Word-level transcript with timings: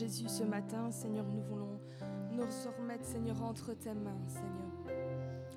Jésus, 0.00 0.30
ce 0.30 0.44
matin, 0.44 0.90
Seigneur, 0.90 1.26
nous 1.26 1.42
voulons 1.42 1.78
nous 2.32 2.46
remettre, 2.78 3.04
Seigneur, 3.04 3.42
entre 3.42 3.74
tes 3.74 3.92
mains, 3.92 4.16
Seigneur. 4.28 4.96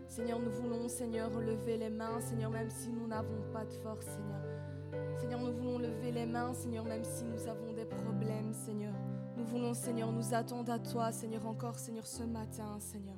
Seigneur, 0.10 0.38
nous 0.38 0.52
voulons, 0.52 0.90
Seigneur, 0.90 1.30
lever 1.40 1.78
les 1.78 1.90
mains, 1.90 2.20
Seigneur, 2.20 2.52
même 2.52 2.70
si 2.70 2.92
nous 2.92 3.08
n'avons 3.08 3.42
pas 3.54 3.64
de 3.64 3.72
force, 3.72 4.06
Seigneur. 4.06 5.16
Seigneur, 5.18 5.40
nous 5.40 5.54
voulons 5.54 5.78
lever 5.78 6.12
les 6.12 6.26
mains, 6.26 6.54
Seigneur, 6.54 6.84
même 6.84 7.06
si 7.06 7.24
nous 7.24 7.48
avons 7.48 7.72
des 7.72 7.86
problèmes, 7.86 8.52
Seigneur. 8.52 8.94
Nous 9.38 9.46
voulons, 9.46 9.74
Seigneur, 9.74 10.12
nous 10.12 10.34
attendre 10.34 10.74
à 10.74 10.80
toi, 10.80 11.14
Seigneur, 11.14 11.48
encore, 11.48 11.80
Seigneur, 11.80 12.06
ce 12.06 12.24
matin, 12.24 12.82
Seigneur. 12.82 13.16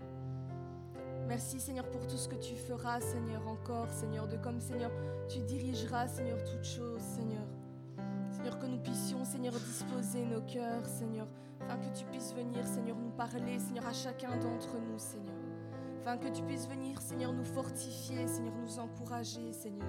Merci, 1.28 1.60
Seigneur, 1.60 1.90
pour 1.90 2.06
tout 2.06 2.18
ce 2.18 2.30
que 2.30 2.36
tu 2.36 2.54
feras, 2.56 3.02
Seigneur, 3.02 3.48
encore, 3.48 3.90
Seigneur, 3.90 4.28
de 4.28 4.38
comme, 4.38 4.60
Seigneur, 4.60 4.92
tu 5.28 5.40
dirigeras, 5.40 6.08
Seigneur, 6.08 6.38
toutes 6.44 6.66
choses, 6.66 7.02
Seigneur. 7.02 7.48
Que 8.66 8.72
nous 8.72 8.80
puissions, 8.80 9.24
Seigneur, 9.24 9.54
disposer 9.54 10.26
nos 10.26 10.42
cœurs, 10.42 10.88
Seigneur, 10.88 11.28
afin 11.70 11.78
que 11.78 11.96
tu 11.96 12.04
puisses 12.06 12.34
venir, 12.34 12.66
Seigneur, 12.66 12.98
nous 12.98 13.12
parler, 13.12 13.60
Seigneur, 13.60 13.86
à 13.86 13.94
chacun 13.94 14.36
d'entre 14.38 14.80
nous, 14.80 14.98
Seigneur. 14.98 15.36
Afin 16.02 16.18
que 16.18 16.36
tu 16.36 16.42
puisses 16.42 16.68
venir, 16.68 17.00
Seigneur, 17.00 17.32
nous 17.32 17.46
fortifier, 17.46 18.26
Seigneur, 18.26 18.56
nous 18.56 18.80
encourager, 18.80 19.54
Seigneur. 19.54 19.88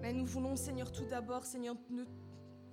Mais 0.00 0.14
nous 0.14 0.24
voulons, 0.24 0.56
Seigneur, 0.56 0.90
tout 0.90 1.04
d'abord, 1.04 1.44
Seigneur, 1.44 1.76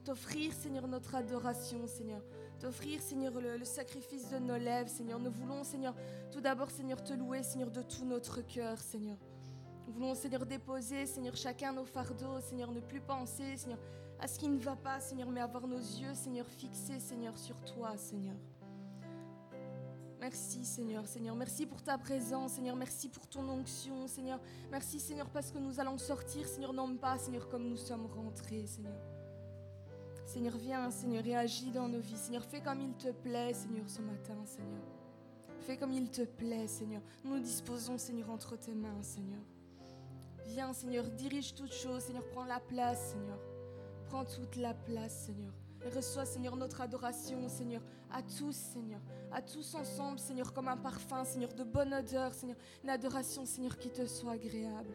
t'offrir, 0.05 0.53
Seigneur, 0.53 0.87
notre 0.87 1.15
adoration, 1.15 1.87
Seigneur. 1.87 2.23
T'offrir, 2.59 3.01
Seigneur, 3.01 3.33
le, 3.33 3.57
le, 3.57 3.65
sacrifice 3.65 4.29
de 4.29 4.37
nos 4.37 4.57
lèvres, 4.57 4.89
Seigneur. 4.89 5.19
Nous 5.19 5.31
voulons, 5.31 5.65
Seigneur, 5.65 5.93
tout 6.31 6.39
d'abord, 6.39 6.71
Seigneur, 6.71 7.03
te 7.03 7.13
louer, 7.13 7.43
Seigneur, 7.43 7.69
de 7.69 7.81
tout 7.81 8.05
notre 8.05 8.39
cœur, 8.39 8.79
Seigneur. 8.79 9.17
Nous 9.87 9.93
voulons, 9.93 10.15
Seigneur, 10.15 10.45
déposer, 10.45 11.05
Seigneur, 11.05 11.35
chacun 11.37 11.71
nos 11.71 11.85
fardeaux, 11.85 12.41
Seigneur, 12.41 12.71
ne 12.71 12.81
plus 12.81 12.99
penser, 12.99 13.55
Seigneur, 13.55 13.79
à 14.19 14.27
ce 14.27 14.37
qui 14.37 14.49
ne 14.49 14.59
va 14.59 14.75
pas, 14.75 14.99
Seigneur, 14.99 15.29
mais 15.29 15.39
avoir 15.39 15.65
nos 15.65 15.79
yeux, 15.79 16.13
Seigneur, 16.13 16.45
fixés, 16.45 16.99
Seigneur, 16.99 17.37
sur 17.37 17.55
toi, 17.63 17.95
Seigneur. 17.95 18.35
Merci 20.19 20.65
Seigneur, 20.65 21.07
Seigneur. 21.07 21.35
Merci 21.35 21.65
pour 21.65 21.81
ta 21.81 21.97
présence, 21.97 22.53
Seigneur. 22.53 22.75
Merci 22.75 23.07
pour 23.07 23.27
ton 23.27 23.47
onction, 23.47 24.07
Seigneur. 24.07 24.41
Merci 24.69 24.99
Seigneur 24.99 25.29
parce 25.29 25.51
que 25.51 25.57
nous 25.57 25.79
allons 25.79 25.97
sortir, 25.97 26.45
Seigneur, 26.47 26.73
non 26.73 26.97
pas, 26.97 27.17
Seigneur, 27.17 27.47
comme 27.47 27.69
nous 27.69 27.77
sommes 27.77 28.07
rentrés, 28.07 28.65
Seigneur. 28.65 28.97
Seigneur, 30.25 30.57
viens, 30.57 30.91
Seigneur, 30.91 31.25
et 31.25 31.37
agis 31.37 31.71
dans 31.71 31.87
nos 31.87 31.99
vies. 31.99 32.17
Seigneur, 32.17 32.43
fais 32.43 32.59
comme 32.59 32.81
il 32.81 32.93
te 32.95 33.11
plaît, 33.11 33.53
Seigneur, 33.53 33.89
ce 33.89 34.01
matin, 34.01 34.43
Seigneur. 34.45 34.83
Fais 35.61 35.77
comme 35.77 35.93
il 35.93 36.09
te 36.09 36.23
plaît, 36.23 36.67
Seigneur. 36.67 37.01
Nous 37.23 37.35
nous 37.35 37.41
disposons, 37.41 37.97
Seigneur, 37.97 38.29
entre 38.29 38.57
tes 38.57 38.73
mains, 38.73 39.01
Seigneur. 39.01 39.39
Viens, 40.47 40.73
Seigneur, 40.73 41.05
dirige 41.09 41.53
toutes 41.53 41.73
choses, 41.73 42.03
Seigneur, 42.03 42.25
prends 42.29 42.45
la 42.45 42.59
place, 42.59 43.11
Seigneur. 43.11 43.37
Prends 44.05 44.23
toute 44.23 44.55
la 44.55 44.73
place, 44.73 45.25
Seigneur. 45.25 45.53
Reçois, 45.93 46.25
Seigneur, 46.25 46.55
notre 46.55 46.81
adoration, 46.81 47.47
Seigneur, 47.49 47.81
à 48.11 48.21
tous, 48.23 48.55
Seigneur, 48.55 49.01
à 49.31 49.41
tous 49.41 49.75
ensemble, 49.75 50.19
Seigneur, 50.19 50.53
comme 50.53 50.69
un 50.69 50.77
parfum, 50.77 51.23
Seigneur, 51.25 51.53
de 51.53 51.63
bonne 51.63 51.93
odeur, 51.93 52.33
Seigneur, 52.33 52.57
une 52.83 52.89
adoration, 52.89 53.45
Seigneur, 53.45 53.77
qui 53.77 53.89
te 53.89 54.05
soit 54.05 54.33
agréable. 54.33 54.93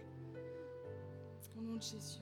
Au 1.56 1.60
nom 1.60 1.76
de 1.76 1.82
Jésus. 1.82 2.20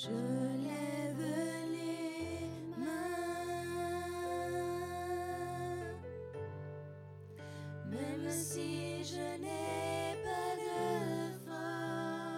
Je 0.00 0.10
lève 0.10 1.24
les 1.72 2.46
mains, 2.78 3.18
même 7.90 8.30
si 8.30 9.02
je 9.02 9.26
n'ai 9.42 10.14
pas 10.22 10.54
de 10.62 10.78
force. 11.48 12.28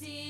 feu 0.00 0.29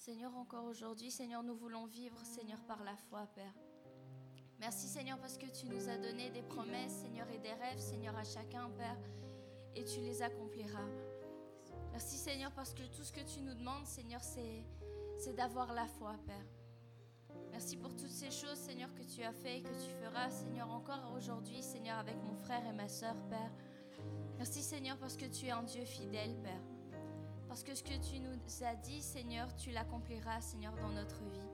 Seigneur, 0.00 0.34
encore 0.34 0.64
aujourd'hui, 0.64 1.10
Seigneur, 1.10 1.42
nous 1.42 1.54
voulons 1.54 1.84
vivre, 1.84 2.16
Seigneur, 2.24 2.58
par 2.62 2.82
la 2.84 2.96
foi, 2.96 3.26
Père. 3.34 3.52
Merci, 4.58 4.88
Seigneur, 4.88 5.18
parce 5.18 5.36
que 5.36 5.44
tu 5.44 5.66
nous 5.66 5.90
as 5.90 5.98
donné 5.98 6.30
des 6.30 6.40
promesses, 6.40 7.02
Seigneur, 7.02 7.28
et 7.28 7.38
des 7.38 7.52
rêves, 7.52 7.78
Seigneur, 7.78 8.16
à 8.16 8.24
chacun, 8.24 8.70
Père, 8.70 8.96
et 9.76 9.84
tu 9.84 10.00
les 10.00 10.22
accompliras. 10.22 10.88
Merci, 11.90 12.16
Seigneur, 12.16 12.50
parce 12.52 12.72
que 12.72 12.82
tout 12.96 13.02
ce 13.02 13.12
que 13.12 13.20
tu 13.20 13.42
nous 13.42 13.52
demandes, 13.52 13.84
Seigneur, 13.84 14.22
c'est 14.22 15.36
d'avoir 15.36 15.74
la 15.74 15.86
foi, 15.86 16.14
Père. 16.24 16.46
Merci 17.50 17.76
pour 17.76 17.94
toutes 17.94 18.08
ces 18.08 18.30
choses, 18.30 18.56
Seigneur, 18.56 18.94
que 18.94 19.02
tu 19.02 19.22
as 19.22 19.34
fait 19.34 19.58
et 19.58 19.62
que 19.62 19.68
tu 19.68 19.90
feras, 20.02 20.30
Seigneur, 20.30 20.70
encore 20.70 21.12
aujourd'hui, 21.14 21.62
Seigneur, 21.62 21.98
avec 21.98 22.16
mon 22.22 22.36
frère 22.36 22.66
et 22.66 22.72
ma 22.72 22.88
soeur, 22.88 23.16
Père. 23.28 23.52
Merci, 24.38 24.62
Seigneur, 24.62 24.96
parce 24.96 25.18
que 25.18 25.26
tu 25.26 25.44
es 25.44 25.50
un 25.50 25.62
Dieu 25.62 25.84
fidèle, 25.84 26.34
Père. 26.42 26.62
Parce 27.60 27.72
que 27.72 27.74
ce 27.74 27.94
que 27.94 28.10
tu 28.10 28.18
nous 28.20 28.64
as 28.64 28.74
dit, 28.74 29.02
Seigneur, 29.02 29.54
tu 29.54 29.70
l'accompliras, 29.70 30.40
Seigneur, 30.40 30.74
dans 30.76 30.88
notre 30.88 31.22
vie. 31.24 31.46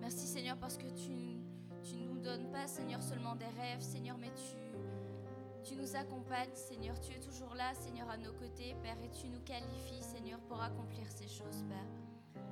Merci, 0.00 0.24
Seigneur, 0.24 0.56
parce 0.56 0.78
que 0.78 0.86
tu 0.86 1.96
ne 1.96 2.06
nous 2.06 2.20
donnes 2.20 2.48
pas, 2.52 2.68
Seigneur, 2.68 3.02
seulement 3.02 3.34
des 3.34 3.48
rêves, 3.60 3.80
Seigneur, 3.80 4.16
mais 4.18 4.30
tu, 4.30 5.68
tu 5.68 5.74
nous 5.74 5.96
accompagnes, 5.96 6.54
Seigneur. 6.54 6.94
Tu 7.00 7.12
es 7.12 7.18
toujours 7.18 7.56
là, 7.56 7.74
Seigneur, 7.74 8.08
à 8.08 8.16
nos 8.16 8.32
côtés, 8.34 8.76
Père, 8.84 8.96
et 9.02 9.10
tu 9.10 9.28
nous 9.28 9.40
qualifies, 9.40 10.00
Seigneur, 10.00 10.38
pour 10.42 10.62
accomplir 10.62 11.10
ces 11.10 11.26
choses, 11.26 11.64
Père. 11.68 12.44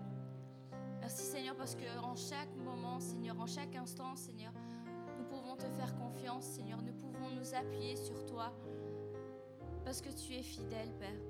Merci, 0.98 1.22
Seigneur, 1.22 1.54
parce 1.54 1.76
que 1.76 1.96
en 2.02 2.16
chaque 2.16 2.52
moment, 2.56 2.98
Seigneur, 2.98 3.38
en 3.38 3.46
chaque 3.46 3.76
instant, 3.76 4.16
Seigneur, 4.16 4.52
nous 5.16 5.26
pouvons 5.26 5.54
te 5.54 5.68
faire 5.68 5.94
confiance, 5.94 6.44
Seigneur. 6.44 6.82
Nous 6.82 6.94
pouvons 6.94 7.30
nous 7.30 7.54
appuyer 7.54 7.94
sur 7.94 8.26
toi, 8.26 8.52
parce 9.84 10.00
que 10.00 10.10
tu 10.10 10.34
es 10.34 10.42
fidèle, 10.42 10.90
Père. 10.98 11.29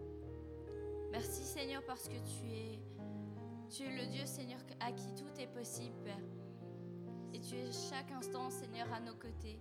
Merci 1.20 1.44
Seigneur 1.44 1.82
parce 1.82 2.08
que 2.08 2.14
tu 2.14 2.50
es, 2.50 2.80
tu 3.68 3.82
es 3.82 3.90
le 3.94 4.06
Dieu 4.06 4.24
Seigneur 4.24 4.58
à 4.80 4.90
qui 4.90 5.14
tout 5.14 5.38
est 5.38 5.48
possible. 5.48 6.10
Et 7.34 7.40
tu 7.40 7.56
es 7.56 7.70
chaque 7.72 8.10
instant 8.10 8.48
Seigneur 8.48 8.90
à 8.90 9.00
nos 9.00 9.12
côtés. 9.12 9.60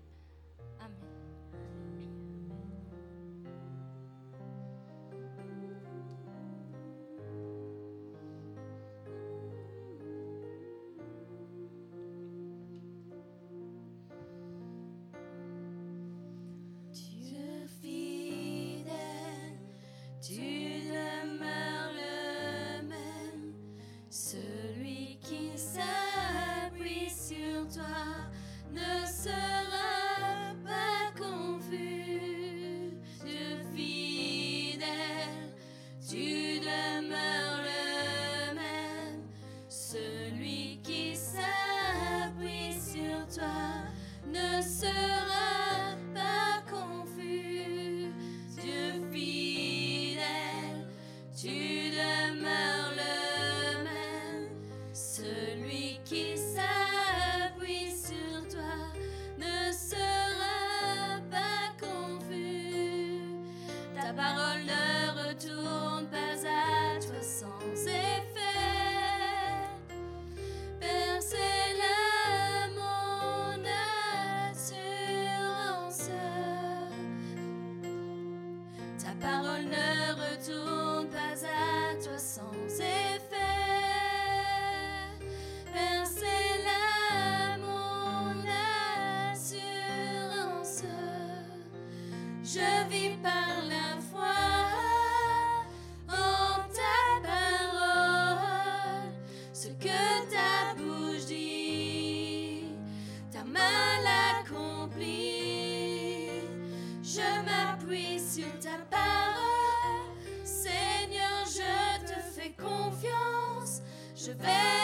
je 114.29 114.33
vais. 114.43 114.78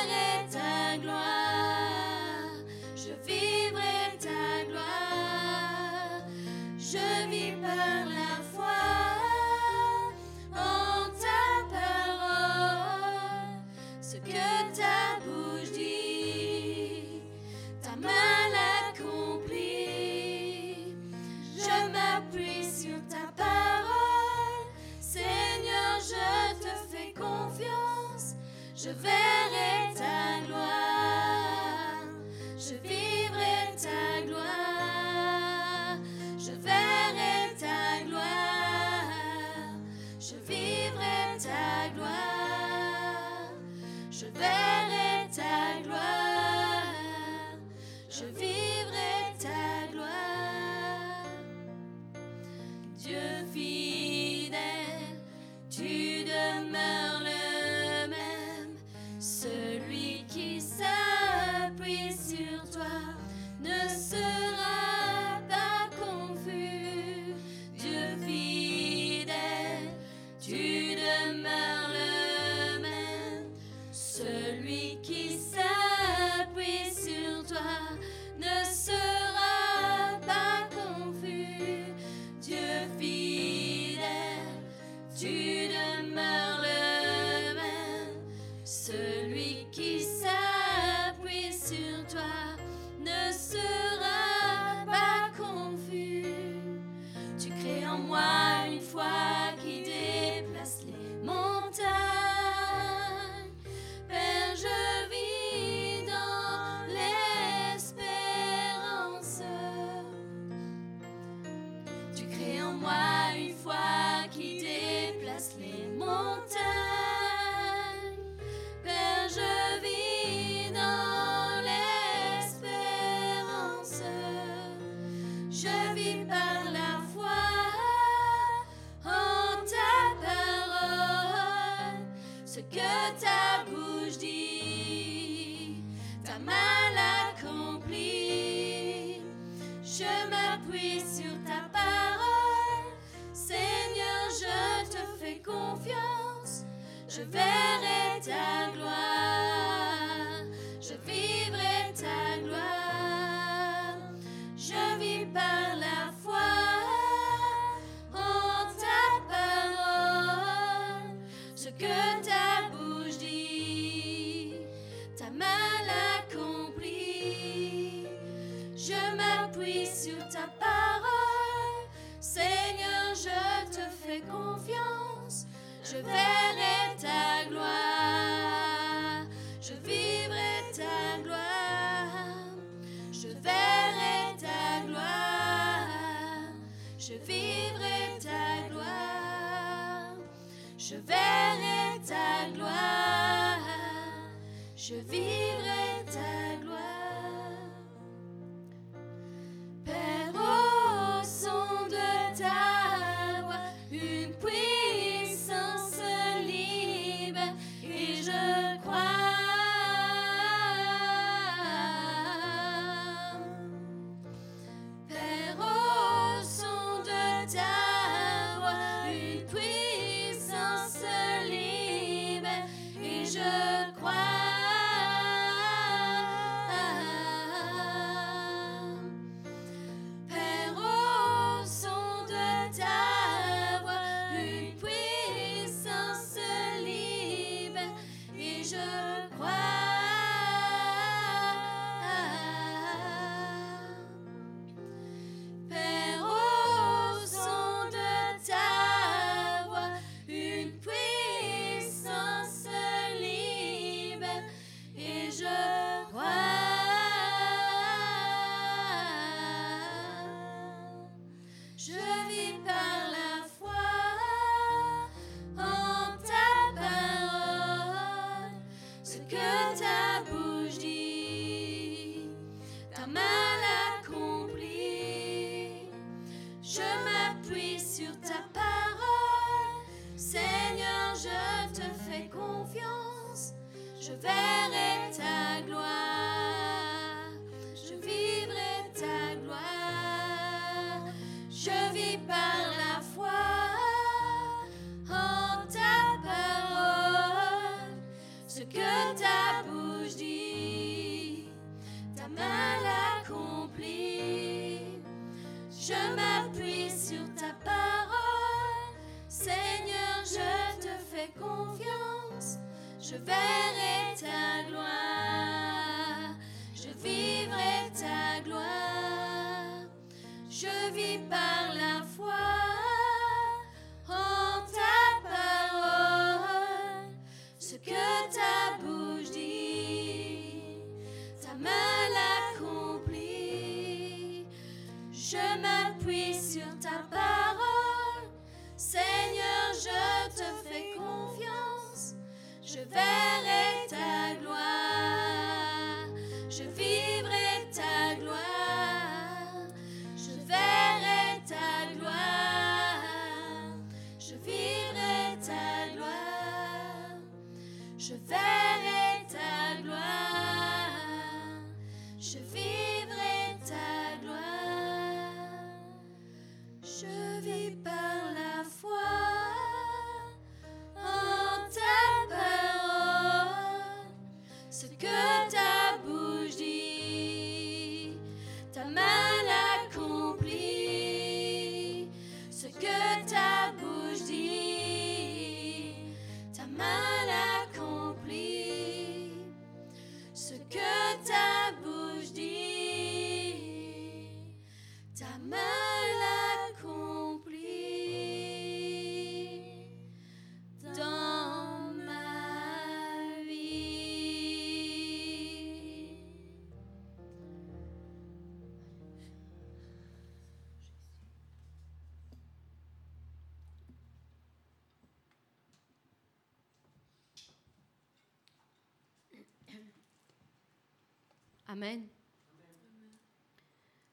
Amen. 421.76 422.08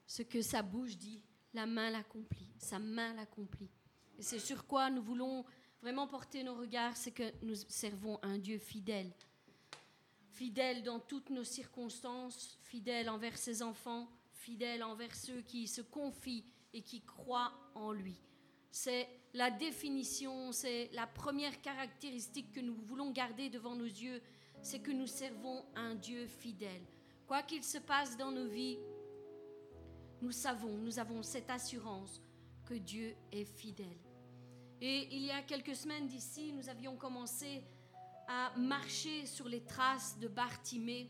Ce 0.05 0.21
que 0.21 0.41
sa 0.41 0.61
bouche 0.61 0.97
dit, 0.97 1.23
la 1.53 1.65
main 1.65 1.89
l'accomplit, 1.91 2.51
sa 2.57 2.77
main 2.77 3.13
l'accomplit. 3.13 3.71
Et 4.19 4.21
c'est 4.21 4.39
sur 4.39 4.67
quoi 4.67 4.89
nous 4.89 5.01
voulons 5.01 5.45
vraiment 5.81 6.05
porter 6.05 6.43
nos 6.43 6.55
regards, 6.55 6.97
c'est 6.97 7.13
que 7.13 7.31
nous 7.41 7.55
servons 7.55 8.19
un 8.21 8.37
Dieu 8.37 8.57
fidèle. 8.57 9.13
Fidèle 10.31 10.83
dans 10.83 10.99
toutes 10.99 11.29
nos 11.29 11.45
circonstances, 11.45 12.59
fidèle 12.63 13.09
envers 13.09 13.37
ses 13.37 13.63
enfants, 13.63 14.09
fidèle 14.33 14.83
envers 14.83 15.15
ceux 15.15 15.39
qui 15.43 15.65
se 15.69 15.81
confient 15.81 16.43
et 16.73 16.81
qui 16.81 16.99
croient 16.99 17.53
en 17.75 17.93
lui. 17.93 18.21
C'est 18.71 19.07
la 19.33 19.51
définition, 19.51 20.51
c'est 20.51 20.89
la 20.91 21.07
première 21.07 21.61
caractéristique 21.61 22.51
que 22.51 22.59
nous 22.59 22.75
voulons 22.75 23.11
garder 23.11 23.49
devant 23.49 23.73
nos 23.77 23.85
yeux, 23.85 24.21
c'est 24.61 24.81
que 24.81 24.91
nous 24.91 25.07
servons 25.07 25.63
un 25.77 25.95
Dieu 25.95 26.27
fidèle. 26.27 26.83
Quoi 27.33 27.41
qu'il 27.41 27.63
se 27.63 27.79
passe 27.79 28.15
dans 28.15 28.31
nos 28.31 28.45
vies, 28.45 28.77
nous 30.21 30.31
savons, 30.31 30.77
nous 30.77 30.99
avons 30.99 31.23
cette 31.23 31.49
assurance 31.49 32.21
que 32.63 32.75
Dieu 32.75 33.15
est 33.31 33.45
fidèle. 33.45 33.97
Et 34.79 35.07
il 35.15 35.23
y 35.23 35.31
a 35.31 35.41
quelques 35.41 35.75
semaines 35.75 36.05
d'ici, 36.05 36.53
nous 36.53 36.69
avions 36.69 36.95
commencé 36.95 37.63
à 38.27 38.55
marcher 38.55 39.25
sur 39.25 39.49
les 39.49 39.61
traces 39.65 40.19
de 40.19 40.27
Bartimée. 40.27 41.09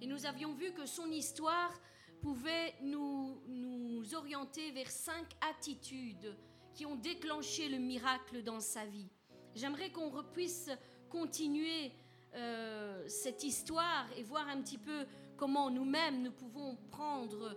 Et 0.00 0.06
nous 0.06 0.24
avions 0.24 0.54
vu 0.54 0.72
que 0.72 0.86
son 0.86 1.10
histoire 1.10 1.82
pouvait 2.22 2.74
nous, 2.80 3.38
nous 3.46 4.14
orienter 4.14 4.70
vers 4.70 4.90
cinq 4.90 5.26
attitudes 5.50 6.34
qui 6.72 6.86
ont 6.86 6.96
déclenché 6.96 7.68
le 7.68 7.76
miracle 7.76 8.42
dans 8.42 8.60
sa 8.60 8.86
vie. 8.86 9.10
J'aimerais 9.54 9.92
qu'on 9.92 10.10
puisse 10.32 10.70
continuer 11.10 11.92
euh, 12.36 13.02
cette 13.08 13.44
histoire 13.44 14.06
et 14.16 14.22
voir 14.22 14.48
un 14.48 14.60
petit 14.60 14.78
peu 14.78 15.06
comment 15.36 15.70
nous-mêmes 15.70 16.22
nous 16.22 16.32
pouvons 16.32 16.76
prendre 16.90 17.56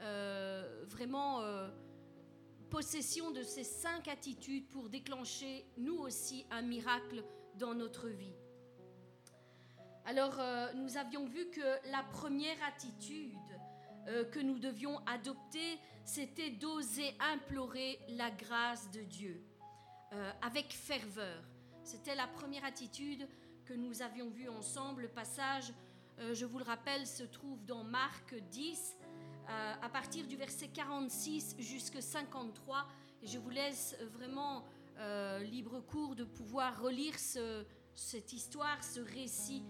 euh, 0.00 0.84
vraiment 0.88 1.40
euh, 1.40 1.68
possession 2.70 3.30
de 3.30 3.42
ces 3.42 3.64
cinq 3.64 4.08
attitudes 4.08 4.68
pour 4.68 4.88
déclencher 4.88 5.64
nous 5.76 5.96
aussi 5.96 6.46
un 6.50 6.62
miracle 6.62 7.24
dans 7.56 7.74
notre 7.74 8.08
vie. 8.08 8.34
Alors, 10.06 10.38
nous 10.74 10.98
avions 10.98 11.24
vu 11.24 11.48
que 11.48 11.90
la 11.90 12.02
première 12.12 12.62
attitude 12.68 13.38
que 14.32 14.38
nous 14.38 14.58
devions 14.58 14.98
adopter, 15.06 15.78
c'était 16.04 16.50
d'oser 16.50 17.14
implorer 17.32 17.98
la 18.10 18.30
grâce 18.30 18.90
de 18.90 19.00
Dieu 19.00 19.42
avec 20.42 20.74
ferveur. 20.74 21.42
C'était 21.84 22.14
la 22.14 22.26
première 22.26 22.64
attitude 22.66 23.26
que 23.64 23.74
nous 23.74 24.02
avions 24.02 24.30
vu 24.30 24.48
ensemble. 24.48 25.02
Le 25.02 25.08
passage, 25.08 25.70
euh, 25.70 25.74
je 26.32 26.44
vous 26.44 26.58
le 26.58 26.64
rappelle, 26.64 27.06
se 27.06 27.24
trouve 27.24 27.64
dans 27.64 27.84
Marc 27.84 28.34
10, 28.50 28.96
euh, 29.48 29.72
à 29.82 29.88
partir 29.88 30.26
du 30.26 30.36
verset 30.36 30.68
46 30.68 31.56
jusqu'à 31.58 32.00
53. 32.00 32.86
Et 33.22 33.26
je 33.26 33.38
vous 33.38 33.50
laisse 33.50 33.96
vraiment 34.12 34.64
euh, 34.98 35.40
libre 35.40 35.80
cours 35.80 36.14
de 36.14 36.24
pouvoir 36.24 36.80
relire 36.80 37.14
cette 37.94 38.32
histoire, 38.32 38.82
ce 38.82 39.00
récit 39.00 39.62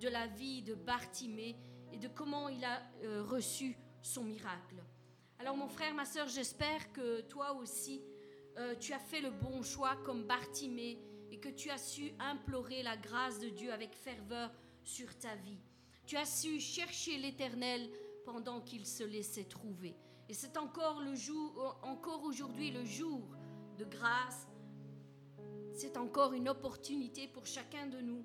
de 0.00 0.08
la 0.08 0.26
vie 0.26 0.62
de 0.62 0.74
Bartimée 0.74 1.56
et 1.92 1.98
de 1.98 2.08
comment 2.08 2.48
il 2.48 2.64
a 2.64 2.82
reçu 3.22 3.76
son 4.02 4.24
miracle. 4.24 4.82
Alors 5.38 5.56
mon 5.56 5.68
frère, 5.68 5.94
ma 5.94 6.04
soeur, 6.04 6.28
j'espère 6.28 6.92
que 6.92 7.20
toi 7.22 7.52
aussi, 7.54 8.02
tu 8.80 8.92
as 8.92 8.98
fait 8.98 9.20
le 9.20 9.30
bon 9.30 9.62
choix 9.62 9.96
comme 10.04 10.24
Bartimée 10.24 10.98
et 11.30 11.38
que 11.38 11.48
tu 11.48 11.70
as 11.70 11.78
su 11.78 12.12
implorer 12.18 12.82
la 12.82 12.96
grâce 12.96 13.38
de 13.38 13.48
Dieu 13.48 13.72
avec 13.72 13.94
ferveur 13.94 14.50
sur 14.84 15.16
ta 15.18 15.34
vie. 15.36 15.58
Tu 16.06 16.16
as 16.16 16.26
su 16.26 16.60
chercher 16.60 17.18
l'Éternel 17.18 17.90
pendant 18.24 18.60
qu'il 18.60 18.86
se 18.86 19.04
laissait 19.04 19.44
trouver. 19.44 19.96
Et 20.28 20.34
c'est 20.34 20.56
encore 20.56 21.00
le 21.00 21.14
jour, 21.14 21.78
encore 21.82 22.24
aujourd'hui 22.24 22.70
le 22.70 22.84
jour 22.84 23.20
de 23.78 23.84
grâce. 23.84 24.46
C'est 25.74 25.96
encore 25.96 26.32
une 26.32 26.48
opportunité 26.48 27.28
pour 27.28 27.46
chacun 27.46 27.86
de 27.86 28.00
nous 28.00 28.24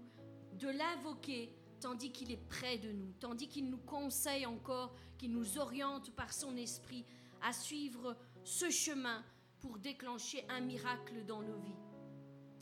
de 0.54 0.70
l'invoquer 0.70 1.56
tandis 1.80 2.12
qu'il 2.12 2.32
est 2.32 2.50
près 2.50 2.78
de 2.78 2.92
nous, 2.92 3.12
tandis 3.20 3.48
qu'il 3.48 3.70
nous 3.70 3.78
conseille 3.78 4.46
encore, 4.46 4.96
qu'il 5.18 5.32
nous 5.32 5.58
oriente 5.58 6.12
par 6.16 6.34
son 6.34 6.56
esprit 6.58 7.06
à 7.42 7.54
suivre 7.54 8.18
ce 8.44 8.70
chemin 8.70 9.24
pour 9.60 9.78
déclencher 9.78 10.46
un 10.50 10.62
miracle 10.62 11.26
dans 11.26 11.42
nos 11.42 11.58
vies. 11.60 11.76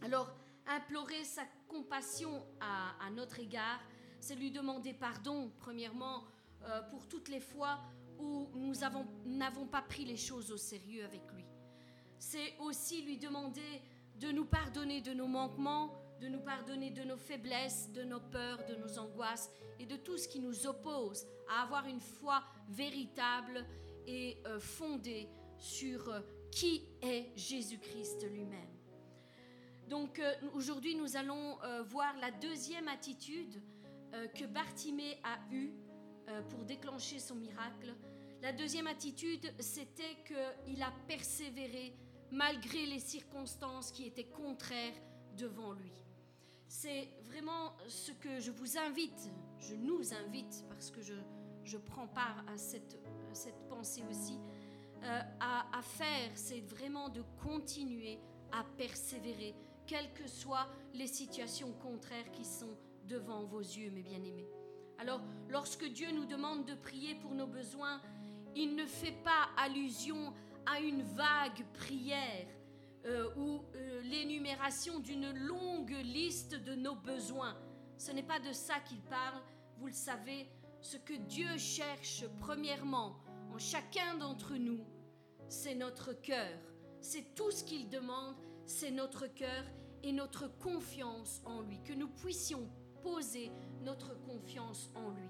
Alors, 0.01 0.33
implorer 0.67 1.23
sa 1.23 1.43
compassion 1.67 2.45
à, 2.59 3.09
notre 3.11 3.39
égard, 3.39 3.79
c'est 4.25 4.33
lui 4.33 4.49
demander 4.49 4.91
pardon, 4.91 5.51
premièrement, 5.59 6.23
euh, 6.63 6.81
pour 6.89 7.07
toutes 7.07 7.29
les 7.29 7.39
fois 7.39 7.77
où 8.17 8.49
nous 8.55 8.73
n'avons 9.23 9.67
pas 9.67 9.83
pris 9.83 10.03
les 10.03 10.17
choses 10.17 10.51
au 10.51 10.57
sérieux 10.57 11.05
avec 11.05 11.21
lui. 11.31 11.45
C'est 12.17 12.57
aussi 12.57 13.03
lui 13.03 13.19
demander 13.19 13.83
de 14.19 14.31
nous 14.31 14.45
pardonner 14.45 14.99
de 15.01 15.13
nos 15.13 15.27
manquements, 15.27 15.93
de 16.19 16.27
nous 16.27 16.39
pardonner 16.39 16.89
de 16.89 17.03
nos 17.03 17.17
faiblesses, 17.17 17.91
de 17.91 18.03
nos 18.03 18.19
peurs, 18.19 18.65
de 18.65 18.73
nos 18.73 18.97
angoisses 18.97 19.51
et 19.77 19.85
de 19.85 19.95
tout 19.95 20.17
ce 20.17 20.27
qui 20.27 20.39
nous 20.39 20.65
oppose 20.65 21.27
à 21.47 21.61
avoir 21.61 21.85
une 21.85 22.01
foi 22.01 22.43
véritable 22.67 23.63
et 24.07 24.41
euh, 24.47 24.59
fondée 24.59 25.29
sur 25.59 26.09
euh, 26.09 26.21
qui 26.51 26.83
est 27.03 27.31
Jésus-Christ 27.35 28.27
lui-même. 28.31 28.73
Donc 29.87 30.19
aujourd'hui, 30.55 30.95
nous 30.95 31.15
allons 31.15 31.59
voir 31.83 32.17
la 32.17 32.31
deuxième 32.31 32.87
attitude 32.87 33.61
que 34.33 34.45
Bartimée 34.45 35.17
a 35.23 35.37
eue 35.51 35.71
pour 36.49 36.63
déclencher 36.65 37.19
son 37.19 37.35
miracle. 37.35 37.93
La 38.41 38.51
deuxième 38.51 38.87
attitude, 38.87 39.53
c'était 39.59 40.17
qu'il 40.25 40.81
a 40.81 40.91
persévéré 41.07 41.93
malgré 42.31 42.85
les 42.85 42.99
circonstances 42.99 43.91
qui 43.91 44.05
étaient 44.05 44.29
contraires 44.29 44.93
devant 45.37 45.73
lui. 45.73 45.93
C'est 46.67 47.09
vraiment 47.23 47.73
ce 47.87 48.11
que 48.11 48.39
je 48.39 48.51
vous 48.51 48.77
invite, 48.77 49.31
je 49.59 49.75
nous 49.75 50.13
invite, 50.13 50.65
parce 50.69 50.89
que 50.91 51.01
je, 51.01 51.13
je 51.63 51.77
prends 51.77 52.07
part 52.07 52.43
à 52.47 52.57
cette, 52.57 52.99
cette 53.33 53.67
pensée 53.67 54.03
aussi, 54.09 54.39
à, 55.39 55.77
à 55.77 55.81
faire, 55.81 56.31
c'est 56.35 56.61
vraiment 56.61 57.09
de 57.09 57.23
continuer 57.43 58.19
à 58.51 58.63
persévérer 58.77 59.53
quelles 59.85 60.11
que 60.13 60.27
soient 60.27 60.67
les 60.93 61.07
situations 61.07 61.71
contraires 61.73 62.31
qui 62.31 62.43
sont 62.43 62.75
devant 63.07 63.43
vos 63.43 63.59
yeux, 63.59 63.91
mes 63.91 64.01
bien-aimés. 64.01 64.47
Alors, 64.97 65.21
lorsque 65.49 65.85
Dieu 65.85 66.11
nous 66.11 66.25
demande 66.25 66.65
de 66.65 66.75
prier 66.75 67.15
pour 67.15 67.31
nos 67.31 67.47
besoins, 67.47 68.01
il 68.55 68.75
ne 68.75 68.85
fait 68.85 69.15
pas 69.23 69.49
allusion 69.57 70.33
à 70.65 70.79
une 70.79 71.03
vague 71.03 71.65
prière 71.73 72.47
euh, 73.05 73.29
ou 73.35 73.61
euh, 73.75 74.01
l'énumération 74.01 74.99
d'une 74.99 75.31
longue 75.31 75.95
liste 76.03 76.55
de 76.55 76.75
nos 76.75 76.95
besoins. 76.95 77.55
Ce 77.97 78.11
n'est 78.11 78.23
pas 78.23 78.39
de 78.39 78.51
ça 78.51 78.79
qu'il 78.79 79.01
parle. 79.01 79.41
Vous 79.77 79.87
le 79.87 79.93
savez, 79.93 80.47
ce 80.81 80.97
que 80.97 81.13
Dieu 81.13 81.57
cherche 81.57 82.25
premièrement 82.39 83.17
en 83.53 83.57
chacun 83.57 84.15
d'entre 84.17 84.55
nous, 84.55 84.85
c'est 85.47 85.75
notre 85.75 86.13
cœur. 86.13 86.57
C'est 87.01 87.35
tout 87.35 87.51
ce 87.51 87.63
qu'il 87.63 87.89
demande 87.89 88.35
c'est 88.65 88.91
notre 88.91 89.27
cœur 89.27 89.63
et 90.03 90.11
notre 90.11 90.47
confiance 90.47 91.41
en 91.45 91.61
lui, 91.61 91.81
que 91.83 91.93
nous 91.93 92.07
puissions 92.07 92.67
poser 93.05 93.51
notre 93.83 94.19
confiance 94.23 94.89
en 94.95 95.11
lui. 95.11 95.29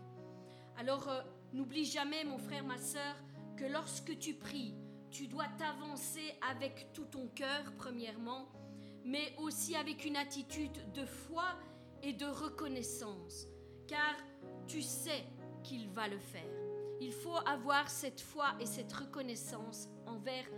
Alors, 0.78 1.10
euh, 1.10 1.22
n'oublie 1.52 1.84
jamais, 1.84 2.24
mon 2.24 2.38
frère, 2.38 2.64
ma 2.64 2.78
soeur, 2.78 3.16
que 3.58 3.66
lorsque 3.66 4.18
tu 4.18 4.34
pries, 4.34 4.74
tu 5.12 5.28
dois 5.28 5.48
t'avancer 5.58 6.36
avec 6.50 6.94
tout 6.94 7.06
ton 7.06 7.28
cœur, 7.28 7.74
premièrement, 7.78 8.48
mais 9.04 9.36
aussi 9.40 9.76
avec 9.76 10.06
une 10.06 10.16
attitude 10.16 10.92
de 10.94 11.06
foi 11.06 11.44
et 12.02 12.14
de 12.14 12.26
reconnaissance, 12.26 13.46
car 13.88 14.16
tu 14.68 14.82
sais 14.82 15.26
qu'il 15.62 15.90
va 15.90 16.08
le 16.08 16.20
faire. 16.20 16.56
Il 17.02 17.12
faut 17.12 17.38
avoir 17.46 17.90
cette 17.90 18.22
foi 18.22 18.56
et 18.62 18.66
cette 18.66 18.94
reconnaissance 18.94 19.90
envers 20.06 20.50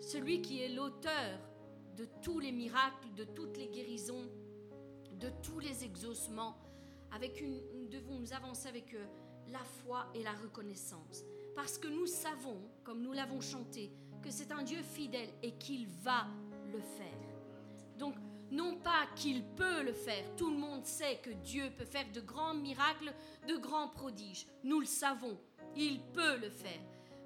celui 0.00 0.42
qui 0.42 0.62
est 0.62 0.68
l'auteur 0.68 1.38
de 1.96 2.08
tous 2.22 2.40
les 2.40 2.52
miracles, 2.52 3.14
de 3.16 3.24
toutes 3.24 3.56
les 3.56 3.68
guérisons, 3.68 4.28
de 5.20 5.30
tous 5.42 5.60
les 5.60 5.84
exaucements. 5.84 6.56
Avec 7.12 7.42
nous 7.42 7.88
devons 7.88 8.18
nous 8.18 8.32
avancer 8.32 8.68
avec 8.68 8.94
euh, 8.94 9.04
la 9.48 9.58
foi 9.58 10.06
et 10.14 10.22
la 10.22 10.32
reconnaissance. 10.32 11.24
Parce 11.54 11.78
que 11.78 11.88
nous 11.88 12.06
savons, 12.06 12.56
comme 12.84 13.02
nous 13.02 13.12
l'avons 13.12 13.40
chanté, 13.40 13.92
que 14.22 14.30
c'est 14.30 14.52
un 14.52 14.62
Dieu 14.62 14.82
fidèle 14.82 15.28
et 15.42 15.52
qu'il 15.52 15.86
va 15.86 16.26
le 16.72 16.80
faire. 16.80 17.06
Donc, 17.98 18.14
non 18.50 18.76
pas 18.76 19.06
qu'il 19.14 19.44
peut 19.44 19.82
le 19.82 19.92
faire, 19.92 20.24
tout 20.36 20.50
le 20.50 20.56
monde 20.56 20.84
sait 20.84 21.18
que 21.22 21.30
Dieu 21.30 21.70
peut 21.76 21.84
faire 21.84 22.10
de 22.12 22.20
grands 22.20 22.54
miracles, 22.54 23.12
de 23.46 23.56
grands 23.56 23.88
prodiges. 23.88 24.46
Nous 24.64 24.80
le 24.80 24.86
savons, 24.86 25.38
il 25.76 26.00
peut 26.12 26.36
le 26.38 26.50
faire. 26.50 26.80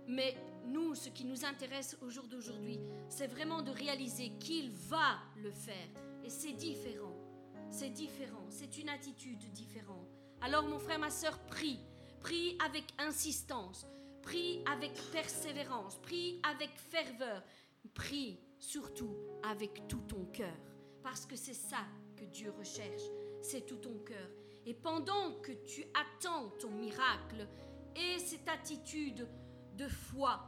Mais 0.07 0.37
nous, 0.67 0.95
ce 0.95 1.09
qui 1.09 1.25
nous 1.25 1.45
intéresse 1.45 1.97
au 2.03 2.11
jour 2.11 2.25
d'aujourd'hui, 2.25 2.79
c'est 3.09 3.27
vraiment 3.27 3.63
de 3.63 3.71
réaliser 3.71 4.31
qu'il 4.39 4.71
va 4.71 5.19
le 5.37 5.51
faire. 5.51 5.89
Et 6.25 6.31
c'est 6.31 6.53
différent. 6.53 7.13
C'est 7.77 7.91
différent. 7.91 8.47
C'est 8.51 8.79
une 8.79 8.89
attitude 8.89 9.51
différente. 9.51 10.07
Alors, 10.41 10.63
mon 10.63 10.79
frère, 10.79 11.01
ma 11.01 11.11
soeur, 11.11 11.37
prie. 11.47 11.81
Prie 12.21 12.57
avec 12.65 12.85
insistance. 12.99 13.85
Prie 14.23 14.63
avec 14.73 14.93
persévérance. 15.11 15.99
Prie 15.99 16.41
avec 16.49 16.71
ferveur. 16.71 17.43
Prie 17.93 18.39
surtout 18.61 19.17
avec 19.43 19.89
tout 19.89 20.03
ton 20.07 20.25
cœur. 20.27 20.57
Parce 21.03 21.27
que 21.27 21.35
c'est 21.35 21.53
ça 21.53 21.85
que 22.17 22.25
Dieu 22.27 22.53
recherche. 22.57 23.03
C'est 23.43 23.67
tout 23.67 23.79
ton 23.79 23.99
cœur. 24.05 24.31
Et 24.67 24.75
pendant 24.75 25.33
que 25.43 25.53
tu 25.67 25.85
attends 25.95 26.51
ton 26.61 26.71
miracle, 26.71 27.49
et 27.97 28.21
cette 28.21 28.49
attitude 28.49 29.29
de 29.77 29.89
foi, 29.89 30.41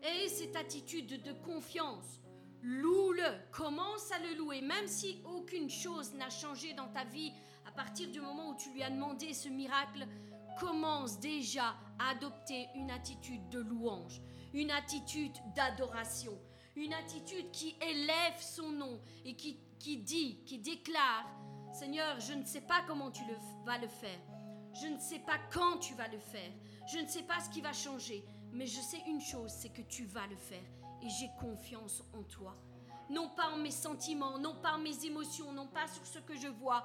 et 0.00 0.28
cette 0.28 0.54
attitude 0.54 1.20
de 1.24 1.32
confiance 1.44 2.20
loue-le, 2.62 3.50
commence 3.50 4.10
à 4.12 4.18
le 4.20 4.34
louer, 4.36 4.60
même 4.60 4.86
si 4.86 5.20
aucune 5.24 5.68
chose 5.68 6.14
n'a 6.14 6.30
changé 6.30 6.74
dans 6.74 6.88
ta 6.88 7.04
vie 7.04 7.32
à 7.66 7.72
partir 7.72 8.10
du 8.10 8.20
moment 8.20 8.50
où 8.50 8.56
tu 8.56 8.72
lui 8.72 8.82
as 8.82 8.90
demandé 8.90 9.34
ce 9.34 9.48
miracle, 9.48 10.06
commence 10.58 11.18
déjà 11.18 11.74
à 11.98 12.10
adopter 12.10 12.68
une 12.74 12.90
attitude 12.90 13.48
de 13.48 13.60
louange, 13.60 14.20
une 14.52 14.70
attitude 14.70 15.32
d'adoration, 15.56 16.38
une 16.76 16.92
attitude 16.92 17.50
qui 17.50 17.76
élève 17.80 18.40
son 18.40 18.70
nom 18.70 19.00
et 19.24 19.34
qui, 19.34 19.58
qui 19.78 19.98
dit, 19.98 20.42
qui 20.44 20.58
déclare, 20.58 21.26
Seigneur, 21.72 22.20
je 22.20 22.34
ne 22.34 22.44
sais 22.44 22.60
pas 22.60 22.82
comment 22.86 23.10
tu 23.10 23.22
le, 23.24 23.34
vas 23.64 23.78
le 23.78 23.88
faire, 23.88 24.20
je 24.80 24.86
ne 24.86 24.98
sais 24.98 25.20
pas 25.20 25.38
quand 25.52 25.78
tu 25.78 25.94
vas 25.94 26.08
le 26.08 26.18
faire, 26.18 26.52
je 26.86 26.98
ne 26.98 27.06
sais 27.06 27.22
pas 27.22 27.40
ce 27.40 27.50
qui 27.50 27.60
va 27.60 27.72
changer, 27.72 28.24
mais 28.52 28.66
je 28.66 28.80
sais 28.80 29.02
une 29.06 29.20
chose, 29.20 29.50
c'est 29.50 29.72
que 29.72 29.82
tu 29.82 30.04
vas 30.04 30.26
le 30.26 30.36
faire 30.36 30.62
et 31.02 31.08
j'ai 31.08 31.30
confiance 31.40 32.02
en 32.12 32.22
toi. 32.22 32.56
Non 33.10 33.28
pas 33.30 33.48
en 33.48 33.56
mes 33.56 33.70
sentiments, 33.70 34.38
non 34.38 34.54
pas 34.54 34.74
en 34.74 34.78
mes 34.78 35.04
émotions, 35.04 35.52
non 35.52 35.66
pas 35.66 35.86
sur 35.88 36.06
ce 36.06 36.18
que 36.20 36.36
je 36.36 36.48
vois, 36.48 36.84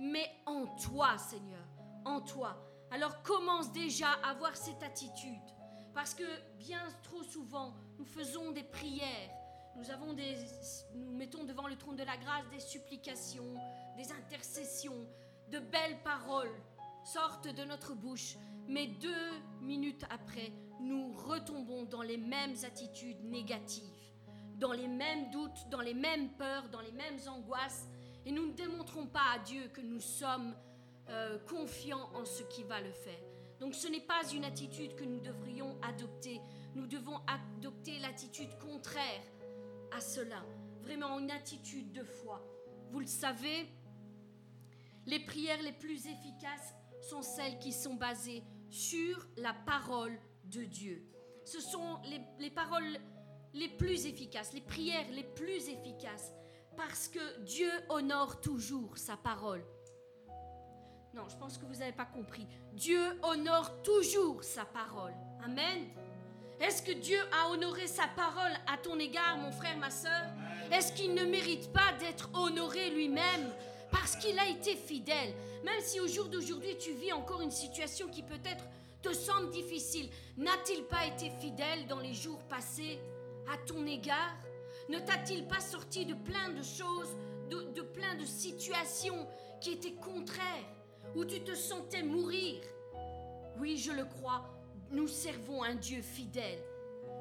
mais 0.00 0.28
en 0.46 0.66
toi, 0.76 1.18
Seigneur, 1.18 1.64
en 2.04 2.20
toi. 2.20 2.56
Alors 2.90 3.22
commence 3.22 3.72
déjà 3.72 4.10
à 4.24 4.30
avoir 4.30 4.56
cette 4.56 4.82
attitude. 4.82 5.34
Parce 5.94 6.14
que 6.14 6.24
bien 6.58 6.82
trop 7.02 7.22
souvent, 7.22 7.74
nous 7.98 8.04
faisons 8.04 8.52
des 8.52 8.62
prières, 8.62 9.30
nous, 9.76 9.84
nous 10.94 11.12
mettons 11.12 11.44
devant 11.44 11.66
le 11.66 11.76
trône 11.76 11.96
de 11.96 12.04
la 12.04 12.16
grâce 12.16 12.48
des 12.50 12.60
supplications, 12.60 13.54
des 13.96 14.10
intercessions, 14.12 15.06
de 15.50 15.58
belles 15.58 16.02
paroles 16.02 16.54
sortent 17.04 17.48
de 17.48 17.64
notre 17.64 17.94
bouche, 17.94 18.36
mais 18.66 18.86
deux 18.86 19.30
minutes 19.60 20.04
après, 20.10 20.52
nous 20.80 21.12
retombons 21.12 21.84
dans 21.84 22.02
les 22.02 22.16
mêmes 22.16 22.54
attitudes 22.64 23.22
négatives, 23.24 23.84
dans 24.56 24.72
les 24.72 24.88
mêmes 24.88 25.30
doutes, 25.30 25.68
dans 25.70 25.80
les 25.80 25.94
mêmes 25.94 26.30
peurs, 26.30 26.68
dans 26.68 26.80
les 26.80 26.92
mêmes 26.92 27.18
angoisses, 27.28 27.88
et 28.24 28.32
nous 28.32 28.46
ne 28.46 28.52
démontrons 28.52 29.06
pas 29.06 29.34
à 29.34 29.38
Dieu 29.38 29.68
que 29.72 29.80
nous 29.80 30.00
sommes 30.00 30.54
euh, 31.08 31.38
confiants 31.46 32.10
en 32.14 32.24
ce 32.24 32.42
qui 32.44 32.62
va 32.62 32.80
le 32.80 32.92
faire. 32.92 33.20
Donc 33.60 33.74
ce 33.74 33.88
n'est 33.88 34.00
pas 34.00 34.22
une 34.32 34.44
attitude 34.44 34.94
que 34.94 35.04
nous 35.04 35.20
devrions 35.20 35.76
adopter. 35.82 36.40
Nous 36.74 36.86
devons 36.86 37.18
adopter 37.26 37.98
l'attitude 37.98 38.50
contraire 38.58 39.22
à 39.92 40.00
cela. 40.00 40.44
Vraiment 40.82 41.18
une 41.18 41.30
attitude 41.30 41.92
de 41.92 42.04
foi. 42.04 42.44
Vous 42.90 43.00
le 43.00 43.06
savez, 43.06 43.68
les 45.06 45.20
prières 45.20 45.62
les 45.62 45.72
plus 45.72 46.06
efficaces 46.06 46.74
sont 47.00 47.22
celles 47.22 47.58
qui 47.58 47.72
sont 47.72 47.94
basées 47.94 48.42
sur 48.70 49.26
la 49.38 49.54
parole 49.54 50.18
de 50.50 50.64
Dieu. 50.64 51.04
Ce 51.44 51.60
sont 51.60 51.98
les, 52.04 52.20
les 52.38 52.50
paroles 52.50 52.98
les 53.54 53.68
plus 53.68 54.06
efficaces, 54.06 54.52
les 54.52 54.60
prières 54.60 55.10
les 55.12 55.24
plus 55.24 55.68
efficaces, 55.68 56.32
parce 56.76 57.08
que 57.08 57.40
Dieu 57.40 57.70
honore 57.88 58.40
toujours 58.40 58.96
sa 58.98 59.16
parole. 59.16 59.64
Non, 61.14 61.28
je 61.28 61.36
pense 61.36 61.58
que 61.58 61.64
vous 61.64 61.76
n'avez 61.76 61.92
pas 61.92 62.04
compris. 62.04 62.46
Dieu 62.74 63.00
honore 63.22 63.82
toujours 63.82 64.44
sa 64.44 64.64
parole. 64.64 65.14
Amen. 65.44 65.88
Est-ce 66.60 66.82
que 66.82 66.92
Dieu 66.92 67.18
a 67.32 67.50
honoré 67.50 67.86
sa 67.86 68.06
parole 68.08 68.52
à 68.66 68.76
ton 68.76 68.98
égard, 68.98 69.38
mon 69.38 69.52
frère, 69.52 69.76
ma 69.78 69.90
soeur 69.90 70.26
Est-ce 70.72 70.92
qu'il 70.92 71.14
ne 71.14 71.24
mérite 71.24 71.72
pas 71.72 71.92
d'être 72.00 72.30
honoré 72.34 72.90
lui-même 72.90 73.48
parce 73.90 74.16
qu'il 74.16 74.38
a 74.38 74.48
été 74.48 74.74
fidèle? 74.74 75.34
Même 75.64 75.80
si 75.80 76.00
au 76.00 76.06
jour 76.06 76.26
d'aujourd'hui 76.26 76.76
tu 76.78 76.92
vis 76.92 77.12
encore 77.12 77.40
une 77.40 77.50
situation 77.50 78.08
qui 78.08 78.22
peut-être 78.22 78.64
te 79.02 79.12
semble 79.12 79.50
difficile, 79.50 80.10
n'a-t-il 80.36 80.84
pas 80.84 81.06
été 81.06 81.30
fidèle 81.30 81.86
dans 81.86 82.00
les 82.00 82.14
jours 82.14 82.42
passés 82.48 82.98
à 83.52 83.56
ton 83.66 83.86
égard? 83.86 84.36
Ne 84.88 84.98
t'a-t-il 84.98 85.46
pas 85.46 85.60
sorti 85.60 86.06
de 86.06 86.14
plein 86.14 86.50
de 86.50 86.62
choses, 86.62 87.16
de, 87.50 87.72
de 87.72 87.82
plein 87.82 88.14
de 88.16 88.24
situations 88.24 89.26
qui 89.60 89.72
étaient 89.72 89.94
contraires, 89.94 90.44
où 91.14 91.24
tu 91.24 91.40
te 91.42 91.54
sentais 91.54 92.02
mourir? 92.02 92.60
Oui, 93.58 93.76
je 93.76 93.92
le 93.92 94.04
crois, 94.04 94.44
nous 94.90 95.08
servons 95.08 95.62
un 95.62 95.74
Dieu 95.74 96.02
fidèle 96.02 96.62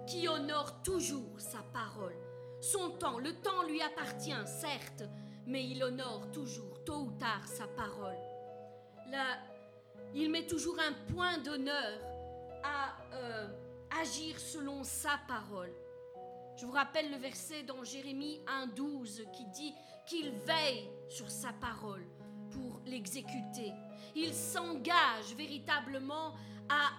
qui 0.06 0.28
honore 0.28 0.82
toujours 0.84 1.40
sa 1.40 1.60
parole. 1.74 2.16
Son 2.62 2.92
temps, 2.92 3.20
le 3.20 3.34
temps 3.34 3.63
lui 3.63 3.82
appartient, 3.82 4.32
certes, 4.46 5.04
mais 5.46 5.63
il 5.66 5.84
honore 5.84 6.32
toujours, 6.32 6.84
tôt 6.86 7.02
ou 7.08 7.12
tard, 7.12 7.46
sa 7.48 7.68
parole. 7.68 8.18
Là, 9.12 9.38
il 10.13 10.30
met 10.32 10.46
toujours 10.48 10.78
un 10.80 10.93
point 11.13 11.38
d'honneur 11.39 12.00
à 12.63 12.96
euh, 13.13 13.48
agir 14.02 14.39
selon 14.39 14.84
sa 14.84 15.20
parole. 15.28 15.74
Je 16.58 16.65
vous 16.65 16.72
rappelle 16.72 17.12
le 17.12 17.17
verset 17.17 17.63
dans 17.63 17.84
Jérémie 17.84 18.41
1.12 18.76 19.30
qui 19.32 19.46
dit 19.54 19.74
qu'il 20.08 20.32
veille 20.32 20.89
sur 21.08 21.30
sa 21.30 21.54
parole 21.54 22.06
pour 22.52 22.82
l'exécuter. 22.86 23.74
Il 24.15 24.34
s'engage 24.34 25.36
véritablement 25.38 26.34
à, 26.70 26.89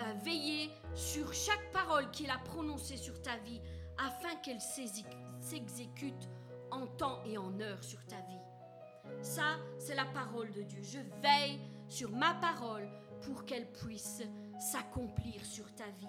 à, 0.00 0.12
veiller 0.24 0.70
sur 0.94 1.32
chaque 1.32 1.70
parole 1.72 2.10
qu'il 2.10 2.30
a 2.30 2.38
prononcée 2.38 2.96
sur 2.96 3.20
ta 3.22 3.36
vie 3.38 3.60
afin 3.98 4.34
qu'elle 4.36 4.60
s'exécute 4.60 6.28
en 6.70 6.86
temps 6.86 7.22
et 7.24 7.38
en 7.38 7.60
heure 7.60 7.82
sur 7.84 8.04
ta 8.06 8.16
vie. 8.16 9.22
Ça, 9.22 9.56
c'est 9.78 9.94
la 9.94 10.06
parole 10.06 10.50
de 10.50 10.62
Dieu. 10.62 10.80
Je 10.82 10.98
veille 11.22 11.60
sur 11.88 12.10
ma 12.10 12.34
parole 12.34 12.88
pour 13.22 13.44
qu'elle 13.44 13.70
puisse 13.70 14.22
s'accomplir 14.58 15.44
sur 15.44 15.72
ta 15.74 15.86
vie. 15.98 16.06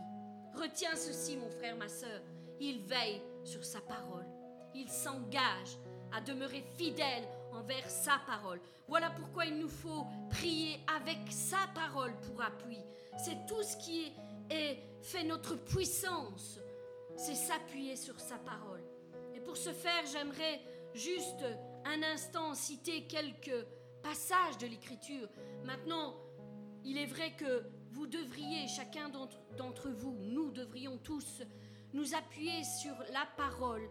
Retiens 0.55 0.95
ceci, 0.95 1.37
mon 1.37 1.49
frère, 1.49 1.75
ma 1.77 1.87
soeur. 1.87 2.21
Il 2.59 2.81
veille 2.83 3.21
sur 3.43 3.63
sa 3.63 3.81
parole. 3.81 4.25
Il 4.73 4.89
s'engage 4.89 5.77
à 6.11 6.21
demeurer 6.21 6.63
fidèle 6.75 7.23
envers 7.53 7.89
sa 7.89 8.19
parole. 8.25 8.59
Voilà 8.87 9.09
pourquoi 9.11 9.45
il 9.45 9.57
nous 9.57 9.69
faut 9.69 10.05
prier 10.29 10.79
avec 10.95 11.17
sa 11.29 11.57
parole 11.75 12.13
pour 12.21 12.41
appui. 12.41 12.79
C'est 13.17 13.45
tout 13.47 13.61
ce 13.63 13.77
qui 13.77 14.13
est, 14.49 14.79
fait 15.01 15.23
notre 15.23 15.55
puissance, 15.55 16.59
c'est 17.15 17.35
s'appuyer 17.35 17.95
sur 17.95 18.19
sa 18.19 18.37
parole. 18.37 18.83
Et 19.35 19.39
pour 19.39 19.57
ce 19.57 19.71
faire, 19.71 20.05
j'aimerais 20.11 20.61
juste 20.93 21.45
un 21.85 22.03
instant 22.03 22.53
citer 22.53 23.05
quelques 23.05 23.65
passages 24.07 24.57
de 24.57 24.67
l'Écriture. 24.67 25.27
Maintenant, 25.65 26.15
il 26.85 26.97
est 26.97 27.07
vrai 27.07 27.35
que 27.35 27.63
vous 27.91 28.07
devriez, 28.07 28.65
chacun 28.69 29.09
d'entre 29.09 29.89
vous, 29.89 30.15
nous 30.21 30.49
devrions 30.51 30.97
tous 30.97 31.41
nous 31.93 32.15
appuyer 32.15 32.63
sur 32.63 32.95
la 33.11 33.27
parole 33.35 33.89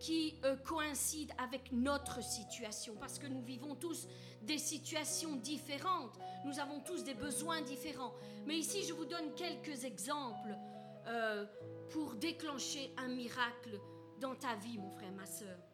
qui 0.00 0.40
euh, 0.44 0.56
coïncide 0.56 1.30
avec 1.38 1.70
notre 1.70 2.24
situation, 2.24 2.96
parce 2.98 3.20
que 3.20 3.28
nous 3.28 3.42
vivons 3.42 3.76
tous 3.76 4.08
des 4.42 4.58
situations 4.58 5.36
différentes, 5.36 6.18
nous 6.44 6.58
avons 6.58 6.80
tous 6.80 7.04
des 7.04 7.14
besoins 7.14 7.62
différents. 7.62 8.14
Mais 8.46 8.58
ici, 8.58 8.82
je 8.82 8.94
vous 8.94 9.04
donne 9.04 9.32
quelques 9.36 9.84
exemples 9.84 10.56
euh, 11.06 11.46
pour 11.90 12.16
déclencher 12.16 12.92
un 12.96 13.08
miracle 13.08 13.80
dans 14.18 14.34
ta 14.34 14.56
vie, 14.56 14.78
mon 14.78 14.90
frère, 14.90 15.12
ma 15.12 15.26
soeur. 15.26 15.71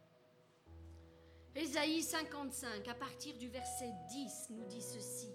Ésaïe 1.57 2.03
55, 2.03 2.87
à 2.87 2.95
partir 2.95 3.35
du 3.37 3.49
verset 3.49 3.91
10, 4.11 4.49
nous 4.51 4.65
dit 4.67 4.83
ceci. 4.83 5.33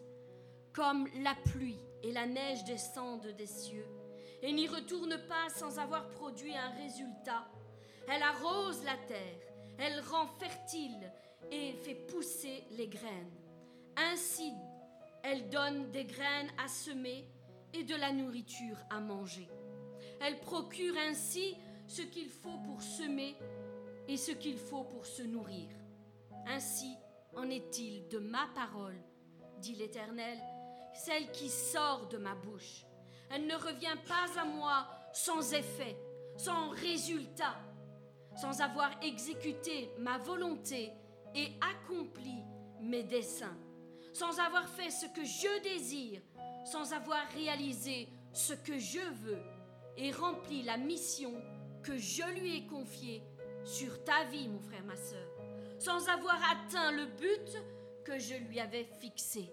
Comme 0.72 1.08
la 1.22 1.36
pluie 1.36 1.80
et 2.02 2.12
la 2.12 2.26
neige 2.26 2.64
descendent 2.64 3.34
des 3.38 3.48
cieux 3.48 3.86
et 4.42 4.52
n'y 4.52 4.68
retournent 4.68 5.22
pas 5.28 5.50
sans 5.50 5.80
avoir 5.80 6.10
produit 6.10 6.56
un 6.56 6.70
résultat, 6.70 7.46
elle 8.08 8.24
arrose 8.24 8.84
la 8.84 8.98
terre, 9.08 9.40
elle 9.78 10.00
rend 10.02 10.28
fertile 10.40 11.12
et 11.52 11.74
fait 11.74 11.96
pousser 11.96 12.64
les 12.72 12.88
graines. 12.88 13.32
Ainsi, 13.96 14.54
elle 15.24 15.50
donne 15.50 15.92
des 15.92 16.06
graines 16.06 16.52
à 16.64 16.68
semer 16.68 17.28
et 17.74 17.84
de 17.84 17.96
la 17.96 18.12
nourriture 18.12 18.78
à 18.90 19.00
manger. 19.00 19.50
Elle 20.22 20.40
procure 20.40 20.96
ainsi 21.10 21.56
ce 21.88 22.02
qu'il 22.02 22.30
faut 22.30 22.58
pour 22.66 22.82
semer 22.82 23.36
et 24.08 24.18
ce 24.18 24.32
qu'il 24.32 24.58
faut 24.58 24.84
pour 24.84 25.06
se 25.06 25.24
nourrir. 25.24 25.70
Ainsi 26.48 26.98
en 27.36 27.50
est-il 27.50 28.08
de 28.10 28.20
ma 28.20 28.48
parole, 28.54 29.00
dit 29.60 29.76
l'Éternel, 29.76 30.38
celle 30.94 31.32
qui 31.32 31.50
sort 31.50 32.08
de 32.08 32.18
ma 32.18 32.36
bouche. 32.36 32.86
Elle 33.32 33.48
ne 33.48 33.56
revient 33.56 33.98
pas 34.08 34.40
à 34.40 34.46
moi 34.46 34.88
sans 35.14 35.54
effet, 35.54 35.98
sans 36.38 36.70
résultat, 36.70 37.56
sans 38.36 38.62
avoir 38.62 38.92
exécuté 39.02 39.90
ma 40.00 40.18
volonté 40.18 40.92
et 41.34 41.52
accompli 41.62 42.44
mes 42.82 43.04
desseins, 43.04 43.58
sans 44.12 44.40
avoir 44.40 44.68
fait 44.68 44.92
ce 44.92 45.08
que 45.08 45.24
je 45.24 45.64
désire, 45.64 46.22
sans 46.66 46.94
avoir 46.94 47.26
réalisé 47.34 48.10
ce 48.34 48.54
que 48.54 48.78
je 48.78 49.00
veux 49.00 49.42
et 49.98 50.12
rempli 50.12 50.64
la 50.64 50.78
mission 50.78 51.34
que 51.84 51.98
je 51.98 52.24
lui 52.40 52.58
ai 52.58 52.68
confiée 52.68 53.24
sur 53.64 54.04
ta 54.04 54.26
vie, 54.26 54.48
mon 54.48 54.60
frère, 54.60 54.84
ma 54.84 54.96
soeur 54.96 55.33
sans 55.84 56.08
avoir 56.08 56.40
atteint 56.50 56.92
le 56.92 57.06
but 57.06 57.58
que 58.06 58.18
je 58.18 58.36
lui 58.36 58.60
avais 58.62 58.86
fixé. 59.02 59.52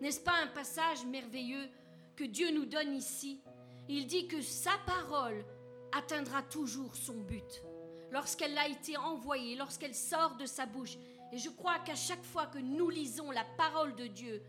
N'est-ce 0.00 0.20
pas 0.20 0.40
un 0.42 0.46
passage 0.46 1.04
merveilleux 1.04 1.68
que 2.16 2.24
Dieu 2.24 2.50
nous 2.52 2.64
donne 2.64 2.94
ici? 2.94 3.42
Il 3.88 4.06
dit 4.06 4.28
que 4.28 4.40
sa 4.40 4.72
parole 4.86 5.44
atteindra 5.92 6.42
toujours 6.42 6.94
son 6.96 7.20
but. 7.20 7.62
lorsqu'elle 8.10 8.56
a 8.58 8.68
été 8.68 8.96
envoyée, 8.96 9.56
lorsqu'elle 9.56 9.94
sort 9.94 10.36
de 10.36 10.46
sa 10.46 10.66
bouche. 10.66 10.96
Et 11.32 11.38
je 11.38 11.50
crois 11.50 11.78
qu'à 11.80 11.94
chaque 11.94 12.24
fois 12.24 12.46
que 12.46 12.58
nous 12.58 12.88
lisons 12.88 13.30
la 13.30 13.44
parole 13.56 13.94
de 13.94 14.06
Dieu, 14.06 14.42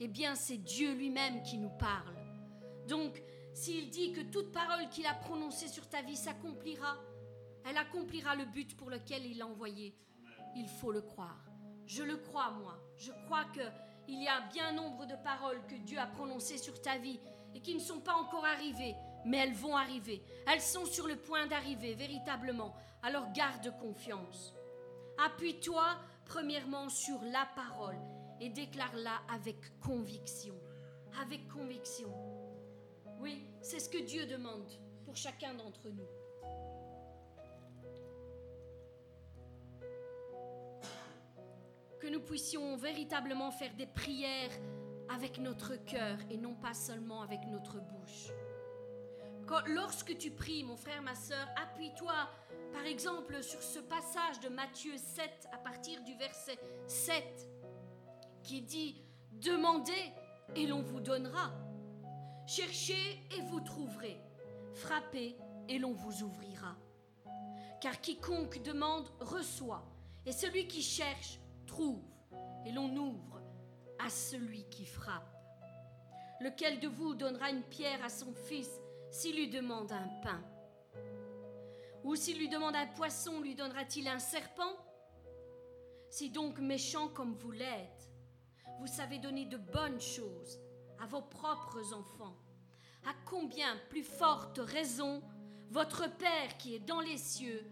eh 0.00 0.08
bien 0.08 0.34
c'est 0.34 0.56
Dieu 0.56 0.92
lui-même 0.92 1.42
qui 1.42 1.58
nous 1.58 1.70
parle. 1.78 2.16
Donc, 2.88 3.22
s'il 3.54 3.90
dit 3.90 4.12
que 4.12 4.20
toute 4.20 4.52
parole 4.52 4.88
qu'il 4.90 5.06
a 5.06 5.14
prononcée 5.14 5.68
sur 5.68 5.88
ta 5.88 6.02
vie 6.02 6.16
s'accomplira, 6.16 6.96
elle 7.64 7.76
accomplira 7.78 8.34
le 8.34 8.44
but 8.44 8.76
pour 8.76 8.90
lequel 8.90 9.24
il 9.24 9.38
l'a 9.38 9.46
envoyé. 9.46 9.94
Il 10.56 10.68
faut 10.68 10.90
le 10.90 11.02
croire. 11.02 11.44
Je 11.84 12.02
le 12.02 12.16
crois, 12.16 12.50
moi. 12.50 12.78
Je 12.96 13.12
crois 13.26 13.44
qu'il 13.52 14.22
y 14.22 14.26
a 14.26 14.40
bien 14.52 14.72
nombre 14.72 15.06
de 15.06 15.14
paroles 15.22 15.60
que 15.68 15.74
Dieu 15.74 15.98
a 15.98 16.06
prononcées 16.06 16.56
sur 16.56 16.80
ta 16.80 16.96
vie 16.96 17.20
et 17.54 17.60
qui 17.60 17.74
ne 17.74 17.80
sont 17.80 18.00
pas 18.00 18.14
encore 18.14 18.46
arrivées, 18.46 18.94
mais 19.26 19.36
elles 19.38 19.54
vont 19.54 19.76
arriver. 19.76 20.22
Elles 20.46 20.62
sont 20.62 20.86
sur 20.86 21.06
le 21.06 21.16
point 21.16 21.46
d'arriver, 21.46 21.94
véritablement. 21.94 22.74
Alors 23.02 23.30
garde 23.32 23.70
confiance. 23.78 24.54
Appuie-toi 25.18 25.84
premièrement 26.24 26.88
sur 26.88 27.20
la 27.22 27.46
parole 27.54 28.00
et 28.40 28.48
déclare-la 28.48 29.20
avec 29.32 29.78
conviction. 29.80 30.54
Avec 31.20 31.48
conviction. 31.48 32.10
Oui, 33.20 33.46
c'est 33.60 33.80
ce 33.80 33.90
que 33.90 34.02
Dieu 34.02 34.26
demande 34.26 34.70
pour 35.04 35.16
chacun 35.16 35.54
d'entre 35.54 35.88
nous. 35.90 36.08
Nous 42.10 42.20
puissions 42.20 42.76
véritablement 42.76 43.50
faire 43.50 43.74
des 43.74 43.86
prières 43.86 44.50
avec 45.08 45.38
notre 45.38 45.74
cœur 45.74 46.18
et 46.30 46.36
non 46.36 46.54
pas 46.54 46.72
seulement 46.72 47.20
avec 47.22 47.40
notre 47.46 47.78
bouche. 47.80 48.30
lorsque 49.66 50.16
tu 50.16 50.30
pries, 50.30 50.62
mon 50.62 50.76
frère, 50.76 51.02
ma 51.02 51.14
soeur, 51.14 51.46
appuie-toi 51.60 52.14
par 52.72 52.86
exemple 52.86 53.42
sur 53.42 53.60
ce 53.62 53.80
passage 53.80 54.40
de 54.40 54.48
Matthieu 54.48 54.96
7 54.96 55.48
à 55.52 55.58
partir 55.58 56.02
du 56.04 56.14
verset 56.14 56.58
7 56.86 57.24
qui 58.42 58.62
dit 58.62 59.02
Demandez 59.32 60.12
et 60.54 60.66
l'on 60.66 60.82
vous 60.82 61.00
donnera. 61.00 61.52
Cherchez 62.46 63.20
et 63.36 63.40
vous 63.42 63.60
trouverez. 63.60 64.20
Frappez 64.74 65.36
et 65.68 65.78
l'on 65.78 65.92
vous 65.92 66.22
ouvrira. 66.22 66.76
Car 67.80 68.00
quiconque 68.00 68.62
demande 68.62 69.08
reçoit, 69.20 69.84
et 70.24 70.32
celui 70.32 70.66
qui 70.66 70.82
cherche 70.82 71.40
trouve, 71.66 72.02
et 72.64 72.72
l'on 72.72 72.94
ouvre 72.96 73.40
à 73.98 74.08
celui 74.08 74.64
qui 74.68 74.86
frappe. 74.86 75.36
Lequel 76.40 76.80
de 76.80 76.88
vous 76.88 77.14
donnera 77.14 77.50
une 77.50 77.62
pierre 77.62 78.04
à 78.04 78.08
son 78.08 78.32
fils 78.32 78.70
s'il 79.10 79.36
lui 79.36 79.48
demande 79.48 79.92
un 79.92 80.08
pain? 80.22 80.42
Ou 82.04 82.14
s'il 82.14 82.38
lui 82.38 82.48
demande 82.48 82.76
un 82.76 82.86
poisson, 82.86 83.40
lui 83.40 83.54
donnera-t-il 83.54 84.06
un 84.08 84.18
serpent? 84.18 84.76
Si 86.08 86.30
donc 86.30 86.58
méchant 86.58 87.08
comme 87.08 87.34
vous 87.34 87.50
l'êtes, 87.50 88.10
vous 88.78 88.86
savez 88.86 89.18
donner 89.18 89.46
de 89.46 89.56
bonnes 89.56 90.00
choses 90.00 90.60
à 91.00 91.06
vos 91.06 91.22
propres 91.22 91.94
enfants, 91.94 92.36
à 93.06 93.14
combien 93.24 93.76
plus 93.90 94.04
forte 94.04 94.58
raison 94.58 95.22
votre 95.70 96.08
Père 96.16 96.56
qui 96.58 96.74
est 96.74 96.80
dans 96.80 97.00
les 97.00 97.18
cieux 97.18 97.64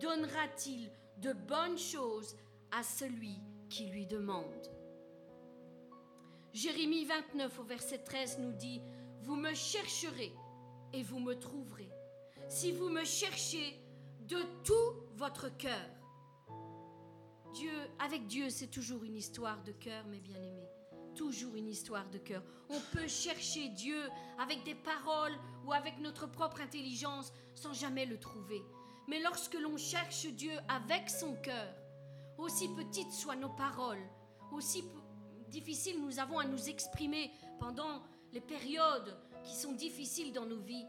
donnera-t-il 0.00 0.90
de 1.18 1.32
bonnes 1.32 1.78
choses 1.78 2.36
à 2.72 2.82
celui 2.82 3.38
qui 3.68 3.86
lui 3.86 4.06
demande 4.06 4.70
Jérémie 6.56 7.04
29 7.04 7.58
au 7.58 7.64
verset 7.64 7.98
13 7.98 8.38
nous 8.38 8.52
dit, 8.52 8.80
Vous 9.20 9.36
me 9.36 9.52
chercherez 9.52 10.32
et 10.94 11.02
vous 11.02 11.18
me 11.18 11.34
trouverez, 11.34 11.90
si 12.48 12.72
vous 12.72 12.88
me 12.88 13.04
cherchez 13.04 13.78
de 14.26 14.38
tout 14.64 15.02
votre 15.16 15.54
cœur. 15.58 15.86
Dieu, 17.52 17.72
avec 17.98 18.26
Dieu, 18.26 18.48
c'est 18.48 18.70
toujours 18.70 19.04
une 19.04 19.16
histoire 19.16 19.62
de 19.64 19.72
cœur, 19.72 20.06
mes 20.06 20.20
bien-aimés. 20.20 20.70
Toujours 21.14 21.56
une 21.56 21.68
histoire 21.68 22.08
de 22.08 22.16
cœur. 22.16 22.42
On 22.70 22.80
peut 22.90 23.06
chercher 23.06 23.68
Dieu 23.68 24.08
avec 24.38 24.64
des 24.64 24.74
paroles 24.74 25.36
ou 25.66 25.74
avec 25.74 25.98
notre 25.98 26.26
propre 26.26 26.62
intelligence 26.62 27.34
sans 27.54 27.74
jamais 27.74 28.06
le 28.06 28.18
trouver. 28.18 28.62
Mais 29.08 29.20
lorsque 29.20 29.60
l'on 29.60 29.76
cherche 29.76 30.24
Dieu 30.28 30.52
avec 30.68 31.10
son 31.10 31.34
cœur, 31.36 31.74
aussi 32.38 32.68
petites 32.68 33.12
soient 33.12 33.36
nos 33.36 33.50
paroles, 33.50 34.02
aussi 34.52 34.84
difficiles 35.48 36.00
nous 36.00 36.18
avons 36.18 36.38
à 36.38 36.44
nous 36.44 36.68
exprimer 36.68 37.30
pendant 37.58 38.02
les 38.32 38.40
périodes 38.40 39.16
qui 39.44 39.54
sont 39.54 39.72
difficiles 39.72 40.32
dans 40.32 40.46
nos 40.46 40.60
vies, 40.60 40.86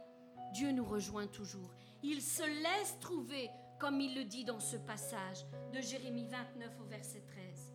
Dieu 0.54 0.72
nous 0.72 0.86
rejoint 0.86 1.28
toujours. 1.28 1.74
Il 2.04 2.22
se 2.22 2.44
laisse 2.44 2.98
trouver, 3.00 3.50
comme 3.80 4.02
il 4.02 4.16
le 4.16 4.24
dit 4.24 4.44
dans 4.44 4.60
ce 4.60 4.78
passage 4.78 5.46
de 5.74 5.82
Jérémie 5.82 6.28
29 6.28 6.72
au 6.82 6.86
verset 6.86 7.24
13. 7.28 7.74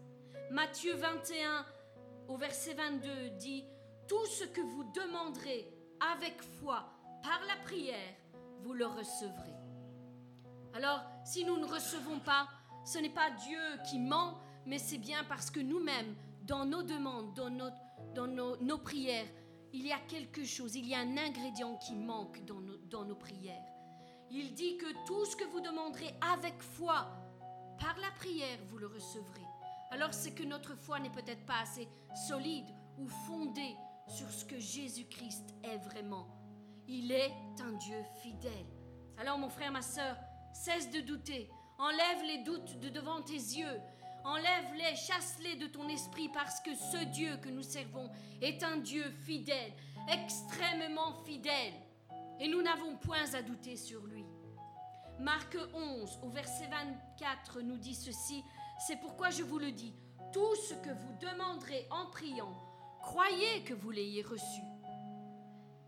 Matthieu 0.50 0.94
21 0.94 1.64
au 2.28 2.36
verset 2.36 2.74
22 2.74 3.30
dit, 3.38 3.64
Tout 4.08 4.26
ce 4.26 4.44
que 4.44 4.60
vous 4.60 4.84
demanderez 4.84 5.72
avec 6.14 6.42
foi 6.42 6.84
par 7.22 7.40
la 7.46 7.62
prière, 7.64 8.16
vous 8.60 8.74
le 8.74 8.86
recevrez. 8.86 9.54
Alors, 10.74 11.00
si 11.24 11.44
nous 11.44 11.58
ne 11.58 11.66
recevons 11.66 12.18
pas, 12.20 12.48
ce 12.84 12.98
n'est 12.98 13.10
pas 13.10 13.30
Dieu 13.30 13.60
qui 13.88 13.98
ment, 13.98 14.38
mais 14.66 14.78
c'est 14.78 14.98
bien 14.98 15.24
parce 15.24 15.50
que 15.50 15.60
nous-mêmes, 15.60 16.14
dans 16.42 16.64
nos 16.64 16.82
demandes, 16.82 17.34
dans, 17.34 17.50
nos, 17.50 17.70
dans 18.14 18.26
nos, 18.26 18.78
prières, 18.78 19.26
il 19.72 19.86
y 19.86 19.92
a 19.92 19.98
quelque 20.00 20.44
chose, 20.44 20.74
il 20.74 20.86
y 20.86 20.94
a 20.94 21.00
un 21.00 21.16
ingrédient 21.16 21.76
qui 21.76 21.94
manque 21.94 22.44
dans 22.44 22.60
nos, 22.60 22.76
dans 22.76 23.04
nos 23.04 23.14
prières. 23.14 23.64
Il 24.30 24.54
dit 24.54 24.76
que 24.76 25.06
tout 25.06 25.24
ce 25.24 25.36
que 25.36 25.44
vous 25.44 25.60
demanderez 25.60 26.14
avec 26.32 26.60
foi, 26.62 27.06
par 27.78 27.96
la 27.98 28.10
prière, 28.12 28.58
vous 28.70 28.78
le 28.78 28.86
recevrez. 28.86 29.46
Alors 29.90 30.14
c'est 30.14 30.32
que 30.32 30.42
notre 30.42 30.74
foi 30.74 30.98
n'est 31.00 31.10
peut-être 31.10 31.44
pas 31.44 31.60
assez 31.60 31.88
solide 32.28 32.66
ou 32.98 33.06
fondée 33.06 33.76
sur 34.08 34.30
ce 34.30 34.44
que 34.44 34.58
Jésus-Christ 34.58 35.54
est 35.62 35.76
vraiment. 35.78 36.28
Il 36.88 37.12
est 37.12 37.32
un 37.60 37.72
Dieu 37.72 38.02
fidèle. 38.22 38.66
Alors 39.18 39.38
mon 39.38 39.48
frère, 39.48 39.70
ma 39.70 39.82
soeur, 39.82 40.16
cesse 40.52 40.90
de 40.90 41.00
douter. 41.00 41.50
Enlève 41.82 42.22
les 42.24 42.38
doutes 42.44 42.78
de 42.78 42.88
devant 42.90 43.22
tes 43.22 43.32
yeux. 43.32 43.80
Enlève-les, 44.22 44.94
chasse-les 44.94 45.56
de 45.56 45.66
ton 45.66 45.88
esprit 45.88 46.28
parce 46.28 46.60
que 46.60 46.76
ce 46.76 47.04
Dieu 47.06 47.36
que 47.38 47.48
nous 47.48 47.64
servons 47.64 48.08
est 48.40 48.62
un 48.62 48.76
Dieu 48.76 49.02
fidèle, 49.24 49.72
extrêmement 50.08 51.12
fidèle. 51.24 51.72
Et 52.38 52.46
nous 52.46 52.62
n'avons 52.62 52.94
point 52.98 53.34
à 53.34 53.42
douter 53.42 53.74
sur 53.74 54.06
lui. 54.06 54.24
Marc 55.18 55.56
11 55.74 56.20
au 56.22 56.28
verset 56.28 56.68
24 56.68 57.62
nous 57.62 57.78
dit 57.78 57.96
ceci, 57.96 58.44
c'est 58.86 59.00
pourquoi 59.00 59.30
je 59.30 59.42
vous 59.42 59.58
le 59.58 59.72
dis, 59.72 59.92
tout 60.32 60.54
ce 60.54 60.74
que 60.74 60.90
vous 60.90 61.18
demanderez 61.20 61.88
en 61.90 62.06
priant, 62.10 62.54
croyez 63.00 63.64
que 63.64 63.74
vous 63.74 63.90
l'ayez 63.90 64.22
reçu 64.22 64.62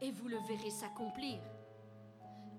et 0.01 0.11
vous 0.11 0.27
le 0.27 0.39
verrez 0.49 0.71
s'accomplir. 0.71 1.39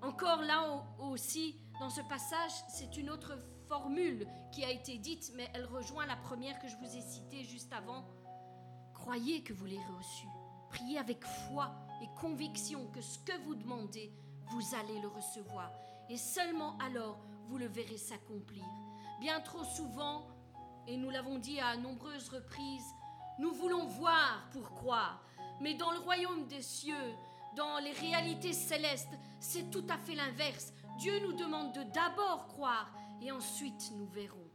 Encore 0.00 0.40
là 0.40 0.86
aussi, 1.00 1.60
dans 1.80 1.90
ce 1.90 2.00
passage, 2.02 2.52
c'est 2.68 2.96
une 2.96 3.10
autre 3.10 3.38
formule 3.68 4.26
qui 4.52 4.64
a 4.64 4.70
été 4.70 4.96
dite, 4.98 5.32
mais 5.34 5.50
elle 5.54 5.66
rejoint 5.66 6.06
la 6.06 6.16
première 6.16 6.58
que 6.58 6.68
je 6.68 6.76
vous 6.76 6.96
ai 6.96 7.02
citée 7.02 7.44
juste 7.44 7.72
avant. 7.72 8.04
Croyez 8.94 9.42
que 9.42 9.52
vous 9.52 9.66
l'avez 9.66 9.84
reçu. 9.98 10.26
Priez 10.70 10.98
avec 10.98 11.24
foi 11.24 11.74
et 12.02 12.08
conviction 12.20 12.86
que 12.92 13.00
ce 13.00 13.18
que 13.18 13.36
vous 13.44 13.54
demandez, 13.54 14.12
vous 14.50 14.74
allez 14.74 15.00
le 15.00 15.08
recevoir. 15.08 15.70
Et 16.08 16.16
seulement 16.16 16.78
alors, 16.78 17.18
vous 17.48 17.58
le 17.58 17.66
verrez 17.66 17.98
s'accomplir. 17.98 18.64
Bien 19.20 19.40
trop 19.40 19.64
souvent, 19.64 20.26
et 20.86 20.96
nous 20.96 21.10
l'avons 21.10 21.38
dit 21.38 21.60
à 21.60 21.76
nombreuses 21.76 22.28
reprises, 22.28 22.94
nous 23.38 23.52
voulons 23.52 23.86
voir 23.86 24.48
pour 24.52 24.70
croire. 24.70 25.22
Mais 25.60 25.74
dans 25.74 25.90
le 25.90 25.98
royaume 25.98 26.46
des 26.46 26.62
cieux, 26.62 27.14
dans 27.56 27.78
les 27.78 27.92
réalités 27.92 28.52
célestes, 28.52 29.16
c'est 29.40 29.70
tout 29.70 29.84
à 29.88 29.98
fait 29.98 30.14
l'inverse. 30.14 30.72
Dieu 30.98 31.20
nous 31.20 31.34
demande 31.34 31.72
de 31.72 31.82
d'abord 31.82 32.46
croire 32.48 32.90
et 33.20 33.30
ensuite 33.30 33.90
nous 33.96 34.06
verrons. 34.06 34.50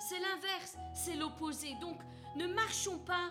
C'est 0.00 0.20
l'inverse, 0.20 0.76
c'est 0.94 1.16
l'opposé. 1.16 1.74
Donc 1.80 2.00
ne 2.36 2.46
marchons 2.46 2.98
pas 2.98 3.30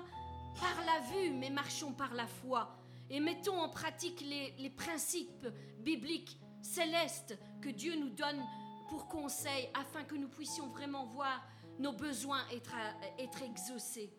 par 0.60 0.86
la 0.86 1.00
vue, 1.08 1.32
mais 1.32 1.50
marchons 1.50 1.94
par 1.94 2.14
la 2.14 2.28
foi. 2.28 2.76
Et 3.10 3.22
mettons 3.22 3.58
en 3.58 3.70
pratique 3.70 4.22
les, 4.22 4.70
principes 4.70 5.48
bibliques 5.80 6.38
célestes 6.62 7.38
que 7.62 7.70
Dieu 7.70 7.96
nous 7.96 8.10
donne 8.10 8.44
pour 8.90 9.08
conseil 9.08 9.70
afin 9.74 10.04
que 10.04 10.16
nous 10.16 10.28
puissions 10.28 10.68
vraiment 10.68 11.06
voir 11.06 11.42
nos 11.80 11.94
besoins 11.94 12.42
être, 12.52 12.76
être 13.20 13.42
exaucés. 13.44 14.12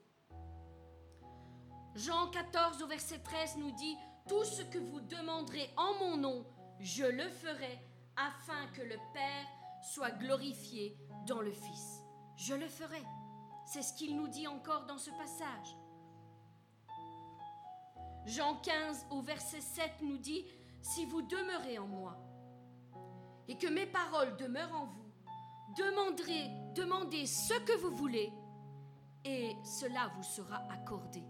Jean 1.94 2.28
14 2.28 2.82
au 2.82 2.86
verset 2.86 3.18
13 3.18 3.56
nous 3.58 3.72
dit, 3.72 3.96
Tout 4.26 4.44
ce 4.44 4.62
que 4.62 4.78
vous 4.78 5.00
demanderez 5.00 5.68
en 5.76 5.94
mon 5.98 6.16
nom, 6.16 6.46
je 6.80 7.04
le 7.04 7.28
ferai 7.28 7.78
afin 8.18 8.66
que 8.74 8.82
le 8.82 8.96
Père 9.12 9.46
soit 9.82 10.10
glorifié 10.10 10.96
dans 11.26 11.40
le 11.40 11.52
Fils. 11.52 12.02
Je 12.36 12.54
le 12.54 12.68
ferai. 12.68 13.02
C'est 13.64 13.82
ce 13.82 13.94
qu'il 13.94 14.16
nous 14.16 14.28
dit 14.28 14.46
encore 14.46 14.86
dans 14.86 14.98
ce 14.98 15.10
passage. 15.10 15.76
Jean 18.26 18.56
15 18.56 19.06
au 19.10 19.22
verset 19.22 19.60
7 19.60 20.02
nous 20.02 20.18
dit, 20.18 20.44
Si 20.82 21.06
vous 21.06 21.22
demeurez 21.22 21.78
en 21.78 21.86
moi 21.86 22.16
et 23.46 23.56
que 23.56 23.68
mes 23.68 23.86
paroles 23.86 24.36
demeurent 24.36 24.74
en 24.74 24.86
vous, 24.86 25.12
demanderez, 25.76 26.50
demandez 26.74 27.26
ce 27.26 27.54
que 27.60 27.76
vous 27.78 27.94
voulez 27.96 28.32
et 29.24 29.56
cela 29.64 30.10
vous 30.16 30.22
sera 30.22 30.62
accordé. 30.70 31.22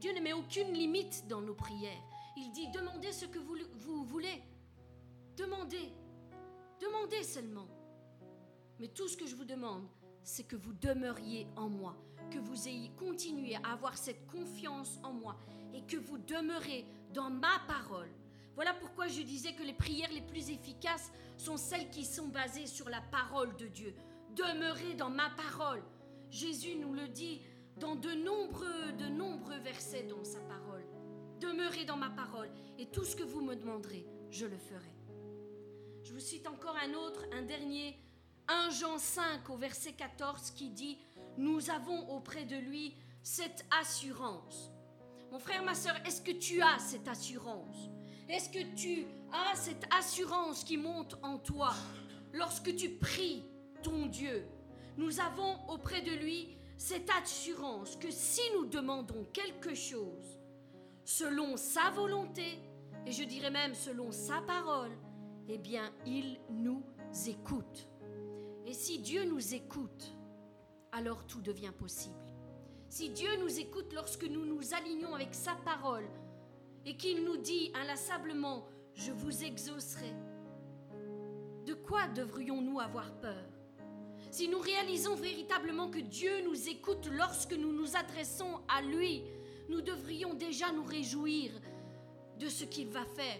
Dieu 0.00 0.12
ne 0.12 0.20
met 0.20 0.32
aucune 0.32 0.72
limite 0.72 1.26
dans 1.28 1.40
nos 1.40 1.54
prières. 1.54 2.02
Il 2.36 2.50
dit 2.52 2.68
demandez 2.70 3.12
ce 3.12 3.26
que 3.26 3.38
vous, 3.38 3.56
vous 3.80 4.04
voulez. 4.04 4.42
Demandez. 5.36 5.92
Demandez 6.80 7.22
seulement. 7.22 7.68
Mais 8.78 8.88
tout 8.88 9.08
ce 9.08 9.16
que 9.16 9.26
je 9.26 9.36
vous 9.36 9.44
demande, 9.44 9.86
c'est 10.22 10.44
que 10.44 10.56
vous 10.56 10.72
demeuriez 10.72 11.46
en 11.56 11.68
moi, 11.68 11.96
que 12.30 12.38
vous 12.38 12.68
ayez 12.68 12.90
continué 12.96 13.54
à 13.56 13.72
avoir 13.72 13.96
cette 13.96 14.26
confiance 14.26 14.98
en 15.02 15.12
moi 15.12 15.36
et 15.72 15.82
que 15.82 15.96
vous 15.96 16.18
demeurez 16.18 16.84
dans 17.12 17.30
ma 17.30 17.60
parole. 17.68 18.10
Voilà 18.54 18.72
pourquoi 18.74 19.08
je 19.08 19.22
disais 19.22 19.52
que 19.54 19.62
les 19.62 19.72
prières 19.72 20.12
les 20.12 20.20
plus 20.20 20.50
efficaces 20.50 21.12
sont 21.36 21.56
celles 21.56 21.90
qui 21.90 22.04
sont 22.04 22.28
basées 22.28 22.66
sur 22.66 22.88
la 22.88 23.00
parole 23.00 23.56
de 23.56 23.66
Dieu. 23.66 23.94
Demeurez 24.36 24.94
dans 24.94 25.10
ma 25.10 25.30
parole. 25.30 25.82
Jésus 26.30 26.76
nous 26.76 26.94
le 26.94 27.08
dit 27.08 27.42
dans 27.78 27.96
de 27.96 28.12
nombreux, 28.12 29.58
versets 29.62 30.04
dans 30.04 30.24
sa 30.24 30.40
parole. 30.40 30.84
Demeurez 31.40 31.84
dans 31.84 31.96
ma 31.96 32.10
parole 32.10 32.50
et 32.78 32.86
tout 32.86 33.04
ce 33.04 33.16
que 33.16 33.22
vous 33.22 33.40
me 33.40 33.56
demanderez, 33.56 34.06
je 34.30 34.46
le 34.46 34.56
ferai. 34.56 34.93
Je 36.04 36.12
vous 36.12 36.20
cite 36.20 36.46
encore 36.46 36.76
un 36.76 36.92
autre, 36.92 37.24
un 37.32 37.40
dernier, 37.40 37.98
1 38.48 38.68
Jean 38.68 38.98
5 38.98 39.48
au 39.48 39.56
verset 39.56 39.92
14 39.92 40.50
qui 40.50 40.68
dit, 40.68 40.98
nous 41.38 41.70
avons 41.70 42.10
auprès 42.10 42.44
de 42.44 42.56
lui 42.56 42.94
cette 43.22 43.64
assurance. 43.80 44.70
Mon 45.32 45.38
frère, 45.38 45.64
ma 45.64 45.74
soeur, 45.74 45.96
est-ce 46.04 46.20
que 46.20 46.32
tu 46.32 46.60
as 46.60 46.78
cette 46.78 47.08
assurance? 47.08 47.88
Est-ce 48.28 48.50
que 48.50 48.76
tu 48.76 49.06
as 49.32 49.56
cette 49.56 49.86
assurance 49.98 50.62
qui 50.62 50.76
monte 50.76 51.16
en 51.22 51.38
toi 51.38 51.72
lorsque 52.34 52.76
tu 52.76 52.90
pries 52.90 53.42
ton 53.82 54.04
Dieu? 54.04 54.46
Nous 54.98 55.20
avons 55.20 55.56
auprès 55.70 56.02
de 56.02 56.12
lui 56.12 56.54
cette 56.76 57.08
assurance 57.18 57.96
que 57.96 58.10
si 58.10 58.42
nous 58.52 58.66
demandons 58.66 59.24
quelque 59.32 59.74
chose 59.74 60.38
selon 61.02 61.56
sa 61.56 61.88
volonté, 61.92 62.58
et 63.06 63.12
je 63.12 63.24
dirais 63.24 63.50
même 63.50 63.74
selon 63.74 64.12
sa 64.12 64.42
parole, 64.42 64.92
eh 65.48 65.58
bien, 65.58 65.92
il 66.06 66.38
nous 66.50 66.82
écoute. 67.26 67.88
Et 68.66 68.72
si 68.72 68.98
Dieu 68.98 69.24
nous 69.24 69.54
écoute, 69.54 70.16
alors 70.92 71.26
tout 71.26 71.40
devient 71.40 71.72
possible. 71.76 72.14
Si 72.88 73.10
Dieu 73.10 73.30
nous 73.40 73.58
écoute 73.58 73.92
lorsque 73.92 74.24
nous 74.24 74.46
nous 74.46 74.74
alignons 74.74 75.14
avec 75.14 75.34
sa 75.34 75.54
parole 75.56 76.08
et 76.86 76.96
qu'il 76.96 77.24
nous 77.24 77.36
dit 77.36 77.72
inlassablement, 77.74 78.66
je 78.94 79.10
vous 79.10 79.44
exaucerai, 79.44 80.12
de 81.66 81.74
quoi 81.74 82.06
devrions-nous 82.08 82.78
avoir 82.80 83.12
peur? 83.20 83.44
Si 84.30 84.48
nous 84.48 84.58
réalisons 84.58 85.14
véritablement 85.14 85.90
que 85.90 85.98
Dieu 85.98 86.42
nous 86.44 86.68
écoute 86.68 87.08
lorsque 87.12 87.52
nous 87.52 87.72
nous 87.72 87.96
adressons 87.96 88.60
à 88.68 88.82
lui, 88.82 89.22
nous 89.68 89.80
devrions 89.80 90.34
déjà 90.34 90.72
nous 90.72 90.84
réjouir 90.84 91.50
de 92.38 92.48
ce 92.48 92.64
qu'il 92.64 92.88
va 92.88 93.04
faire. 93.04 93.38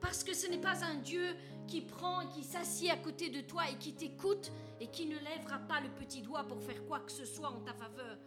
Parce 0.00 0.24
que 0.24 0.34
ce 0.34 0.46
n'est 0.48 0.60
pas 0.60 0.84
un 0.84 0.96
Dieu 0.96 1.34
qui 1.66 1.80
prend 1.80 2.20
et 2.20 2.28
qui 2.28 2.44
s'assied 2.44 2.90
à 2.90 2.96
côté 2.96 3.28
de 3.28 3.40
toi 3.40 3.68
et 3.70 3.76
qui 3.76 3.94
t'écoute 3.94 4.52
et 4.80 4.86
qui 4.88 5.06
ne 5.06 5.18
lèvera 5.18 5.58
pas 5.58 5.80
le 5.80 5.88
petit 5.88 6.22
doigt 6.22 6.44
pour 6.44 6.62
faire 6.62 6.84
quoi 6.86 7.00
que 7.00 7.12
ce 7.12 7.24
soit 7.24 7.50
en 7.50 7.60
ta 7.60 7.72
faveur. 7.72 8.18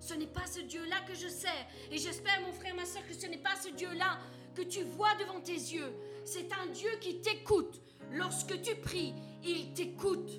Ce 0.00 0.14
n'est 0.14 0.26
pas 0.26 0.46
ce 0.46 0.60
Dieu-là 0.60 1.00
que 1.06 1.14
je 1.14 1.28
sers. 1.28 1.66
Et 1.90 1.98
j'espère, 1.98 2.40
mon 2.42 2.52
frère, 2.52 2.74
ma 2.74 2.84
soeur, 2.84 3.06
que 3.06 3.14
ce 3.14 3.26
n'est 3.26 3.38
pas 3.38 3.56
ce 3.56 3.70
Dieu-là 3.70 4.18
que 4.54 4.62
tu 4.62 4.82
vois 4.82 5.14
devant 5.16 5.40
tes 5.40 5.52
yeux. 5.52 5.92
C'est 6.24 6.52
un 6.52 6.66
Dieu 6.66 6.90
qui 7.00 7.20
t'écoute. 7.20 7.80
Lorsque 8.12 8.60
tu 8.62 8.76
pries, 8.76 9.14
il 9.44 9.72
t'écoute. 9.72 10.30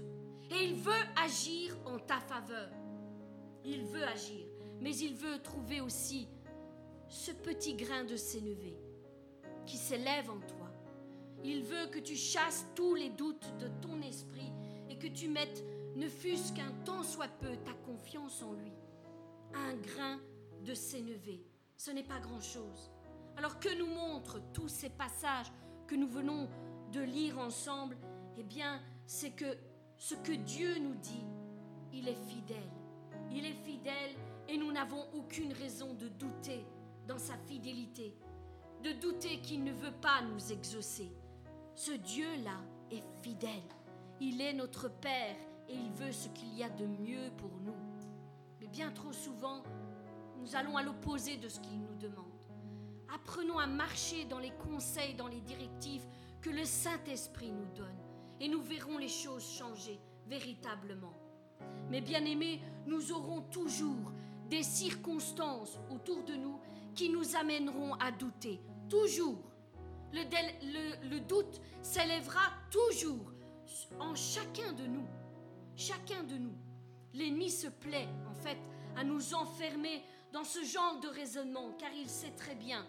Et 0.51 0.63
il 0.63 0.75
veut 0.75 0.93
agir 1.21 1.75
en 1.85 1.99
ta 1.99 2.19
faveur. 2.19 2.69
Il 3.65 3.83
veut 3.83 4.03
agir. 4.03 4.45
Mais 4.79 4.95
il 4.95 5.15
veut 5.15 5.41
trouver 5.41 5.81
aussi 5.81 6.27
ce 7.09 7.31
petit 7.31 7.75
grain 7.75 8.03
de 8.03 8.15
sénévé 8.15 8.77
qui 9.65 9.77
s'élève 9.77 10.29
en 10.29 10.39
toi 10.39 10.56
il 11.43 11.63
veut 11.63 11.87
que 11.87 11.99
tu 11.99 12.15
chasses 12.15 12.65
tous 12.75 12.95
les 12.95 13.09
doutes 13.09 13.53
de 13.59 13.67
ton 13.81 14.01
esprit 14.01 14.51
et 14.89 14.97
que 14.97 15.07
tu 15.07 15.27
mettes, 15.27 15.63
ne 15.95 16.07
fût-ce 16.07 16.53
qu'un 16.53 16.71
temps 16.85 17.03
soit 17.03 17.27
peu, 17.39 17.55
ta 17.65 17.73
confiance 17.85 18.41
en 18.43 18.53
lui. 18.53 18.73
Un 19.53 19.75
grain 19.75 20.19
de 20.63 20.73
sénévé, 20.73 21.45
ce 21.75 21.91
n'est 21.91 22.03
pas 22.03 22.19
grand-chose. 22.19 22.91
Alors 23.37 23.59
que 23.59 23.75
nous 23.77 23.87
montrent 23.87 24.41
tous 24.53 24.67
ces 24.67 24.89
passages 24.89 25.51
que 25.87 25.95
nous 25.95 26.07
venons 26.07 26.49
de 26.91 27.01
lire 27.01 27.37
ensemble 27.39 27.97
Eh 28.37 28.43
bien, 28.43 28.81
c'est 29.05 29.31
que 29.31 29.57
ce 29.97 30.15
que 30.15 30.33
Dieu 30.33 30.77
nous 30.79 30.95
dit, 30.95 31.25
il 31.93 32.07
est 32.07 32.27
fidèle. 32.29 32.69
Il 33.31 33.45
est 33.45 33.65
fidèle 33.65 34.11
et 34.47 34.57
nous 34.57 34.71
n'avons 34.71 35.07
aucune 35.13 35.53
raison 35.53 35.93
de 35.93 36.07
douter 36.07 36.65
dans 37.07 37.17
sa 37.17 37.37
fidélité, 37.37 38.13
de 38.83 38.91
douter 38.93 39.39
qu'il 39.41 39.63
ne 39.63 39.71
veut 39.71 39.95
pas 40.01 40.21
nous 40.21 40.51
exaucer. 40.51 41.11
Ce 41.77 41.91
Dieu-là 41.91 42.59
est 42.89 43.03
fidèle. 43.21 43.69
Il 44.19 44.41
est 44.41 44.53
notre 44.53 44.89
Père 44.89 45.35
et 45.69 45.75
il 45.75 45.91
veut 45.91 46.11
ce 46.11 46.27
qu'il 46.29 46.51
y 46.57 46.63
a 46.63 46.69
de 46.71 46.87
mieux 46.87 47.29
pour 47.37 47.51
nous. 47.63 47.75
Mais 48.59 48.65
bien 48.65 48.89
trop 48.89 49.13
souvent, 49.13 49.61
nous 50.39 50.55
allons 50.55 50.75
à 50.75 50.81
l'opposé 50.81 51.37
de 51.37 51.47
ce 51.47 51.59
qu'il 51.59 51.79
nous 51.79 51.95
demande. 51.99 52.25
Apprenons 53.13 53.59
à 53.59 53.67
marcher 53.67 54.25
dans 54.25 54.39
les 54.39 54.53
conseils, 54.71 55.13
dans 55.13 55.27
les 55.27 55.39
directives 55.41 56.07
que 56.41 56.49
le 56.49 56.65
Saint-Esprit 56.65 57.51
nous 57.51 57.71
donne 57.75 57.99
et 58.39 58.49
nous 58.49 58.63
verrons 58.63 58.97
les 58.97 59.07
choses 59.07 59.47
changer 59.47 59.99
véritablement. 60.25 61.13
Mais 61.91 62.01
bien 62.01 62.25
aimés, 62.25 62.59
nous 62.87 63.11
aurons 63.11 63.41
toujours 63.51 64.11
des 64.49 64.63
circonstances 64.63 65.79
autour 65.91 66.23
de 66.23 66.33
nous 66.33 66.59
qui 66.95 67.09
nous 67.09 67.35
amèneront 67.35 67.93
à 67.99 68.11
douter, 68.11 68.59
toujours. 68.89 69.43
Le, 70.13 71.19
doute 71.19 71.61
s'élèvera 71.81 72.51
toujours 72.71 73.31
en 73.99 74.15
chacun 74.15 74.71
de 74.73 74.85
nous. 74.85 75.07
Chacun 75.75 76.23
de 76.23 76.37
nous. 76.37 76.55
L'ennemi 77.13 77.49
se 77.49 77.67
plaît, 77.67 78.07
en 78.29 78.33
fait, 78.33 78.57
à 78.95 79.03
nous 79.03 79.33
enfermer 79.33 80.03
dans 80.31 80.43
ce 80.43 80.63
genre 80.63 80.99
de 80.99 81.07
raisonnement, 81.07 81.71
car 81.77 81.91
il 81.93 82.09
sait 82.09 82.31
très 82.31 82.55
bien 82.55 82.85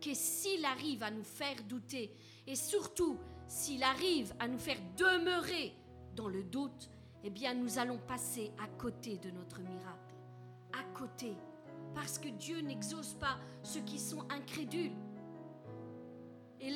que 0.00 0.14
s'il 0.14 0.64
arrive 0.64 1.02
à 1.02 1.10
nous 1.10 1.22
faire 1.22 1.56
douter, 1.68 2.14
et 2.46 2.56
surtout 2.56 3.18
s'il 3.46 3.82
arrive 3.82 4.34
à 4.38 4.48
nous 4.48 4.58
faire 4.58 4.78
demeurer 4.96 5.74
dans 6.16 6.28
le 6.28 6.42
doute, 6.42 6.90
eh 7.24 7.30
bien 7.30 7.54
nous 7.54 7.78
allons 7.78 7.98
passer 7.98 8.50
à 8.62 8.66
côté 8.66 9.18
de 9.18 9.30
notre 9.30 9.60
miracle. 9.60 10.14
À 10.72 10.82
côté. 10.98 11.34
Parce 11.94 12.18
que 12.18 12.28
Dieu 12.28 12.60
n'exauce 12.60 13.14
pas 13.14 13.38
ceux 13.62 13.80
qui 13.80 13.98
sont 13.98 14.22
incrédules. 14.30 14.92
Et, 16.62 16.70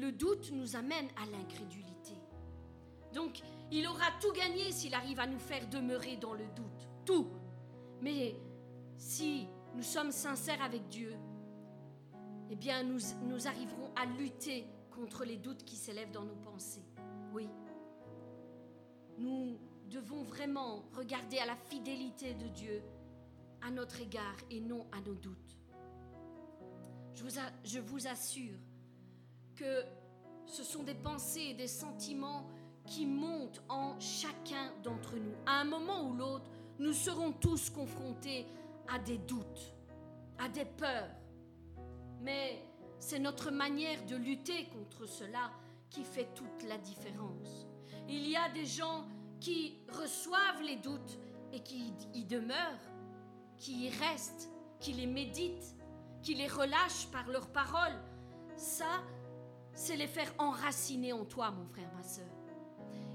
le 0.00 0.12
doute 0.12 0.52
nous 0.52 0.76
amène 0.76 1.08
à 1.16 1.26
l'incrédulité. 1.26 2.14
Donc, 3.12 3.40
il 3.72 3.86
aura 3.88 4.12
tout 4.20 4.32
gagné 4.32 4.70
s'il 4.70 4.94
arrive 4.94 5.18
à 5.18 5.26
nous 5.26 5.38
faire 5.38 5.68
demeurer 5.68 6.16
dans 6.16 6.32
le 6.32 6.46
doute. 6.54 6.88
Tout. 7.04 7.28
Mais 8.00 8.36
si 8.96 9.48
nous 9.74 9.82
sommes 9.82 10.12
sincères 10.12 10.62
avec 10.62 10.88
Dieu, 10.88 11.12
eh 12.50 12.56
bien, 12.56 12.84
nous, 12.84 13.00
nous 13.24 13.48
arriverons 13.48 13.90
à 13.96 14.06
lutter 14.06 14.66
contre 14.90 15.24
les 15.24 15.36
doutes 15.36 15.64
qui 15.64 15.76
s'élèvent 15.76 16.12
dans 16.12 16.24
nos 16.24 16.36
pensées. 16.36 16.84
Oui. 17.32 17.48
Nous 19.18 19.58
devons 19.90 20.22
vraiment 20.22 20.84
regarder 20.94 21.38
à 21.38 21.46
la 21.46 21.56
fidélité 21.56 22.34
de 22.34 22.48
Dieu 22.48 22.82
à 23.62 23.70
notre 23.70 24.00
égard 24.00 24.36
et 24.50 24.60
non 24.60 24.86
à 24.92 25.00
nos 25.00 25.14
doutes. 25.14 25.58
Je 27.14 27.24
vous, 27.24 27.40
je 27.64 27.80
vous 27.80 28.06
assure 28.06 28.58
que 29.56 29.84
ce 30.46 30.62
sont 30.62 30.82
des 30.82 30.94
pensées 30.94 31.48
et 31.50 31.54
des 31.54 31.68
sentiments 31.68 32.46
qui 32.86 33.06
montent 33.06 33.62
en 33.68 33.98
chacun 33.98 34.72
d'entre 34.82 35.16
nous. 35.16 35.34
À 35.44 35.60
un 35.60 35.64
moment 35.64 36.08
ou 36.08 36.14
l'autre, 36.14 36.48
nous 36.78 36.92
serons 36.92 37.32
tous 37.32 37.70
confrontés 37.70 38.46
à 38.88 38.98
des 38.98 39.18
doutes, 39.18 39.74
à 40.38 40.48
des 40.48 40.64
peurs. 40.64 41.10
Mais 42.20 42.62
c'est 42.98 43.18
notre 43.18 43.50
manière 43.50 44.04
de 44.06 44.16
lutter 44.16 44.66
contre 44.68 45.06
cela 45.06 45.50
qui 45.90 46.04
fait 46.04 46.28
toute 46.34 46.62
la 46.68 46.78
différence. 46.78 47.66
Il 48.08 48.28
y 48.28 48.36
a 48.36 48.48
des 48.50 48.66
gens 48.66 49.04
qui 49.40 49.78
reçoivent 49.88 50.62
les 50.62 50.76
doutes 50.76 51.18
et 51.52 51.60
qui 51.60 51.92
y 52.14 52.24
demeurent, 52.24 52.90
qui 53.56 53.86
y 53.86 53.88
restent, 53.88 54.50
qui 54.80 54.92
les 54.92 55.06
méditent, 55.06 55.76
qui 56.22 56.34
les 56.34 56.48
relâchent 56.48 57.08
par 57.12 57.28
leurs 57.28 57.48
paroles. 57.48 57.98
Ça, 58.56 59.02
c'est 59.76 59.96
les 59.96 60.08
faire 60.08 60.34
enraciner 60.38 61.12
en 61.12 61.24
toi, 61.24 61.52
mon 61.52 61.66
frère, 61.66 61.92
ma 61.94 62.02
soeur. 62.02 62.26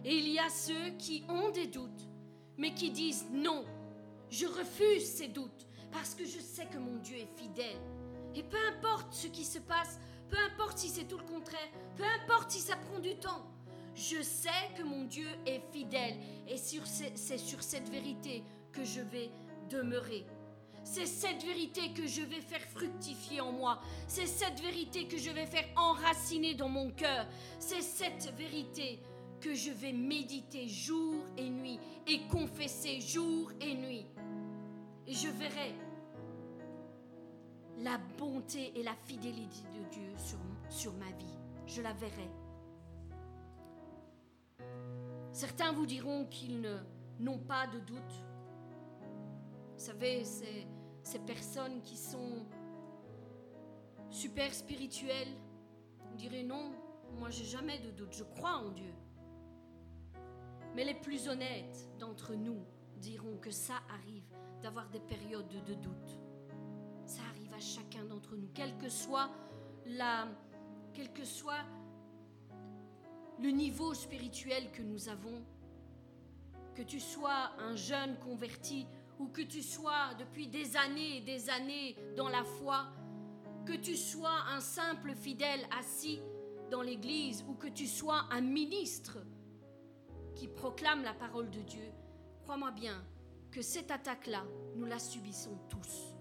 Et 0.05 0.16
il 0.16 0.30
y 0.30 0.39
a 0.39 0.49
ceux 0.49 0.91
qui 0.97 1.26
ont 1.28 1.49
des 1.49 1.68
doutes, 1.68 2.07
mais 2.57 2.74
qui 2.74 2.91
disent 2.91 3.26
non, 3.32 3.66
je 4.30 4.45
refuse 4.45 5.05
ces 5.05 5.28
doutes, 5.28 5.68
parce 5.91 6.16
que 6.16 6.24
je 6.24 6.39
sais 6.39 6.68
que 6.68 6.78
mon 6.78 6.97
Dieu 6.97 7.18
est 7.18 7.38
fidèle. 7.38 7.82
Et 8.34 8.43
peu 8.43 8.57
importe 8.70 9.14
ce 9.14 9.28
qui 9.28 9.43
se 9.43 9.59
passe, 9.59 9.99
peu 10.30 10.38
importe 10.38 10.78
si 10.78 10.88
c'est 10.88 11.03
tout 11.03 11.18
le 11.18 11.26
contraire, 11.26 11.70
peu 11.97 12.03
importe 12.22 12.51
si 12.51 12.59
ça 12.59 12.78
prend 12.78 12.99
du 12.99 13.16
temps, 13.18 13.45
Je 13.93 14.22
sais 14.22 14.49
que 14.78 14.84
mon 14.84 15.03
Dieu 15.03 15.28
est 15.45 15.62
fidèle 15.72 16.16
et 16.47 16.55
c'est 16.57 17.38
sur 17.38 17.62
cette 17.62 17.89
vérité 17.89 18.43
que 18.72 18.86
je 18.86 19.01
vais 19.01 19.30
demeurer. 19.70 20.26
C'est 20.84 21.06
cette 21.06 21.44
vérité 21.44 21.94
que 21.94 22.08
je 22.08 22.22
vais 22.22 22.42
faire 22.42 22.62
fructifier 22.62 23.40
en 23.42 23.52
moi. 23.52 23.82
C'est 24.08 24.26
cette 24.26 24.60
vérité 24.60 25.08
que 25.08 25.18
je 25.18 25.30
vais 25.30 25.46
faire 25.46 25.68
enraciner 25.76 26.56
dans 26.56 26.70
mon 26.70 26.92
cœur. 26.92 27.28
C'est 27.60 27.82
cette 27.82 28.34
vérité 28.38 29.00
que 29.40 29.54
je 29.54 29.72
vais 29.72 29.94
méditer 29.94 30.68
jour 30.68 31.24
et 31.38 31.50
nuit 31.50 31.80
et 32.08 32.28
confesser 32.28 33.02
jour 33.02 33.52
et 33.60 33.74
nuit. 33.76 34.06
Et 35.08 35.14
je 35.14 35.30
verrai 35.30 35.74
la 37.80 37.98
bonté 38.18 38.72
et 38.76 38.84
la 38.84 38.96
fidélité 39.06 39.64
de 39.74 39.84
Dieu 39.92 40.14
sur, 40.18 40.38
sur 40.70 40.94
ma 40.94 41.12
vie. 41.18 41.40
Je 41.66 41.82
la 41.82 41.94
verrai. 41.94 42.30
Certains 45.34 45.72
vous 45.72 45.86
diront 45.86 46.26
qu'ils 46.26 46.68
n'ont 47.20 47.40
pas 47.40 47.68
de 47.68 47.80
doute. 47.80 48.26
Vous 49.82 49.88
savez, 49.88 50.24
c'est 50.24 50.68
ces 51.02 51.18
personnes 51.18 51.82
qui 51.82 51.98
sont 51.98 52.46
super 54.12 54.54
spirituelles. 54.54 55.36
Vous 56.08 56.18
direz 56.18 56.44
non, 56.44 56.72
moi 57.18 57.32
j'ai 57.32 57.46
jamais 57.46 57.80
de 57.80 57.90
doute, 57.90 58.14
je 58.14 58.24
crois 58.24 58.58
en 58.58 58.70
Dieu. 58.70 58.94
Mais 60.76 60.86
les 60.86 60.94
plus 60.94 61.28
honnêtes 61.28 61.90
d'entre 61.98 62.36
nous 62.36 62.64
diront 62.98 63.38
que 63.38 63.50
ça 63.50 63.74
arrive 63.90 64.24
d'avoir 64.62 64.88
des 64.92 65.00
périodes 65.00 65.48
de 65.66 65.74
doute. 65.74 66.20
Ça 67.08 67.24
arrive 67.32 67.52
à 67.56 67.60
chacun 67.60 68.06
d'entre 68.06 68.36
nous, 68.36 68.50
quel 68.54 68.78
que 68.78 68.88
soit 68.88 69.32
la, 69.88 70.28
quel 70.94 71.12
que 71.12 71.26
soit 71.26 71.66
le 73.40 73.50
niveau 73.50 73.96
spirituel 73.96 74.72
que 74.74 74.84
nous 74.84 75.10
avons, 75.10 75.44
que 76.76 76.84
tu 76.84 77.00
sois 77.00 77.50
un 77.58 77.76
jeune 77.76 78.16
converti 78.20 78.86
ou 79.22 79.28
que 79.28 79.41
tu 79.43 79.61
sois 79.61 80.15
depuis 80.17 80.47
des 80.47 80.76
années 80.76 81.17
et 81.17 81.22
des 81.22 81.49
années 81.49 81.95
dans 82.17 82.28
la 82.28 82.43
foi, 82.43 82.88
que 83.65 83.74
tu 83.74 83.95
sois 83.95 84.36
un 84.49 84.59
simple 84.59 85.13
fidèle 85.13 85.61
assis 85.80 86.19
dans 86.72 86.82
l'église 86.82 87.45
ou 87.47 87.53
que 87.53 87.67
tu 87.67 87.86
sois 87.86 88.26
un 88.32 88.41
ministre 88.41 89.19
qui 90.36 90.47
proclame 90.47 91.03
la 91.03 91.13
parole 91.13 91.51
de 91.51 91.61
Dieu, 91.61 91.91
crois-moi 92.43 92.72
bien 92.72 93.05
que 93.51 93.61
cette 93.61 93.91
attaque-là, 93.91 94.43
nous 94.76 94.86
la 94.86 94.97
subissons 94.97 95.57
tous. 95.69 96.15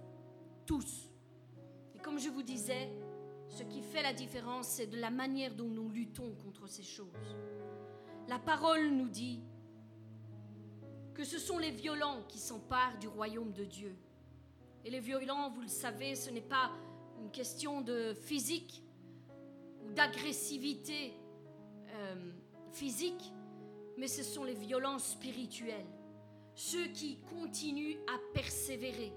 Tous. 0.66 1.10
Et 1.94 1.98
comme 2.00 2.18
je 2.18 2.28
vous 2.28 2.42
disais, 2.42 2.90
ce 3.48 3.62
qui 3.62 3.80
fait 3.80 4.02
la 4.02 4.12
différence, 4.12 4.66
c'est 4.66 4.88
de 4.88 4.98
la 4.98 5.10
manière 5.10 5.54
dont 5.54 5.68
nous 5.68 5.88
luttons 5.88 6.34
contre 6.34 6.68
ces 6.68 6.82
choses. 6.82 7.36
La 8.28 8.38
parole 8.38 8.90
nous 8.90 9.08
dit 9.08 9.40
que 11.14 11.24
ce 11.24 11.38
sont 11.38 11.58
les 11.58 11.70
violents 11.70 12.22
qui 12.28 12.38
s'emparent 12.38 12.98
du 12.98 13.08
royaume 13.08 13.52
de 13.52 13.64
Dieu. 13.64 13.94
Et 14.84 14.90
les 14.90 15.00
violents, 15.00 15.50
vous 15.50 15.62
le 15.62 15.68
savez, 15.68 16.14
ce 16.14 16.30
n'est 16.30 16.40
pas 16.40 16.70
une 17.20 17.30
question 17.30 17.82
de 17.82 18.14
physique 18.14 18.82
ou 19.84 19.92
d'agressivité 19.92 21.12
euh, 21.90 22.30
physique, 22.72 23.32
mais 23.98 24.08
ce 24.08 24.22
sont 24.22 24.44
les 24.44 24.54
violences 24.54 25.10
spirituelles. 25.12 25.86
Ceux 26.54 26.86
qui 26.88 27.18
continuent 27.28 27.98
à 28.06 28.18
persévérer, 28.34 29.12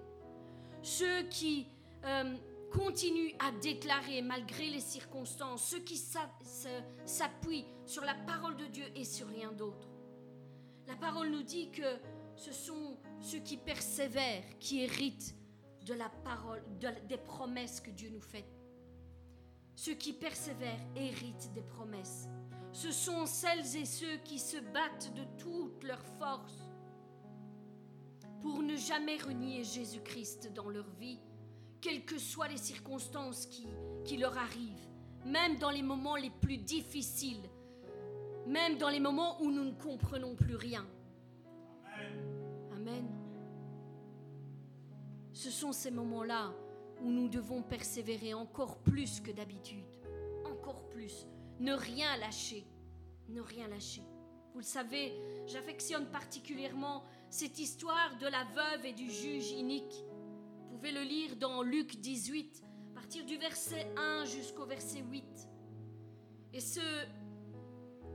ceux 0.82 1.24
qui 1.24 1.68
euh, 2.06 2.36
continuent 2.72 3.34
à 3.40 3.52
déclarer 3.52 4.22
malgré 4.22 4.70
les 4.70 4.80
circonstances, 4.80 5.64
ceux 5.70 5.80
qui 5.80 5.98
s'appuient 5.98 7.66
sur 7.86 8.04
la 8.04 8.16
parole 8.16 8.58
de 8.58 8.66
Dieu 8.66 8.86
et 8.96 9.06
sur 9.06 9.28
rien 9.28 9.52
d'autre. 9.52 9.93
La 10.88 10.96
parole 10.96 11.30
nous 11.30 11.44
dit 11.44 11.72
que 11.72 12.00
ce 12.36 12.52
sont 12.52 12.98
ceux 13.20 13.40
qui 13.40 13.58
persévèrent 13.58 14.58
qui 14.60 14.82
héritent 14.84 15.36
de 15.86 15.94
la 15.94 16.10
parole, 16.10 16.64
des 17.08 17.18
promesses 17.18 17.80
que 17.82 17.92
Dieu 17.92 18.10
nous 18.10 18.22
fait. 18.22 18.46
Ceux 19.76 19.96
qui 19.96 20.14
persévèrent 20.14 20.86
héritent 20.96 21.52
des 21.54 21.62
promesses. 21.62 22.28
Ce 22.72 22.92
sont 22.92 23.26
celles 23.26 23.76
et 23.76 23.86
ceux 23.86 24.18
qui 24.24 24.40
se 24.40 24.58
battent 24.58 25.14
de 25.14 25.24
toute 25.38 25.84
leur 25.84 26.04
force 26.20 26.68
pour 28.42 28.62
ne 28.62 28.76
jamais 28.76 29.18
renier 29.18 29.64
Jésus-Christ 29.64 30.52
dans 30.54 30.70
leur 30.70 30.90
vie, 31.00 31.20
quelles 31.80 32.06
que 32.06 32.18
soient 32.18 32.48
les 32.48 32.58
circonstances 32.58 33.48
qui 34.04 34.18
leur 34.18 34.38
arrivent, 34.38 34.90
même 35.26 35.58
dans 35.60 35.70
les 35.70 35.82
moments 35.82 36.18
les 36.18 36.30
plus 36.30 36.58
difficiles, 36.58 37.50
même 38.46 38.78
dans 38.78 38.90
les 38.90 39.00
moments 39.00 39.42
où 39.42 39.52
nous 39.52 39.66
ne 39.66 39.72
comprenons 39.72 40.36
plus 40.36 40.56
rien. 40.56 40.86
Amen. 42.74 43.08
Ce 45.32 45.50
sont 45.50 45.72
ces 45.72 45.92
moments-là 45.92 46.54
où 47.02 47.10
nous 47.10 47.28
devons 47.28 47.62
persévérer 47.62 48.34
encore 48.34 48.78
plus 48.78 49.20
que 49.20 49.32
d'habitude. 49.32 49.86
Encore 50.46 50.88
plus. 50.90 51.28
Ne 51.60 51.74
rien 51.74 52.18
lâcher. 52.18 52.66
Ne 53.30 53.42
rien 53.42 53.68
lâcher. 53.68 54.04
Vous 54.54 54.60
le 54.60 54.66
savez, 54.66 55.14
j'affectionne 55.48 56.06
particulièrement 56.06 57.04
cette 57.30 57.58
histoire 57.58 58.18
de 58.20 58.28
la 58.28 58.44
veuve 58.56 58.86
et 58.86 58.94
du 58.94 59.10
juge 59.10 59.52
inique. 59.52 60.06
Vous 60.70 60.78
pouvez 60.78 60.92
le 60.92 61.02
lire 61.02 61.36
dans 61.38 61.64
Luc 61.64 62.00
18, 62.00 62.64
à 62.92 62.94
partir 62.94 63.26
du 63.26 63.38
verset 63.38 63.88
1 63.98 64.26
jusqu'au 64.26 64.66
verset 64.66 65.00
8. 65.00 65.26
Et 66.54 66.60
ce 66.60 66.80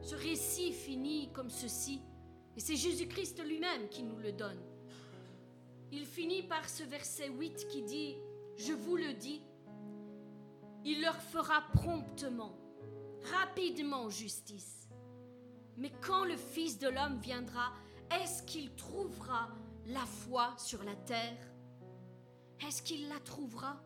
ce 0.02 0.14
récit 0.14 0.72
finit 0.72 1.30
comme 1.32 1.50
ceci, 1.50 2.00
et 2.56 2.60
c'est 2.60 2.76
Jésus-Christ 2.76 3.42
lui-même 3.44 3.88
qui 3.88 4.02
nous 4.02 4.18
le 4.18 4.32
donne. 4.32 4.60
Il 5.92 6.04
finit 6.06 6.42
par 6.42 6.68
ce 6.68 6.82
verset 6.82 7.28
8 7.28 7.66
qui 7.68 7.82
dit, 7.82 8.16
je 8.56 8.72
vous 8.72 8.96
le 8.96 9.14
dis, 9.14 9.42
il 10.84 11.00
leur 11.00 11.16
fera 11.16 11.62
promptement, 11.72 12.58
rapidement 13.32 14.08
justice. 14.10 14.88
Mais 15.76 15.92
quand 16.00 16.24
le 16.24 16.36
Fils 16.36 16.78
de 16.78 16.88
l'homme 16.88 17.18
viendra, 17.20 17.72
est-ce 18.10 18.42
qu'il 18.42 18.74
trouvera 18.74 19.48
la 19.86 20.04
foi 20.04 20.54
sur 20.56 20.82
la 20.82 20.96
terre? 20.96 21.38
Est-ce 22.66 22.82
qu'il 22.82 23.08
la 23.08 23.20
trouvera? 23.20 23.80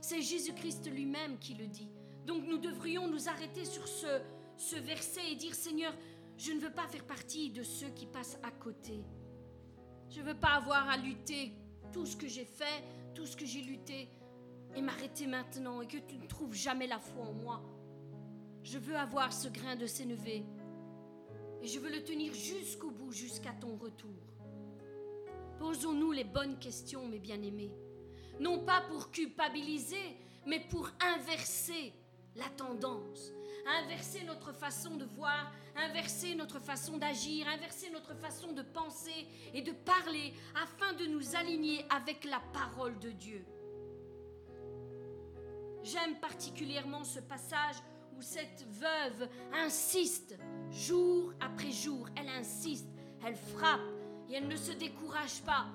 C'est 0.00 0.20
Jésus-Christ 0.20 0.90
lui-même 0.90 1.38
qui 1.38 1.54
le 1.54 1.66
dit. 1.66 1.88
Donc 2.26 2.44
nous 2.44 2.58
devrions 2.58 3.08
nous 3.08 3.28
arrêter 3.28 3.64
sur 3.64 3.88
ce 3.88 4.20
ce 4.56 4.76
verset 4.76 5.32
et 5.32 5.36
dire 5.36 5.54
Seigneur, 5.54 5.92
je 6.36 6.52
ne 6.52 6.60
veux 6.60 6.72
pas 6.72 6.86
faire 6.88 7.04
partie 7.04 7.50
de 7.50 7.62
ceux 7.62 7.90
qui 7.90 8.06
passent 8.06 8.38
à 8.42 8.50
côté. 8.50 9.04
Je 10.10 10.20
ne 10.20 10.26
veux 10.26 10.38
pas 10.38 10.54
avoir 10.54 10.88
à 10.88 10.96
lutter 10.96 11.52
tout 11.92 12.06
ce 12.06 12.16
que 12.16 12.26
j'ai 12.26 12.44
fait, 12.44 12.84
tout 13.14 13.26
ce 13.26 13.36
que 13.36 13.46
j'ai 13.46 13.62
lutté, 13.62 14.08
et 14.76 14.82
m'arrêter 14.82 15.26
maintenant 15.26 15.80
et 15.80 15.86
que 15.86 15.98
tu 15.98 16.16
ne 16.16 16.26
trouves 16.26 16.54
jamais 16.54 16.86
la 16.86 16.98
foi 16.98 17.24
en 17.24 17.32
moi. 17.32 17.62
Je 18.62 18.78
veux 18.78 18.96
avoir 18.96 19.32
ce 19.32 19.48
grain 19.48 19.76
de 19.76 19.86
sénévé 19.86 20.44
et 21.62 21.66
je 21.66 21.78
veux 21.78 21.90
le 21.90 22.02
tenir 22.02 22.32
jusqu'au 22.34 22.90
bout, 22.90 23.12
jusqu'à 23.12 23.52
ton 23.52 23.76
retour. 23.76 24.10
Posons-nous 25.58 26.12
les 26.12 26.24
bonnes 26.24 26.58
questions, 26.58 27.06
mes 27.06 27.18
bien-aimés. 27.18 27.72
Non 28.40 28.64
pas 28.64 28.80
pour 28.82 29.10
culpabiliser, 29.10 30.16
mais 30.46 30.60
pour 30.60 30.90
inverser 31.00 31.92
la 32.34 32.48
tendance, 32.56 33.32
inverser 33.66 34.22
notre 34.24 34.52
façon 34.52 34.96
de 34.96 35.04
voir, 35.04 35.52
inverser 35.76 36.34
notre 36.34 36.58
façon 36.58 36.98
d'agir, 36.98 37.46
inverser 37.48 37.90
notre 37.90 38.14
façon 38.14 38.52
de 38.52 38.62
penser 38.62 39.26
et 39.52 39.62
de 39.62 39.72
parler 39.72 40.34
afin 40.54 40.92
de 40.94 41.06
nous 41.06 41.36
aligner 41.36 41.84
avec 41.90 42.24
la 42.24 42.40
parole 42.52 42.98
de 42.98 43.10
Dieu. 43.10 43.44
J'aime 45.82 46.18
particulièrement 46.20 47.04
ce 47.04 47.20
passage 47.20 47.76
où 48.16 48.22
cette 48.22 48.66
veuve 48.68 49.28
insiste 49.52 50.36
jour 50.70 51.32
après 51.40 51.72
jour, 51.72 52.08
elle 52.16 52.28
insiste, 52.28 52.88
elle 53.26 53.36
frappe 53.36 53.80
et 54.28 54.34
elle 54.34 54.48
ne 54.48 54.56
se 54.56 54.72
décourage 54.72 55.42
pas. 55.42 55.66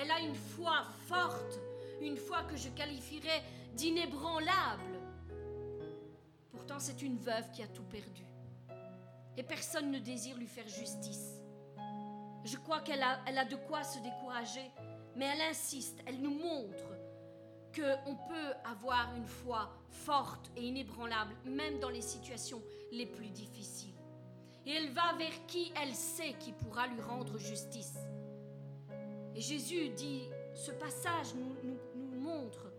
Elle 0.00 0.10
a 0.10 0.20
une 0.20 0.34
foi 0.34 0.84
forte, 1.06 1.60
une 2.00 2.16
foi 2.16 2.42
que 2.44 2.56
je 2.56 2.70
qualifierais 2.70 3.42
d'inébranlable 3.74 4.91
pourtant 6.62 6.78
c'est 6.78 7.02
une 7.02 7.18
veuve 7.18 7.50
qui 7.50 7.60
a 7.64 7.66
tout 7.66 7.82
perdu. 7.82 8.24
Et 9.36 9.42
personne 9.42 9.90
ne 9.90 9.98
désire 9.98 10.36
lui 10.36 10.46
faire 10.46 10.68
justice. 10.68 11.40
Je 12.44 12.56
crois 12.56 12.80
qu'elle 12.82 13.02
a, 13.02 13.18
elle 13.26 13.38
a 13.38 13.44
de 13.44 13.56
quoi 13.56 13.82
se 13.82 13.98
décourager, 13.98 14.70
mais 15.16 15.24
elle 15.24 15.50
insiste, 15.50 15.98
elle 16.06 16.20
nous 16.20 16.34
montre 16.34 16.86
qu'on 17.74 18.14
peut 18.14 18.52
avoir 18.64 19.12
une 19.16 19.26
foi 19.26 19.72
forte 19.88 20.52
et 20.56 20.62
inébranlable, 20.62 21.34
même 21.46 21.80
dans 21.80 21.88
les 21.88 22.00
situations 22.00 22.62
les 22.92 23.06
plus 23.06 23.30
difficiles. 23.30 23.98
Et 24.64 24.70
elle 24.70 24.90
va 24.90 25.14
vers 25.18 25.46
qui 25.48 25.72
elle 25.82 25.94
sait 25.96 26.34
qui 26.38 26.52
pourra 26.52 26.86
lui 26.86 27.00
rendre 27.00 27.38
justice. 27.38 27.98
Et 29.34 29.40
Jésus 29.40 29.88
dit, 29.88 30.28
ce 30.54 30.70
passage 30.70 31.34
nous, 31.34 31.56
nous, 31.64 31.78
nous 31.96 32.20
montre 32.20 32.71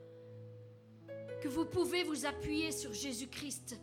que 1.44 1.50
vous 1.50 1.66
pouvez 1.66 2.06
vous 2.06 2.26
appuyer 2.26 2.72
sur 2.72 2.94
Jésus-Christ 2.94 3.78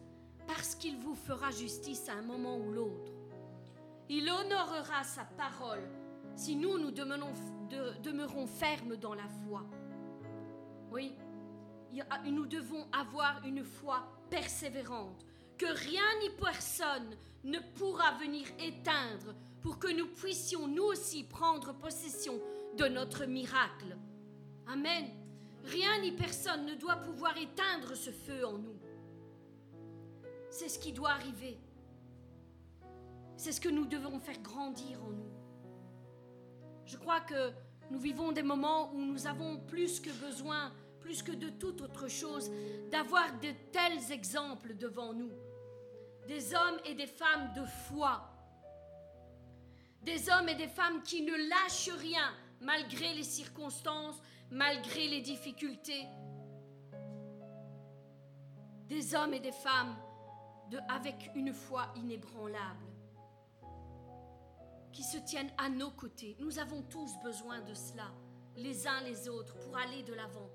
parce 0.46 0.74
qu'il 0.74 0.96
vous 0.96 1.14
fera 1.14 1.50
justice 1.50 2.08
à 2.08 2.14
un 2.14 2.22
moment 2.22 2.56
ou 2.56 2.72
l'autre. 2.72 3.12
Il 4.08 4.30
honorera 4.30 5.04
sa 5.04 5.24
parole 5.24 5.86
si 6.34 6.56
nous, 6.56 6.78
nous 6.78 6.90
demeurons, 6.90 8.46
fermes 8.46 8.96
dans 8.96 9.12
la 9.12 9.28
foi. 9.44 9.66
Oui, 10.90 11.12
nous 12.24 12.46
devons 12.46 12.86
avoir 12.92 13.44
une 13.44 13.62
foi 13.62 14.10
persévérante, 14.30 15.26
que 15.58 15.66
rien 15.66 16.18
ni 16.22 16.30
personne 16.30 17.14
ne 17.44 17.58
pourra 17.74 18.12
venir 18.12 18.46
éteindre 18.58 19.34
pour 19.60 19.78
que 19.78 19.92
nous 19.92 20.06
puissions 20.06 20.66
nous 20.66 20.84
aussi 20.84 21.24
prendre 21.24 21.74
possession 21.74 22.40
de 22.78 22.86
notre 22.86 23.26
miracle. 23.26 23.98
Amen. 24.66 25.19
Rien 25.64 26.00
ni 26.00 26.12
personne 26.12 26.66
ne 26.66 26.74
doit 26.74 26.96
pouvoir 26.96 27.36
éteindre 27.36 27.94
ce 27.94 28.10
feu 28.10 28.46
en 28.46 28.58
nous. 28.58 28.78
C'est 30.50 30.68
ce 30.68 30.78
qui 30.78 30.92
doit 30.92 31.10
arriver. 31.10 31.58
C'est 33.36 33.52
ce 33.52 33.60
que 33.60 33.68
nous 33.68 33.86
devons 33.86 34.18
faire 34.18 34.40
grandir 34.40 35.02
en 35.02 35.10
nous. 35.10 35.30
Je 36.84 36.96
crois 36.96 37.20
que 37.20 37.52
nous 37.90 37.98
vivons 37.98 38.32
des 38.32 38.42
moments 38.42 38.92
où 38.92 38.98
nous 38.98 39.26
avons 39.26 39.58
plus 39.58 40.00
que 40.00 40.10
besoin, 40.10 40.72
plus 41.00 41.22
que 41.22 41.32
de 41.32 41.48
toute 41.48 41.80
autre 41.80 42.08
chose, 42.08 42.50
d'avoir 42.90 43.38
de 43.40 43.50
tels 43.72 44.12
exemples 44.12 44.74
devant 44.76 45.12
nous. 45.12 45.32
Des 46.26 46.54
hommes 46.54 46.78
et 46.84 46.94
des 46.94 47.06
femmes 47.06 47.52
de 47.54 47.64
foi. 47.64 48.28
Des 50.02 50.30
hommes 50.30 50.48
et 50.48 50.54
des 50.54 50.68
femmes 50.68 51.02
qui 51.02 51.22
ne 51.22 51.34
lâchent 51.48 51.90
rien 52.00 52.32
malgré 52.60 53.14
les 53.14 53.24
circonstances, 53.24 54.20
malgré 54.50 55.08
les 55.08 55.20
difficultés. 55.20 56.06
Des 58.88 59.14
hommes 59.14 59.34
et 59.34 59.40
des 59.40 59.52
femmes 59.52 59.96
avec 60.88 61.30
une 61.34 61.52
foi 61.52 61.86
inébranlable 61.96 62.86
qui 64.92 65.02
se 65.02 65.18
tiennent 65.18 65.52
à 65.58 65.68
nos 65.68 65.90
côtés. 65.90 66.36
Nous 66.40 66.58
avons 66.58 66.82
tous 66.82 67.16
besoin 67.22 67.60
de 67.60 67.74
cela, 67.74 68.10
les 68.56 68.86
uns 68.86 69.00
les 69.02 69.28
autres, 69.28 69.56
pour 69.58 69.76
aller 69.76 70.02
de 70.02 70.14
l'avant. 70.14 70.50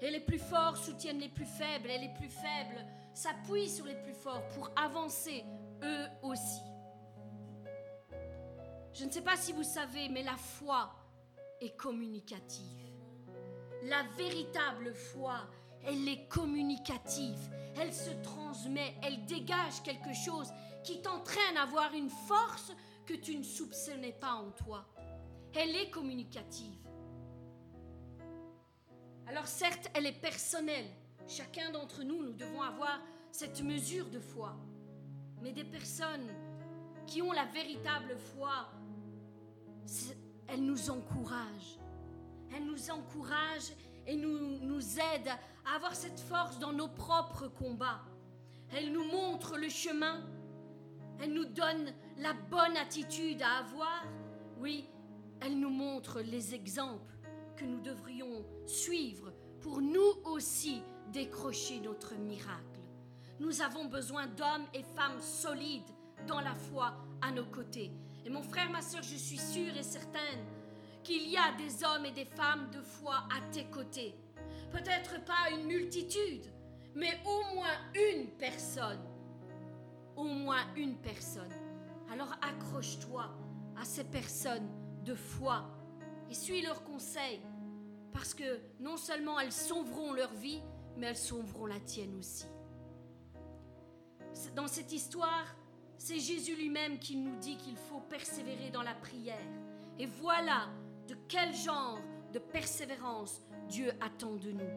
Et 0.00 0.10
les 0.10 0.20
plus 0.20 0.38
forts 0.38 0.76
soutiennent 0.76 1.20
les 1.20 1.28
plus 1.28 1.46
faibles, 1.46 1.90
et 1.90 1.98
les 1.98 2.12
plus 2.14 2.28
faibles 2.28 2.84
s'appuient 3.14 3.68
sur 3.68 3.86
les 3.86 4.00
plus 4.02 4.14
forts 4.14 4.46
pour 4.48 4.70
avancer 4.76 5.44
eux 5.82 6.06
aussi. 6.22 6.62
Je 8.92 9.04
ne 9.04 9.10
sais 9.10 9.22
pas 9.22 9.36
si 9.36 9.52
vous 9.52 9.62
savez, 9.62 10.08
mais 10.08 10.22
la 10.22 10.36
foi 10.36 10.90
est 11.60 11.76
communicative. 11.76 12.79
La 13.84 14.02
véritable 14.16 14.94
foi, 14.94 15.48
elle 15.84 16.08
est 16.08 16.28
communicative. 16.28 17.38
Elle 17.76 17.92
se 17.94 18.10
transmet, 18.22 18.94
elle 19.02 19.24
dégage 19.24 19.82
quelque 19.82 20.12
chose 20.12 20.52
qui 20.82 21.00
t'entraîne 21.00 21.56
à 21.56 21.62
avoir 21.62 21.94
une 21.94 22.10
force 22.10 22.72
que 23.06 23.14
tu 23.14 23.36
ne 23.36 23.42
soupçonnais 23.42 24.12
pas 24.12 24.34
en 24.34 24.50
toi. 24.50 24.86
Elle 25.54 25.74
est 25.74 25.90
communicative. 25.90 26.76
Alors 29.26 29.46
certes, 29.46 29.90
elle 29.94 30.06
est 30.06 30.20
personnelle. 30.20 30.88
Chacun 31.26 31.70
d'entre 31.70 32.02
nous, 32.02 32.22
nous 32.22 32.32
devons 32.32 32.62
avoir 32.62 33.00
cette 33.30 33.62
mesure 33.62 34.08
de 34.10 34.20
foi. 34.20 34.56
Mais 35.40 35.52
des 35.52 35.64
personnes 35.64 36.28
qui 37.06 37.22
ont 37.22 37.32
la 37.32 37.46
véritable 37.46 38.16
foi, 38.16 38.70
elles 40.46 40.62
nous 40.62 40.90
encouragent. 40.90 41.79
Elles 42.54 42.64
nous 42.64 42.90
encouragent 42.90 43.72
et 44.06 44.16
nous, 44.16 44.58
nous 44.60 44.98
aident 44.98 45.36
à 45.64 45.76
avoir 45.76 45.94
cette 45.94 46.20
force 46.20 46.58
dans 46.58 46.72
nos 46.72 46.88
propres 46.88 47.48
combats. 47.48 48.02
Elles 48.72 48.92
nous 48.92 49.04
montrent 49.04 49.56
le 49.56 49.68
chemin. 49.68 50.24
Elles 51.20 51.32
nous 51.32 51.44
donnent 51.44 51.92
la 52.18 52.32
bonne 52.32 52.76
attitude 52.76 53.42
à 53.42 53.58
avoir. 53.58 54.04
Oui, 54.58 54.88
elles 55.40 55.58
nous 55.58 55.70
montrent 55.70 56.20
les 56.20 56.54
exemples 56.54 57.14
que 57.56 57.64
nous 57.64 57.80
devrions 57.80 58.44
suivre 58.66 59.32
pour 59.60 59.80
nous 59.82 60.14
aussi 60.24 60.82
décrocher 61.12 61.80
notre 61.80 62.14
miracle. 62.14 62.80
Nous 63.38 63.62
avons 63.62 63.86
besoin 63.86 64.26
d'hommes 64.26 64.66
et 64.74 64.82
femmes 64.82 65.20
solides 65.20 65.90
dans 66.26 66.40
la 66.40 66.54
foi 66.54 66.94
à 67.20 67.30
nos 67.30 67.46
côtés. 67.46 67.90
Et 68.24 68.30
mon 68.30 68.42
frère, 68.42 68.70
ma 68.70 68.82
soeur, 68.82 69.02
je 69.02 69.16
suis 69.16 69.38
sûre 69.38 69.76
et 69.76 69.82
certaine 69.82 70.44
qu'il 71.02 71.28
y 71.28 71.36
a 71.36 71.52
des 71.52 71.84
hommes 71.84 72.04
et 72.04 72.12
des 72.12 72.24
femmes 72.24 72.70
de 72.70 72.80
foi 72.80 73.24
à 73.36 73.40
tes 73.52 73.64
côtés. 73.64 74.14
Peut-être 74.70 75.24
pas 75.24 75.50
une 75.52 75.66
multitude, 75.66 76.44
mais 76.94 77.18
au 77.24 77.54
moins 77.54 77.76
une 77.94 78.28
personne. 78.38 79.00
Au 80.16 80.24
moins 80.24 80.62
une 80.76 80.96
personne. 80.96 81.52
Alors 82.12 82.32
accroche-toi 82.42 83.30
à 83.80 83.84
ces 83.84 84.04
personnes 84.04 84.68
de 85.04 85.14
foi 85.14 85.64
et 86.28 86.34
suis 86.34 86.62
leurs 86.62 86.84
conseils 86.84 87.40
parce 88.12 88.34
que 88.34 88.60
non 88.80 88.96
seulement 88.96 89.38
elles 89.40 89.52
sauveront 89.52 90.12
leur 90.12 90.32
vie, 90.34 90.60
mais 90.96 91.06
elles 91.08 91.16
sauveront 91.16 91.66
la 91.66 91.80
tienne 91.80 92.14
aussi. 92.16 92.46
Dans 94.54 94.66
cette 94.66 94.92
histoire, 94.92 95.46
c'est 95.96 96.18
Jésus 96.18 96.56
lui-même 96.56 96.98
qui 96.98 97.16
nous 97.16 97.36
dit 97.38 97.56
qu'il 97.56 97.76
faut 97.76 98.00
persévérer 98.00 98.70
dans 98.70 98.82
la 98.82 98.94
prière. 98.94 99.38
Et 99.98 100.06
voilà 100.06 100.68
de 101.10 101.16
quel 101.26 101.52
genre 101.52 101.98
de 102.32 102.38
persévérance 102.38 103.42
Dieu 103.68 103.92
attend 104.00 104.36
de 104.36 104.52
nous. 104.52 104.70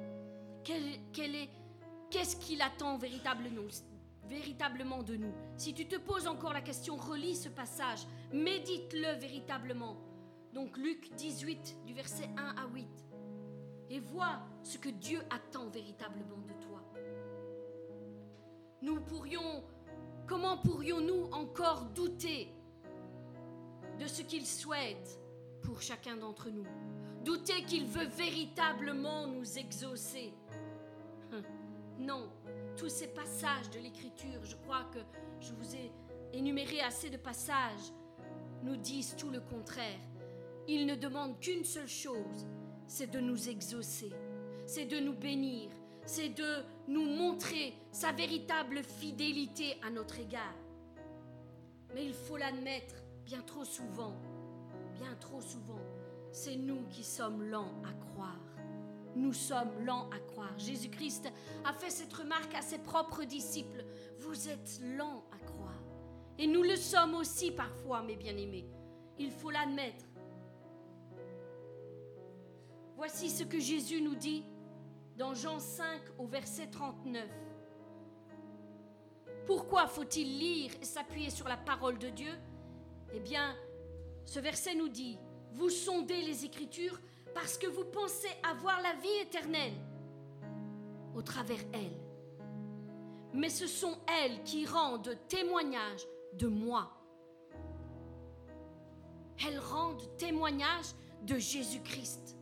Qu'est-ce 0.64 2.36
qu'il 2.38 2.60
attend 2.64 2.98
véritablement, 2.98 3.68
véritablement 4.28 5.04
de 5.04 5.16
nous 5.16 5.32
Si 5.58 5.76
tu 5.76 5.88
te 5.88 5.96
poses 5.98 6.26
encore 6.26 6.54
la 6.54 6.62
question, 6.62 6.96
relis 6.96 7.36
ce 7.36 7.50
passage, 7.50 8.08
médite-le 8.32 9.20
véritablement. 9.20 9.96
Donc 10.54 10.76
Luc 10.78 11.14
18 11.16 11.86
du 11.86 11.94
verset 11.94 12.28
1 12.36 12.64
à 12.64 12.68
8 12.68 12.88
et 13.92 14.00
vois 14.00 14.40
ce 14.64 14.80
que 14.80 14.90
Dieu 14.90 15.22
attend 15.30 15.68
véritablement 15.68 16.42
de 16.48 16.54
toi. 16.66 16.82
Nous 18.82 19.00
pourrions, 19.02 19.64
comment 20.26 20.58
pourrions-nous 20.58 21.30
encore 21.32 21.86
douter 21.92 22.50
de 24.00 24.08
ce 24.08 24.24
qu'il 24.24 24.48
souhaite 24.48 25.20
pour 25.64 25.82
chacun 25.82 26.16
d'entre 26.18 26.50
nous 26.50 26.66
Douter 27.24 27.64
qu'il 27.64 27.86
veut 27.86 28.06
véritablement 28.06 29.28
nous 29.28 29.58
exaucer 29.58 30.34
hum, 31.32 31.42
Non, 31.98 32.30
tous 32.78 32.90
ces 32.90 33.08
passages 33.08 33.70
de 33.72 33.80
l'Écriture, 33.80 34.44
je 34.44 34.56
crois 34.58 34.84
que 34.94 35.00
je 35.40 35.54
vous 35.54 35.76
ai 35.76 35.92
énuméré 36.34 36.82
assez 36.82 37.10
de 37.10 37.18
passages, 37.18 37.94
nous 38.62 38.76
disent 38.76 39.16
tout 39.16 39.30
le 39.30 39.40
contraire. 39.40 40.00
Il 40.68 40.86
ne 40.86 40.96
demande 40.96 41.40
qu'une 41.40 41.64
seule 41.64 41.88
chose, 41.88 42.48
c'est 42.88 43.10
de 43.10 43.20
nous 43.20 43.50
exaucer, 43.50 44.12
c'est 44.66 44.86
de 44.86 45.00
nous 45.00 45.14
bénir, 45.14 45.70
c'est 46.06 46.30
de 46.30 46.64
nous 46.88 47.06
montrer 47.06 47.74
sa 47.92 48.12
véritable 48.12 48.84
fidélité 48.84 49.78
à 49.86 49.90
notre 49.90 50.20
égard. 50.20 50.56
Mais 51.94 52.06
il 52.06 52.14
faut 52.14 52.38
l'admettre, 52.38 52.96
bien 53.26 53.42
trop 53.42 53.66
souvent, 53.66 54.16
bien 55.00 55.16
trop 55.20 55.42
souvent, 55.42 55.82
c'est 56.32 56.56
nous 56.56 56.86
qui 56.90 57.04
sommes 57.04 57.44
lents 57.44 57.74
à 57.88 57.94
croire. 57.94 58.40
Nous 59.16 59.34
sommes 59.34 59.86
lents 59.86 60.10
à 60.10 60.20
croire. 60.20 60.58
Jésus-Christ 60.58 61.32
a 61.66 61.74
fait 61.74 61.90
cette 61.90 62.14
remarque 62.14 62.54
à 62.56 62.62
ses 62.62 62.80
propres 62.80 63.24
disciples. 63.24 63.86
Vous 64.20 64.50
êtes 64.50 64.80
lents 64.98 65.24
à 65.32 65.38
croire. 65.46 65.84
Et 66.40 66.48
nous 66.48 66.64
le 66.64 66.76
sommes 66.76 67.14
aussi 67.14 67.52
parfois, 67.52 68.02
mes 68.02 68.16
bien-aimés. 68.16 68.68
Il 69.20 69.32
faut 69.32 69.52
l'admettre. 69.52 70.06
Voici 72.96 73.30
ce 73.30 73.44
que 73.44 73.60
Jésus 73.60 74.02
nous 74.02 74.16
dit 74.16 74.44
dans 75.18 75.36
Jean 75.36 75.60
5 75.60 75.86
au 76.18 76.26
verset 76.26 76.68
39. 76.68 77.30
Pourquoi 79.46 79.88
faut-il 79.88 80.40
lire 80.40 80.72
et 80.82 80.86
s'appuyer 80.86 81.30
sur 81.30 81.48
la 81.48 81.58
parole 81.58 82.00
de 82.00 82.10
Dieu? 82.10 82.32
Eh 83.14 83.20
bien, 83.20 83.56
ce 84.26 84.40
verset 84.40 84.76
nous 84.76 84.90
dit, 84.90 85.18
vous 85.54 85.70
sondez 85.70 86.22
les 86.22 86.46
Écritures 86.46 87.00
parce 87.34 87.58
que 87.58 87.68
vous 87.68 87.86
pensez 87.86 88.30
avoir 88.50 88.82
la 88.82 88.94
vie 88.94 89.22
éternelle 89.22 89.74
au 91.16 91.22
travers 91.22 91.60
elles. 91.74 92.00
Mais 93.34 93.50
ce 93.50 93.68
sont 93.68 93.98
elles 94.08 94.44
qui 94.44 94.66
rendent 94.66 95.18
témoignage 95.28 96.06
de 96.34 96.48
moi. 96.48 96.92
Elles 99.46 99.60
rendent 99.60 100.16
témoignage 100.18 100.94
de 101.24 101.38
Jésus-Christ. 101.38 102.38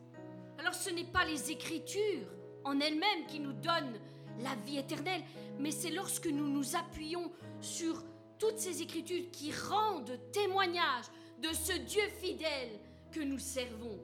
Alors 0.59 0.73
ce 0.73 0.89
n'est 0.89 1.05
pas 1.05 1.25
les 1.25 1.51
Écritures 1.51 2.27
en 2.63 2.79
elles-mêmes 2.79 3.25
qui 3.27 3.39
nous 3.39 3.53
donnent 3.53 3.99
la 4.39 4.55
vie 4.65 4.77
éternelle, 4.77 5.23
mais 5.59 5.71
c'est 5.71 5.91
lorsque 5.91 6.27
nous 6.27 6.47
nous 6.47 6.75
appuyons 6.75 7.32
sur 7.59 8.03
toutes 8.38 8.57
ces 8.59 8.82
Écritures 8.82 9.29
qui 9.32 9.51
rendent 9.51 10.19
témoignage 10.32 11.05
de 11.41 11.53
ce 11.53 11.73
Dieu 11.73 12.03
fidèle 12.19 12.79
que 13.11 13.19
nous 13.19 13.39
servons. 13.39 13.99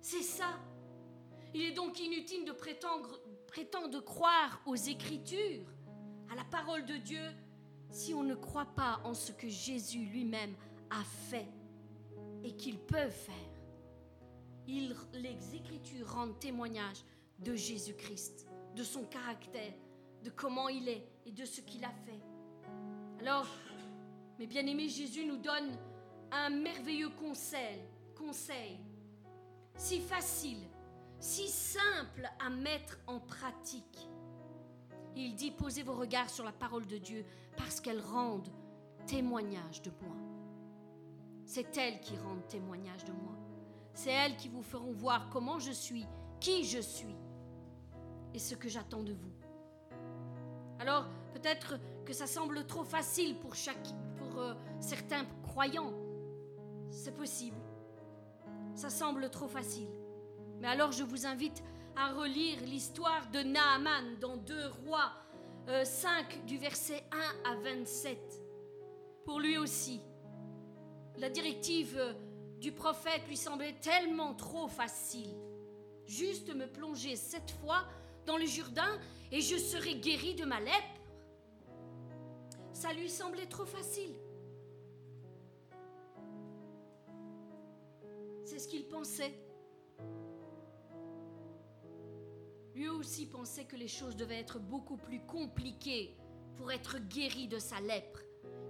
C'est 0.00 0.22
ça. 0.22 0.58
Il 1.54 1.62
est 1.62 1.72
donc 1.72 2.00
inutile 2.00 2.44
de 2.44 2.52
prétendre, 2.52 4.00
croire 4.00 4.62
aux 4.64 4.76
Écritures 4.76 5.66
à 6.30 6.34
la 6.34 6.44
parole 6.44 6.86
de 6.86 6.96
Dieu 6.96 7.22
si 7.90 8.14
on 8.14 8.22
ne 8.22 8.34
croit 8.34 8.72
pas 8.74 9.00
en 9.04 9.12
ce 9.14 9.32
que 9.32 9.48
Jésus 9.48 10.06
lui-même 10.06 10.54
a 10.90 11.02
fait 11.04 11.48
et 12.42 12.56
qu'il 12.56 12.78
peut 12.78 13.10
faire. 13.10 13.34
Les 14.66 15.54
Écritures 15.54 16.14
rendent 16.14 16.38
témoignage 16.38 17.04
de 17.40 17.54
Jésus-Christ, 17.54 18.46
de 18.74 18.82
son 18.82 19.04
caractère, 19.04 19.74
de 20.22 20.30
comment 20.30 20.68
il 20.68 20.88
est 20.88 21.06
et 21.26 21.32
de 21.32 21.44
ce 21.44 21.60
qu'il 21.60 21.84
a 21.84 21.92
fait. 22.06 22.20
Alors, 23.20 23.46
mes 24.38 24.46
bien-aimés, 24.46 24.88
Jésus 24.88 25.26
nous 25.26 25.36
donne 25.36 25.76
un 26.32 26.50
merveilleux 26.50 27.10
conseil, 27.10 27.80
conseil, 28.16 28.78
si 29.76 30.00
facile, 30.00 30.66
si 31.18 31.48
simple 31.48 32.28
à 32.44 32.50
mettre 32.50 32.98
en 33.06 33.20
pratique. 33.20 34.08
Il 35.14 35.34
dit, 35.34 35.50
posez 35.50 35.82
vos 35.82 35.94
regards 35.94 36.30
sur 36.30 36.44
la 36.44 36.52
parole 36.52 36.86
de 36.86 36.96
Dieu 36.96 37.24
parce 37.56 37.80
qu'elle 37.80 38.00
rend 38.00 38.42
témoignage 39.06 39.82
de 39.82 39.90
moi. 40.00 40.16
C'est 41.44 41.76
elle 41.76 42.00
qui 42.00 42.16
rend 42.16 42.38
témoignage 42.48 43.04
de 43.04 43.12
moi. 43.12 43.36
C'est 43.92 44.10
elles 44.10 44.36
qui 44.36 44.48
vous 44.48 44.62
feront 44.62 44.92
voir 44.92 45.28
comment 45.28 45.58
je 45.58 45.72
suis, 45.72 46.06
qui 46.40 46.64
je 46.64 46.80
suis 46.80 47.16
et 48.32 48.38
ce 48.38 48.54
que 48.54 48.70
j'attends 48.70 49.02
de 49.02 49.12
vous. 49.12 49.32
Alors, 50.78 51.06
peut-être 51.34 51.78
que 52.06 52.14
ça 52.14 52.26
semble 52.26 52.66
trop 52.66 52.84
facile 52.84 53.36
pour 53.36 53.52
euh, 54.38 54.54
certains 54.80 55.26
croyants. 55.42 55.92
C'est 56.92 57.16
possible. 57.16 57.56
Ça 58.74 58.90
semble 58.90 59.30
trop 59.30 59.48
facile. 59.48 59.88
Mais 60.60 60.68
alors, 60.68 60.92
je 60.92 61.02
vous 61.02 61.26
invite 61.26 61.62
à 61.96 62.12
relire 62.12 62.60
l'histoire 62.60 63.28
de 63.32 63.40
Naaman 63.40 64.18
dans 64.20 64.36
2 64.36 64.54
Rois 64.84 65.10
5 65.84 66.08
euh, 66.08 66.46
du 66.46 66.58
verset 66.58 67.02
1 67.46 67.50
à 67.50 67.56
27. 67.56 68.18
Pour 69.24 69.40
lui 69.40 69.56
aussi, 69.56 70.00
la 71.16 71.30
directive 71.30 71.96
euh, 71.98 72.12
du 72.60 72.72
prophète 72.72 73.22
lui 73.26 73.36
semblait 73.36 73.74
tellement 73.80 74.34
trop 74.34 74.68
facile. 74.68 75.34
Juste 76.06 76.54
me 76.54 76.66
plonger 76.66 77.16
cette 77.16 77.50
fois 77.62 77.84
dans 78.26 78.36
le 78.36 78.46
Jourdain 78.46 79.00
et 79.30 79.40
je 79.40 79.56
serai 79.56 79.94
guéri 79.94 80.34
de 80.34 80.44
ma 80.44 80.60
lèpre. 80.60 81.00
Ça 82.72 82.92
lui 82.92 83.08
semblait 83.08 83.46
trop 83.46 83.64
facile. 83.64 84.14
C'est 88.52 88.58
ce 88.58 88.68
qu'il 88.68 88.86
pensait. 88.86 89.32
Lui 92.74 92.86
aussi 92.86 93.24
pensait 93.24 93.64
que 93.64 93.76
les 93.76 93.88
choses 93.88 94.14
devaient 94.14 94.40
être 94.40 94.58
beaucoup 94.58 94.98
plus 94.98 95.24
compliquées 95.24 96.18
pour 96.58 96.70
être 96.70 96.98
guéri 96.98 97.48
de 97.48 97.58
sa 97.58 97.80
lèpre. 97.80 98.20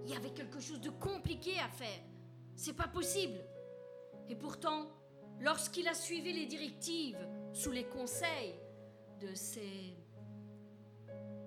Il 0.05 0.11
y 0.11 0.15
avait 0.15 0.31
quelque 0.31 0.61
chose 0.61 0.79
de 0.79 0.89
compliqué 0.89 1.59
à 1.59 1.67
faire. 1.67 1.99
C'est 2.55 2.77
pas 2.77 2.87
possible. 2.87 3.37
Et 4.29 4.35
pourtant, 4.35 4.87
lorsqu'il 5.41 5.85
a 5.89 5.93
suivi 5.93 6.31
les 6.31 6.45
directives 6.45 7.19
sous 7.51 7.71
les 7.71 7.83
conseils 7.83 8.55
de 9.19 9.35
ses, 9.35 9.97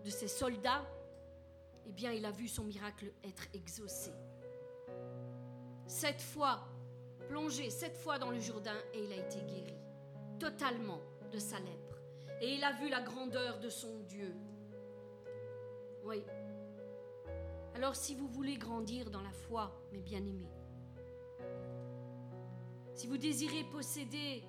de 0.05 0.11
ses 0.11 0.29
soldats, 0.29 0.87
eh 1.87 1.93
bien, 1.93 2.13
il 2.13 2.27
a 2.27 2.33
vu 2.33 2.49
son 2.49 2.65
miracle 2.65 3.15
être 3.25 3.47
exaucé. 3.55 4.13
Cette 5.87 6.21
fois, 6.21 6.69
plongé 7.29 7.71
sept 7.71 7.97
fois 7.97 8.19
dans 8.19 8.31
le 8.31 8.41
Jourdain 8.41 8.77
et 8.95 9.05
il 9.05 9.13
a 9.13 9.17
été 9.17 9.41
guéri 9.41 9.75
totalement 10.39 11.01
de 11.33 11.39
sa 11.39 11.59
lèpre 11.59 11.99
et 12.41 12.55
il 12.55 12.65
a 12.65 12.73
vu 12.73 12.89
la 12.89 13.01
grandeur 13.01 13.59
de 13.61 13.69
son 13.69 14.01
Dieu. 14.09 14.35
Oui. 16.05 16.23
Alors 17.75 17.97
si 17.97 18.15
vous 18.15 18.29
voulez 18.29 18.57
grandir 18.57 19.11
dans 19.11 19.23
la 19.23 19.33
foi, 19.33 19.73
mes 19.93 20.03
bien-aimés, 20.03 20.53
si 22.95 23.07
vous 23.07 23.19
désirez 23.19 23.65
posséder 23.65 24.43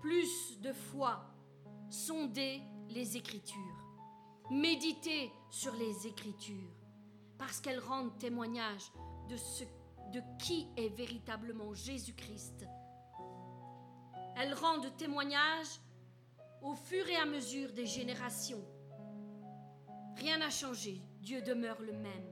plus 0.00 0.60
de 0.60 0.72
foi, 0.72 1.24
sondez 1.90 2.60
les 2.88 3.16
Écritures, 3.16 3.86
méditez 4.50 5.30
sur 5.50 5.74
les 5.74 6.06
Écritures, 6.08 6.74
parce 7.38 7.60
qu'elles 7.60 7.78
rendent 7.78 8.18
témoignage 8.18 8.90
de, 9.28 9.36
ce, 9.36 9.64
de 10.12 10.22
qui 10.38 10.68
est 10.76 10.90
véritablement 10.90 11.74
Jésus-Christ. 11.74 12.66
Elles 14.36 14.54
rendent 14.54 14.96
témoignage 14.96 15.80
au 16.60 16.74
fur 16.74 17.08
et 17.08 17.16
à 17.16 17.26
mesure 17.26 17.72
des 17.72 17.86
générations. 17.86 18.64
Rien 20.16 20.38
n'a 20.38 20.50
changé, 20.50 21.02
Dieu 21.20 21.42
demeure 21.42 21.80
le 21.80 21.92
même, 21.92 22.28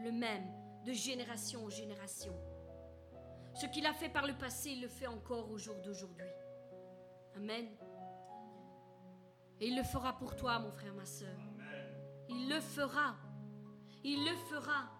le 0.00 0.12
même 0.12 0.46
de 0.84 0.92
génération 0.92 1.64
en 1.64 1.70
génération. 1.70 2.34
Ce 3.54 3.66
qu'il 3.66 3.86
a 3.86 3.92
fait 3.92 4.08
par 4.08 4.26
le 4.26 4.34
passé, 4.34 4.70
il 4.70 4.82
le 4.82 4.88
fait 4.88 5.06
encore 5.06 5.50
au 5.50 5.58
jour 5.58 5.76
d'aujourd'hui. 5.82 6.26
Amen. 7.36 7.66
Et 9.60 9.68
il 9.68 9.76
le 9.76 9.82
fera 9.82 10.16
pour 10.16 10.36
toi, 10.36 10.58
mon 10.58 10.70
frère, 10.70 10.94
ma 10.94 11.04
soeur. 11.04 11.36
Il 12.28 12.48
le 12.48 12.60
fera. 12.60 13.16
Il 14.04 14.24
le 14.24 14.36
fera. 14.48 14.99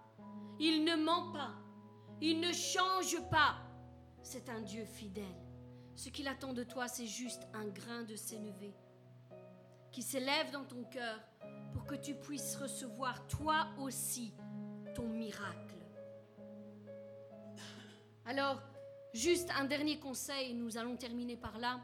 Il 0.62 0.84
ne 0.84 0.94
ment 0.94 1.32
pas. 1.32 1.54
Il 2.20 2.38
ne 2.38 2.52
change 2.52 3.18
pas. 3.30 3.56
C'est 4.22 4.50
un 4.50 4.61
Dieu 4.61 4.84
fidèle. 4.84 5.24
Ce 5.96 6.11
qu'il 6.11 6.28
attend 6.28 6.52
de 6.52 6.64
toi, 6.64 6.86
c'est 6.86 7.06
juste 7.06 7.46
un 7.54 7.66
grain 7.66 8.02
de 8.02 8.14
sénévé 8.14 8.74
qui 9.90 10.02
s'élève 10.02 10.50
dans 10.50 10.64
ton 10.64 10.84
cœur 10.84 11.18
pour 11.72 11.86
que 11.86 11.94
tu 11.94 12.14
puisses 12.14 12.56
recevoir 12.56 13.26
toi 13.26 13.68
aussi 13.78 14.34
ton 14.94 15.08
miracle. 15.08 15.76
Alors, 18.26 18.62
juste 19.14 19.50
un 19.58 19.64
dernier 19.64 19.98
conseil, 19.98 20.52
nous 20.52 20.76
allons 20.76 20.96
terminer 20.96 21.36
par 21.36 21.58
là. 21.58 21.80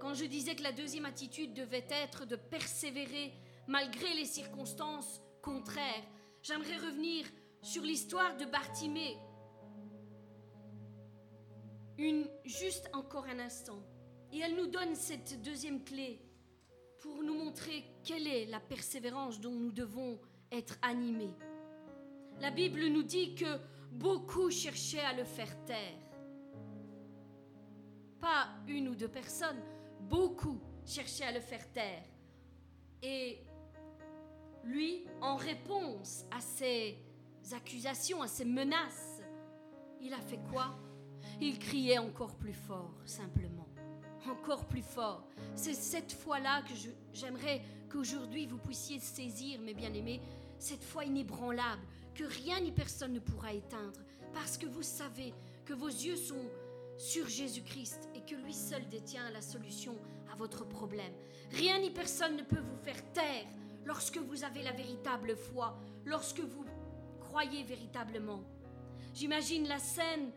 Quand 0.00 0.14
je 0.14 0.24
disais 0.24 0.56
que 0.56 0.64
la 0.64 0.72
deuxième 0.72 1.06
attitude 1.06 1.54
devait 1.54 1.86
être 1.88 2.26
de 2.26 2.34
persévérer 2.34 3.32
malgré 3.68 4.12
les 4.14 4.24
circonstances 4.24 5.22
contraires, 5.40 6.04
j'aimerais 6.42 6.78
revenir 6.78 7.26
sur 7.62 7.82
l'histoire 7.82 8.36
de 8.36 8.44
Bartimée 8.44 9.16
juste 12.44 12.90
encore 12.92 13.26
un 13.26 13.38
instant. 13.38 13.82
Et 14.32 14.38
elle 14.38 14.56
nous 14.56 14.66
donne 14.66 14.94
cette 14.94 15.42
deuxième 15.42 15.82
clé 15.82 16.20
pour 17.00 17.22
nous 17.22 17.34
montrer 17.34 17.84
quelle 18.04 18.26
est 18.26 18.46
la 18.46 18.60
persévérance 18.60 19.40
dont 19.40 19.52
nous 19.52 19.72
devons 19.72 20.18
être 20.52 20.78
animés. 20.82 21.34
La 22.40 22.50
Bible 22.50 22.86
nous 22.86 23.02
dit 23.02 23.34
que 23.34 23.58
beaucoup 23.92 24.50
cherchaient 24.50 25.00
à 25.00 25.12
le 25.12 25.24
faire 25.24 25.64
taire. 25.64 25.98
Pas 28.20 28.48
une 28.68 28.88
ou 28.88 28.94
deux 28.94 29.08
personnes, 29.08 29.60
beaucoup 30.00 30.60
cherchaient 30.84 31.24
à 31.24 31.32
le 31.32 31.40
faire 31.40 31.70
taire. 31.72 32.04
Et 33.02 33.38
lui, 34.64 35.04
en 35.20 35.36
réponse 35.36 36.24
à 36.30 36.40
ces 36.40 36.98
accusations, 37.52 38.22
à 38.22 38.28
ces 38.28 38.44
menaces, 38.44 39.20
il 40.00 40.12
a 40.12 40.20
fait 40.20 40.40
quoi? 40.50 40.78
Il 41.40 41.58
criait 41.58 41.98
encore 41.98 42.36
plus 42.36 42.54
fort, 42.54 42.94
simplement. 43.04 43.68
Encore 44.28 44.66
plus 44.66 44.82
fort. 44.82 45.26
C'est 45.54 45.74
cette 45.74 46.12
foi-là 46.12 46.62
que 46.62 46.74
j'aimerais 47.12 47.62
qu'aujourd'hui 47.90 48.46
vous 48.46 48.58
puissiez 48.58 48.98
saisir, 48.98 49.60
mes 49.60 49.74
bien-aimés, 49.74 50.20
cette 50.58 50.84
foi 50.84 51.04
inébranlable, 51.04 51.82
que 52.14 52.24
rien 52.24 52.60
ni 52.60 52.70
personne 52.70 53.14
ne 53.14 53.18
pourra 53.18 53.52
éteindre, 53.52 54.00
parce 54.32 54.58
que 54.58 54.66
vous 54.66 54.82
savez 54.82 55.32
que 55.64 55.72
vos 55.72 55.88
yeux 55.88 56.16
sont 56.16 56.44
sur 56.98 57.26
Jésus-Christ 57.28 58.10
et 58.14 58.20
que 58.20 58.34
lui 58.34 58.52
seul 58.52 58.86
détient 58.88 59.30
la 59.30 59.40
solution 59.40 59.96
à 60.30 60.36
votre 60.36 60.66
problème. 60.66 61.12
Rien 61.50 61.78
ni 61.80 61.90
personne 61.90 62.36
ne 62.36 62.42
peut 62.42 62.60
vous 62.60 62.76
faire 62.76 63.02
taire 63.12 63.46
lorsque 63.84 64.18
vous 64.18 64.44
avez 64.44 64.62
la 64.62 64.72
véritable 64.72 65.36
foi, 65.36 65.78
lorsque 66.04 66.40
vous 66.40 66.64
croyez 67.20 67.62
véritablement. 67.62 68.42
J'imagine 69.14 69.66
la 69.66 69.78
scène 69.78 70.30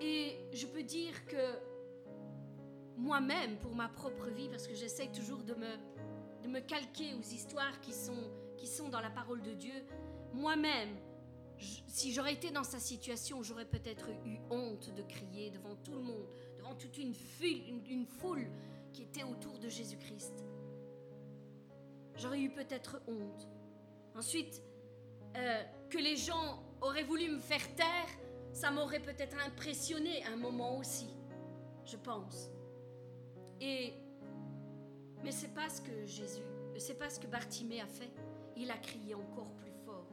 et 0.00 0.38
je 0.52 0.66
peux 0.66 0.82
dire 0.82 1.26
que 1.26 1.36
moi-même, 2.96 3.58
pour 3.58 3.74
ma 3.74 3.88
propre 3.88 4.28
vie, 4.28 4.48
parce 4.48 4.66
que 4.66 4.74
j'essaie 4.74 5.10
toujours 5.12 5.42
de 5.44 5.54
me, 5.54 5.76
de 6.42 6.48
me 6.48 6.60
calquer 6.60 7.14
aux 7.14 7.22
histoires 7.22 7.80
qui 7.80 7.92
sont, 7.92 8.30
qui 8.56 8.66
sont 8.66 8.88
dans 8.88 9.00
la 9.00 9.10
parole 9.10 9.42
de 9.42 9.52
Dieu, 9.52 9.84
moi-même, 10.32 10.96
si 11.86 12.12
j'aurais 12.12 12.34
été 12.34 12.50
dans 12.50 12.64
sa 12.64 12.78
situation, 12.78 13.42
j'aurais 13.42 13.64
peut-être 13.64 14.08
eu 14.24 14.38
honte 14.50 14.94
de 14.94 15.02
crier 15.02 15.50
devant 15.50 15.74
tout 15.76 15.92
le 15.92 16.02
monde, 16.02 16.28
devant 16.56 16.74
toute 16.74 16.96
une, 16.98 17.14
une, 17.42 17.86
une 17.86 18.06
foule 18.06 18.48
qui 18.92 19.02
était 19.02 19.24
autour 19.24 19.58
de 19.58 19.68
Jésus-Christ. 19.68 20.44
J'aurais 22.18 22.40
eu 22.40 22.50
peut-être 22.50 23.00
honte. 23.06 23.48
Ensuite, 24.16 24.60
euh, 25.36 25.62
que 25.88 25.98
les 25.98 26.16
gens 26.16 26.62
auraient 26.80 27.04
voulu 27.04 27.30
me 27.30 27.38
faire 27.38 27.74
taire, 27.76 28.08
ça 28.52 28.72
m'aurait 28.72 29.00
peut-être 29.00 29.36
impressionné 29.46 30.24
un 30.24 30.36
moment 30.36 30.78
aussi, 30.78 31.08
je 31.84 31.96
pense. 31.96 32.50
Et 33.60 33.94
Mais 35.22 35.32
c'est 35.32 35.54
pas 35.54 35.68
ce 35.68 35.80
que 35.80 36.06
Jésus, 36.06 36.42
c'est 36.76 36.98
pas 36.98 37.10
ce 37.10 37.18
que 37.18 37.26
Bartimée 37.26 37.80
a 37.80 37.86
fait. 37.86 38.10
Il 38.56 38.70
a 38.70 38.78
crié 38.78 39.14
encore 39.14 39.52
plus 39.54 39.72
fort. 39.84 40.06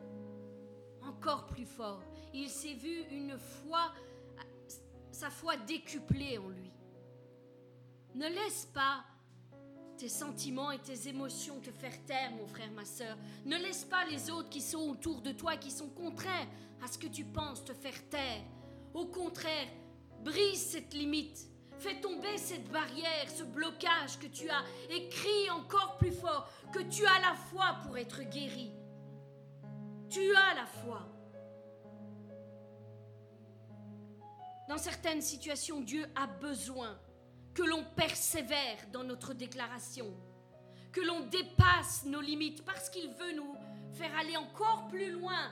Encore 1.01 1.45
plus 1.47 1.65
fort. 1.65 2.03
Il 2.33 2.49
s'est 2.49 2.73
vu 2.73 3.03
une 3.11 3.37
foi, 3.37 3.91
sa 5.11 5.29
foi 5.29 5.57
décuplée 5.57 6.37
en 6.37 6.49
lui. 6.49 6.71
Ne 8.15 8.27
laisse 8.27 8.65
pas 8.73 9.03
tes 9.97 10.09
sentiments 10.09 10.71
et 10.71 10.79
tes 10.79 11.07
émotions 11.07 11.59
te 11.59 11.71
faire 11.71 12.03
taire, 12.05 12.31
mon 12.31 12.47
frère, 12.47 12.71
ma 12.71 12.85
soeur. 12.85 13.17
Ne 13.45 13.57
laisse 13.57 13.85
pas 13.85 14.05
les 14.05 14.29
autres 14.29 14.49
qui 14.49 14.61
sont 14.61 14.89
autour 14.89 15.21
de 15.21 15.31
toi, 15.31 15.57
qui 15.57 15.71
sont 15.71 15.89
contraires 15.89 16.47
à 16.83 16.87
ce 16.87 16.97
que 16.97 17.07
tu 17.07 17.23
penses, 17.23 17.63
te 17.63 17.73
faire 17.73 18.09
taire. 18.09 18.43
Au 18.93 19.05
contraire, 19.05 19.67
brise 20.23 20.61
cette 20.61 20.93
limite. 20.93 21.49
Fais 21.77 21.99
tomber 21.99 22.37
cette 22.37 22.69
barrière, 22.71 23.29
ce 23.29 23.43
blocage 23.43 24.17
que 24.19 24.27
tu 24.27 24.49
as, 24.49 24.63
et 24.89 25.09
crie 25.09 25.49
encore 25.51 25.97
plus 25.97 26.13
fort 26.13 26.49
que 26.71 26.79
tu 26.83 27.05
as 27.05 27.19
la 27.19 27.35
foi 27.35 27.77
pour 27.85 27.97
être 27.97 28.23
guéri. 28.23 28.71
Tu 30.09 30.33
as 30.35 30.53
la 30.55 30.65
foi. 30.65 31.01
Dans 34.69 34.77
certaines 34.77 35.21
situations, 35.21 35.81
Dieu 35.81 36.05
a 36.15 36.27
besoin 36.27 36.97
que 37.55 37.63
l'on 37.63 37.83
persévère 37.95 38.77
dans 38.91 39.05
notre 39.05 39.33
déclaration, 39.33 40.13
que 40.91 40.99
l'on 41.01 41.21
dépasse 41.21 42.05
nos 42.05 42.21
limites 42.21 42.63
parce 42.65 42.89
qu'il 42.89 43.09
veut 43.09 43.33
nous 43.33 43.55
faire 43.93 44.15
aller 44.19 44.35
encore 44.35 44.87
plus 44.89 45.11
loin. 45.11 45.51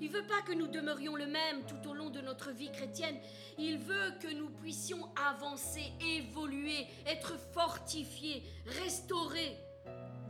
Il 0.00 0.10
ne 0.10 0.16
veut 0.16 0.26
pas 0.26 0.40
que 0.42 0.52
nous 0.52 0.68
demeurions 0.68 1.16
le 1.16 1.26
même 1.26 1.66
tout 1.66 1.88
au 1.88 1.94
long 1.94 2.10
de 2.10 2.20
notre 2.20 2.52
vie 2.52 2.70
chrétienne. 2.70 3.16
Il 3.58 3.78
veut 3.78 4.12
que 4.20 4.32
nous 4.32 4.50
puissions 4.50 5.10
avancer, 5.16 5.92
évoluer, 6.00 6.86
être 7.06 7.36
fortifiés, 7.52 8.44
restaurés, 8.66 9.56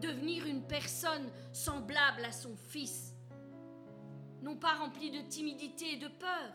devenir 0.01 0.47
une 0.47 0.67
personne 0.67 1.31
semblable 1.53 2.25
à 2.25 2.33
son 2.33 2.57
Fils. 2.57 3.15
Non 4.41 4.57
pas 4.57 4.75
remplie 4.75 5.11
de 5.11 5.21
timidité 5.29 5.93
et 5.93 5.97
de 5.99 6.09
peur, 6.09 6.53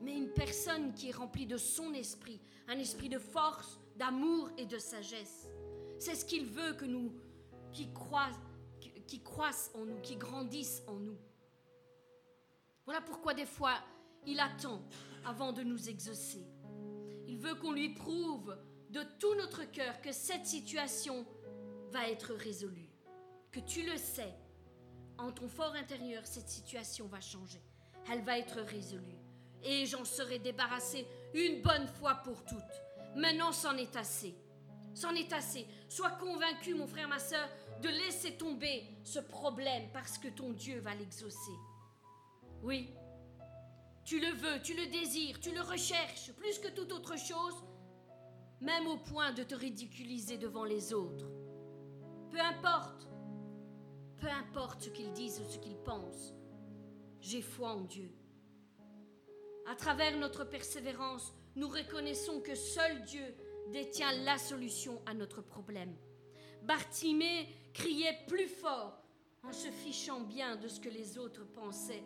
mais 0.00 0.16
une 0.16 0.32
personne 0.32 0.94
qui 0.94 1.08
est 1.08 1.14
remplie 1.14 1.46
de 1.46 1.56
son 1.56 1.92
esprit, 1.92 2.40
un 2.68 2.78
esprit 2.78 3.08
de 3.08 3.18
force, 3.18 3.80
d'amour 3.96 4.50
et 4.58 4.66
de 4.66 4.78
sagesse. 4.78 5.48
C'est 5.98 6.14
ce 6.14 6.24
qu'il 6.24 6.46
veut 6.46 6.74
que 6.74 6.84
nous, 6.84 7.12
qui 7.72 7.92
croissent, 7.92 8.38
qui 9.06 9.22
en 9.74 9.84
nous, 9.84 10.00
qui 10.00 10.16
grandissent 10.16 10.82
en 10.86 10.94
nous. 10.94 11.18
Voilà 12.84 13.00
pourquoi 13.00 13.34
des 13.34 13.46
fois, 13.46 13.74
il 14.26 14.38
attend 14.38 14.82
avant 15.24 15.52
de 15.52 15.62
nous 15.62 15.88
exaucer. 15.88 16.46
Il 17.26 17.38
veut 17.38 17.54
qu'on 17.54 17.72
lui 17.72 17.90
prouve 17.90 18.56
de 18.90 19.02
tout 19.18 19.34
notre 19.34 19.64
cœur 19.64 20.00
que 20.00 20.12
cette 20.12 20.46
situation 20.46 21.26
va 21.90 22.08
être 22.08 22.34
résolue. 22.34 22.90
Que 23.50 23.60
tu 23.60 23.82
le 23.82 23.96
sais, 23.96 24.34
en 25.16 25.32
ton 25.32 25.48
fort 25.48 25.74
intérieur, 25.74 26.26
cette 26.26 26.48
situation 26.48 27.06
va 27.06 27.20
changer. 27.20 27.62
Elle 28.10 28.22
va 28.22 28.38
être 28.38 28.60
résolue 28.60 29.18
et 29.62 29.86
j'en 29.86 30.04
serai 30.04 30.38
débarrassé 30.38 31.06
une 31.34 31.62
bonne 31.62 31.86
fois 31.86 32.14
pour 32.24 32.44
toutes. 32.44 32.82
Maintenant, 33.16 33.52
c'en 33.52 33.76
est 33.76 33.96
assez. 33.96 34.34
C'en 34.94 35.14
est 35.14 35.32
assez. 35.32 35.66
Sois 35.88 36.10
convaincu, 36.12 36.74
mon 36.74 36.86
frère, 36.86 37.08
ma 37.08 37.18
soeur, 37.18 37.48
de 37.82 37.88
laisser 37.88 38.36
tomber 38.36 38.84
ce 39.04 39.20
problème 39.20 39.88
parce 39.92 40.18
que 40.18 40.28
ton 40.28 40.52
Dieu 40.52 40.80
va 40.80 40.94
l'exaucer. 40.94 41.52
Oui, 42.62 42.92
tu 44.04 44.20
le 44.20 44.32
veux, 44.32 44.62
tu 44.62 44.74
le 44.74 44.86
désires, 44.86 45.38
tu 45.38 45.54
le 45.54 45.60
recherches 45.60 46.32
plus 46.32 46.58
que 46.58 46.68
toute 46.68 46.92
autre 46.92 47.18
chose, 47.18 47.62
même 48.60 48.86
au 48.86 48.96
point 48.96 49.32
de 49.32 49.42
te 49.42 49.54
ridiculiser 49.54 50.38
devant 50.38 50.64
les 50.64 50.92
autres. 50.92 51.26
Peu 52.30 52.40
importe, 52.40 53.06
peu 54.16 54.28
importe 54.28 54.82
ce 54.82 54.88
qu'ils 54.88 55.12
disent 55.12 55.40
ou 55.40 55.48
ce 55.50 55.58
qu'ils 55.58 55.76
pensent, 55.76 56.34
j'ai 57.20 57.42
foi 57.42 57.72
en 57.72 57.82
Dieu. 57.82 58.10
À 59.68 59.74
travers 59.74 60.16
notre 60.16 60.44
persévérance, 60.44 61.34
nous 61.54 61.68
reconnaissons 61.68 62.40
que 62.40 62.54
seul 62.54 63.04
Dieu 63.04 63.34
détient 63.70 64.12
la 64.24 64.38
solution 64.38 65.02
à 65.04 65.12
notre 65.12 65.42
problème. 65.42 65.94
Bartimée 66.62 67.46
criait 67.74 68.18
plus 68.26 68.48
fort 68.48 68.98
en 69.42 69.52
se 69.52 69.68
fichant 69.68 70.20
bien 70.20 70.56
de 70.56 70.68
ce 70.68 70.80
que 70.80 70.88
les 70.88 71.18
autres 71.18 71.44
pensaient. 71.44 72.02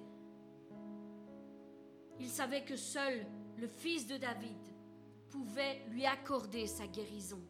Il 2.18 2.28
savait 2.28 2.64
que 2.64 2.74
seul 2.74 3.24
le 3.56 3.68
fils 3.68 4.08
de 4.08 4.16
David 4.16 4.58
pouvait 5.30 5.82
lui 5.90 6.04
accorder 6.04 6.66
sa 6.66 6.88
guérison. 6.88 7.40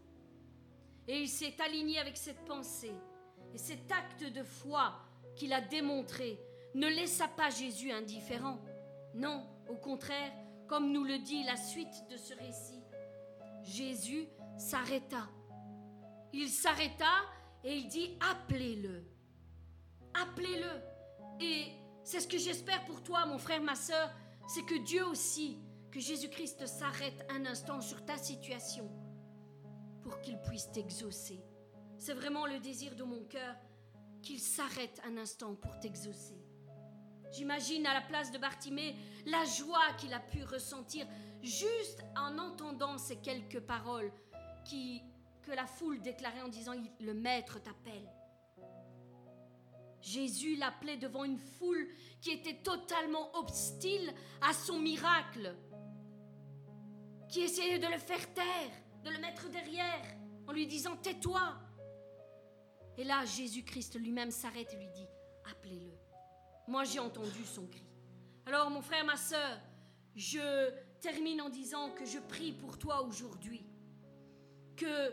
Et 1.08 1.22
il 1.22 1.28
s'est 1.28 1.56
aligné 1.64 1.98
avec 1.98 2.18
cette 2.18 2.44
pensée. 2.44 2.92
Et 3.54 3.58
cet 3.58 3.90
acte 3.90 4.24
de 4.24 4.42
foi 4.42 4.92
qu'il 5.36 5.54
a 5.54 5.62
démontré 5.62 6.38
ne 6.74 6.86
laissa 6.86 7.28
pas 7.28 7.48
Jésus 7.48 7.90
indifférent. 7.90 8.60
Non, 9.14 9.46
au 9.68 9.76
contraire, 9.76 10.32
comme 10.66 10.92
nous 10.92 11.04
le 11.04 11.18
dit 11.18 11.44
la 11.44 11.56
suite 11.56 12.08
de 12.10 12.16
ce 12.16 12.34
récit, 12.34 12.82
Jésus 13.62 14.28
s'arrêta. 14.56 15.28
Il 16.32 16.48
s'arrêta 16.48 17.12
et 17.64 17.76
il 17.76 17.88
dit 17.88 18.16
appelez-le. 18.20 19.04
Appelez-le. 20.14 21.42
Et 21.44 21.72
c'est 22.04 22.20
ce 22.20 22.28
que 22.28 22.38
j'espère 22.38 22.84
pour 22.84 23.02
toi, 23.02 23.26
mon 23.26 23.38
frère, 23.38 23.62
ma 23.62 23.74
soeur, 23.74 24.10
c'est 24.48 24.64
que 24.64 24.82
Dieu 24.84 25.06
aussi, 25.06 25.58
que 25.90 26.00
Jésus-Christ 26.00 26.66
s'arrête 26.66 27.26
un 27.30 27.46
instant 27.46 27.80
sur 27.80 28.04
ta 28.04 28.16
situation 28.16 28.90
pour 30.02 30.20
qu'il 30.20 30.40
puisse 30.40 30.70
t'exaucer. 30.70 31.40
C'est 31.98 32.14
vraiment 32.14 32.46
le 32.46 32.58
désir 32.58 32.96
de 32.96 33.04
mon 33.04 33.24
cœur 33.24 33.54
qu'il 34.22 34.40
s'arrête 34.40 35.00
un 35.04 35.16
instant 35.18 35.54
pour 35.54 35.78
t'exaucer. 35.78 36.41
J'imagine 37.32 37.86
à 37.86 37.94
la 37.94 38.02
place 38.02 38.30
de 38.30 38.38
Bartimée 38.38 38.94
la 39.26 39.44
joie 39.44 39.92
qu'il 39.98 40.12
a 40.12 40.20
pu 40.20 40.44
ressentir 40.44 41.06
juste 41.42 42.04
en 42.16 42.38
entendant 42.38 42.98
ces 42.98 43.16
quelques 43.16 43.60
paroles 43.60 44.12
que 45.42 45.52
la 45.52 45.66
foule 45.66 46.00
déclarait 46.00 46.42
en 46.42 46.48
disant 46.48 46.74
Le 47.00 47.14
Maître 47.14 47.58
t'appelle. 47.60 48.08
Jésus 50.00 50.56
l'appelait 50.56 50.96
devant 50.96 51.24
une 51.24 51.38
foule 51.38 51.88
qui 52.20 52.30
était 52.30 52.62
totalement 52.62 53.34
hostile 53.36 54.12
à 54.40 54.52
son 54.52 54.78
miracle, 54.78 55.54
qui 57.28 57.40
essayait 57.40 57.78
de 57.78 57.86
le 57.86 57.98
faire 57.98 58.32
taire, 58.34 58.72
de 59.04 59.10
le 59.10 59.18
mettre 59.18 59.48
derrière, 59.48 60.16
en 60.46 60.52
lui 60.52 60.66
disant 60.66 60.96
Tais-toi. 60.96 61.54
Et 62.98 63.04
là, 63.04 63.24
Jésus-Christ 63.24 63.98
lui-même 63.98 64.30
s'arrête 64.30 64.72
et 64.72 64.76
lui 64.76 64.88
dit 64.88 65.06
Appelez-le. 65.50 66.01
Moi, 66.68 66.84
j'ai 66.84 67.00
entendu 67.00 67.44
son 67.44 67.66
cri. 67.66 67.82
Alors, 68.46 68.70
mon 68.70 68.82
frère, 68.82 69.04
ma 69.04 69.16
soeur, 69.16 69.58
je 70.14 70.70
termine 71.00 71.40
en 71.40 71.48
disant 71.48 71.90
que 71.90 72.04
je 72.04 72.18
prie 72.18 72.52
pour 72.52 72.78
toi 72.78 73.02
aujourd'hui. 73.02 73.64
Que, 74.76 75.12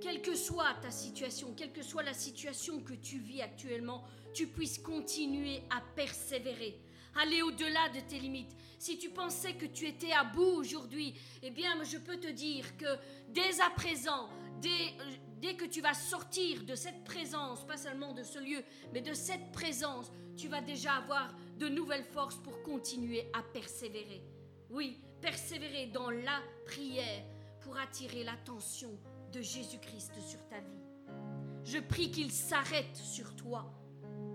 quelle 0.00 0.20
que 0.20 0.34
soit 0.34 0.74
ta 0.82 0.90
situation, 0.90 1.54
quelle 1.54 1.72
que 1.72 1.82
soit 1.82 2.02
la 2.02 2.14
situation 2.14 2.80
que 2.80 2.94
tu 2.94 3.18
vis 3.18 3.40
actuellement, 3.40 4.04
tu 4.34 4.46
puisses 4.46 4.78
continuer 4.78 5.62
à 5.70 5.80
persévérer, 5.94 6.80
aller 7.20 7.42
au-delà 7.42 7.88
de 7.90 8.00
tes 8.00 8.18
limites. 8.18 8.56
Si 8.78 8.98
tu 8.98 9.10
pensais 9.10 9.54
que 9.54 9.66
tu 9.66 9.86
étais 9.86 10.12
à 10.12 10.24
bout 10.24 10.42
aujourd'hui, 10.42 11.14
eh 11.42 11.50
bien, 11.50 11.82
je 11.84 11.98
peux 11.98 12.16
te 12.16 12.28
dire 12.28 12.76
que 12.76 12.98
dès 13.28 13.60
à 13.60 13.70
présent, 13.70 14.28
dès, 14.60 14.94
dès 15.40 15.54
que 15.54 15.64
tu 15.64 15.80
vas 15.80 15.94
sortir 15.94 16.64
de 16.64 16.74
cette 16.74 17.04
présence, 17.04 17.66
pas 17.66 17.76
seulement 17.76 18.12
de 18.12 18.22
ce 18.22 18.38
lieu, 18.38 18.62
mais 18.92 19.00
de 19.00 19.14
cette 19.14 19.52
présence, 19.52 20.12
tu 20.36 20.48
vas 20.48 20.60
déjà 20.60 20.94
avoir 20.94 21.34
de 21.58 21.68
nouvelles 21.68 22.04
forces 22.04 22.36
pour 22.36 22.62
continuer 22.62 23.30
à 23.32 23.42
persévérer. 23.42 24.22
Oui, 24.70 25.00
persévérer 25.20 25.86
dans 25.86 26.10
la 26.10 26.40
prière 26.66 27.24
pour 27.60 27.78
attirer 27.78 28.24
l'attention 28.24 28.90
de 29.32 29.40
Jésus-Christ 29.40 30.12
sur 30.20 30.46
ta 30.48 30.60
vie. 30.60 30.80
Je 31.64 31.78
prie 31.78 32.10
qu'il 32.10 32.30
s'arrête 32.30 32.96
sur 32.96 33.36
toi 33.36 33.70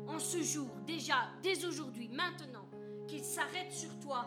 en 0.08 0.20
ce 0.20 0.42
jour, 0.42 0.70
déjà, 0.86 1.30
dès 1.42 1.66
aujourd'hui, 1.66 2.10
maintenant, 2.10 2.68
qu'il 3.08 3.24
s'arrête 3.24 3.72
sur 3.72 4.00
toi, 4.00 4.26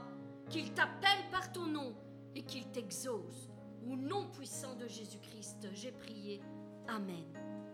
qu'il 0.50 0.72
t'appelle 0.72 1.30
par 1.30 1.52
ton 1.52 1.66
nom 1.66 1.94
et 2.34 2.42
qu'il 2.42 2.66
t'exauce. 2.70 3.48
Au 3.86 3.96
nom 3.96 4.28
puissant 4.30 4.74
de 4.74 4.86
Jésus-Christ, 4.86 5.68
j'ai 5.72 5.92
prié. 5.92 6.40
Amen. 6.88 7.24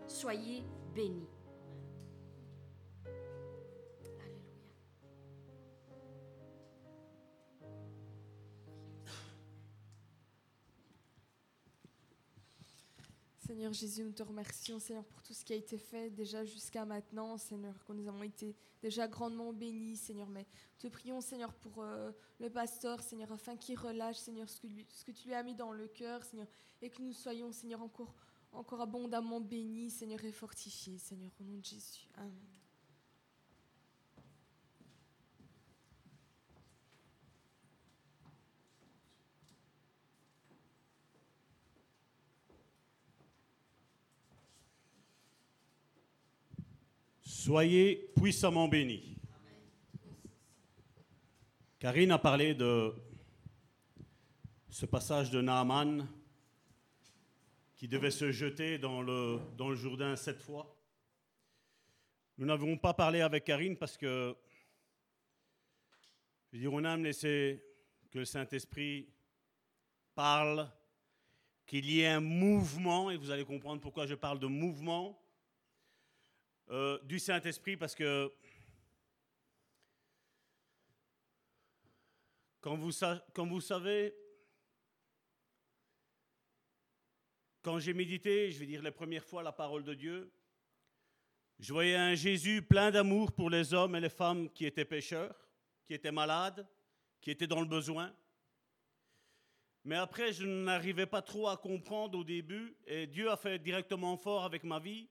Soyez 0.07 0.63
bénis. 0.93 1.27
Seigneur 13.39 13.71
Jésus, 13.71 14.03
nous 14.03 14.11
te 14.11 14.21
remercions, 14.21 14.79
Seigneur, 14.79 15.05
pour 15.05 15.21
tout 15.21 15.33
ce 15.33 15.45
qui 15.45 15.53
a 15.53 15.55
été 15.55 15.77
fait 15.77 16.09
déjà 16.09 16.43
jusqu'à 16.43 16.83
maintenant, 16.83 17.37
Seigneur, 17.37 17.73
que 17.85 17.93
nous 17.93 18.07
avons 18.07 18.23
été 18.23 18.53
déjà 18.81 19.07
grandement 19.07 19.53
bénis, 19.53 19.95
Seigneur. 19.95 20.27
Mais 20.27 20.45
te 20.77 20.87
prions, 20.87 21.21
Seigneur, 21.21 21.53
pour 21.53 21.81
euh, 21.81 22.11
le 22.39 22.49
pasteur, 22.49 23.01
Seigneur, 23.01 23.31
afin 23.31 23.55
qu'il 23.55 23.79
relâche, 23.79 24.17
Seigneur, 24.17 24.49
ce 24.49 24.59
que, 24.59 24.67
ce 24.89 25.05
que 25.05 25.11
tu 25.11 25.29
lui 25.29 25.35
as 25.35 25.43
mis 25.43 25.55
dans 25.55 25.71
le 25.71 25.87
cœur, 25.87 26.23
Seigneur, 26.23 26.47
et 26.81 26.89
que 26.89 27.01
nous 27.01 27.13
soyons, 27.13 27.51
Seigneur, 27.51 27.81
encore 27.81 28.13
encore 28.55 28.81
abondamment 28.81 29.41
béni, 29.41 29.89
Seigneur, 29.89 30.23
et 30.23 30.31
fortifié, 30.31 30.97
Seigneur, 30.97 31.31
au 31.39 31.43
nom 31.43 31.57
de 31.57 31.65
Jésus. 31.65 32.07
Amen. 32.15 32.31
Soyez 47.21 48.09
puissamment 48.15 48.67
bénis. 48.67 49.17
Karine 51.77 52.09
a 52.09 52.17
parlé 52.17 52.55
de 52.55 52.91
ce 54.71 54.87
passage 54.87 55.29
de 55.29 55.41
Naaman 55.41 56.07
qui 57.75 57.87
devait 57.87 58.11
se 58.11 58.31
jeter 58.31 58.77
dans 58.77 59.01
le, 59.01 59.39
Jourdain 59.75 60.15
sept 60.15 60.41
fois. 60.41 60.75
Nous 62.37 62.45
n'avons 62.45 62.77
pas 62.77 62.93
parlé 62.93 63.21
avec 63.21 63.43
Karine 63.43 63.77
parce 63.77 63.97
que, 63.97 64.35
je 66.51 66.57
veux 66.57 66.61
dire, 66.61 66.73
on 66.73 66.83
aime 66.83 67.03
laisser 67.03 67.63
que 68.11 68.19
le 68.19 68.25
Saint-Esprit 68.25 69.09
parle, 70.13 70.69
qu'il 71.65 71.89
y 71.89 72.01
ait 72.01 72.07
un 72.07 72.21
mouvement, 72.21 73.11
et 73.11 73.17
vous 73.17 73.31
allez 73.31 73.43
comprendre 73.43 73.81
pourquoi 73.81 74.05
je 74.05 74.15
parle 74.15 74.39
de 74.39 74.47
mouvement, 74.47 75.21
euh, 76.69 76.99
du 77.03 77.19
Saint-Esprit, 77.19 77.75
parce 77.75 77.95
que 77.95 78.31
quand 82.61 82.77
vous 82.77 83.61
savez, 83.61 84.15
quand 87.65 87.79
j'ai 87.79 87.95
médité, 87.95 88.51
je 88.51 88.59
vais 88.59 88.67
dire 88.67 88.83
les 88.83 88.91
premières 88.91 89.25
fois 89.25 89.41
la 89.41 89.51
parole 89.51 89.83
de 89.83 89.95
Dieu, 89.95 90.31
je 91.57 91.73
voyais 91.73 91.95
un 91.95 92.13
Jésus 92.13 92.61
plein 92.61 92.91
d'amour 92.91 93.31
pour 93.31 93.49
les 93.49 93.73
hommes 93.73 93.95
et 93.95 93.99
les 93.99 94.09
femmes 94.09 94.51
qui 94.51 94.67
étaient 94.67 94.85
pécheurs, 94.85 95.35
qui 95.87 95.95
étaient 95.95 96.11
malades, 96.11 96.67
qui 97.19 97.31
étaient 97.31 97.47
dans 97.47 97.61
le 97.61 97.65
besoin. 97.65 98.13
Mais 99.83 99.95
après, 99.95 100.31
je 100.31 100.45
n'arrivais 100.45 101.07
pas 101.07 101.23
trop 101.23 101.47
à 101.47 101.57
comprendre 101.57 102.19
au 102.19 102.23
début, 102.23 102.77
et 102.85 103.07
Dieu 103.07 103.31
a 103.31 103.35
fait 103.35 103.57
directement 103.57 104.15
fort 104.15 104.43
avec 104.43 104.63
ma 104.63 104.77
vie 104.77 105.09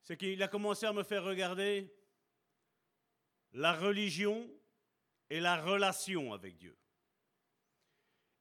c'est 0.00 0.16
qu'il 0.16 0.42
a 0.42 0.48
commencé 0.48 0.84
à 0.86 0.92
me 0.92 1.04
faire 1.04 1.22
regarder 1.22 1.88
la 3.52 3.72
religion 3.72 4.50
et 5.30 5.38
la 5.38 5.56
relation 5.62 6.32
avec 6.32 6.56
Dieu. 6.58 6.76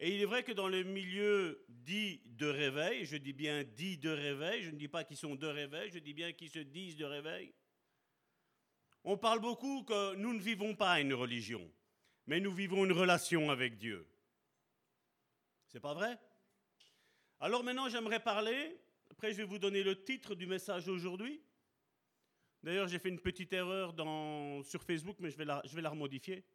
Et 0.03 0.15
il 0.15 0.21
est 0.21 0.25
vrai 0.25 0.43
que 0.43 0.51
dans 0.51 0.67
le 0.67 0.81
milieu 0.81 1.63
dit 1.69 2.21
de 2.25 2.47
réveil, 2.47 3.05
je 3.05 3.17
dis 3.17 3.33
bien 3.33 3.63
dit 3.63 3.99
de 3.99 4.09
réveil, 4.09 4.63
je 4.63 4.71
ne 4.71 4.75
dis 4.75 4.87
pas 4.87 5.03
qu'ils 5.03 5.15
sont 5.15 5.35
de 5.35 5.45
réveil, 5.45 5.91
je 5.91 5.99
dis 5.99 6.15
bien 6.15 6.33
qu'ils 6.33 6.49
se 6.49 6.57
disent 6.57 6.95
de 6.95 7.05
réveil, 7.05 7.53
on 9.03 9.15
parle 9.15 9.39
beaucoup 9.39 9.83
que 9.83 10.15
nous 10.15 10.33
ne 10.33 10.41
vivons 10.41 10.75
pas 10.75 10.99
une 10.99 11.13
religion, 11.13 11.71
mais 12.25 12.39
nous 12.39 12.51
vivons 12.51 12.83
une 12.83 12.91
relation 12.91 13.51
avec 13.51 13.77
Dieu. 13.77 14.07
C'est 15.67 15.79
pas 15.79 15.93
vrai? 15.93 16.17
Alors 17.39 17.63
maintenant, 17.63 17.87
j'aimerais 17.87 18.23
parler, 18.23 18.75
après 19.11 19.31
je 19.33 19.37
vais 19.37 19.43
vous 19.43 19.59
donner 19.59 19.83
le 19.83 20.03
titre 20.03 20.33
du 20.33 20.47
message 20.47 20.87
aujourd'hui, 20.87 21.43
D'ailleurs, 22.63 22.87
j'ai 22.87 22.99
fait 22.99 23.09
une 23.09 23.19
petite 23.19 23.53
erreur 23.53 23.95
sur 24.63 24.83
Facebook, 24.83 25.17
mais 25.19 25.31
je 25.31 25.37
vais 25.37 25.81
la 25.81 25.89
remodifier. 25.89 26.45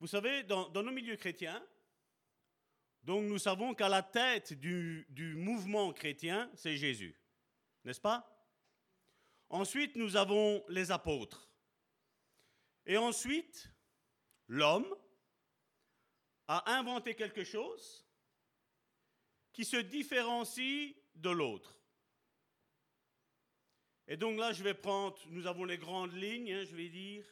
Vous 0.00 0.06
savez, 0.06 0.42
dans, 0.44 0.70
nos 0.70 0.90
milieux 0.90 1.16
chrétiens, 1.16 1.62
donc 3.02 3.24
nous 3.24 3.38
savons 3.38 3.74
qu'à 3.74 3.88
la 3.88 4.02
tête 4.02 4.54
du, 4.54 5.06
du 5.10 5.34
mouvement 5.34 5.92
chrétien, 5.92 6.50
c'est 6.54 6.76
Jésus. 6.76 7.14
N'est-ce 7.84 8.00
pas? 8.00 8.26
Ensuite, 9.50 9.96
nous 9.96 10.16
avons 10.16 10.64
les 10.68 10.90
apôtres. 10.90 11.50
Et 12.86 12.96
ensuite, 12.96 13.70
l'homme 14.48 14.94
a 16.48 16.78
inventé 16.78 17.14
quelque 17.14 17.44
chose 17.44 18.06
qui 19.52 19.64
se 19.64 19.76
différencie 19.76 20.94
de 21.14 21.30
l'autre. 21.30 21.78
Et 24.06 24.16
donc 24.16 24.38
là, 24.38 24.52
je 24.52 24.62
vais 24.62 24.74
prendre, 24.74 25.16
nous 25.28 25.46
avons 25.46 25.64
les 25.64 25.78
grandes 25.78 26.14
lignes, 26.14 26.52
hein, 26.52 26.64
je 26.64 26.74
vais 26.74 26.88
dire. 26.88 27.24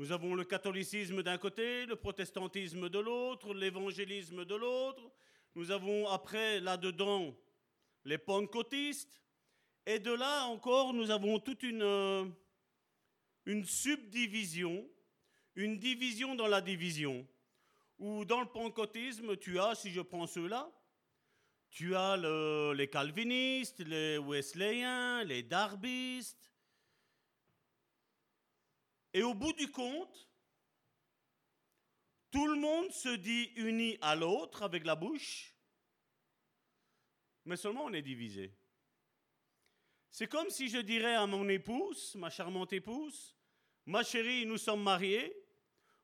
Nous 0.00 0.12
avons 0.12 0.34
le 0.34 0.44
catholicisme 0.44 1.22
d'un 1.22 1.36
côté, 1.36 1.84
le 1.84 1.94
protestantisme 1.94 2.88
de 2.88 2.98
l'autre, 2.98 3.52
l'évangélisme 3.52 4.46
de 4.46 4.54
l'autre. 4.54 5.02
Nous 5.54 5.70
avons 5.70 6.08
après, 6.08 6.58
là-dedans, 6.58 7.36
les 8.06 8.16
pentecôtistes. 8.16 9.20
Et 9.84 9.98
de 9.98 10.10
là 10.10 10.46
encore, 10.46 10.94
nous 10.94 11.10
avons 11.10 11.38
toute 11.38 11.62
une, 11.62 11.82
euh, 11.82 12.24
une 13.44 13.66
subdivision, 13.66 14.88
une 15.54 15.78
division 15.78 16.34
dans 16.34 16.46
la 16.46 16.62
division. 16.62 17.28
Où 17.98 18.24
dans 18.24 18.40
le 18.40 18.46
pentecôtisme, 18.46 19.36
tu 19.36 19.60
as, 19.60 19.74
si 19.74 19.90
je 19.90 20.00
prends 20.00 20.26
ceux-là, 20.26 20.72
tu 21.68 21.94
as 21.94 22.16
les 22.74 22.88
calvinistes, 22.88 23.80
les 23.80 24.16
wesleyens, 24.16 25.24
les 25.24 25.42
darbistes. 25.42 26.49
Et 29.12 29.22
au 29.22 29.34
bout 29.34 29.52
du 29.52 29.70
compte, 29.70 30.28
tout 32.30 32.46
le 32.46 32.56
monde 32.56 32.90
se 32.92 33.08
dit 33.08 33.50
uni 33.56 33.98
à 34.00 34.14
l'autre 34.14 34.62
avec 34.62 34.84
la 34.84 34.94
bouche, 34.94 35.54
mais 37.44 37.56
seulement 37.56 37.84
on 37.84 37.92
est 37.92 38.02
divisé. 38.02 38.52
C'est 40.10 40.28
comme 40.28 40.50
si 40.50 40.68
je 40.68 40.78
dirais 40.78 41.14
à 41.14 41.26
mon 41.26 41.48
épouse, 41.48 42.14
ma 42.16 42.30
charmante 42.30 42.72
épouse, 42.72 43.34
ma 43.86 44.02
chérie, 44.02 44.46
nous 44.46 44.58
sommes 44.58 44.82
mariés, 44.82 45.36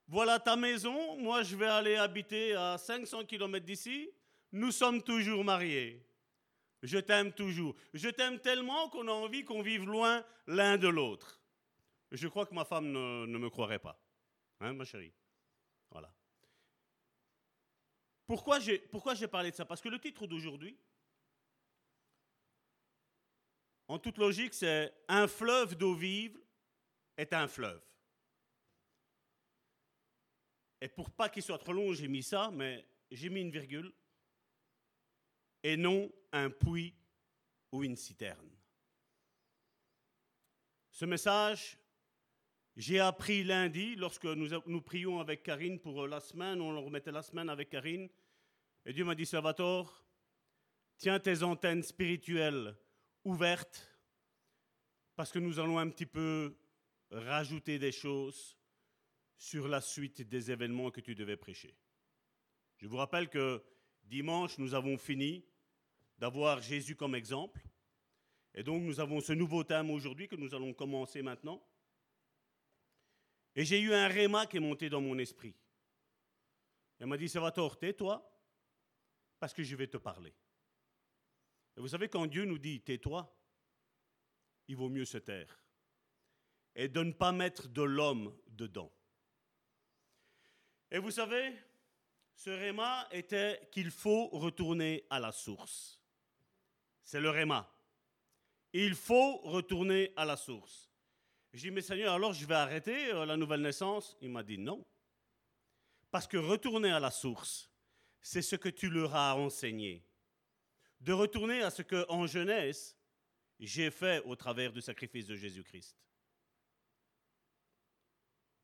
voilà 0.08 0.38
ta 0.38 0.56
maison, 0.56 1.16
moi 1.16 1.42
je 1.42 1.56
vais 1.56 1.66
aller 1.66 1.96
habiter 1.96 2.54
à 2.54 2.78
500 2.78 3.24
km 3.24 3.64
d'ici, 3.64 4.10
nous 4.52 4.72
sommes 4.72 5.02
toujours 5.02 5.44
mariés. 5.44 6.04
Je 6.82 6.98
t'aime 6.98 7.32
toujours. 7.32 7.74
Je 7.94 8.08
t'aime 8.08 8.38
tellement 8.38 8.88
qu'on 8.90 9.08
a 9.08 9.12
envie 9.12 9.44
qu'on 9.44 9.62
vive 9.62 9.86
loin 9.86 10.24
l'un 10.46 10.76
de 10.76 10.88
l'autre. 10.88 11.40
Je 12.16 12.28
crois 12.28 12.46
que 12.46 12.54
ma 12.54 12.64
femme 12.64 12.90
ne, 12.90 13.38
me 13.38 13.50
croirait 13.50 13.78
pas. 13.78 14.00
Hein, 14.60 14.72
ma 14.72 14.84
chérie 14.84 15.12
Voilà. 15.90 16.12
Pourquoi 18.26 18.58
j'ai, 18.58 18.78
pourquoi 18.78 19.14
j'ai 19.14 19.28
parlé 19.28 19.50
de 19.50 19.56
ça? 19.56 19.66
Parce 19.66 19.82
que 19.82 19.90
le 19.90 20.00
titre 20.00 20.26
d'aujourd'hui, 20.26 20.78
en 23.88 23.98
toute 23.98 24.16
logique, 24.16 24.54
c'est 24.54 24.92
Un 25.08 25.28
fleuve 25.28 25.76
d'eau 25.76 25.94
vive 25.94 26.40
est 27.18 27.32
un 27.34 27.46
fleuve. 27.46 27.82
Et 30.80 30.88
pour 30.88 31.10
pas 31.10 31.28
qu'il 31.28 31.42
soit 31.42 31.58
trop 31.58 31.72
long, 31.72 31.92
j'ai 31.92 32.08
mis 32.08 32.22
ça, 32.22 32.50
mais 32.50 32.86
j'ai 33.10 33.28
mis 33.28 33.42
une 33.42 33.50
virgule 33.50 33.92
et 35.62 35.76
non 35.76 36.10
un 36.32 36.50
puits 36.50 36.94
ou 37.72 37.84
une 37.84 37.96
citerne. 37.96 38.50
Ce 40.90 41.04
message, 41.04 41.78
j'ai 42.76 43.00
appris 43.00 43.42
lundi, 43.42 43.96
lorsque 43.96 44.26
nous, 44.26 44.80
prions 44.82 45.18
avec 45.18 45.42
Karine 45.42 45.78
pour 45.78 46.06
la 46.06 46.20
semaine, 46.20 46.60
on 46.60 46.84
remettait 46.84 47.10
la 47.10 47.22
semaine 47.22 47.48
avec 47.48 47.70
Karine, 47.70 48.08
et 48.84 48.92
Dieu 48.92 49.04
m'a 49.04 49.14
dit, 49.14 49.24
Salvatore, 49.24 50.04
tiens 50.98 51.18
tes 51.18 51.42
antennes 51.42 51.82
spirituelles 51.82 52.76
ouvertes, 53.24 53.98
parce 55.14 55.32
que 55.32 55.38
nous 55.38 55.58
allons 55.58 55.78
un 55.78 55.88
petit 55.88 56.06
peu 56.06 56.54
rajouter 57.10 57.78
des 57.78 57.92
choses 57.92 58.58
sur 59.38 59.68
la 59.68 59.80
suite 59.80 60.22
des 60.22 60.50
événements 60.50 60.90
que 60.90 61.00
tu 61.00 61.14
devais 61.14 61.36
prêcher. 61.36 61.74
Je 62.76 62.86
vous 62.86 62.96
rappelle 62.96 63.28
que 63.30 63.62
dimanche, 64.04 64.58
nous 64.58 64.74
avons 64.74 64.98
fini 64.98 65.44
d'avoir 66.18 66.60
Jésus 66.60 66.96
comme 66.96 67.14
exemple. 67.14 67.62
Et 68.54 68.62
donc 68.62 68.82
nous 68.82 69.00
avons 69.00 69.20
ce 69.20 69.32
nouveau 69.32 69.64
thème 69.64 69.90
aujourd'hui 69.90 70.28
que 70.28 70.36
nous 70.36 70.54
allons 70.54 70.72
commencer 70.72 71.22
maintenant. 71.22 71.62
Et 73.56 73.64
j'ai 73.64 73.80
eu 73.80 73.94
un 73.94 74.06
réma 74.06 74.46
qui 74.46 74.58
est 74.58 74.60
monté 74.60 74.90
dans 74.90 75.00
mon 75.00 75.18
esprit. 75.18 75.54
Elle 76.98 77.06
m'a 77.06 77.16
dit, 77.16 77.28
Salvatore, 77.28 77.78
tais-toi, 77.78 78.22
parce 79.38 79.54
que 79.54 79.62
je 79.62 79.74
vais 79.74 79.86
te 79.86 79.96
parler. 79.96 80.34
Et 81.76 81.80
vous 81.80 81.88
savez, 81.88 82.08
quand 82.08 82.26
Dieu 82.26 82.44
nous 82.44 82.58
dit, 82.58 82.82
tais-toi, 82.82 83.34
il 84.68 84.76
vaut 84.76 84.90
mieux 84.90 85.06
se 85.06 85.18
taire. 85.18 85.58
Et 86.74 86.88
de 86.88 87.02
ne 87.02 87.12
pas 87.12 87.32
mettre 87.32 87.68
de 87.68 87.82
l'homme 87.82 88.36
dedans. 88.48 88.92
Et 90.90 90.98
vous 90.98 91.10
savez, 91.10 91.54
ce 92.34 92.50
réma 92.50 93.08
était 93.10 93.68
qu'il 93.72 93.90
faut 93.90 94.28
retourner 94.28 95.06
à 95.08 95.18
la 95.18 95.32
source. 95.32 95.98
C'est 97.02 97.20
le 97.20 97.30
réma. 97.30 97.72
Il 98.74 98.94
faut 98.94 99.38
retourner 99.38 100.12
à 100.16 100.26
la 100.26 100.36
source. 100.36 100.90
J'ai 101.56 101.70
dit, 101.70 101.74
mais 101.74 101.80
Seigneur, 101.80 102.12
alors 102.12 102.34
je 102.34 102.44
vais 102.44 102.54
arrêter 102.54 103.14
euh, 103.14 103.24
la 103.24 103.34
nouvelle 103.34 103.62
naissance? 103.62 104.14
Il 104.20 104.28
m'a 104.28 104.42
dit 104.42 104.58
non. 104.58 104.84
Parce 106.10 106.26
que 106.26 106.36
retourner 106.36 106.90
à 106.90 107.00
la 107.00 107.10
source, 107.10 107.70
c'est 108.20 108.42
ce 108.42 108.56
que 108.56 108.68
tu 108.68 108.90
leur 108.90 109.14
as 109.14 109.34
enseigné. 109.34 110.04
De 111.00 111.14
retourner 111.14 111.62
à 111.62 111.70
ce 111.70 111.80
que, 111.80 112.04
en 112.10 112.26
jeunesse, 112.26 112.94
j'ai 113.58 113.90
fait 113.90 114.22
au 114.26 114.36
travers 114.36 114.70
du 114.70 114.82
sacrifice 114.82 115.26
de 115.26 115.34
Jésus-Christ. 115.34 115.96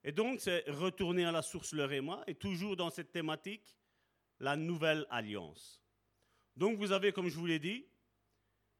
Et 0.05 0.13
donc, 0.13 0.41
c'est 0.41 0.69
retourner 0.69 1.25
à 1.25 1.33
la 1.33 1.41
source, 1.41 1.73
leur 1.73 1.91
et 1.93 2.03
moi, 2.03 2.23
et 2.27 2.35
toujours 2.35 2.77
dans 2.77 2.91
cette 2.91 3.11
thématique, 3.11 3.75
la 4.39 4.55
nouvelle 4.55 5.07
alliance. 5.09 5.83
Donc, 6.55 6.77
vous 6.77 6.93
avez, 6.93 7.11
comme 7.11 7.31
je 7.31 7.37
vous 7.37 7.47
l'ai 7.47 7.59
dit, 7.59 7.87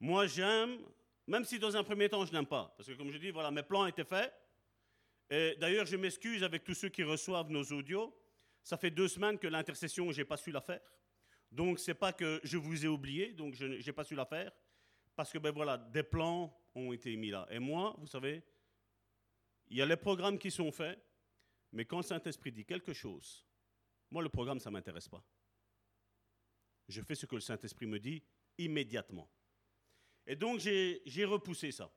moi 0.01 0.27
j'aime, 0.27 0.79
même 1.27 1.45
si 1.45 1.59
dans 1.59 1.77
un 1.77 1.85
premier 1.85 2.09
temps 2.09 2.25
je 2.25 2.33
n'aime 2.33 2.47
pas, 2.47 2.75
parce 2.77 2.89
que 2.89 2.95
comme 2.95 3.11
je 3.11 3.19
dis, 3.19 3.31
voilà, 3.31 3.51
mes 3.51 3.63
plans 3.63 3.87
étaient 3.87 4.05
faits. 4.05 4.33
Et 5.31 5.57
d'ailleurs, 5.59 5.87
je 5.87 5.97
m'excuse 5.97 6.43
avec 6.43 6.65
tous 6.65 6.75
ceux 6.75 6.91
qui 6.91 7.03
reçoivent 7.03 7.51
nos 7.51 7.65
audios. 7.65 8.15
Ça 8.63 8.77
fait 8.77 8.91
deux 8.91 9.09
semaines 9.09 9.39
que 9.39 9.47
l'intercession, 9.47 10.13
je 10.13 10.21
n'ai 10.21 10.25
pas 10.25 10.37
su 10.37 10.51
la 10.53 10.61
faire. 10.61 10.81
Donc, 11.51 11.79
ce 11.79 11.91
n'est 11.91 11.95
pas 11.95 12.13
que 12.13 12.41
je 12.45 12.57
vous 12.57 12.85
ai 12.85 12.89
oublié, 12.89 13.33
donc 13.33 13.55
je 13.55 13.65
n'ai 13.65 13.93
pas 13.93 14.05
su 14.05 14.15
la 14.15 14.27
faire, 14.27 14.53
parce 15.17 15.33
que, 15.33 15.39
ben 15.39 15.51
voilà, 15.51 15.79
des 15.79 16.03
plans 16.03 16.55
ont 16.75 16.93
été 16.93 17.15
mis 17.17 17.31
là. 17.31 17.47
Et 17.51 17.59
moi, 17.59 17.95
vous 17.99 18.07
savez, 18.07 18.43
il 19.69 19.77
y 19.77 19.83
a 19.83 19.87
les 19.87 19.97
programmes 19.97 20.39
qui 20.39 20.51
sont 20.51 20.71
faits, 20.71 21.03
mais 21.73 21.85
quand 21.85 21.99
le 21.99 22.03
Saint-Esprit 22.03 22.53
dit 22.53 22.65
quelque 22.65 22.93
chose, 22.93 23.47
moi, 24.11 24.23
le 24.23 24.29
programme, 24.29 24.61
ça 24.61 24.71
ne 24.71 24.75
m'intéresse 24.75 25.09
pas. 25.09 25.25
Je 26.89 27.01
fais 27.01 27.15
ce 27.15 27.25
que 27.25 27.35
le 27.35 27.41
Saint-Esprit 27.41 27.87
me 27.87 27.99
dit 27.99 28.23
immédiatement. 28.59 29.31
Et 30.27 30.37
donc 30.37 30.61
j'ai 30.61 31.25
repoussé 31.25 31.73
ça. 31.73 31.93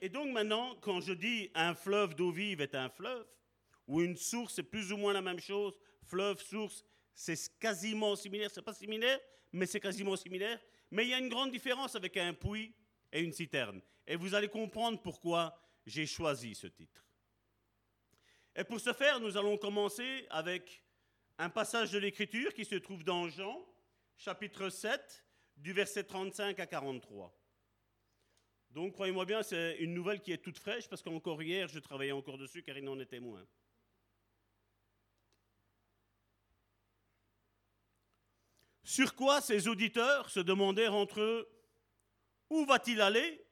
Et 0.00 0.08
donc 0.08 0.32
maintenant, 0.32 0.76
quand 0.76 1.00
je 1.00 1.12
dis 1.12 1.50
un 1.54 1.74
fleuve 1.74 2.14
d'eau 2.14 2.30
vive 2.30 2.60
est 2.60 2.74
un 2.74 2.88
fleuve, 2.88 3.26
ou 3.86 4.02
une 4.02 4.16
source, 4.16 4.54
c'est 4.54 4.62
plus 4.62 4.92
ou 4.92 4.96
moins 4.96 5.12
la 5.12 5.22
même 5.22 5.40
chose, 5.40 5.78
fleuve, 6.04 6.40
source, 6.40 6.84
c'est 7.14 7.58
quasiment 7.58 8.14
similaire, 8.14 8.50
c'est 8.52 8.62
pas 8.62 8.74
similaire, 8.74 9.18
mais 9.50 9.66
c'est 9.66 9.80
quasiment 9.80 10.14
similaire. 10.14 10.60
Mais 10.90 11.04
il 11.04 11.08
y 11.08 11.14
a 11.14 11.18
une 11.18 11.28
grande 11.28 11.50
différence 11.50 11.96
avec 11.96 12.16
un 12.16 12.34
puits 12.34 12.74
et 13.10 13.20
une 13.20 13.32
citerne. 13.32 13.80
Et 14.06 14.16
vous 14.16 14.34
allez 14.34 14.48
comprendre 14.48 15.00
pourquoi 15.02 15.58
j'ai 15.86 16.06
choisi 16.06 16.54
ce 16.54 16.66
titre. 16.66 17.04
Et 18.54 18.64
pour 18.64 18.78
ce 18.78 18.92
faire, 18.92 19.20
nous 19.20 19.36
allons 19.36 19.56
commencer 19.56 20.26
avec 20.30 20.82
un 21.38 21.50
passage 21.50 21.92
de 21.92 21.98
l'Écriture 21.98 22.52
qui 22.52 22.64
se 22.64 22.74
trouve 22.74 23.04
dans 23.04 23.28
Jean, 23.28 23.66
chapitre 24.18 24.68
7, 24.68 25.24
du 25.56 25.72
verset 25.72 26.04
35 26.04 26.58
à 26.58 26.66
43. 26.66 27.32
Donc, 28.70 28.92
croyez-moi 28.92 29.24
bien, 29.24 29.42
c'est 29.42 29.76
une 29.78 29.94
nouvelle 29.94 30.20
qui 30.20 30.32
est 30.32 30.38
toute 30.42 30.58
fraîche 30.58 30.88
parce 30.88 31.02
qu'encore 31.02 31.42
hier, 31.42 31.68
je 31.68 31.78
travaillais 31.78 32.12
encore 32.12 32.36
dessus 32.36 32.62
car 32.62 32.76
il 32.76 32.88
en 32.88 32.98
était 32.98 33.20
moins. 33.20 33.46
Sur 38.82 39.14
quoi 39.14 39.40
ces 39.40 39.68
auditeurs 39.68 40.30
se 40.30 40.40
demandèrent 40.40 40.94
entre 40.94 41.20
eux 41.20 41.48
Où 42.50 42.64
va-t-il 42.64 43.00
aller 43.00 43.46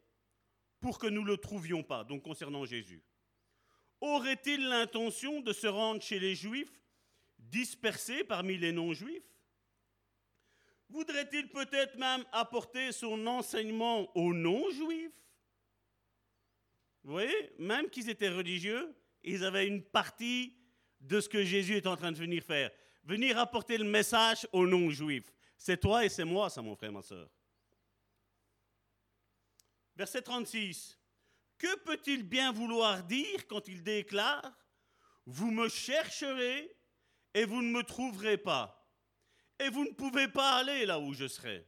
pour 0.80 0.98
que 0.98 1.06
nous 1.06 1.22
ne 1.22 1.28
le 1.28 1.36
trouvions 1.36 1.82
pas? 1.82 2.04
Donc, 2.04 2.22
concernant 2.22 2.64
Jésus. 2.64 3.02
Aurait-il 4.00 4.68
l'intention 4.68 5.40
de 5.40 5.52
se 5.52 5.66
rendre 5.66 6.02
chez 6.02 6.18
les 6.18 6.34
Juifs 6.34 6.82
dispersés 7.38 8.24
parmi 8.24 8.58
les 8.58 8.72
non-juifs 8.72 9.35
Voudrait-il 10.88 11.48
peut-être 11.48 11.96
même 11.96 12.24
apporter 12.32 12.92
son 12.92 13.26
enseignement 13.26 14.16
aux 14.16 14.32
non-juifs? 14.32 15.12
Vous 17.02 17.12
voyez, 17.12 17.52
même 17.58 17.88
qu'ils 17.90 18.08
étaient 18.08 18.28
religieux, 18.28 18.94
ils 19.22 19.44
avaient 19.44 19.66
une 19.66 19.82
partie 19.82 20.56
de 21.00 21.20
ce 21.20 21.28
que 21.28 21.44
Jésus 21.44 21.76
est 21.76 21.86
en 21.86 21.96
train 21.96 22.12
de 22.12 22.16
venir 22.16 22.42
faire. 22.42 22.70
Venir 23.04 23.38
apporter 23.38 23.78
le 23.78 23.84
message 23.84 24.46
aux 24.52 24.66
non-juifs. 24.66 25.32
C'est 25.56 25.80
toi 25.80 26.04
et 26.04 26.08
c'est 26.08 26.24
moi, 26.24 26.50
ça, 26.50 26.62
mon 26.62 26.74
frère, 26.74 26.92
ma 26.92 27.02
soeur. 27.02 27.28
Verset 29.94 30.22
36. 30.22 30.98
Que 31.58 31.78
peut-il 31.80 32.22
bien 32.22 32.52
vouloir 32.52 33.02
dire 33.04 33.46
quand 33.46 33.66
il 33.68 33.82
déclare 33.82 34.52
Vous 35.24 35.50
me 35.50 35.68
chercherez 35.68 36.76
et 37.34 37.44
vous 37.44 37.62
ne 37.62 37.70
me 37.70 37.82
trouverez 37.82 38.36
pas 38.36 38.85
et 39.58 39.68
vous 39.68 39.84
ne 39.84 39.92
pouvez 39.92 40.28
pas 40.28 40.56
aller 40.56 40.86
là 40.86 40.98
où 40.98 41.14
je 41.14 41.26
serai. 41.26 41.66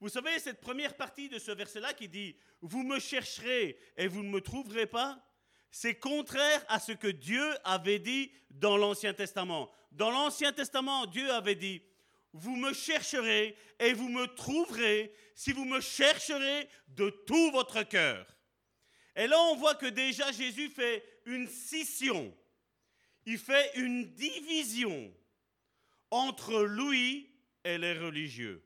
Vous 0.00 0.08
savez, 0.08 0.38
cette 0.38 0.60
première 0.60 0.96
partie 0.96 1.28
de 1.28 1.38
ce 1.38 1.50
verset-là 1.50 1.92
qui 1.92 2.08
dit, 2.08 2.36
vous 2.60 2.84
me 2.84 3.00
chercherez 3.00 3.78
et 3.96 4.06
vous 4.06 4.22
ne 4.22 4.28
me 4.28 4.40
trouverez 4.40 4.86
pas, 4.86 5.24
c'est 5.70 5.96
contraire 5.96 6.64
à 6.68 6.78
ce 6.78 6.92
que 6.92 7.08
Dieu 7.08 7.44
avait 7.64 7.98
dit 7.98 8.32
dans 8.50 8.76
l'Ancien 8.76 9.12
Testament. 9.12 9.70
Dans 9.92 10.10
l'Ancien 10.10 10.52
Testament, 10.52 11.06
Dieu 11.06 11.30
avait 11.32 11.56
dit, 11.56 11.82
vous 12.32 12.56
me 12.56 12.72
chercherez 12.72 13.56
et 13.80 13.92
vous 13.92 14.08
me 14.08 14.26
trouverez 14.26 15.12
si 15.34 15.52
vous 15.52 15.64
me 15.64 15.80
chercherez 15.80 16.68
de 16.88 17.10
tout 17.26 17.50
votre 17.50 17.82
cœur. 17.82 18.26
Et 19.16 19.26
là, 19.26 19.36
on 19.50 19.56
voit 19.56 19.74
que 19.74 19.86
déjà 19.86 20.30
Jésus 20.30 20.68
fait 20.68 21.04
une 21.26 21.48
scission. 21.48 22.32
Il 23.26 23.38
fait 23.38 23.72
une 23.74 24.14
division 24.14 25.12
entre 26.10 26.62
lui 26.64 27.30
et 27.64 27.78
les 27.78 27.98
religieux. 27.98 28.64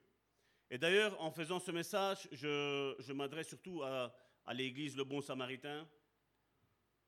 Et 0.71 0.79
d'ailleurs, 0.79 1.21
en 1.21 1.31
faisant 1.31 1.61
ce 1.61 1.71
message, 1.71 2.29
je, 2.33 3.13
m'adresse 3.13 3.49
surtout 3.49 3.83
à, 3.83 4.13
l'Église 4.53 4.97
Le 4.97 5.05
Bon 5.05 5.21
Samaritain. 5.21 5.89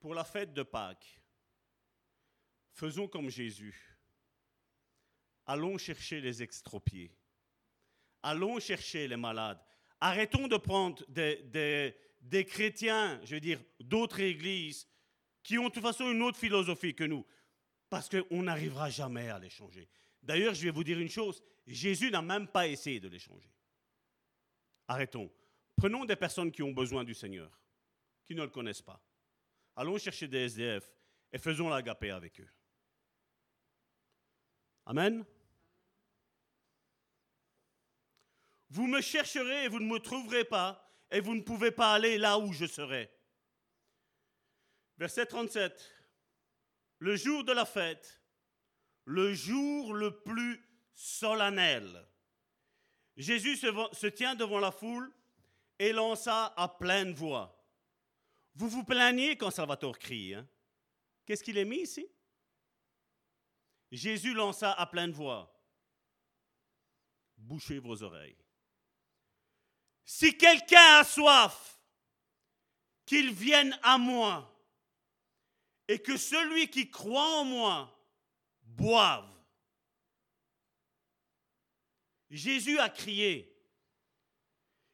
Pour 0.01 0.15
la 0.15 0.25
fête 0.25 0.53
de 0.53 0.63
Pâques, 0.63 1.19
faisons 2.73 3.09
comme 3.09 3.31
Jésus. 3.31 3.99
Allons 5.47 5.79
chercher 5.79 6.21
les 6.21 6.43
extropiés. 6.43 7.17
Allons 8.23 8.61
chercher 8.61 9.09
les 9.09 9.17
malades. 9.17 9.63
Arrêtons 10.01 10.47
de 10.47 10.57
prendre 10.59 11.03
des 11.09 12.45
chrétiens, 12.45 13.21
je 13.25 13.35
veux 13.35 13.41
dire, 13.41 13.63
d'autres 13.81 14.21
églises, 14.21 14.87
qui 15.43 15.59
ont 15.59 15.69
de 15.69 15.73
toute 15.73 15.83
façon 15.83 16.11
une 16.11 16.23
autre 16.23 16.39
philosophie 16.39 16.95
que 16.95 17.05
nous, 17.05 17.25
parce 17.89 18.09
qu'on 18.09 18.43
n'arrivera 18.43 18.91
jamais 18.91 19.31
à 19.31 19.39
les 19.39 19.51
changer. 19.51 19.89
D'ailleurs, 20.25 20.55
je 20.55 20.65
vais 20.65 20.71
vous 20.71 20.85
dire 20.85 20.99
une 20.99 21.09
chose, 21.09 21.43
Jésus 21.67 22.11
n'a 22.11 22.23
même 22.23 22.49
pas 22.49 22.67
essayé 22.67 22.99
de 22.99 23.09
les 23.09 23.19
changer. 23.19 23.53
Arrêtons. 24.89 25.31
Prenons 25.77 26.05
des 26.05 26.17
personnes 26.17 26.51
qui 26.51 26.63
ont 26.63 26.73
besoin 26.73 27.05
du 27.05 27.15
Seigneur, 27.15 27.51
qui 28.25 28.35
ne 28.35 28.43
le 28.43 28.49
connaissent 28.49 28.83
pas. 28.83 29.03
Allons 29.77 29.99
chercher 29.99 30.27
des 30.27 30.47
SDF 30.47 30.91
et 31.33 31.39
faisons 31.39 31.69
l'agapé 31.69 32.11
avec 32.11 32.41
eux. 32.41 32.49
Amen. 34.87 35.25
Vous 38.71 38.87
me 38.87 39.01
chercherez 39.01 39.65
et 39.65 39.69
vous 39.69 39.81
ne 39.81 39.87
me 39.87 39.99
trouverez 39.99 40.45
pas, 40.45 40.91
et 41.11 41.21
vous 41.21 41.35
ne 41.35 41.43
pouvez 41.43 41.71
pas 41.71 41.93
aller 41.93 42.19
là 42.19 42.39
où 42.39 42.53
je 42.53 42.67
serai. 42.67 43.11
Verset 44.97 45.27
37. 45.27 45.93
Le 46.99 47.17
jour 47.17 47.45
de 47.45 47.53
la 47.53 47.65
fête, 47.65 48.24
le 49.05 49.35
jour 49.35 49.95
le 49.95 50.21
plus 50.21 50.63
solennel. 50.95 52.07
Jésus 53.17 53.57
se, 53.57 54.07
tient 54.07 54.35
devant 54.35 54.59
la 54.59 54.73
foule 54.73 55.13
et 55.79 55.93
lança 55.93 56.53
à 56.57 56.69
pleine 56.69 57.13
voix. 57.13 57.65
Vous 58.55 58.69
vous 58.69 58.85
plaignez 58.85 59.37
quand 59.37 59.51
Salvatore 59.51 59.99
crie. 59.99 60.35
Hein? 60.35 60.49
Qu'est-ce 61.27 61.43
qu'il 61.43 61.59
est 61.59 61.65
mis 61.65 61.83
ici? 61.83 62.07
Jésus 63.91 64.35
lança 64.35 64.73
à 64.73 64.87
pleine 64.87 65.13
voix. 65.13 65.51
Bouchez 67.37 67.79
vos 67.79 68.03
oreilles. 68.03 68.37
Si 70.05 70.37
quelqu'un 70.37 70.99
a 70.99 71.05
soif, 71.05 71.81
qu'il 73.07 73.33
vienne 73.33 73.79
à 73.83 73.99
moi, 73.99 74.51
et 75.89 75.99
que 76.01 76.17
celui 76.17 76.69
qui 76.69 76.91
croit 76.91 77.41
en 77.41 77.45
moi 77.45 77.94
boivent. 78.65 79.31
Jésus 82.31 82.79
a 82.79 82.89
crié. 82.89 83.51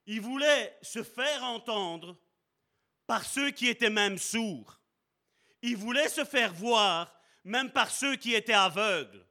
Il 0.07 0.21
voulait 0.21 0.77
se 0.83 1.03
faire 1.03 1.43
entendre 1.45 2.19
par 3.07 3.25
ceux 3.25 3.51
qui 3.51 3.69
étaient 3.69 3.91
même 3.91 4.19
sourds. 4.19 4.81
Il 5.63 5.77
voulait 5.77 6.09
se 6.09 6.25
faire 6.25 6.53
voir 6.53 7.13
même 7.45 7.71
par 7.71 7.91
ceux 7.91 8.17
qui 8.17 8.35
étaient 8.35 8.53
aveugles. 8.53 9.27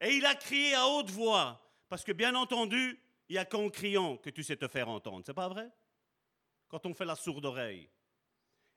Et 0.00 0.14
il 0.14 0.26
a 0.26 0.34
crié 0.34 0.74
à 0.74 0.86
haute 0.86 1.10
voix, 1.10 1.60
parce 1.88 2.04
que 2.04 2.12
bien 2.12 2.34
entendu, 2.34 3.00
il 3.28 3.32
n'y 3.32 3.38
a 3.38 3.44
qu'en 3.44 3.68
criant 3.68 4.16
que 4.16 4.30
tu 4.30 4.42
sais 4.42 4.56
te 4.56 4.68
faire 4.68 4.88
entendre. 4.88 5.22
C'est 5.26 5.34
pas 5.34 5.48
vrai? 5.48 5.70
Quand 6.68 6.86
on 6.86 6.94
fait 6.94 7.04
la 7.04 7.16
sourde 7.16 7.44
oreille. 7.46 7.90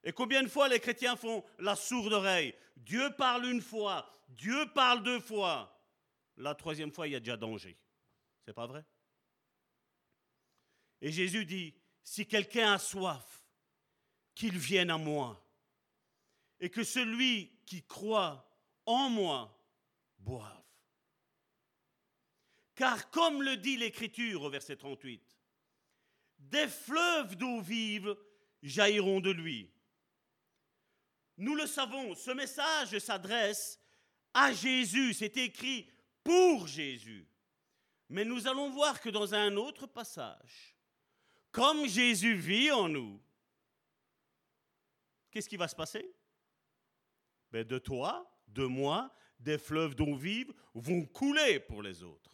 Et 0.04 0.12
combien 0.12 0.44
de 0.44 0.48
fois 0.48 0.68
les 0.68 0.80
chrétiens 0.80 1.16
font 1.16 1.44
la 1.60 1.76
sourde 1.76 2.14
oreille? 2.14 2.56
Dieu 2.78 3.14
parle 3.18 3.46
une 3.46 3.62
fois, 3.62 4.12
Dieu 4.30 4.66
parle 4.74 5.04
deux 5.04 5.20
fois. 5.20 5.80
La 6.38 6.56
troisième 6.56 6.92
fois, 6.92 7.08
il 7.08 7.12
y 7.12 7.16
a 7.16 7.20
déjà 7.20 7.38
danger. 7.38 7.78
C'est 8.46 8.54
pas 8.54 8.66
vrai? 8.66 8.84
Et 11.02 11.12
Jésus 11.12 11.46
dit, 11.46 11.76
si 12.04 12.26
quelqu'un 12.26 12.74
a 12.74 12.80
soif, 12.80 13.46
qu'il 14.34 14.58
vienne 14.58 14.90
à 14.90 14.98
moi. 14.98 15.46
Et 16.60 16.70
que 16.70 16.84
celui 16.84 17.52
qui 17.66 17.84
croit 17.84 18.48
en 18.86 19.10
moi 19.10 19.58
boivent. 20.20 20.64
Car 22.76 23.10
comme 23.12 23.44
le 23.44 23.58
dit 23.58 23.78
l'Écriture 23.78 24.44
au 24.44 24.50
verset 24.50 24.78
38, 24.78 25.38
des 26.40 26.68
fleuves 26.68 27.36
d'eau 27.36 27.62
vive 27.62 28.16
jailliront 28.64 29.20
de 29.20 29.32
lui. 29.32 29.71
Nous 31.38 31.56
le 31.56 31.66
savons, 31.66 32.16
ce 32.16 32.32
message 32.32 32.98
s'adresse 33.00 33.80
à 34.34 34.54
Jésus, 34.54 35.14
c'est 35.14 35.36
écrit 35.38 35.90
pour 36.24 36.68
Jésus. 36.68 37.28
Mais 38.10 38.26
nous 38.26 38.48
allons 38.48 38.70
voir 38.70 39.00
que 39.00 39.10
dans 39.10 39.34
un 39.34 39.56
autre 39.56 39.88
passage, 39.88 40.76
comme 41.52 41.88
Jésus 41.88 42.36
vit 42.36 42.72
en 42.72 42.90
nous, 42.90 43.22
qu'est-ce 45.32 45.50
qui 45.50 45.58
va 45.58 45.68
se 45.68 45.76
passer? 45.76 46.14
Ben 47.52 47.64
De 47.66 47.78
toi, 47.78 48.30
de 48.48 48.66
moi, 48.66 49.14
des 49.40 49.58
fleuves 49.58 49.96
d'eau 49.96 50.16
vive 50.16 50.54
vont 50.74 51.06
couler 51.06 51.60
pour 51.60 51.82
les 51.82 52.04
autres. 52.04 52.32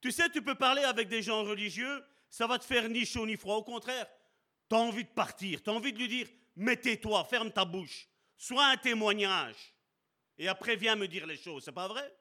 Tu 0.00 0.12
sais, 0.12 0.28
tu 0.28 0.42
peux 0.42 0.54
parler 0.54 0.82
avec 0.82 1.08
des 1.08 1.22
gens 1.22 1.42
religieux, 1.42 2.04
ça 2.28 2.46
va 2.46 2.58
te 2.58 2.64
faire 2.64 2.88
ni 2.88 3.04
chaud 3.04 3.26
ni 3.26 3.36
froid. 3.36 3.56
Au 3.56 3.64
contraire, 3.64 4.06
tu 4.68 4.76
as 4.76 4.78
envie 4.78 5.04
de 5.04 5.10
partir, 5.10 5.62
tu 5.62 5.70
as 5.70 5.72
envie 5.72 5.92
de 5.92 5.98
lui 5.98 6.08
dire, 6.08 6.28
mettez 6.56 7.00
toi 7.00 7.24
ferme 7.24 7.52
ta 7.52 7.64
bouche, 7.64 8.08
sois 8.36 8.66
un 8.66 8.76
témoignage. 8.76 9.74
Et 10.38 10.48
après, 10.48 10.76
viens 10.76 10.96
me 10.96 11.08
dire 11.08 11.26
les 11.26 11.36
choses, 11.36 11.64
c'est 11.64 11.72
pas 11.72 11.88
vrai? 11.88 12.14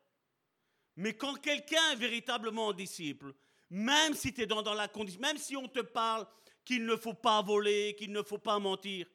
Mais 0.95 1.13
quand 1.13 1.35
quelqu'un 1.41 1.91
est 1.91 1.97
véritablement 1.97 2.71
disciple, 2.71 3.33
même 3.69 4.13
si 4.13 4.33
tu 4.33 4.45
dans, 4.47 4.61
dans 4.61 4.73
la 4.73 4.87
condition, 4.87 5.19
même 5.19 5.37
si 5.37 5.57
on 5.57 5.67
te 5.67 5.81
parle 5.81 6.25
qu'il 6.63 6.85
ne 6.85 6.95
faut 6.95 7.13
pas 7.13 7.41
voler, 7.41 7.95
qu'il 7.97 8.11
ne 8.11 8.21
faut 8.21 8.37
pas 8.37 8.59
mentir, 8.59 9.07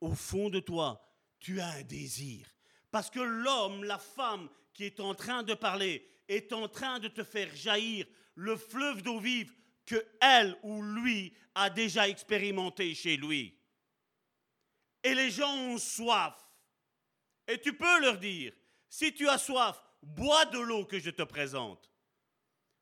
au 0.00 0.14
fond 0.14 0.50
de 0.50 0.60
toi, 0.60 1.04
tu 1.40 1.60
as 1.60 1.68
un 1.68 1.82
désir. 1.82 2.46
Parce 2.90 3.10
que 3.10 3.20
l'homme, 3.20 3.84
la 3.84 3.98
femme 3.98 4.48
qui 4.72 4.84
est 4.84 5.00
en 5.00 5.14
train 5.14 5.42
de 5.42 5.54
parler, 5.54 6.06
est 6.28 6.52
en 6.52 6.68
train 6.68 6.98
de 6.98 7.08
te 7.08 7.24
faire 7.24 7.54
jaillir 7.54 8.06
le 8.34 8.56
fleuve 8.56 9.02
d'eau 9.02 9.18
vive 9.18 9.54
que 9.84 10.02
elle 10.20 10.56
ou 10.62 10.82
lui 10.82 11.34
a 11.54 11.68
déjà 11.68 12.08
expérimenté 12.08 12.94
chez 12.94 13.16
lui. 13.16 13.58
Et 15.02 15.14
les 15.14 15.30
gens 15.30 15.54
ont 15.54 15.78
soif. 15.78 16.34
Et 17.48 17.60
tu 17.60 17.72
peux 17.72 18.00
leur 18.00 18.18
dire, 18.18 18.52
si 18.88 19.12
tu 19.12 19.28
as 19.28 19.38
soif, 19.38 19.82
bois 20.02 20.44
de 20.46 20.58
l'eau 20.58 20.84
que 20.84 20.98
je 20.98 21.10
te 21.10 21.22
présente. 21.22 21.90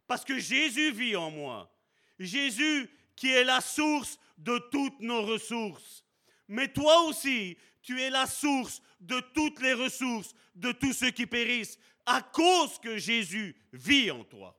Parce 0.06 0.24
que 0.24 0.38
Jésus 0.38 0.90
vit 0.90 1.16
en 1.16 1.30
moi. 1.30 1.72
Jésus 2.18 2.90
qui 3.16 3.30
est 3.30 3.44
la 3.44 3.60
source 3.60 4.18
de 4.38 4.58
toutes 4.70 5.00
nos 5.00 5.22
ressources. 5.22 6.04
Mais 6.48 6.68
toi 6.68 7.02
aussi, 7.02 7.56
tu 7.82 8.00
es 8.00 8.10
la 8.10 8.26
source 8.26 8.82
de 9.00 9.20
toutes 9.34 9.60
les 9.60 9.72
ressources, 9.72 10.34
de 10.54 10.72
tous 10.72 10.92
ceux 10.92 11.10
qui 11.10 11.26
périssent, 11.26 11.78
à 12.06 12.22
cause 12.22 12.78
que 12.78 12.98
Jésus 12.98 13.56
vit 13.72 14.10
en 14.10 14.24
toi. 14.24 14.56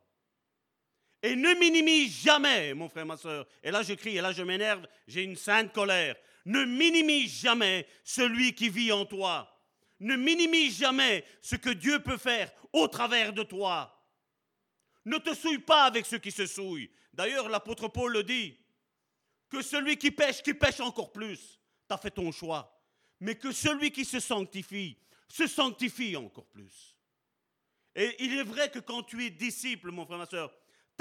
Et 1.24 1.36
ne 1.36 1.54
minimise 1.54 2.24
jamais, 2.24 2.74
mon 2.74 2.90
frère, 2.90 3.06
ma 3.06 3.18
soeur, 3.18 3.48
et 3.62 3.70
là 3.70 3.84
je 3.84 3.94
crie, 3.94 4.18
et 4.18 4.22
là 4.22 4.32
je 4.32 4.42
m'énerve, 4.42 4.88
j'ai 5.08 5.24
une 5.24 5.36
sainte 5.36 5.72
colère, 5.72 6.16
ne 6.46 6.64
minimise 6.66 7.42
jamais 7.42 7.88
celui 8.04 8.54
qui 8.54 8.70
vit 8.70 8.92
en 8.92 9.06
toi. 9.06 9.48
Ne 10.00 10.16
minimise 10.16 10.80
jamais 10.80 11.24
ce 11.42 11.56
que 11.56 11.70
Dieu 11.70 12.00
peut 12.00 12.18
faire 12.18 12.52
au 12.74 12.88
travers 12.88 13.34
de 13.34 13.44
toi. 13.44 13.98
Ne 15.06 15.18
te 15.18 15.34
souille 15.34 15.60
pas 15.60 15.84
avec 15.84 16.06
ceux 16.06 16.18
qui 16.18 16.32
se 16.32 16.46
souillent. 16.46 16.90
D'ailleurs, 17.14 17.50
l'apôtre 17.50 17.88
Paul 17.88 18.14
le 18.14 18.24
dit, 18.24 18.58
que 19.50 19.62
celui 19.62 19.98
qui 19.98 20.12
pêche, 20.12 20.42
qui 20.42 20.54
pêche 20.54 20.80
encore 20.80 21.12
plus, 21.12 21.60
tu 21.88 21.94
as 21.94 21.98
fait 21.98 22.12
ton 22.12 22.32
choix. 22.32 22.82
Mais 23.20 23.36
que 23.36 23.52
celui 23.52 23.92
qui 23.92 24.06
se 24.06 24.20
sanctifie, 24.20 24.98
se 25.28 25.46
sanctifie 25.46 26.16
encore 26.16 26.48
plus. 26.48 26.98
Et 27.96 28.24
il 28.24 28.38
est 28.38 28.44
vrai 28.44 28.72
que 28.72 28.80
quand 28.80 29.04
tu 29.04 29.24
es 29.26 29.30
disciple, 29.30 29.92
mon 29.92 30.06
frère, 30.06 30.18
ma 30.18 30.26
soeur, 30.26 30.52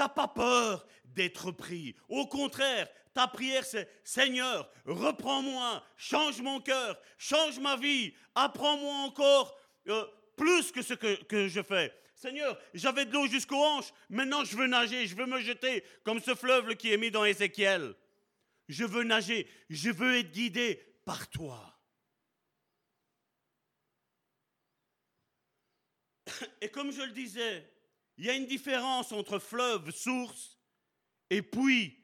tu 0.01 0.07
n'as 0.07 0.09
pas 0.09 0.27
peur 0.27 0.87
d'être 1.05 1.51
pris. 1.51 1.95
Au 2.09 2.25
contraire, 2.25 2.87
ta 3.13 3.27
prière, 3.27 3.63
c'est 3.63 3.87
Seigneur, 4.03 4.67
reprends-moi, 4.85 5.83
change 5.95 6.41
mon 6.41 6.59
cœur, 6.59 6.99
change 7.17 7.59
ma 7.59 7.75
vie, 7.75 8.13
apprends-moi 8.33 8.95
encore 9.05 9.55
euh, 9.87 10.05
plus 10.35 10.71
que 10.71 10.81
ce 10.81 10.95
que, 10.95 11.21
que 11.23 11.47
je 11.47 11.61
fais. 11.61 11.93
Seigneur, 12.15 12.57
j'avais 12.73 13.05
de 13.05 13.13
l'eau 13.13 13.27
jusqu'aux 13.27 13.63
hanches, 13.63 13.93
maintenant 14.09 14.43
je 14.43 14.55
veux 14.55 14.67
nager, 14.67 15.05
je 15.05 15.15
veux 15.15 15.27
me 15.27 15.39
jeter 15.41 15.83
comme 16.03 16.19
ce 16.19 16.33
fleuve 16.33 16.75
qui 16.75 16.91
est 16.91 16.97
mis 16.97 17.11
dans 17.11 17.25
Ézéchiel. 17.25 17.93
Je 18.69 18.85
veux 18.85 19.03
nager, 19.03 19.47
je 19.69 19.91
veux 19.91 20.17
être 20.17 20.31
guidé 20.31 20.81
par 21.05 21.29
toi. 21.29 21.79
Et 26.61 26.69
comme 26.69 26.91
je 26.91 27.01
le 27.01 27.11
disais, 27.11 27.69
il 28.17 28.25
y 28.25 28.29
a 28.29 28.35
une 28.35 28.45
différence 28.45 29.11
entre 29.11 29.39
fleuve, 29.39 29.91
source, 29.91 30.57
et 31.29 31.41
puits 31.41 31.97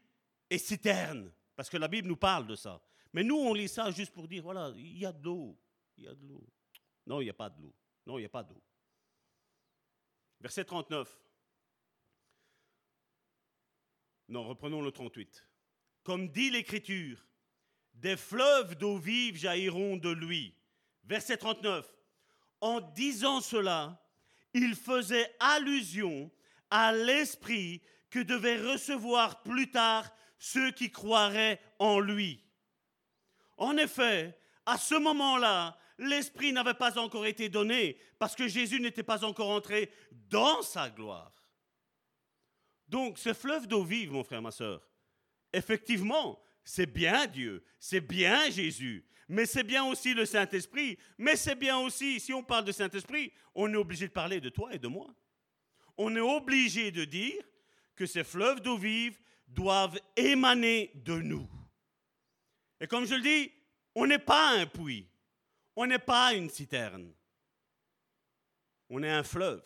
et 0.50 0.58
citerne. 0.58 1.32
Parce 1.56 1.70
que 1.70 1.78
la 1.78 1.88
Bible 1.88 2.08
nous 2.08 2.18
parle 2.18 2.48
de 2.48 2.56
ça. 2.56 2.82
Mais 3.14 3.24
nous, 3.24 3.36
on 3.36 3.54
lit 3.54 3.68
ça 3.68 3.92
juste 3.92 4.14
pour 4.14 4.28
dire, 4.28 4.44
voilà, 4.44 4.72
il 4.76 4.98
y 4.98 5.06
a 5.06 5.12
de 5.12 5.24
l'eau. 5.24 5.60
Il 5.98 6.06
y 6.06 6.08
a 6.08 6.14
de 6.14 6.26
l'eau. 6.26 6.48
Non, 7.06 7.22
il 7.22 7.26
n'y 7.26 7.30
a 7.30 7.34
pas 7.34 7.50
de 7.50 7.62
l'eau. 7.62 7.74
Non, 8.06 8.18
il 8.18 8.22
n'y 8.22 8.26
a 8.26 8.30
pas 8.30 8.44
d'eau. 8.44 8.62
Verset 10.40 10.66
39. 10.66 11.20
Non, 14.30 14.48
reprenons 14.48 14.82
le 14.82 14.92
38. 14.92 15.48
Comme 16.04 16.30
dit 16.30 16.50
l'Écriture, 16.50 17.26
des 17.94 18.16
fleuves 18.16 18.76
d'eau 18.76 18.98
vive 18.98 19.36
jailliront 19.36 19.98
de 19.98 20.10
lui. 20.10 20.54
Verset 21.04 21.38
39. 21.38 21.92
En 22.62 22.82
disant 22.82 23.42
cela, 23.42 24.02
il 24.58 24.76
faisait 24.76 25.36
allusion 25.40 26.32
à 26.70 26.92
l'Esprit 26.92 27.82
que 28.10 28.20
devaient 28.20 28.58
recevoir 28.72 29.44
plus 29.44 29.70
tard 29.70 30.10
ceux 30.40 30.72
qui 30.72 30.92
croiraient 30.92 31.60
en 31.80 32.00
lui. 32.00 32.44
En 33.58 33.78
effet, 33.78 34.38
à 34.66 34.78
ce 34.78 34.96
moment-là, 34.96 35.78
l'Esprit 35.98 36.54
n'avait 36.54 36.74
pas 36.74 36.98
encore 37.00 37.26
été 37.26 37.50
donné 37.50 37.98
parce 38.20 38.36
que 38.36 38.48
Jésus 38.48 38.80
n'était 38.80 39.04
pas 39.04 39.24
encore 39.24 39.50
entré 39.50 39.92
dans 40.12 40.62
sa 40.62 40.90
gloire. 40.90 41.34
Donc, 42.88 43.18
ce 43.18 43.34
fleuve 43.34 43.68
d'eau 43.68 43.84
vive, 43.84 44.12
mon 44.12 44.24
frère, 44.24 44.42
ma 44.42 44.52
soeur, 44.52 44.88
effectivement, 45.52 46.42
c'est 46.64 46.86
bien 46.86 47.28
Dieu, 47.28 47.64
c'est 47.80 48.02
bien 48.02 48.50
Jésus, 48.50 49.06
mais 49.28 49.46
c'est 49.46 49.64
bien 49.64 49.84
aussi 49.86 50.14
le 50.14 50.26
Saint-Esprit, 50.26 50.98
mais 51.18 51.36
c'est 51.36 51.56
bien 51.56 51.78
aussi, 51.78 52.20
si 52.20 52.34
on 52.34 52.44
parle 52.44 52.66
de 52.66 52.72
Saint-Esprit, 52.72 53.34
on 53.54 53.72
est 53.74 53.78
obligé 53.78 54.08
de 54.08 54.14
parler 54.14 54.40
de 54.40 54.50
toi 54.50 54.74
et 54.74 54.80
de 54.80 54.88
moi. 54.88 55.14
On 55.98 56.16
est 56.16 56.22
obligé 56.22 56.92
de 56.92 57.04
dire 57.04 57.44
que 57.96 58.06
ces 58.06 58.24
fleuves 58.24 58.62
d'eau 58.62 58.78
vive 58.78 59.20
doivent 59.48 60.00
émaner 60.16 60.92
de 60.96 61.16
nous. 61.16 61.50
Et 62.80 62.88
comme 62.88 63.06
je 63.06 63.16
le 63.16 63.22
dis, 63.22 63.52
on 63.96 64.06
n'est 64.06 64.20
pas 64.20 64.52
un 64.52 64.68
puits, 64.68 65.10
on 65.76 65.88
n'est 65.88 66.00
pas 66.00 66.34
une 66.34 66.50
citerne, 66.50 67.12
on 68.90 69.04
est 69.04 69.12
un 69.12 69.24
fleuve. 69.24 69.66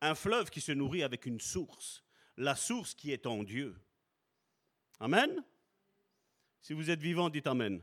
Un 0.00 0.14
fleuve 0.14 0.50
qui 0.50 0.60
se 0.60 0.70
nourrit 0.70 1.02
avec 1.02 1.26
une 1.26 1.40
source, 1.40 2.04
la 2.36 2.54
source 2.54 2.94
qui 2.94 3.10
est 3.10 3.26
en 3.26 3.42
Dieu. 3.42 3.74
Amen. 5.00 5.42
Si 6.60 6.72
vous 6.72 6.90
êtes 6.90 7.00
vivant, 7.00 7.30
dites 7.30 7.48
Amen. 7.48 7.82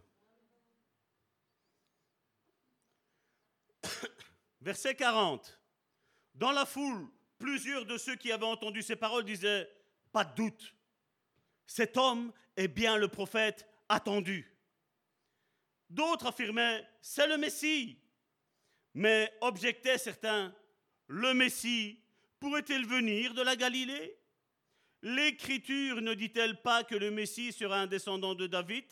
Verset 4.61 4.95
40. 4.95 5.59
Dans 6.33 6.51
la 6.51 6.65
foule, 6.65 7.07
plusieurs 7.37 7.85
de 7.85 7.97
ceux 7.97 8.15
qui 8.15 8.31
avaient 8.31 8.45
entendu 8.45 8.81
ces 8.81 8.95
paroles 8.95 9.25
disaient, 9.25 9.69
pas 10.11 10.25
de 10.25 10.35
doute, 10.35 10.75
cet 11.65 11.97
homme 11.97 12.31
est 12.55 12.67
bien 12.67 12.97
le 12.97 13.07
prophète 13.07 13.67
attendu. 13.89 14.51
D'autres 15.89 16.27
affirmaient, 16.27 16.87
c'est 17.01 17.27
le 17.27 17.37
Messie. 17.37 17.99
Mais 18.93 19.31
objectaient 19.41 19.97
certains, 19.97 20.55
le 21.07 21.33
Messie 21.33 21.99
pourrait-il 22.39 22.85
venir 22.85 23.33
de 23.33 23.41
la 23.41 23.55
Galilée? 23.55 24.17
L'Écriture 25.01 26.01
ne 26.01 26.13
dit-elle 26.13 26.61
pas 26.61 26.83
que 26.83 26.95
le 26.95 27.11
Messie 27.11 27.51
sera 27.51 27.79
un 27.79 27.87
descendant 27.87 28.35
de 28.35 28.47
David 28.47 28.85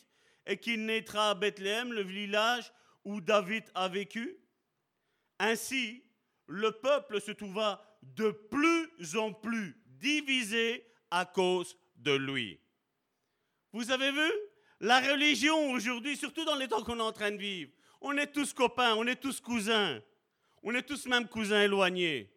et 0.45 0.57
qu'il 0.57 0.85
naîtra 0.85 1.31
à 1.31 1.35
Bethléem, 1.35 1.93
le 1.93 2.03
village 2.03 2.71
où 3.03 3.21
David 3.21 3.63
a 3.73 3.87
vécu? 3.87 4.37
Ainsi, 5.39 6.03
le 6.47 6.71
peuple 6.71 7.21
se 7.21 7.31
trouva 7.31 7.83
de 8.01 8.31
plus 8.31 9.15
en 9.15 9.33
plus 9.33 9.77
divisé 9.85 10.85
à 11.09 11.25
cause 11.25 11.77
de 11.95 12.13
lui. 12.13 12.59
Vous 13.71 13.91
avez 13.91 14.11
vu? 14.11 14.31
La 14.79 14.99
religion 14.99 15.71
aujourd'hui, 15.71 16.17
surtout 16.17 16.43
dans 16.43 16.55
les 16.55 16.67
temps 16.67 16.83
qu'on 16.83 16.99
est 16.99 17.01
en 17.01 17.13
train 17.13 17.31
de 17.31 17.37
vivre, 17.37 17.71
on 18.01 18.17
est 18.17 18.31
tous 18.31 18.53
copains, 18.53 18.95
on 18.95 19.07
est 19.07 19.15
tous 19.15 19.39
cousins, 19.39 20.01
on 20.61 20.75
est 20.75 20.83
tous 20.83 21.05
même 21.05 21.27
cousins 21.29 21.61
éloignés. 21.61 22.29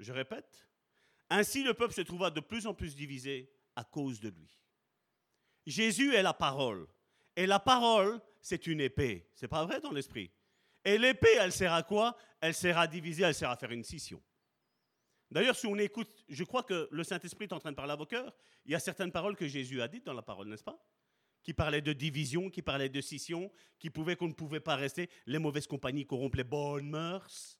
Je 0.00 0.12
répète, 0.12 0.68
ainsi 1.30 1.62
le 1.62 1.72
peuple 1.72 1.94
se 1.94 2.00
trouva 2.00 2.30
de 2.30 2.40
plus 2.40 2.66
en 2.66 2.74
plus 2.74 2.96
divisé 2.96 3.52
à 3.76 3.84
cause 3.84 4.18
de 4.18 4.30
lui. 4.30 4.58
Jésus 5.64 6.12
est 6.12 6.22
la 6.22 6.34
parole, 6.34 6.88
et 7.36 7.46
la 7.46 7.60
parole, 7.60 8.20
c'est 8.40 8.66
une 8.66 8.80
épée. 8.80 9.30
C'est 9.34 9.48
pas 9.48 9.64
vrai 9.64 9.80
dans 9.80 9.92
l'esprit? 9.92 10.30
Et 10.84 10.98
l'épée, 10.98 11.36
elle 11.40 11.52
sert 11.52 11.72
à 11.72 11.82
quoi? 11.82 12.16
Elle 12.40 12.54
sert 12.54 12.78
à 12.78 12.86
diviser, 12.86 13.22
elle 13.22 13.34
sert 13.34 13.50
à 13.50 13.56
faire 13.56 13.70
une 13.70 13.84
scission. 13.84 14.22
D'ailleurs, 15.30 15.56
si 15.56 15.66
on 15.66 15.76
écoute, 15.76 16.24
je 16.28 16.44
crois 16.44 16.62
que 16.62 16.88
le 16.90 17.02
Saint-Esprit 17.02 17.46
est 17.46 17.52
en 17.52 17.58
train 17.58 17.70
de 17.70 17.76
parler 17.76 17.92
à 17.92 17.96
vos 17.96 18.06
cœurs. 18.06 18.32
Il 18.66 18.72
y 18.72 18.74
a 18.74 18.78
certaines 18.78 19.10
paroles 19.10 19.36
que 19.36 19.48
Jésus 19.48 19.80
a 19.80 19.88
dites 19.88 20.04
dans 20.04 20.12
la 20.12 20.22
parole, 20.22 20.48
n'est-ce 20.48 20.62
pas? 20.62 20.78
Qui 21.42 21.54
parlaient 21.54 21.82
de 21.82 21.92
division, 21.92 22.50
qui 22.50 22.62
parlaient 22.62 22.88
de 22.88 23.00
scission, 23.00 23.50
qui 23.78 23.90
pouvaient 23.90 24.16
qu'on 24.16 24.28
ne 24.28 24.34
pouvait 24.34 24.60
pas 24.60 24.76
rester. 24.76 25.10
Les 25.26 25.38
mauvaises 25.38 25.66
compagnies 25.66 26.06
corrompent 26.06 26.36
les 26.36 26.44
bonnes 26.44 26.88
mœurs. 26.88 27.58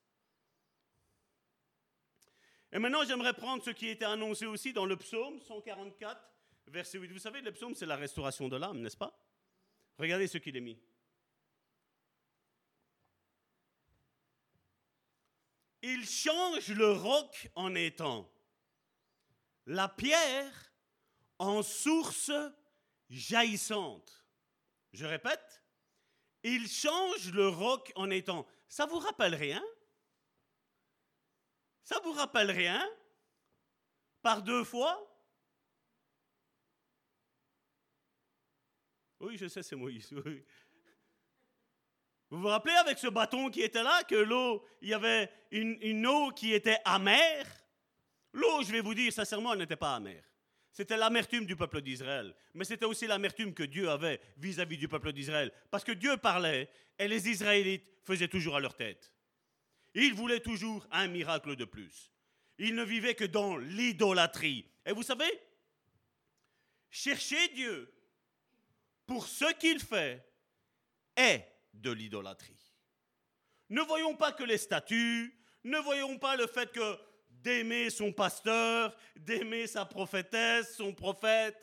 Et 2.73 2.79
maintenant, 2.79 3.05
j'aimerais 3.05 3.35
prendre 3.35 3.63
ce 3.63 3.71
qui 3.71 3.89
était 3.89 4.05
annoncé 4.05 4.47
aussi 4.47 4.73
dans 4.73 4.87
le 4.87 4.97
psaume 4.97 5.41
144, 5.41 6.21
verset 6.67 6.99
8. 6.99 7.13
Vous 7.13 7.19
savez, 7.19 7.41
le 7.41 7.53
psaume, 7.53 7.75
c'est 7.75 7.87
la 7.87 7.97
restauration 7.97 8.49
de 8.49 8.57
l'âme, 8.57 8.81
n'est-ce 8.81 8.97
pas? 8.97 9.19
Regardez 9.99 10.27
ce 10.27 10.39
qu'il 10.39 10.57
est 10.57 10.61
mis. 10.61 10.79
Il 15.87 16.09
change 16.09 16.71
le 16.71 16.93
roc 16.93 17.51
en 17.55 17.75
étang, 17.75 18.27
la 19.67 19.87
pierre 19.87 20.73
en 21.39 21.63
source 21.63 22.33
jaillissante. 23.11 24.27
Je 24.95 25.05
répète, 25.05 25.63
il 26.43 26.69
change 26.69 27.31
le 27.33 27.49
roc 27.49 27.93
en 27.97 28.09
étang. 28.09 28.47
Ça 28.67 28.87
vous 28.87 28.99
rappelle 28.99 29.35
rien? 29.35 29.63
Ça 31.83 32.01
vous 32.03 32.13
rappelle 32.13 32.51
rien? 32.51 32.83
Par 34.23 34.41
deux 34.41 34.65
fois? 34.65 34.99
Oui, 39.21 39.37
je 39.37 39.49
sais, 39.49 39.63
c'est 39.63 39.77
Moïse. 39.77 40.15
Vous 42.31 42.41
vous 42.41 42.49
rappelez 42.49 42.75
avec 42.75 42.99
ce 42.99 43.07
bâton 43.07 43.51
qui 43.51 43.63
était 43.63 43.83
là, 43.83 44.03
que 44.05 44.15
l'eau, 44.15 44.65
il 44.81 44.89
y 44.89 44.95
avait 44.95 45.31
une, 45.51 46.07
eau 46.07 46.31
qui 46.31 46.53
était 46.53 46.79
amère? 46.85 47.47
L'eau, 48.33 48.63
je 48.63 48.73
vais 48.73 48.81
vous 48.81 48.95
dire 48.95 49.13
sincèrement, 49.13 49.53
elle 49.53 49.61
n'était 49.61 49.77
pas 49.77 49.95
amère. 49.95 50.25
C'était 50.73 50.97
l'amertume 50.97 51.47
du 51.47 51.55
peuple 51.55 51.83
d'Israël. 51.83 52.35
Mais 52.55 52.65
c'était 52.65 52.87
aussi 52.87 53.07
l'amertume 53.07 53.55
que 53.55 53.63
Dieu 53.63 53.89
avait 53.89 54.21
vis-à-vis 54.39 54.77
du 54.77 54.89
peuple 54.89 55.13
d'Israël. 55.13 55.53
Parce 55.71 55.85
que 55.85 55.93
Dieu 55.93 56.17
parlait 56.17 56.69
et 56.99 57.07
les 57.07 57.29
Israélites 57.29 57.87
faisaient 58.03 58.29
toujours 58.29 58.57
à 58.57 58.61
leur 58.61 58.75
tête. 58.75 59.13
Ils 59.95 60.15
voulaient 60.15 60.41
toujours 60.41 60.87
un 60.91 61.07
miracle 61.07 61.55
de 61.55 61.65
plus. 61.65 62.11
Ils 62.59 62.75
ne 62.75 62.83
vivaient 62.83 63.15
que 63.15 63.25
dans 63.25 63.57
l'idolâtrie. 63.57 64.69
Et 64.85 64.93
vous 64.93 65.05
savez, 65.05 65.31
chercher 66.91 67.49
Dieu 67.49 67.93
pour 69.07 69.27
ce 69.27 69.53
qu'il 69.55 69.79
fait 69.79 70.25
est 71.17 71.47
de 71.75 71.91
l'idolâtrie. 71.91 72.73
Ne 73.69 73.83
voyons 73.83 74.17
pas 74.17 74.33
que 74.33 74.45
les 74.45 74.59
statuts, 74.59 75.37
ne 75.65 75.79
voyons 75.79 76.19
pas 76.19 76.37
le 76.37 76.47
fait 76.47 76.71
que 76.73 76.99
d'aimer 77.29 77.91
son 77.91 78.13
pasteur, 78.13 78.97
d'aimer 79.17 79.67
sa 79.67 79.85
prophétesse, 79.85 80.77
son 80.77 80.95
prophète. 80.95 81.57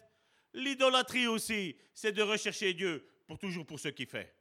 L'idolâtrie 0.54 1.28
aussi, 1.28 1.76
c'est 1.94 2.12
de 2.12 2.22
rechercher 2.22 2.74
Dieu 2.74 3.08
pour 3.28 3.40
toujours 3.40 3.66
pour 3.66 3.80
ce 3.80 3.88
qu'il 3.88 4.08
fait. 4.08 4.36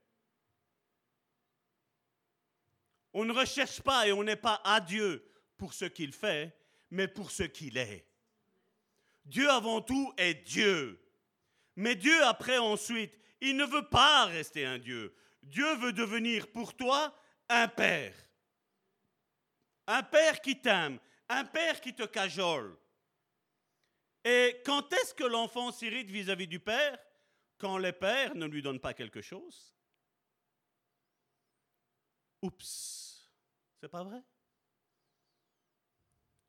On 3.12 3.24
ne 3.24 3.32
recherche 3.32 3.80
pas 3.80 4.06
et 4.06 4.12
on 4.12 4.22
n'est 4.22 4.36
pas 4.36 4.60
à 4.64 4.80
Dieu 4.80 5.26
pour 5.56 5.74
ce 5.74 5.84
qu'il 5.84 6.12
fait, 6.12 6.56
mais 6.90 7.08
pour 7.08 7.30
ce 7.30 7.42
qu'il 7.42 7.76
est. 7.76 8.06
Dieu 9.24 9.48
avant 9.50 9.80
tout 9.80 10.12
est 10.16 10.34
Dieu. 10.34 11.00
Mais 11.76 11.94
Dieu 11.94 12.22
après 12.24 12.58
ensuite, 12.58 13.18
il 13.40 13.56
ne 13.56 13.64
veut 13.64 13.88
pas 13.88 14.26
rester 14.26 14.64
un 14.64 14.78
Dieu. 14.78 15.14
Dieu 15.42 15.74
veut 15.76 15.92
devenir 15.92 16.50
pour 16.52 16.76
toi 16.76 17.14
un 17.48 17.68
père. 17.68 18.14
Un 19.86 20.02
père 20.02 20.40
qui 20.40 20.60
t'aime, 20.60 20.98
un 21.28 21.44
père 21.44 21.80
qui 21.80 21.94
te 21.94 22.04
cajole. 22.04 22.76
Et 24.24 24.60
quand 24.64 24.92
est-ce 24.92 25.14
que 25.14 25.24
l'enfant 25.24 25.72
s'irrite 25.72 26.10
vis-à-vis 26.10 26.46
du 26.46 26.60
père? 26.60 26.98
Quand 27.58 27.78
le 27.78 27.92
père 27.92 28.34
ne 28.34 28.46
lui 28.46 28.62
donne 28.62 28.80
pas 28.80 28.94
quelque 28.94 29.20
chose 29.20 29.74
Oups, 32.42 33.30
c'est 33.80 33.88
pas 33.88 34.02
vrai? 34.02 34.22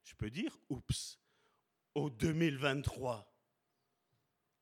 Je 0.03 0.15
peux 0.15 0.29
dire 0.29 0.57
oups 0.69 1.19
au 1.95 2.09
2023. 2.09 3.27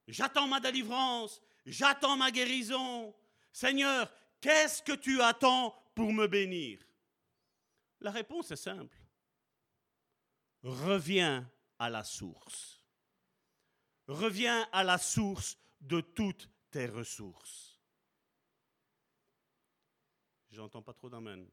J'attends 0.08 0.48
ma 0.48 0.60
délivrance, 0.60 1.42
j'attends 1.66 2.18
ma 2.18 2.32
guérison. 2.32 3.16
Seigneur, 3.52 4.12
Qu'est-ce 4.42 4.82
que 4.82 4.94
tu 4.94 5.22
attends 5.22 5.76
pour 5.96 6.14
me 6.14 6.28
bénir? 6.28 6.80
La 8.00 8.12
réponse 8.12 8.52
est 8.52 8.56
simple. 8.56 8.98
Reviens 10.64 11.50
à 11.78 11.90
la 11.90 12.04
source. 12.04 12.82
Reviens 14.08 14.68
à 14.72 14.84
la 14.84 14.98
source 14.98 15.58
de 15.82 16.02
toutes 16.02 16.50
tes 16.72 16.88
ressources. 16.88 17.80
J'entends 20.52 20.82
pas 20.82 20.94
trop 20.94 21.10
d'amen. 21.10 21.48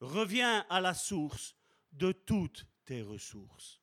Reviens 0.00 0.66
à 0.68 0.80
la 0.80 0.94
source 0.94 1.54
de 1.92 2.12
toutes 2.12 2.66
tes 2.84 3.02
ressources. 3.02 3.81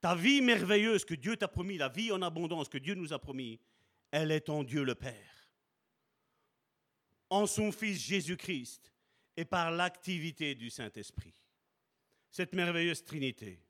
Ta 0.00 0.14
vie 0.14 0.40
merveilleuse 0.40 1.04
que 1.04 1.14
Dieu 1.14 1.36
t'a 1.36 1.48
promis, 1.48 1.76
la 1.76 1.88
vie 1.88 2.12
en 2.12 2.22
abondance 2.22 2.68
que 2.68 2.78
Dieu 2.78 2.94
nous 2.94 3.12
a 3.12 3.18
promis, 3.18 3.60
elle 4.10 4.30
est 4.30 4.48
en 4.48 4.64
Dieu 4.64 4.82
le 4.82 4.94
Père, 4.94 5.50
en 7.28 7.46
son 7.46 7.70
Fils 7.70 8.00
Jésus-Christ 8.00 8.92
et 9.36 9.44
par 9.44 9.70
l'activité 9.70 10.54
du 10.54 10.70
Saint-Esprit. 10.70 11.34
Cette 12.30 12.54
merveilleuse 12.54 13.04
Trinité. 13.04 13.60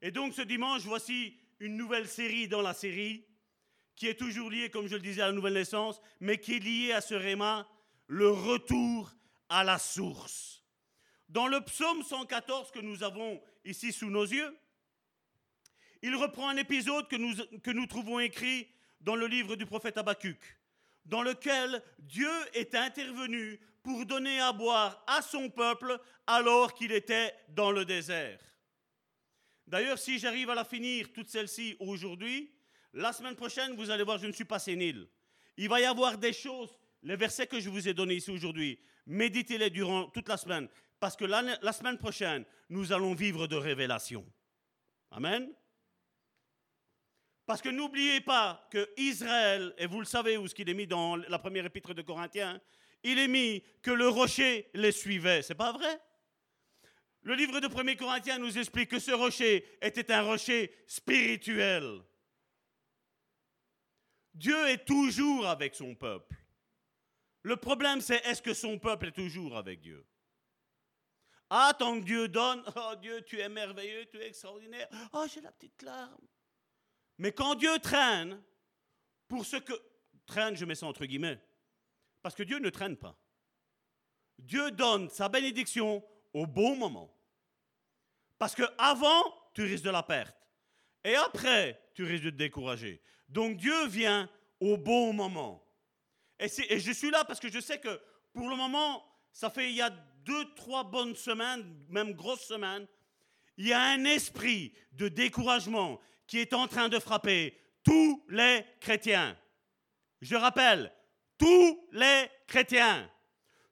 Et 0.00 0.10
donc 0.10 0.34
ce 0.34 0.42
dimanche, 0.42 0.82
voici 0.82 1.36
une 1.58 1.76
nouvelle 1.76 2.08
série 2.08 2.48
dans 2.48 2.62
la 2.62 2.74
série 2.74 3.26
qui 3.94 4.06
est 4.06 4.18
toujours 4.18 4.50
liée, 4.50 4.70
comme 4.70 4.86
je 4.86 4.94
le 4.94 5.02
disais, 5.02 5.20
à 5.20 5.26
la 5.26 5.32
nouvelle 5.32 5.52
naissance, 5.52 6.00
mais 6.20 6.38
qui 6.38 6.54
est 6.54 6.58
liée 6.58 6.92
à 6.92 7.02
ce 7.02 7.14
réma, 7.14 7.68
le 8.06 8.30
retour 8.30 9.14
à 9.50 9.62
la 9.62 9.78
source. 9.78 10.64
Dans 11.28 11.46
le 11.46 11.60
psaume 11.60 12.02
114 12.02 12.70
que 12.70 12.80
nous 12.80 13.02
avons 13.02 13.42
ici 13.64 13.92
sous 13.92 14.08
nos 14.08 14.24
yeux, 14.24 14.56
il 16.02 16.16
reprend 16.16 16.48
un 16.48 16.56
épisode 16.56 17.08
que 17.08 17.16
nous, 17.16 17.34
que 17.62 17.70
nous 17.70 17.86
trouvons 17.86 18.20
écrit 18.20 18.68
dans 19.00 19.16
le 19.16 19.26
livre 19.26 19.56
du 19.56 19.66
prophète 19.66 19.98
Habacuc, 19.98 20.40
dans 21.04 21.22
lequel 21.22 21.82
Dieu 21.98 22.30
est 22.54 22.74
intervenu 22.74 23.58
pour 23.82 24.04
donner 24.06 24.40
à 24.40 24.52
boire 24.52 25.02
à 25.06 25.22
son 25.22 25.48
peuple 25.48 25.98
alors 26.26 26.74
qu'il 26.74 26.92
était 26.92 27.34
dans 27.48 27.72
le 27.72 27.84
désert. 27.84 28.40
D'ailleurs, 29.66 29.98
si 29.98 30.18
j'arrive 30.18 30.50
à 30.50 30.54
la 30.54 30.64
finir, 30.64 31.12
toute 31.12 31.28
celle-ci, 31.28 31.76
aujourd'hui, 31.78 32.50
la 32.92 33.12
semaine 33.12 33.36
prochaine, 33.36 33.74
vous 33.76 33.90
allez 33.90 34.02
voir, 34.02 34.18
je 34.18 34.26
ne 34.26 34.32
suis 34.32 34.44
pas 34.44 34.58
sénile. 34.58 35.08
Il 35.56 35.68
va 35.68 35.80
y 35.80 35.84
avoir 35.84 36.18
des 36.18 36.32
choses, 36.32 36.76
les 37.02 37.16
versets 37.16 37.46
que 37.46 37.60
je 37.60 37.70
vous 37.70 37.88
ai 37.88 37.94
donnés 37.94 38.16
ici 38.16 38.30
aujourd'hui, 38.30 38.78
méditez-les 39.06 39.70
durant 39.70 40.06
toute 40.06 40.28
la 40.28 40.36
semaine, 40.36 40.68
parce 40.98 41.16
que 41.16 41.24
la 41.24 41.72
semaine 41.72 41.98
prochaine, 41.98 42.44
nous 42.68 42.92
allons 42.92 43.14
vivre 43.14 43.46
de 43.46 43.56
révélations. 43.56 44.26
Amen. 45.10 45.50
Parce 47.50 47.62
que 47.62 47.68
n'oubliez 47.68 48.20
pas 48.20 48.64
que 48.70 48.88
Israël, 48.96 49.74
et 49.76 49.86
vous 49.88 49.98
le 49.98 50.06
savez 50.06 50.36
où 50.36 50.46
ce 50.46 50.54
qu'il 50.54 50.68
est 50.68 50.74
mis 50.74 50.86
dans 50.86 51.16
la 51.16 51.36
première 51.40 51.66
épître 51.66 51.92
de 51.92 52.00
Corinthiens, 52.00 52.60
il 53.02 53.18
est 53.18 53.26
mis 53.26 53.64
que 53.82 53.90
le 53.90 54.06
rocher 54.06 54.70
les 54.72 54.92
suivait. 54.92 55.42
C'est 55.42 55.56
pas 55.56 55.72
vrai? 55.72 56.00
Le 57.22 57.34
livre 57.34 57.58
de 57.58 57.66
1 57.66 57.96
Corinthiens 57.96 58.38
nous 58.38 58.56
explique 58.56 58.88
que 58.88 59.00
ce 59.00 59.10
rocher 59.10 59.66
était 59.82 60.12
un 60.12 60.22
rocher 60.22 60.72
spirituel. 60.86 62.00
Dieu 64.32 64.68
est 64.68 64.84
toujours 64.84 65.48
avec 65.48 65.74
son 65.74 65.96
peuple. 65.96 66.36
Le 67.42 67.56
problème, 67.56 68.00
c'est 68.00 68.24
est-ce 68.26 68.42
que 68.42 68.54
son 68.54 68.78
peuple 68.78 69.08
est 69.08 69.16
toujours 69.26 69.56
avec 69.56 69.80
Dieu? 69.80 70.06
Ah, 71.50 71.74
tant 71.76 71.98
que 71.98 72.04
Dieu 72.04 72.28
donne, 72.28 72.62
oh 72.76 72.94
Dieu, 73.02 73.22
tu 73.22 73.40
es 73.40 73.48
merveilleux, 73.48 74.06
tu 74.06 74.18
es 74.18 74.28
extraordinaire. 74.28 74.88
Oh, 75.12 75.26
j'ai 75.28 75.40
la 75.40 75.50
petite 75.50 75.82
larme. 75.82 76.28
Mais 77.20 77.32
quand 77.32 77.54
Dieu 77.54 77.78
traîne, 77.80 78.40
pour 79.28 79.44
ce 79.44 79.56
que... 79.56 79.74
Traîne, 80.24 80.56
je 80.56 80.64
mets 80.64 80.74
ça 80.74 80.86
entre 80.86 81.04
guillemets. 81.04 81.38
Parce 82.22 82.34
que 82.34 82.42
Dieu 82.42 82.58
ne 82.58 82.70
traîne 82.70 82.96
pas. 82.96 83.14
Dieu 84.38 84.70
donne 84.70 85.10
sa 85.10 85.28
bénédiction 85.28 86.02
au 86.32 86.46
bon 86.46 86.76
moment. 86.76 87.14
Parce 88.38 88.54
que 88.54 88.62
avant, 88.78 89.22
tu 89.52 89.62
risques 89.64 89.84
de 89.84 89.90
la 89.90 90.02
perte. 90.02 90.34
Et 91.04 91.14
après, 91.14 91.90
tu 91.94 92.04
risques 92.04 92.24
de 92.24 92.30
te 92.30 92.36
décourager. 92.36 93.02
Donc 93.28 93.58
Dieu 93.58 93.86
vient 93.86 94.30
au 94.58 94.78
bon 94.78 95.12
moment. 95.12 95.62
Et, 96.38 96.46
et, 96.70 96.80
je 96.80 96.92
suis 96.92 97.10
là 97.10 97.24
parce 97.26 97.38
que 97.38 97.50
je 97.50 97.60
sais 97.60 97.80
que 97.80 98.00
pour 98.32 98.48
le 98.48 98.56
moment, 98.56 99.04
ça 99.30 99.50
fait 99.50 99.68
il 99.68 99.76
y 99.76 99.82
a 99.82 99.90
deux, 100.24 100.54
trois 100.54 100.84
bonnes 100.84 101.16
semaines, 101.16 101.84
même 101.90 102.14
grosses 102.14 102.46
semaines, 102.46 102.86
il 103.58 103.68
y 103.68 103.74
a 103.74 103.82
un 103.82 104.04
esprit 104.06 104.72
de 104.92 105.08
découragement 105.08 106.00
qui 106.30 106.38
est 106.38 106.54
en 106.54 106.68
train 106.68 106.88
de 106.88 107.00
frapper 107.00 107.60
tous 107.82 108.24
les 108.28 108.64
chrétiens. 108.78 109.36
Je 110.20 110.36
rappelle, 110.36 110.94
tous 111.36 111.88
les 111.90 112.30
chrétiens. 112.46 113.10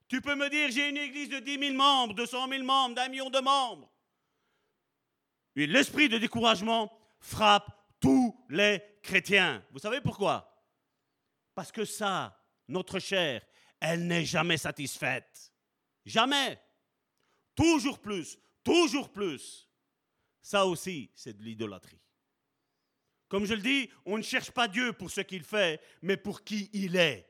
Tu 0.09 0.19
peux 0.19 0.35
me 0.35 0.49
dire, 0.49 0.69
j'ai 0.69 0.89
une 0.89 0.97
église 0.97 1.29
de 1.29 1.39
10 1.39 1.57
000 1.57 1.73
membres, 1.75 2.15
200 2.15 2.49
000 2.49 2.63
membres, 2.65 2.95
d'un 2.95 3.07
million 3.07 3.29
de 3.29 3.39
membres. 3.39 3.89
L'esprit 5.55 6.09
de 6.09 6.17
découragement 6.17 6.91
frappe 7.21 7.71
tous 8.01 8.35
les 8.49 8.83
chrétiens. 9.03 9.63
Vous 9.71 9.79
savez 9.79 10.01
pourquoi? 10.01 10.61
Parce 11.55 11.71
que 11.71 11.85
ça, 11.85 12.43
notre 12.67 12.99
chair, 12.99 13.41
elle 13.79 14.05
n'est 14.05 14.25
jamais 14.25 14.57
satisfaite. 14.57 15.53
Jamais. 16.05 16.61
Toujours 17.55 17.99
plus, 17.99 18.37
toujours 18.65 19.13
plus. 19.13 19.69
Ça 20.41 20.65
aussi, 20.65 21.09
c'est 21.15 21.37
de 21.37 21.43
l'idolâtrie. 21.43 22.01
Comme 23.29 23.45
je 23.45 23.53
le 23.53 23.61
dis, 23.61 23.89
on 24.05 24.17
ne 24.17 24.23
cherche 24.23 24.51
pas 24.51 24.67
Dieu 24.67 24.91
pour 24.91 25.11
ce 25.11 25.21
qu'il 25.21 25.43
fait, 25.43 25.79
mais 26.01 26.17
pour 26.17 26.43
qui 26.43 26.69
il 26.73 26.95
est. 26.95 27.29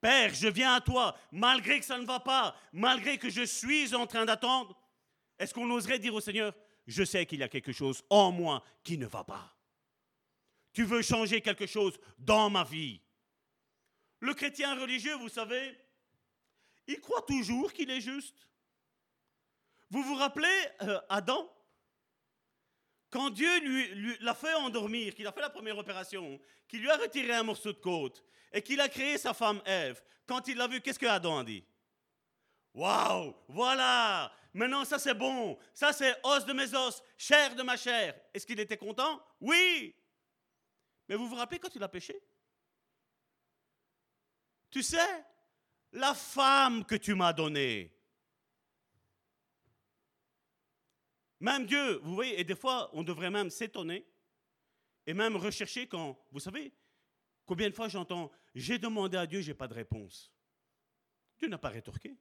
Père, 0.00 0.34
je 0.34 0.48
viens 0.48 0.74
à 0.74 0.80
toi, 0.82 1.16
malgré 1.32 1.80
que 1.80 1.86
ça 1.86 1.98
ne 1.98 2.04
va 2.04 2.20
pas, 2.20 2.54
malgré 2.74 3.16
que 3.16 3.30
je 3.30 3.42
suis 3.42 3.94
en 3.94 4.06
train 4.06 4.26
d'attendre. 4.26 4.78
Est-ce 5.38 5.54
qu'on 5.54 5.70
oserait 5.70 5.98
dire 5.98 6.14
au 6.14 6.20
Seigneur, 6.20 6.54
je 6.86 7.02
sais 7.02 7.24
qu'il 7.24 7.40
y 7.40 7.42
a 7.42 7.48
quelque 7.48 7.72
chose 7.72 8.04
en 8.10 8.30
moi 8.30 8.62
qui 8.82 8.98
ne 8.98 9.06
va 9.06 9.24
pas. 9.24 9.56
Tu 10.74 10.84
veux 10.84 11.00
changer 11.00 11.40
quelque 11.40 11.66
chose 11.66 11.98
dans 12.18 12.50
ma 12.50 12.64
vie. 12.64 13.00
Le 14.20 14.34
chrétien 14.34 14.78
religieux, 14.78 15.14
vous 15.16 15.30
savez, 15.30 15.78
il 16.86 17.00
croit 17.00 17.22
toujours 17.22 17.72
qu'il 17.72 17.90
est 17.90 18.02
juste. 18.02 18.46
Vous 19.88 20.02
vous 20.02 20.16
rappelez 20.16 20.48
euh, 20.82 21.00
Adam 21.08 21.50
Quand 23.14 23.30
Dieu 23.30 23.48
l'a 24.22 24.34
fait 24.34 24.54
endormir, 24.54 25.14
qu'il 25.14 25.24
a 25.28 25.30
fait 25.30 25.40
la 25.40 25.48
première 25.48 25.78
opération, 25.78 26.40
qu'il 26.66 26.80
lui 26.80 26.90
a 26.90 26.96
retiré 26.96 27.32
un 27.32 27.44
morceau 27.44 27.72
de 27.72 27.78
côte 27.78 28.24
et 28.52 28.60
qu'il 28.60 28.80
a 28.80 28.88
créé 28.88 29.18
sa 29.18 29.32
femme 29.32 29.62
Ève, 29.64 30.02
quand 30.26 30.48
il 30.48 30.56
l'a 30.56 30.66
vu, 30.66 30.80
qu'est-ce 30.80 30.98
que 30.98 31.06
Adam 31.06 31.38
a 31.38 31.44
dit? 31.44 31.62
Waouh 32.74 33.32
Voilà 33.46 34.32
Maintenant, 34.52 34.84
ça 34.84 34.98
c'est 34.98 35.14
bon. 35.14 35.56
Ça 35.72 35.92
c'est 35.92 36.12
os 36.24 36.44
de 36.44 36.52
mes 36.54 36.74
os, 36.74 37.04
chair 37.16 37.54
de 37.54 37.62
ma 37.62 37.76
chair. 37.76 38.18
Est-ce 38.34 38.44
qu'il 38.44 38.58
était 38.58 38.76
content? 38.76 39.24
Oui. 39.40 39.94
Mais 41.08 41.14
vous 41.14 41.28
vous 41.28 41.36
rappelez 41.36 41.60
quand 41.60 41.72
il 41.72 41.82
a 41.84 41.88
péché? 41.88 42.20
Tu 44.72 44.82
sais, 44.82 45.24
la 45.92 46.14
femme 46.14 46.84
que 46.84 46.96
tu 46.96 47.14
m'as 47.14 47.32
donnée. 47.32 47.93
Même 51.44 51.66
Dieu, 51.66 51.98
vous 52.02 52.14
voyez, 52.14 52.40
et 52.40 52.44
des 52.44 52.56
fois, 52.56 52.88
on 52.94 53.02
devrait 53.02 53.30
même 53.30 53.50
s'étonner 53.50 54.06
et 55.06 55.12
même 55.12 55.36
rechercher 55.36 55.86
quand, 55.86 56.18
vous 56.32 56.40
savez, 56.40 56.72
combien 57.44 57.68
de 57.68 57.74
fois 57.74 57.86
j'entends, 57.86 58.32
j'ai 58.54 58.78
demandé 58.78 59.18
à 59.18 59.26
Dieu, 59.26 59.42
j'ai 59.42 59.52
pas 59.52 59.68
de 59.68 59.74
réponse. 59.74 60.32
Dieu 61.36 61.48
n'a 61.48 61.58
pas 61.58 61.68
rétorqué. 61.68 62.16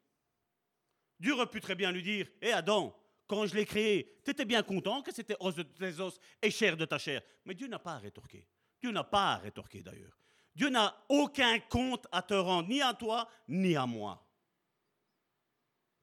Dieu 1.18 1.32
aurait 1.36 1.50
pu 1.50 1.62
très 1.62 1.74
bien 1.74 1.90
lui 1.94 2.04
dire 2.04 2.28
Hé 2.42 2.52
Adam, 2.52 2.94
quand 3.26 3.46
je 3.46 3.56
l'ai 3.56 3.66
créé, 3.66 4.20
tu 4.26 4.32
étais 4.32 4.44
bien 4.44 4.62
content 4.62 5.02
que 5.02 5.14
c'était 5.14 5.38
os 5.40 5.56
de 5.56 5.64
tes 5.64 6.02
os 6.02 6.20
et 6.42 6.52
chair 6.52 6.76
de 6.76 6.84
ta 6.84 6.98
chair. 6.98 7.22
Mais 7.46 7.54
Dieu 7.54 7.68
n'a 7.68 7.80
pas 7.80 7.94
à 7.94 8.00
rétorquer. 8.00 8.46
Dieu 8.82 8.92
n'a 8.92 9.06
pas 9.06 9.36
à 9.36 9.38
rétorquer 9.38 9.84
d'ailleurs. 9.84 10.20
Dieu 10.54 10.68
n'a 10.68 11.02
aucun 11.08 11.62
compte 11.62 12.08
à 12.12 12.24
te 12.24 12.34
rendre, 12.34 12.68
ni 12.68 12.82
à 12.82 12.94
toi, 12.94 13.30
ni 13.48 13.74
à 13.78 13.86
moi. 13.86 14.22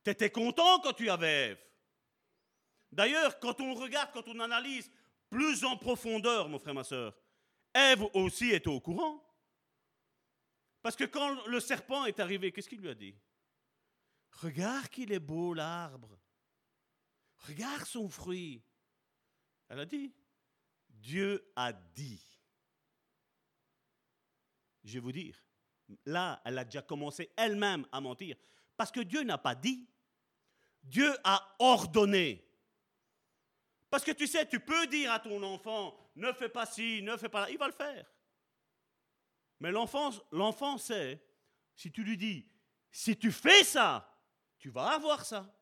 Tu 0.02 0.10
étais 0.10 0.30
content 0.30 0.80
quand 0.80 0.94
tu 0.94 1.10
avais 1.10 1.50
Ève. 1.50 1.69
D'ailleurs, 2.92 3.38
quand 3.38 3.60
on 3.60 3.74
regarde, 3.74 4.10
quand 4.12 4.26
on 4.28 4.40
analyse 4.40 4.90
plus 5.28 5.64
en 5.64 5.76
profondeur, 5.76 6.48
mon 6.48 6.58
frère, 6.58 6.74
ma 6.74 6.84
soeur, 6.84 7.16
Ève 7.72 8.04
aussi 8.14 8.50
était 8.50 8.68
au 8.68 8.80
courant. 8.80 9.24
Parce 10.82 10.96
que 10.96 11.04
quand 11.04 11.46
le 11.46 11.60
serpent 11.60 12.04
est 12.06 12.18
arrivé, 12.18 12.50
qu'est-ce 12.50 12.68
qu'il 12.68 12.80
lui 12.80 12.88
a 12.88 12.94
dit? 12.94 13.14
Regarde 14.32 14.88
qu'il 14.88 15.12
est 15.12 15.20
beau 15.20 15.54
l'arbre. 15.54 16.18
Regarde 17.46 17.84
son 17.84 18.08
fruit. 18.08 18.62
Elle 19.68 19.80
a 19.80 19.86
dit, 19.86 20.12
Dieu 20.88 21.52
a 21.54 21.72
dit. 21.72 22.22
Je 24.82 24.94
vais 24.94 25.00
vous 25.00 25.12
dire, 25.12 25.36
là, 26.06 26.40
elle 26.44 26.58
a 26.58 26.64
déjà 26.64 26.82
commencé 26.82 27.30
elle-même 27.36 27.86
à 27.92 28.00
mentir. 28.00 28.36
Parce 28.76 28.90
que 28.90 29.00
Dieu 29.00 29.22
n'a 29.22 29.38
pas 29.38 29.54
dit. 29.54 29.86
Dieu 30.82 31.14
a 31.22 31.54
ordonné. 31.58 32.49
Parce 33.90 34.04
que 34.04 34.12
tu 34.12 34.26
sais, 34.28 34.46
tu 34.46 34.60
peux 34.60 34.86
dire 34.86 35.12
à 35.12 35.18
ton 35.18 35.42
enfant, 35.42 35.98
ne 36.14 36.32
fais 36.32 36.48
pas 36.48 36.64
ci, 36.64 37.02
ne 37.02 37.16
fais 37.16 37.28
pas 37.28 37.40
là, 37.40 37.50
il 37.50 37.58
va 37.58 37.66
le 37.66 37.72
faire. 37.72 38.06
Mais 39.58 39.72
l'enfant, 39.72 40.78
sait, 40.78 41.20
si 41.74 41.90
tu 41.90 42.04
lui 42.04 42.16
dis, 42.16 42.46
si 42.90 43.16
tu 43.16 43.32
fais 43.32 43.64
ça, 43.64 44.16
tu 44.58 44.70
vas 44.70 44.92
avoir 44.92 45.24
ça. 45.24 45.52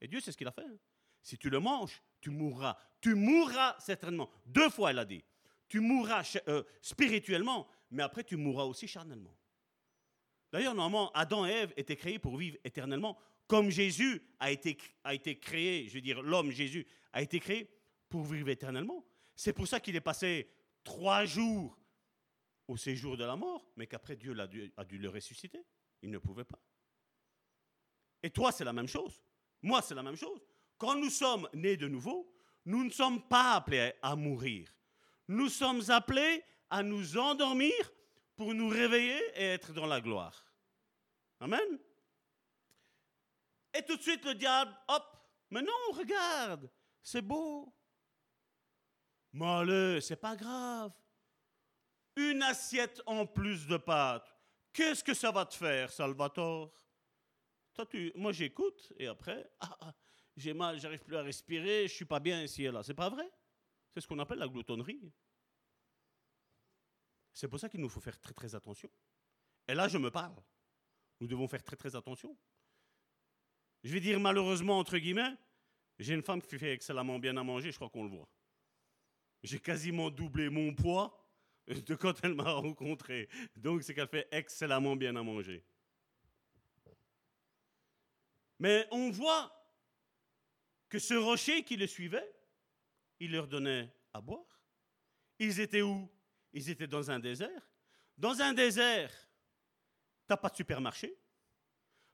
Et 0.00 0.08
Dieu, 0.08 0.20
c'est 0.20 0.32
ce 0.32 0.36
qu'il 0.36 0.48
a 0.48 0.52
fait. 0.52 0.64
Hein. 0.64 0.78
Si 1.22 1.36
tu 1.36 1.50
le 1.50 1.60
manges, 1.60 2.02
tu 2.20 2.30
mourras. 2.30 2.76
Tu 3.00 3.14
mourras 3.14 3.76
certainement. 3.78 4.30
Deux 4.46 4.70
fois, 4.70 4.90
elle 4.90 4.98
a 4.98 5.04
dit. 5.04 5.22
Tu 5.68 5.80
mourras 5.80 6.22
euh, 6.48 6.64
spirituellement, 6.80 7.68
mais 7.90 8.02
après, 8.02 8.24
tu 8.24 8.36
mourras 8.36 8.64
aussi 8.64 8.88
charnellement. 8.88 9.36
D'ailleurs, 10.50 10.74
normalement, 10.74 11.12
Adam 11.12 11.46
et 11.46 11.50
Ève 11.50 11.74
étaient 11.76 11.96
créés 11.96 12.18
pour 12.18 12.36
vivre 12.36 12.56
éternellement, 12.64 13.18
comme 13.50 13.68
Jésus 13.68 14.22
a 14.38 14.52
été, 14.52 14.78
a 15.02 15.18
créé, 15.18 15.88
je 15.88 15.94
veux 15.94 16.00
dire, 16.00 16.22
l'homme 16.22 16.52
Jésus 16.52 16.86
a 17.12 17.20
été 17.20 17.40
créé 17.40 17.68
pour 18.08 18.22
vivre 18.22 18.48
éternellement. 18.48 19.04
C'est 19.34 19.52
pour 19.52 19.66
ça 19.66 19.80
qu'il 19.80 19.96
est 19.96 20.00
passé 20.00 20.48
trois 20.84 21.24
jours 21.24 21.76
au 22.68 22.76
séjour 22.76 23.16
de 23.16 23.24
la 23.24 23.34
mort, 23.34 23.68
mais 23.74 23.88
qu'après 23.88 24.14
Dieu 24.14 24.38
a 24.38 24.46
dû, 24.46 24.72
a 24.76 24.84
dû 24.84 24.98
le 24.98 25.08
ressusciter. 25.08 25.66
Il 26.00 26.12
ne 26.12 26.18
pouvait 26.18 26.44
pas. 26.44 26.60
Et 28.22 28.30
toi, 28.30 28.52
c'est 28.52 28.62
la 28.62 28.72
même 28.72 28.86
chose. 28.86 29.20
Moi, 29.62 29.82
c'est 29.82 29.96
la 29.96 30.04
même 30.04 30.16
chose. 30.16 30.46
Quand 30.78 30.94
nous 30.94 31.10
sommes 31.10 31.48
nés 31.52 31.76
de 31.76 31.88
nouveau, 31.88 32.32
nous 32.66 32.84
ne 32.84 32.90
sommes 32.90 33.20
pas 33.26 33.54
appelés 33.54 33.94
à 34.00 34.14
mourir. 34.14 34.72
Nous 35.26 35.48
sommes 35.48 35.82
appelés 35.90 36.44
à 36.70 36.84
nous 36.84 37.18
endormir 37.18 37.74
pour 38.36 38.54
nous 38.54 38.68
réveiller 38.68 39.20
et 39.34 39.46
être 39.46 39.72
dans 39.72 39.86
la 39.86 40.00
gloire. 40.00 40.46
Amen. 41.40 41.80
Et 43.74 43.82
tout 43.82 43.96
de 43.96 44.02
suite, 44.02 44.24
le 44.24 44.34
diable, 44.34 44.76
hop, 44.88 45.04
mais 45.50 45.62
non, 45.62 45.92
regarde, 45.92 46.70
c'est 47.02 47.22
beau. 47.22 47.72
Mais 49.32 50.00
c'est 50.00 50.16
pas 50.16 50.36
grave. 50.36 50.92
Une 52.16 52.42
assiette 52.42 53.00
en 53.06 53.26
plus 53.26 53.66
de 53.66 53.76
pâtes. 53.76 54.34
Qu'est-ce 54.72 55.02
que 55.02 55.14
ça 55.14 55.30
va 55.30 55.46
te 55.46 55.54
faire, 55.54 55.90
Salvatore? 55.90 56.72
Moi 58.16 58.32
j'écoute 58.32 58.92
et 58.98 59.06
après, 59.06 59.50
ah, 59.60 59.76
ah, 59.80 59.94
j'ai 60.36 60.52
mal, 60.52 60.78
j'arrive 60.78 61.02
plus 61.02 61.16
à 61.16 61.22
respirer, 61.22 61.88
je 61.88 61.94
suis 61.94 62.04
pas 62.04 62.20
bien 62.20 62.42
ici 62.42 62.64
et 62.64 62.70
là. 62.70 62.82
C'est 62.82 62.94
pas 62.94 63.08
vrai? 63.08 63.30
C'est 63.94 64.00
ce 64.00 64.06
qu'on 64.06 64.18
appelle 64.18 64.38
la 64.38 64.48
gloutonnerie. 64.48 65.00
C'est 67.32 67.48
pour 67.48 67.58
ça 67.58 67.68
qu'il 67.68 67.80
nous 67.80 67.88
faut 67.88 68.00
faire 68.00 68.20
très 68.20 68.34
très 68.34 68.54
attention. 68.54 68.90
Et 69.66 69.74
là, 69.74 69.88
je 69.88 69.98
me 69.98 70.10
parle. 70.10 70.36
Nous 71.20 71.26
devons 71.26 71.48
faire 71.48 71.62
très 71.62 71.76
très 71.76 71.94
attention. 71.96 72.36
Je 73.82 73.92
vais 73.92 74.00
dire 74.00 74.20
malheureusement, 74.20 74.78
entre 74.78 74.98
guillemets, 74.98 75.34
j'ai 75.98 76.14
une 76.14 76.22
femme 76.22 76.40
qui 76.40 76.58
fait 76.58 76.72
excellemment 76.72 77.18
bien 77.18 77.36
à 77.36 77.42
manger, 77.42 77.70
je 77.70 77.76
crois 77.76 77.90
qu'on 77.90 78.04
le 78.04 78.10
voit. 78.10 78.28
J'ai 79.42 79.58
quasiment 79.58 80.10
doublé 80.10 80.48
mon 80.50 80.74
poids 80.74 81.16
de 81.66 81.94
quand 81.94 82.14
elle 82.22 82.34
m'a 82.34 82.52
rencontré. 82.52 83.28
Donc 83.56 83.82
c'est 83.82 83.94
qu'elle 83.94 84.08
fait 84.08 84.28
excellemment 84.30 84.96
bien 84.96 85.14
à 85.16 85.22
manger. 85.22 85.64
Mais 88.58 88.86
on 88.90 89.10
voit 89.10 89.50
que 90.88 90.98
ce 90.98 91.14
rocher 91.14 91.64
qui 91.64 91.76
le 91.76 91.86
suivait, 91.86 92.30
il 93.18 93.32
leur 93.32 93.46
donnait 93.46 93.90
à 94.12 94.20
boire. 94.20 94.60
Ils 95.38 95.60
étaient 95.60 95.82
où? 95.82 96.10
Ils 96.52 96.68
étaient 96.68 96.86
dans 96.86 97.10
un 97.10 97.18
désert. 97.18 97.70
Dans 98.18 98.40
un 98.42 98.52
désert, 98.52 99.10
tu 99.10 100.32
n'as 100.32 100.36
pas 100.36 100.50
de 100.50 100.56
supermarché. 100.56 101.16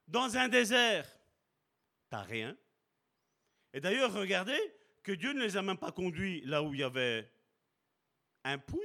Dans 0.06 0.36
un 0.36 0.48
désert, 0.48 1.08
tu 2.08 2.14
n'as 2.14 2.22
rien. 2.22 2.56
Et 3.72 3.80
d'ailleurs, 3.80 4.12
regardez 4.12 4.58
que 5.02 5.12
Dieu 5.12 5.32
ne 5.32 5.42
les 5.42 5.56
a 5.56 5.62
même 5.62 5.78
pas 5.78 5.92
conduits 5.92 6.40
là 6.42 6.62
où 6.62 6.74
il 6.74 6.80
y 6.80 6.82
avait 6.82 7.30
un 8.44 8.58
puits. 8.58 8.80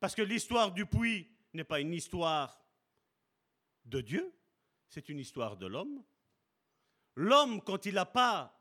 Parce 0.00 0.14
que 0.14 0.22
l'histoire 0.22 0.72
du 0.72 0.86
puits 0.86 1.30
n'est 1.52 1.64
pas 1.64 1.80
une 1.80 1.94
histoire 1.94 2.64
de 3.84 4.00
Dieu, 4.00 4.34
c'est 4.88 5.08
une 5.08 5.18
histoire 5.18 5.56
de 5.56 5.66
l'homme. 5.66 6.04
L'homme, 7.14 7.62
quand 7.62 7.86
il 7.86 7.94
n'a 7.94 8.04
pas 8.04 8.60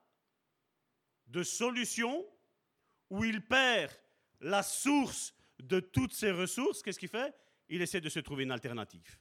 de 1.28 1.44
solution, 1.44 2.26
où 3.10 3.24
il 3.24 3.46
perd 3.46 3.92
la 4.40 4.64
source 4.64 5.34
de 5.60 5.80
toutes 5.80 6.14
ses 6.14 6.32
ressources, 6.32 6.82
qu'est-ce 6.82 7.00
qu'il 7.00 7.10
fait? 7.10 7.36
Il 7.70 7.82
essaie 7.82 8.02
de 8.02 8.10
se 8.10 8.20
trouver 8.20 8.44
une 8.44 8.52
alternative. 8.52 9.20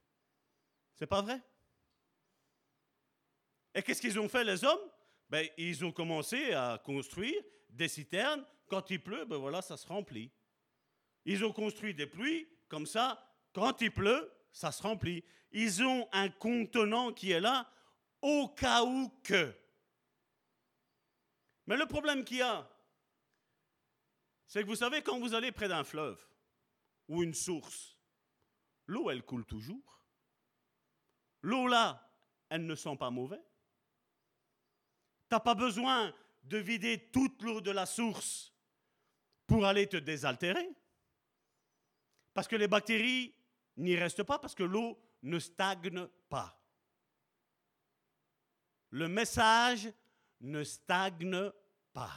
C'est 0.95 1.07
pas 1.07 1.23
vrai? 1.23 1.43
Et 3.74 3.82
qu'est-ce 3.82 4.01
qu'ils 4.01 4.18
ont 4.20 4.28
fait 4.28 4.44
les 4.44 4.64
hommes? 4.64 4.90
Ben, 5.28 5.48
Ils 5.59 5.84
ont 5.84 5.92
commencé 5.92 6.52
à 6.52 6.80
construire 6.84 7.42
des 7.70 7.88
citernes. 7.88 8.44
Quand 8.68 8.90
il 8.90 9.02
pleut, 9.02 9.24
ben 9.24 9.36
voilà, 9.36 9.62
ça 9.62 9.76
se 9.76 9.86
remplit. 9.86 10.30
Ils 11.24 11.44
ont 11.44 11.52
construit 11.52 11.94
des 11.94 12.06
pluies, 12.06 12.48
comme 12.68 12.86
ça, 12.86 13.20
Quand 13.52 13.80
il 13.82 13.92
pleut, 13.92 14.32
ça 14.51 14.72
se 14.72 14.82
remplit. 14.82 15.22
Ils 15.52 15.84
ont 15.84 16.09
un 16.12 16.28
contenant 16.28 17.12
qui 17.12 17.30
est 17.30 17.40
là 17.40 17.70
au 18.20 18.48
cas 18.48 18.82
où 18.82 19.09
que. 19.22 19.55
Mais 21.66 21.76
le 21.76 21.86
problème 21.86 22.24
qu'il 22.24 22.38
y 22.38 22.42
a, 22.42 22.68
c'est 24.46 24.62
que 24.62 24.66
vous 24.66 24.76
savez, 24.76 25.02
quand 25.02 25.18
vous 25.20 25.34
allez 25.34 25.52
près 25.52 25.68
d'un 25.68 25.84
fleuve 25.84 26.20
ou 27.09 27.22
une 27.22 27.34
source, 27.34 27.96
l'eau, 28.86 29.10
elle 29.10 29.22
coule 29.22 29.44
toujours. 29.44 30.05
L'eau 31.42 31.66
là, 31.68 32.10
elle 32.48 32.66
ne 32.66 32.74
sent 32.74 32.96
pas 32.96 33.10
mauvais. 33.10 33.42
Tu 35.28 35.34
n'as 35.34 35.40
pas 35.40 35.55
besoin 35.55 36.14
de 36.44 36.59
vider 36.59 37.10
toute 37.12 37.42
l'eau 37.42 37.60
de 37.60 37.70
la 37.70 37.86
source 37.86 38.52
pour 39.46 39.64
aller 39.64 39.86
te 39.86 39.96
désaltérer. 39.96 40.68
Parce 42.32 42.48
que 42.48 42.56
les 42.56 42.68
bactéries 42.68 43.34
n'y 43.76 43.96
restent 43.96 44.22
pas, 44.22 44.38
parce 44.38 44.55
que 44.55 44.62
l'eau 44.62 44.98
ne 45.22 45.38
stagne 45.38 46.09
pas. 46.28 46.60
Le 48.90 49.09
message 49.09 49.92
ne 50.40 50.62
stagne 50.62 51.51
pas. 51.92 52.12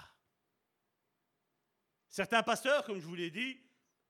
Certains 2.09 2.43
pasteurs, 2.43 2.83
comme 2.83 2.99
je 2.99 3.05
vous 3.05 3.15
l'ai 3.15 3.31
dit, 3.31 3.59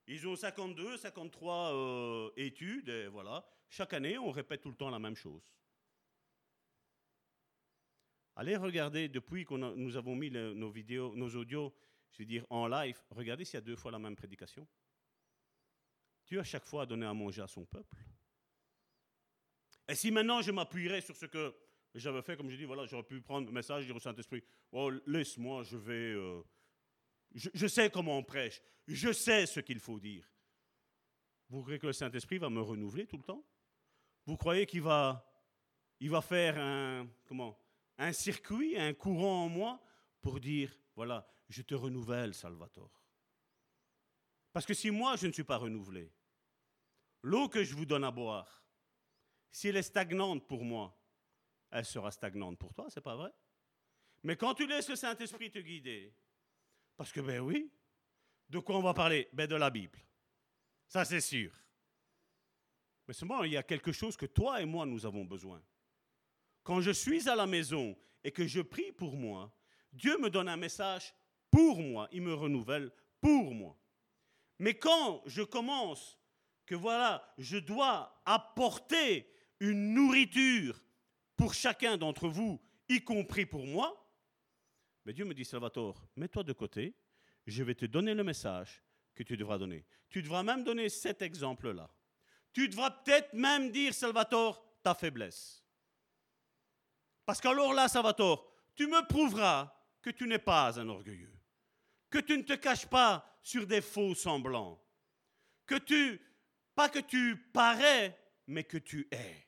ils 0.07 0.28
ont 0.28 0.36
52, 0.36 0.98
53 0.98 1.74
euh, 1.74 2.30
études, 2.38 2.90
et 2.90 3.07
voilà. 3.07 3.45
Chaque 3.69 3.94
année, 3.94 4.18
on 4.18 4.32
répète 4.32 4.61
tout 4.61 4.69
le 4.69 4.76
temps 4.76 4.90
la 4.90 4.99
même 4.99 5.15
chose. 5.15 5.41
Allez 8.40 8.56
regarder, 8.56 9.10
depuis 9.10 9.46
que 9.46 9.56
nous 9.56 9.98
avons 9.98 10.16
mis 10.16 10.30
nos 10.30 10.70
vidéos, 10.70 11.16
nos 11.16 11.36
audios, 11.36 11.74
je 12.12 12.20
veux 12.20 12.26
dire 12.28 12.46
en 12.52 12.68
live, 12.68 12.96
regardez 13.10 13.44
s'il 13.44 13.56
y 13.56 13.58
a 13.58 13.62
deux 13.62 13.76
fois 13.76 13.90
la 13.90 13.98
même 13.98 14.16
prédication. 14.16 14.68
Dieu 16.28 16.40
à 16.40 16.44
chaque 16.44 16.66
fois 16.66 16.86
donné 16.86 17.08
à 17.08 17.16
manger 17.16 17.42
à 17.42 17.48
son 17.48 17.66
peuple. 17.66 17.98
Et 19.88 19.96
si 19.96 20.12
maintenant 20.12 20.44
je 20.44 20.52
m'appuierais 20.52 21.02
sur 21.02 21.16
ce 21.16 21.26
que 21.26 21.56
j'avais 21.96 22.22
fait, 22.22 22.38
comme 22.38 22.52
je 22.52 22.58
dis, 22.58 22.66
voilà, 22.66 22.86
j'aurais 22.86 23.02
pu 23.02 23.22
prendre 23.22 23.48
le 23.48 23.54
message, 23.54 23.88
dire 23.88 23.96
au 23.96 24.00
Saint-Esprit, 24.00 24.44
oh, 24.72 24.92
laisse-moi, 25.08 25.64
je 25.64 25.78
vais... 25.78 26.14
Euh, 26.14 26.44
je, 27.34 27.66
sais 27.66 27.90
comment 27.90 28.20
on 28.20 28.24
prêche, 28.24 28.62
je 28.88 29.12
sais 29.14 29.48
ce 29.48 29.62
qu'il 29.62 29.80
faut 29.80 30.00
dire. 30.00 30.30
Vous 31.50 31.62
croyez 31.62 31.80
que 31.80 31.88
le 31.88 31.94
Saint-Esprit 31.94 32.38
va 32.38 32.52
me 32.52 32.62
renouveler 32.62 33.08
tout 33.08 33.18
le 33.18 33.24
temps? 33.24 33.44
Vous 34.28 34.38
croyez 34.38 34.68
qu'il 34.68 34.84
va, 34.84 35.28
il 36.00 36.12
va 36.12 36.22
faire 36.22 36.60
un, 36.60 37.08
comment, 37.26 37.58
un 37.98 38.14
circuit, 38.14 38.78
un 38.78 38.94
courant 38.94 39.45
en 39.45 39.49
moi 39.49 39.82
pour 40.22 40.40
dire, 40.40 40.78
voilà, 40.95 41.28
je 41.49 41.61
te 41.61 41.76
renouvelle, 41.76 42.34
Salvatore. 42.34 43.03
Parce 44.53 44.65
que 44.65 44.74
si 44.74 44.91
moi, 44.91 45.15
je 45.15 45.28
ne 45.28 45.32
suis 45.32 45.44
pas 45.44 45.57
renouvelé, 45.57 46.11
l'eau 47.22 47.49
que 47.49 47.64
je 47.64 47.76
vous 47.76 47.86
donne 47.86 48.03
à 48.03 48.11
boire, 48.11 48.64
si 49.52 49.68
elle 49.68 49.78
est 49.78 49.84
stagnante 49.84 50.48
pour 50.48 50.64
moi, 50.64 50.98
elle 51.72 51.86
sera 51.86 52.11
stagnante 52.11 52.57
pour 52.57 52.74
toi, 52.74 52.88
c'est 52.90 53.02
pas 53.02 53.15
vrai? 53.15 53.34
Mais 54.24 54.36
quand 54.36 54.53
tu 54.53 54.68
laisses 54.68 54.90
le 54.90 54.95
Saint-Esprit 54.95 55.52
te 55.52 55.60
guider, 55.60 56.14
parce 56.95 57.11
que, 57.11 57.22
ben 57.22 57.40
oui, 57.40 57.72
de 58.49 58.60
quoi 58.60 58.78
on 58.78 58.82
va 58.82 58.94
parler? 58.94 59.30
Ben 59.34 59.48
de 59.48 59.56
la 59.56 59.69
Bible. 59.69 59.99
Ça, 60.88 61.06
c'est 61.06 61.22
sûr. 61.22 61.53
Mais 63.07 63.14
seulement, 63.14 63.44
il 63.44 63.52
y 63.52 63.57
a 63.57 63.64
quelque 63.64 63.91
chose 63.91 64.18
que 64.18 64.26
toi 64.26 64.61
et 64.61 64.65
moi, 64.65 64.86
nous 64.86 65.06
avons 65.06 65.24
besoin. 65.24 65.61
Quand 66.68 66.81
je 66.81 66.91
suis 66.91 67.30
à 67.30 67.35
la 67.38 67.48
maison 67.48 67.95
et 68.26 68.31
que 68.34 68.45
je 68.45 68.60
prie 68.60 68.91
pour 68.91 69.15
moi, 69.15 69.57
Dieu 69.94 70.18
me 70.18 70.30
donne 70.30 70.49
un 70.49 70.57
message 70.57 71.14
pour 71.49 71.80
moi. 71.80 72.10
Il 72.11 72.23
me 72.23 72.34
renouvelle 72.34 72.91
pour 73.22 73.53
moi. 73.53 73.80
Mais 74.60 74.73
quand 74.73 75.23
je 75.26 75.44
commence 75.44 76.19
que 76.65 76.76
voilà, 76.76 77.34
je 77.38 77.56
dois 77.56 78.22
apporter 78.26 79.31
une 79.61 79.94
nourriture 79.94 80.84
pour 81.38 81.53
chacun 81.53 81.95
d'entre 81.95 82.27
vous, 82.27 82.60
y 82.89 82.99
compris 82.99 83.45
pour 83.45 83.65
moi, 83.65 84.06
mais 85.06 85.14
Dieu 85.14 85.23
me 85.23 85.34
dit, 85.34 85.45
Salvatore, 85.45 86.06
mets-toi 86.18 86.44
de 86.44 86.52
côté, 86.52 86.98
je 87.45 87.64
vais 87.64 87.76
te 87.76 87.85
donner 87.85 88.14
le 88.14 88.26
message 88.26 88.84
que 89.15 89.23
tu 89.23 89.38
devras 89.38 89.57
donner. 89.57 89.85
Tu 90.10 90.22
devras 90.22 90.44
même 90.44 90.65
donner 90.65 90.89
cet 90.89 91.22
exemple-là. 91.22 91.89
Tu 92.52 92.68
devras 92.68 92.91
peut-être 92.91 93.31
même 93.31 93.72
dire, 93.72 93.94
Salvatore, 93.94 94.61
ta 94.84 94.94
faiblesse. 94.94 95.64
Parce 97.28 97.41
qu'alors 97.41 97.74
là, 97.74 97.90
Salvatore, 97.90 98.49
tu 98.74 98.88
me 98.88 99.06
prouveras 99.06 99.70
que 100.02 100.12
tu 100.12 100.26
n'es 100.28 100.40
pas 100.40 100.80
un 100.80 100.88
orgueilleux, 100.88 101.38
que 102.10 102.20
tu 102.20 102.38
ne 102.38 102.44
te 102.44 102.54
caches 102.54 102.86
pas 102.86 103.38
sur 103.44 103.68
des 103.68 103.82
faux 103.82 104.16
semblants, 104.16 104.82
que 105.66 105.76
tu, 105.76 106.22
pas 106.74 106.88
que 106.88 106.99
tu 106.99 107.36
parais, 107.52 108.18
mais 108.48 108.64
que 108.64 108.78
tu 108.78 109.10
es. 109.12 109.45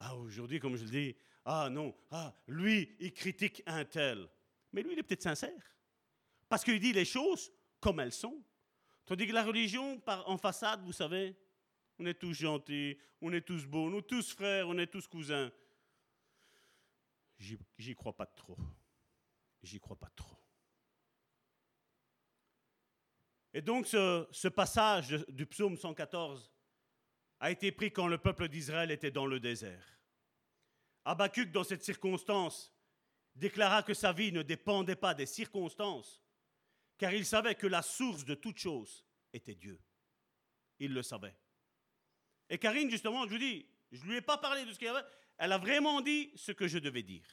Ah, 0.00 0.16
aujourd'hui, 0.16 0.58
comme 0.58 0.74
je 0.74 0.82
le 0.82 0.90
dis, 0.90 1.16
ah 1.44 1.68
non, 1.70 1.94
ah, 2.10 2.34
lui, 2.48 2.96
il 2.98 3.12
critique 3.12 3.62
un 3.64 3.84
tel. 3.84 4.28
Mais 4.72 4.82
lui, 4.82 4.94
il 4.94 4.98
est 4.98 5.04
peut-être 5.04 5.22
sincère. 5.22 5.76
Parce 6.48 6.64
qu'il 6.64 6.80
dit 6.80 6.92
les 6.92 7.04
choses 7.04 7.52
comme 7.78 8.00
elles 8.00 8.12
sont. 8.12 8.42
Tandis 9.06 9.28
que 9.28 9.32
la 9.32 9.44
religion, 9.44 10.02
en 10.26 10.38
façade, 10.38 10.82
vous 10.82 10.92
savez, 10.92 11.36
on 12.00 12.06
est 12.06 12.18
tous 12.18 12.34
gentils, 12.34 12.98
on 13.20 13.32
est 13.32 13.42
tous 13.42 13.64
beaux, 13.64 13.88
nous 13.88 14.02
tous 14.02 14.32
frères, 14.32 14.68
on 14.68 14.76
est 14.76 14.88
tous 14.88 15.06
cousins. 15.06 15.52
J'y 17.38 17.94
crois 17.94 18.16
pas 18.16 18.26
trop. 18.26 18.56
J'y 19.62 19.78
crois 19.78 19.96
pas 19.96 20.10
trop. 20.14 20.36
Et 23.54 23.62
donc 23.62 23.86
ce, 23.86 24.48
passage 24.48 25.24
du 25.28 25.46
psaume 25.46 25.76
114 25.76 26.52
a 27.40 27.50
été 27.50 27.72
pris 27.72 27.92
quand 27.92 28.06
le 28.06 28.18
peuple 28.18 28.48
d'Israël 28.48 28.90
était 28.90 29.10
dans 29.10 29.26
le 29.26 29.40
désert. 29.40 29.98
Habakkuk, 31.04 31.50
dans 31.50 31.64
cette 31.64 31.84
circonstance, 31.84 32.72
déclara 33.34 33.82
que 33.82 33.94
sa 33.94 34.12
vie 34.12 34.32
ne 34.32 34.42
dépendait 34.42 34.96
pas 34.96 35.14
des 35.14 35.26
circonstances, 35.26 36.22
car 36.98 37.12
il 37.12 37.24
savait 37.24 37.54
que 37.54 37.66
la 37.66 37.82
source 37.82 38.24
de 38.24 38.34
toute 38.34 38.58
chose 38.58 39.06
était 39.32 39.54
Dieu. 39.54 39.80
Il 40.80 40.92
le 40.92 41.02
savait. 41.02 41.36
Et 42.50 42.58
Karine, 42.58 42.90
justement, 42.90 43.24
je 43.26 43.30
vous 43.30 43.38
dis, 43.38 43.66
je 43.92 44.04
ne 44.04 44.10
lui 44.10 44.16
ai 44.16 44.22
pas 44.22 44.38
parlé 44.38 44.64
de 44.64 44.72
ce 44.72 44.78
qu'il 44.78 44.86
y 44.86 44.90
avait, 44.90 45.04
elle 45.38 45.52
a 45.52 45.58
vraiment 45.58 46.00
dit 46.00 46.32
ce 46.36 46.52
que 46.52 46.68
je 46.68 46.78
devais 46.78 47.02
dire. 47.02 47.26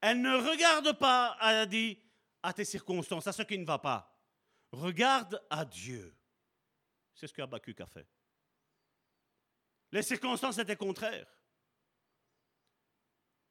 Elle 0.00 0.20
ne 0.20 0.36
regarde 0.36 0.98
pas, 0.98 1.36
elle 1.40 1.56
a 1.56 1.66
dit, 1.66 1.98
à 2.42 2.52
tes 2.52 2.64
circonstances, 2.64 3.26
à 3.26 3.32
ce 3.32 3.42
qui 3.42 3.58
ne 3.58 3.64
va 3.64 3.78
pas. 3.78 4.12
Regarde 4.72 5.42
à 5.50 5.64
Dieu. 5.64 6.16
C'est 7.14 7.26
ce 7.26 7.32
que 7.32 7.42
a 7.42 7.86
fait. 7.86 8.06
Les 9.92 10.02
circonstances 10.02 10.58
étaient 10.58 10.76
contraires 10.76 11.26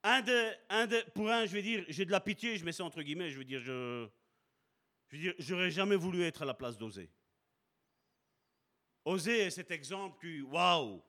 un 0.05 0.21
de, 0.21 1.09
pour 1.11 1.29
un, 1.31 1.45
je 1.45 1.53
vais 1.53 1.61
dire, 1.61 1.83
j'ai 1.87 2.05
de 2.05 2.11
la 2.11 2.19
pitié, 2.19 2.57
je 2.57 2.65
mets 2.65 2.71
ça 2.71 2.83
entre 2.83 3.01
guillemets, 3.01 3.31
je 3.31 3.37
veux 3.37 3.43
dire, 3.43 3.59
je, 3.59 4.07
je 5.07 5.15
veux 5.15 5.21
dire, 5.21 5.33
j'aurais 5.39 5.71
jamais 5.71 5.95
voulu 5.95 6.21
être 6.23 6.43
à 6.43 6.45
la 6.45 6.53
place 6.53 6.77
d'Osée. 6.77 7.09
Osée 9.03 9.39
est 9.39 9.49
cet 9.49 9.71
exemple 9.71 10.19
qui, 10.19 10.41
waouh, 10.41 11.03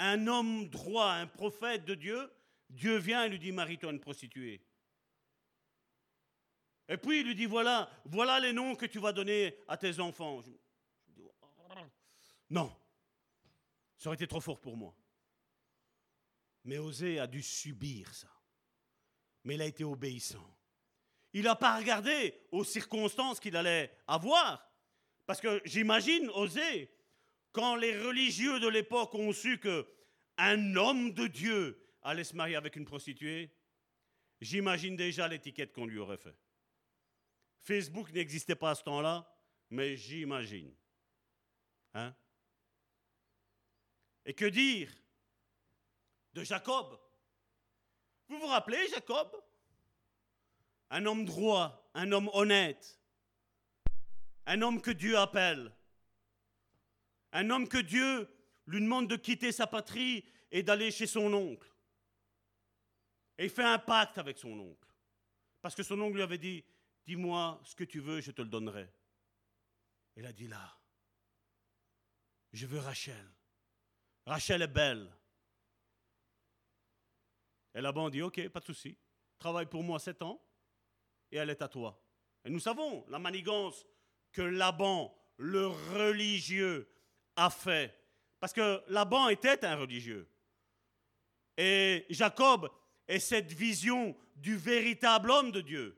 un 0.00 0.26
homme 0.26 0.68
droit, 0.68 1.10
un 1.12 1.26
prophète 1.26 1.84
de 1.84 1.94
Dieu, 1.94 2.32
Dieu 2.70 2.96
vient 2.96 3.24
et 3.24 3.28
lui 3.28 3.38
dit, 3.38 3.52
marie-toi 3.52 3.92
une 3.92 4.00
prostituée. 4.00 4.62
Et 6.88 6.96
puis 6.96 7.20
il 7.20 7.26
lui 7.26 7.34
dit, 7.34 7.46
voilà, 7.46 7.90
voilà 8.06 8.40
les 8.40 8.52
noms 8.52 8.74
que 8.74 8.86
tu 8.86 8.98
vas 8.98 9.12
donner 9.12 9.56
à 9.68 9.76
tes 9.76 10.00
enfants. 10.00 10.42
non, 12.48 12.74
ça 13.96 14.08
aurait 14.08 14.16
été 14.16 14.26
trop 14.26 14.40
fort 14.40 14.60
pour 14.60 14.76
moi. 14.76 14.96
Mais 16.64 16.78
Osée 16.78 17.20
a 17.20 17.26
dû 17.26 17.42
subir 17.42 18.12
ça. 18.14 18.28
Mais 19.44 19.54
il 19.54 19.62
a 19.62 19.66
été 19.66 19.84
obéissant. 19.84 20.56
Il 21.32 21.44
n'a 21.44 21.54
pas 21.54 21.76
regardé 21.76 22.34
aux 22.50 22.64
circonstances 22.64 23.38
qu'il 23.38 23.56
allait 23.56 23.96
avoir. 24.06 24.66
Parce 25.26 25.40
que 25.40 25.60
j'imagine 25.64 26.28
Osée, 26.30 26.90
quand 27.52 27.76
les 27.76 27.98
religieux 27.98 28.60
de 28.60 28.68
l'époque 28.68 29.14
ont 29.14 29.32
su 29.32 29.58
que 29.58 29.86
un 30.36 30.76
homme 30.76 31.12
de 31.12 31.26
Dieu 31.26 31.86
allait 32.02 32.24
se 32.24 32.34
marier 32.34 32.56
avec 32.56 32.76
une 32.76 32.84
prostituée, 32.84 33.54
j'imagine 34.40 34.96
déjà 34.96 35.28
l'étiquette 35.28 35.72
qu'on 35.72 35.86
lui 35.86 35.98
aurait 35.98 36.16
fait. 36.16 36.36
Facebook 37.60 38.10
n'existait 38.12 38.54
pas 38.54 38.70
à 38.70 38.74
ce 38.74 38.82
temps-là, 38.84 39.30
mais 39.68 39.96
j'imagine. 39.96 40.74
Hein? 41.94 42.14
Et 44.24 44.34
que 44.34 44.46
dire 44.46 44.90
de 46.32 46.42
Jacob? 46.42 46.98
Vous 48.28 48.38
vous 48.38 48.46
rappelez 48.46 48.88
Jacob? 48.88 49.28
Un 50.90 51.04
homme 51.06 51.24
droit, 51.24 51.90
un 51.94 52.10
homme 52.12 52.30
honnête, 52.32 53.00
un 54.46 54.62
homme 54.62 54.80
que 54.80 54.90
Dieu 54.90 55.18
appelle, 55.18 55.72
un 57.32 57.50
homme 57.50 57.68
que 57.68 57.78
Dieu 57.78 58.28
lui 58.66 58.80
demande 58.80 59.08
de 59.08 59.16
quitter 59.16 59.52
sa 59.52 59.66
patrie 59.66 60.24
et 60.50 60.62
d'aller 60.62 60.90
chez 60.90 61.06
son 61.06 61.32
oncle. 61.32 61.70
Et 63.38 63.44
il 63.44 63.50
fait 63.50 63.64
un 63.64 63.78
pacte 63.78 64.18
avec 64.18 64.38
son 64.38 64.58
oncle. 64.58 64.88
Parce 65.62 65.74
que 65.74 65.82
son 65.82 66.00
oncle 66.00 66.16
lui 66.16 66.22
avait 66.22 66.38
dit, 66.38 66.64
dis-moi 67.06 67.60
ce 67.64 67.74
que 67.74 67.84
tu 67.84 68.00
veux, 68.00 68.20
je 68.20 68.30
te 68.30 68.42
le 68.42 68.48
donnerai. 68.48 68.92
Il 70.16 70.26
a 70.26 70.32
dit 70.32 70.48
là, 70.48 70.78
Je 72.52 72.66
veux 72.66 72.78
Rachel. 72.78 73.30
Rachel 74.26 74.62
est 74.62 74.68
belle. 74.68 75.10
Et 77.74 77.80
Laban 77.80 78.10
dit, 78.10 78.22
ok, 78.22 78.48
pas 78.48 78.60
de 78.60 78.64
souci. 78.64 78.98
Travaille 79.38 79.66
pour 79.66 79.82
moi 79.82 79.98
sept 79.98 80.22
ans 80.22 80.42
et 81.30 81.36
elle 81.36 81.50
est 81.50 81.62
à 81.62 81.68
toi. 81.68 82.02
Et 82.44 82.50
nous 82.50 82.60
savons 82.60 83.06
la 83.08 83.18
manigance 83.18 83.86
que 84.32 84.42
Laban, 84.42 85.16
le 85.36 85.66
religieux, 85.66 86.88
a 87.40 87.50
fait. 87.50 87.94
Parce 88.38 88.52
que 88.52 88.82
Laban 88.88 89.28
était 89.28 89.64
un 89.64 89.76
religieux. 89.76 90.28
Et 91.56 92.06
Jacob 92.10 92.70
est 93.08 93.18
cette 93.18 93.52
vision 93.52 94.16
du 94.36 94.56
véritable 94.56 95.30
homme 95.30 95.50
de 95.50 95.60
Dieu. 95.60 95.96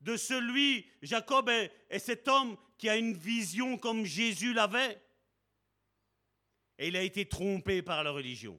De 0.00 0.16
celui, 0.16 0.86
Jacob 1.02 1.48
est, 1.48 1.70
est 1.90 1.98
cet 1.98 2.26
homme 2.26 2.56
qui 2.78 2.88
a 2.88 2.96
une 2.96 3.14
vision 3.14 3.76
comme 3.76 4.04
Jésus 4.04 4.54
l'avait. 4.54 5.00
Et 6.78 6.88
il 6.88 6.96
a 6.96 7.02
été 7.02 7.26
trompé 7.26 7.82
par 7.82 8.02
la 8.02 8.10
religion. 8.10 8.58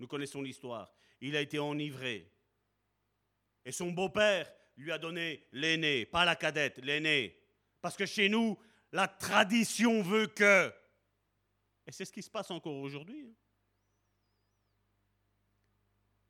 Nous 0.00 0.08
connaissons 0.08 0.42
l'histoire. 0.42 0.92
Il 1.20 1.36
a 1.36 1.40
été 1.40 1.58
enivré. 1.58 2.32
Et 3.64 3.72
son 3.72 3.92
beau-père 3.92 4.50
lui 4.76 4.90
a 4.90 4.98
donné 4.98 5.46
l'aîné, 5.52 6.06
pas 6.06 6.24
la 6.24 6.36
cadette, 6.36 6.78
l'aîné. 6.78 7.38
Parce 7.80 7.96
que 7.96 8.06
chez 8.06 8.28
nous, 8.28 8.58
la 8.92 9.06
tradition 9.06 10.02
veut 10.02 10.26
que. 10.26 10.72
Et 11.90 11.92
c'est 11.92 12.04
ce 12.04 12.12
qui 12.12 12.22
se 12.22 12.30
passe 12.30 12.52
encore 12.52 12.76
aujourd'hui. 12.76 13.26
hein. 13.28 13.34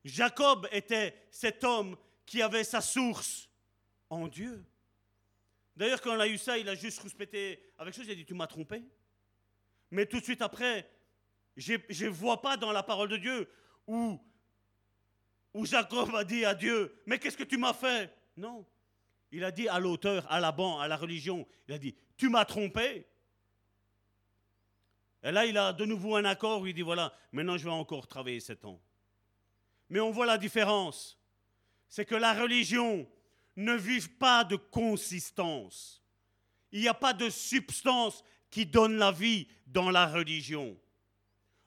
Jacob 0.02 0.66
était 0.72 1.26
cet 1.30 1.62
homme 1.64 1.98
qui 2.24 2.40
avait 2.40 2.64
sa 2.64 2.80
source 2.80 3.50
en 4.08 4.26
Dieu. 4.26 4.64
D'ailleurs, 5.76 6.00
quand 6.00 6.16
on 6.16 6.20
a 6.20 6.28
eu 6.28 6.38
ça, 6.38 6.56
il 6.56 6.66
a 6.66 6.74
juste 6.74 7.00
respecté 7.00 7.62
avec 7.76 7.92
chose, 7.92 8.06
il 8.06 8.12
a 8.12 8.14
dit, 8.14 8.24
tu 8.24 8.32
m'as 8.32 8.46
trompé. 8.46 8.82
Mais 9.90 10.06
tout 10.06 10.18
de 10.20 10.24
suite 10.24 10.40
après, 10.40 10.90
je 11.58 11.74
ne 11.74 12.08
vois 12.08 12.40
pas 12.40 12.56
dans 12.56 12.72
la 12.72 12.82
parole 12.82 13.10
de 13.10 13.18
Dieu 13.18 13.46
où, 13.86 14.18
où 15.52 15.66
Jacob 15.66 16.14
a 16.14 16.24
dit 16.24 16.46
à 16.46 16.54
Dieu, 16.54 17.02
mais 17.04 17.18
qu'est-ce 17.18 17.36
que 17.36 17.44
tu 17.44 17.58
m'as 17.58 17.74
fait? 17.74 18.10
Non. 18.34 18.66
Il 19.30 19.44
a 19.44 19.50
dit 19.50 19.68
à 19.68 19.78
l'auteur, 19.78 20.24
à 20.32 20.40
la 20.40 20.52
banque, 20.52 20.80
à 20.80 20.88
la 20.88 20.96
religion, 20.96 21.46
il 21.68 21.74
a 21.74 21.78
dit, 21.78 21.94
tu 22.16 22.30
m'as 22.30 22.46
trompé. 22.46 23.09
Et 25.22 25.30
là, 25.30 25.44
il 25.46 25.58
a 25.58 25.72
de 25.72 25.84
nouveau 25.84 26.16
un 26.16 26.24
accord 26.24 26.62
où 26.62 26.66
il 26.66 26.74
dit, 26.74 26.82
voilà, 26.82 27.12
maintenant 27.32 27.58
je 27.58 27.64
vais 27.64 27.70
encore 27.70 28.06
travailler 28.06 28.40
sept 28.40 28.64
ans. 28.64 28.80
Mais 29.88 30.00
on 30.00 30.10
voit 30.10 30.26
la 30.26 30.38
différence. 30.38 31.18
C'est 31.88 32.04
que 32.04 32.14
la 32.14 32.32
religion 32.32 33.06
ne 33.56 33.74
vit 33.74 34.08
pas 34.08 34.44
de 34.44 34.56
consistance. 34.56 36.02
Il 36.72 36.80
n'y 36.80 36.88
a 36.88 36.94
pas 36.94 37.12
de 37.12 37.28
substance 37.28 38.24
qui 38.50 38.64
donne 38.64 38.96
la 38.96 39.12
vie 39.12 39.48
dans 39.66 39.90
la 39.90 40.06
religion. 40.06 40.76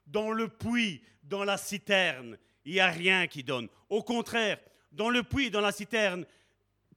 Dans 0.07 0.31
le 0.31 0.47
puits, 0.47 1.03
dans 1.23 1.43
la 1.43 1.57
citerne, 1.57 2.37
il 2.65 2.73
n'y 2.73 2.79
a 2.79 2.87
rien 2.87 3.27
qui 3.27 3.43
donne. 3.43 3.67
Au 3.89 4.01
contraire, 4.01 4.59
dans 4.91 5.09
le 5.09 5.23
puits, 5.23 5.51
dans 5.51 5.61
la 5.61 5.71
citerne, 5.71 6.25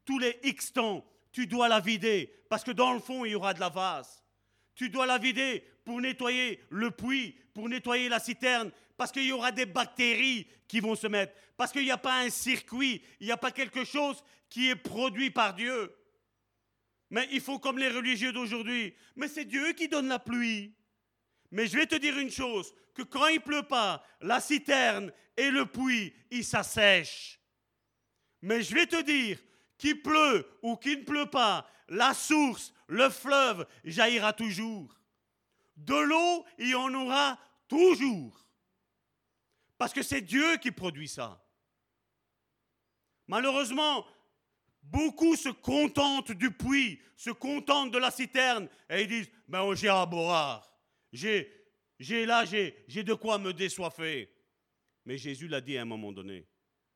tous 0.05 0.19
les 0.19 0.39
X 0.45 0.73
temps, 0.73 1.05
tu 1.33 1.47
dois 1.47 1.69
la 1.69 1.81
vider, 1.81 2.33
parce 2.49 2.65
que 2.65 2.71
dans 2.71 2.93
le 2.93 3.01
fond, 3.01 3.25
il 3.25 3.33
y 3.33 3.35
aura 3.35 3.53
de 3.53 3.61
la 3.61 3.69
vase. 3.69 4.25
Tu 4.75 4.89
dois 4.89 5.07
la 5.07 5.19
vider 5.19 5.65
pour 5.87 6.01
nettoyer 6.01 6.61
le 6.69 6.91
puits, 6.91 7.37
pour 7.55 7.69
nettoyer 7.69 8.09
la 8.09 8.19
citerne, 8.19 8.73
parce 8.97 9.13
qu'il 9.13 9.25
y 9.25 9.33
aura 9.33 9.53
des 9.53 9.67
bactéries 9.67 10.49
qui 10.67 10.81
vont 10.81 10.97
se 10.97 11.07
mettre, 11.07 11.33
parce 11.57 11.71
qu'il 11.71 11.85
n'y 11.85 11.93
a 11.93 11.97
pas 11.97 12.19
un 12.19 12.29
circuit, 12.29 13.03
il 13.21 13.27
n'y 13.27 13.33
a 13.33 13.37
pas 13.37 13.53
quelque 13.53 13.85
chose 13.85 14.23
qui 14.51 14.69
est 14.69 14.77
produit 14.77 15.31
par 15.31 15.55
Dieu. 15.55 15.95
Mais 17.11 17.29
il 17.31 17.41
faut 17.41 17.61
comme 17.61 17.79
les 17.79 17.89
religieux 17.89 18.33
d'aujourd'hui, 18.33 18.95
mais 19.15 19.29
c'est 19.29 19.45
Dieu 19.45 19.73
qui 19.75 19.87
donne 19.87 20.09
la 20.09 20.19
pluie. 20.19 20.75
Mais 21.53 21.69
je 21.69 21.77
vais 21.77 21.87
te 21.87 21.95
dire 21.95 22.19
une 22.19 22.33
chose, 22.33 22.75
que 22.93 23.03
quand 23.03 23.29
il 23.29 23.41
pleut 23.41 23.63
pas, 23.63 24.05
la 24.21 24.41
citerne 24.41 25.13
et 25.37 25.51
le 25.51 25.67
puits, 25.67 26.13
ils 26.33 26.45
s'assèchent. 26.45 27.39
Mais 28.43 28.61
je 28.63 28.75
vais 28.75 28.87
te 28.87 29.01
dire, 29.03 29.39
qu'il 29.79 30.03
pleut 30.03 30.49
ou 30.63 30.77
qu'il 30.77 31.01
ne 31.01 31.05
pleut 31.05 31.31
pas, 31.31 31.65
la 31.89 32.13
source, 32.13 32.73
le 32.89 33.09
fleuve 33.09 33.67
jaillira 33.85 34.33
toujours. 34.33 34.96
De 35.77 35.95
l'eau, 35.95 36.45
il 36.59 36.71
y 36.71 36.75
en 36.75 36.93
aura 36.95 37.39
toujours. 37.69 38.47
Parce 39.79 39.93
que 39.93 40.03
c'est 40.03 40.23
Dieu 40.23 40.57
qui 40.57 40.71
produit 40.73 41.09
ça. 41.09 41.43
Malheureusement, 43.27 44.07
beaucoup 44.83 45.37
se 45.37 45.49
contentent 45.49 46.33
du 46.33 46.51
puits, 46.51 47.01
se 47.17 47.31
contentent 47.31 47.91
de 47.91 47.99
la 47.99 48.11
citerne 48.11 48.69
et 48.89 49.03
ils 49.03 49.09
disent 49.09 49.31
Ben, 49.49 49.75
j'ai 49.75 49.89
à 49.89 50.07
boire. 50.07 50.73
J'ai, 51.13 51.53
j'ai 51.99 52.25
là, 52.25 52.45
j'ai, 52.45 52.85
j'ai 52.89 53.03
de 53.03 53.15
quoi 53.15 53.39
me 53.39 53.53
désoiffer. 53.53 54.33
Mais 55.05 55.19
Jésus 55.19 55.49
l'a 55.49 55.61
dit 55.61 55.77
à 55.77 55.83
un 55.83 55.87
moment 55.87 56.13
donné 56.13 56.47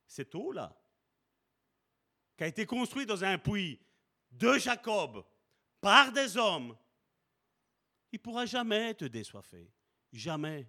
cette 0.07 0.35
eau-là, 0.35 0.77
qui 2.37 2.43
a 2.43 2.47
été 2.47 2.65
construite 2.65 3.07
dans 3.07 3.23
un 3.23 3.37
puits 3.37 3.79
de 4.31 4.57
Jacob 4.57 5.23
par 5.79 6.11
des 6.11 6.35
hommes, 6.35 6.75
il 8.11 8.17
ne 8.17 8.21
pourra 8.21 8.45
jamais 8.45 8.93
te 8.93 9.05
désoiffer. 9.05 9.71
Jamais. 10.11 10.67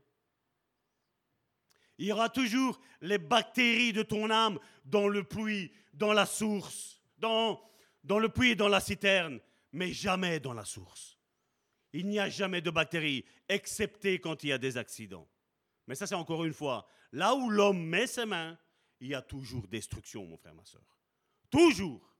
Il 1.98 2.06
y 2.06 2.12
aura 2.12 2.28
toujours 2.28 2.80
les 3.00 3.18
bactéries 3.18 3.92
de 3.92 4.02
ton 4.02 4.30
âme 4.30 4.58
dans 4.84 5.08
le 5.08 5.24
puits, 5.24 5.72
dans 5.92 6.12
la 6.12 6.26
source, 6.26 7.00
dans, 7.18 7.60
dans 8.04 8.18
le 8.18 8.28
puits 8.28 8.50
et 8.50 8.56
dans 8.56 8.68
la 8.68 8.80
citerne, 8.80 9.40
mais 9.72 9.92
jamais 9.92 10.40
dans 10.40 10.54
la 10.54 10.64
source. 10.64 11.18
Il 11.92 12.08
n'y 12.08 12.18
a 12.18 12.30
jamais 12.30 12.60
de 12.60 12.70
bactéries, 12.70 13.24
excepté 13.48 14.18
quand 14.18 14.42
il 14.42 14.48
y 14.48 14.52
a 14.52 14.58
des 14.58 14.76
accidents. 14.78 15.28
Mais 15.86 15.94
ça, 15.94 16.06
c'est 16.06 16.14
encore 16.14 16.44
une 16.44 16.54
fois, 16.54 16.88
là 17.12 17.34
où 17.34 17.50
l'homme 17.50 17.84
met 17.84 18.06
ses 18.06 18.24
mains, 18.24 18.58
il 19.00 19.08
y 19.08 19.14
a 19.14 19.22
toujours 19.22 19.66
destruction, 19.66 20.24
mon 20.24 20.36
frère, 20.36 20.54
ma 20.54 20.64
soeur. 20.64 20.98
Toujours. 21.50 22.16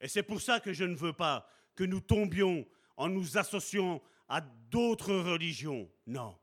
Et 0.00 0.08
c'est 0.08 0.22
pour 0.22 0.40
ça 0.40 0.60
que 0.60 0.72
je 0.72 0.84
ne 0.84 0.94
veux 0.94 1.14
pas 1.14 1.50
que 1.74 1.84
nous 1.84 2.00
tombions 2.00 2.66
en 2.98 3.08
nous 3.08 3.38
associant 3.38 4.02
à 4.28 4.42
d'autres 4.42 5.14
religions. 5.14 5.90
Non. 6.06 6.38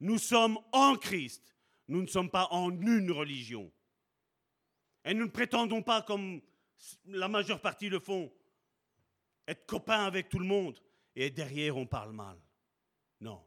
Nous 0.00 0.18
sommes 0.18 0.58
en 0.72 0.96
Christ. 0.96 1.54
Nous 1.88 2.00
ne 2.00 2.06
sommes 2.06 2.30
pas 2.30 2.48
en 2.50 2.70
une 2.70 3.10
religion. 3.10 3.70
Et 5.04 5.12
nous 5.12 5.26
ne 5.26 5.30
prétendons 5.30 5.82
pas, 5.82 6.00
comme 6.00 6.40
la 7.06 7.28
majeure 7.28 7.60
partie 7.60 7.90
le 7.90 7.98
font, 7.98 8.32
être 9.46 9.66
copains 9.66 10.04
avec 10.04 10.30
tout 10.30 10.38
le 10.38 10.46
monde 10.46 10.80
et 11.14 11.28
derrière 11.30 11.76
on 11.76 11.86
parle 11.86 12.12
mal. 12.12 12.38
Non. 13.20 13.44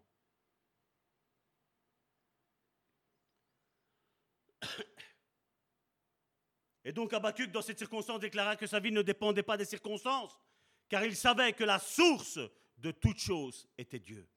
Et 6.83 6.91
donc 6.91 7.11
Habakkuk, 7.13 7.51
dans 7.51 7.61
cette 7.61 7.79
circonstance, 7.79 8.19
déclara 8.19 8.55
que 8.55 8.67
sa 8.67 8.79
vie 8.79 8.91
ne 8.91 9.01
dépendait 9.01 9.43
pas 9.43 9.57
des 9.57 9.65
circonstances, 9.65 10.39
car 10.89 11.03
il 11.03 11.15
savait 11.15 11.53
que 11.53 11.63
la 11.63 11.79
source 11.79 12.39
de 12.77 12.91
toute 12.91 13.19
chose 13.19 13.67
était 13.77 13.99
Dieu. 13.99 14.27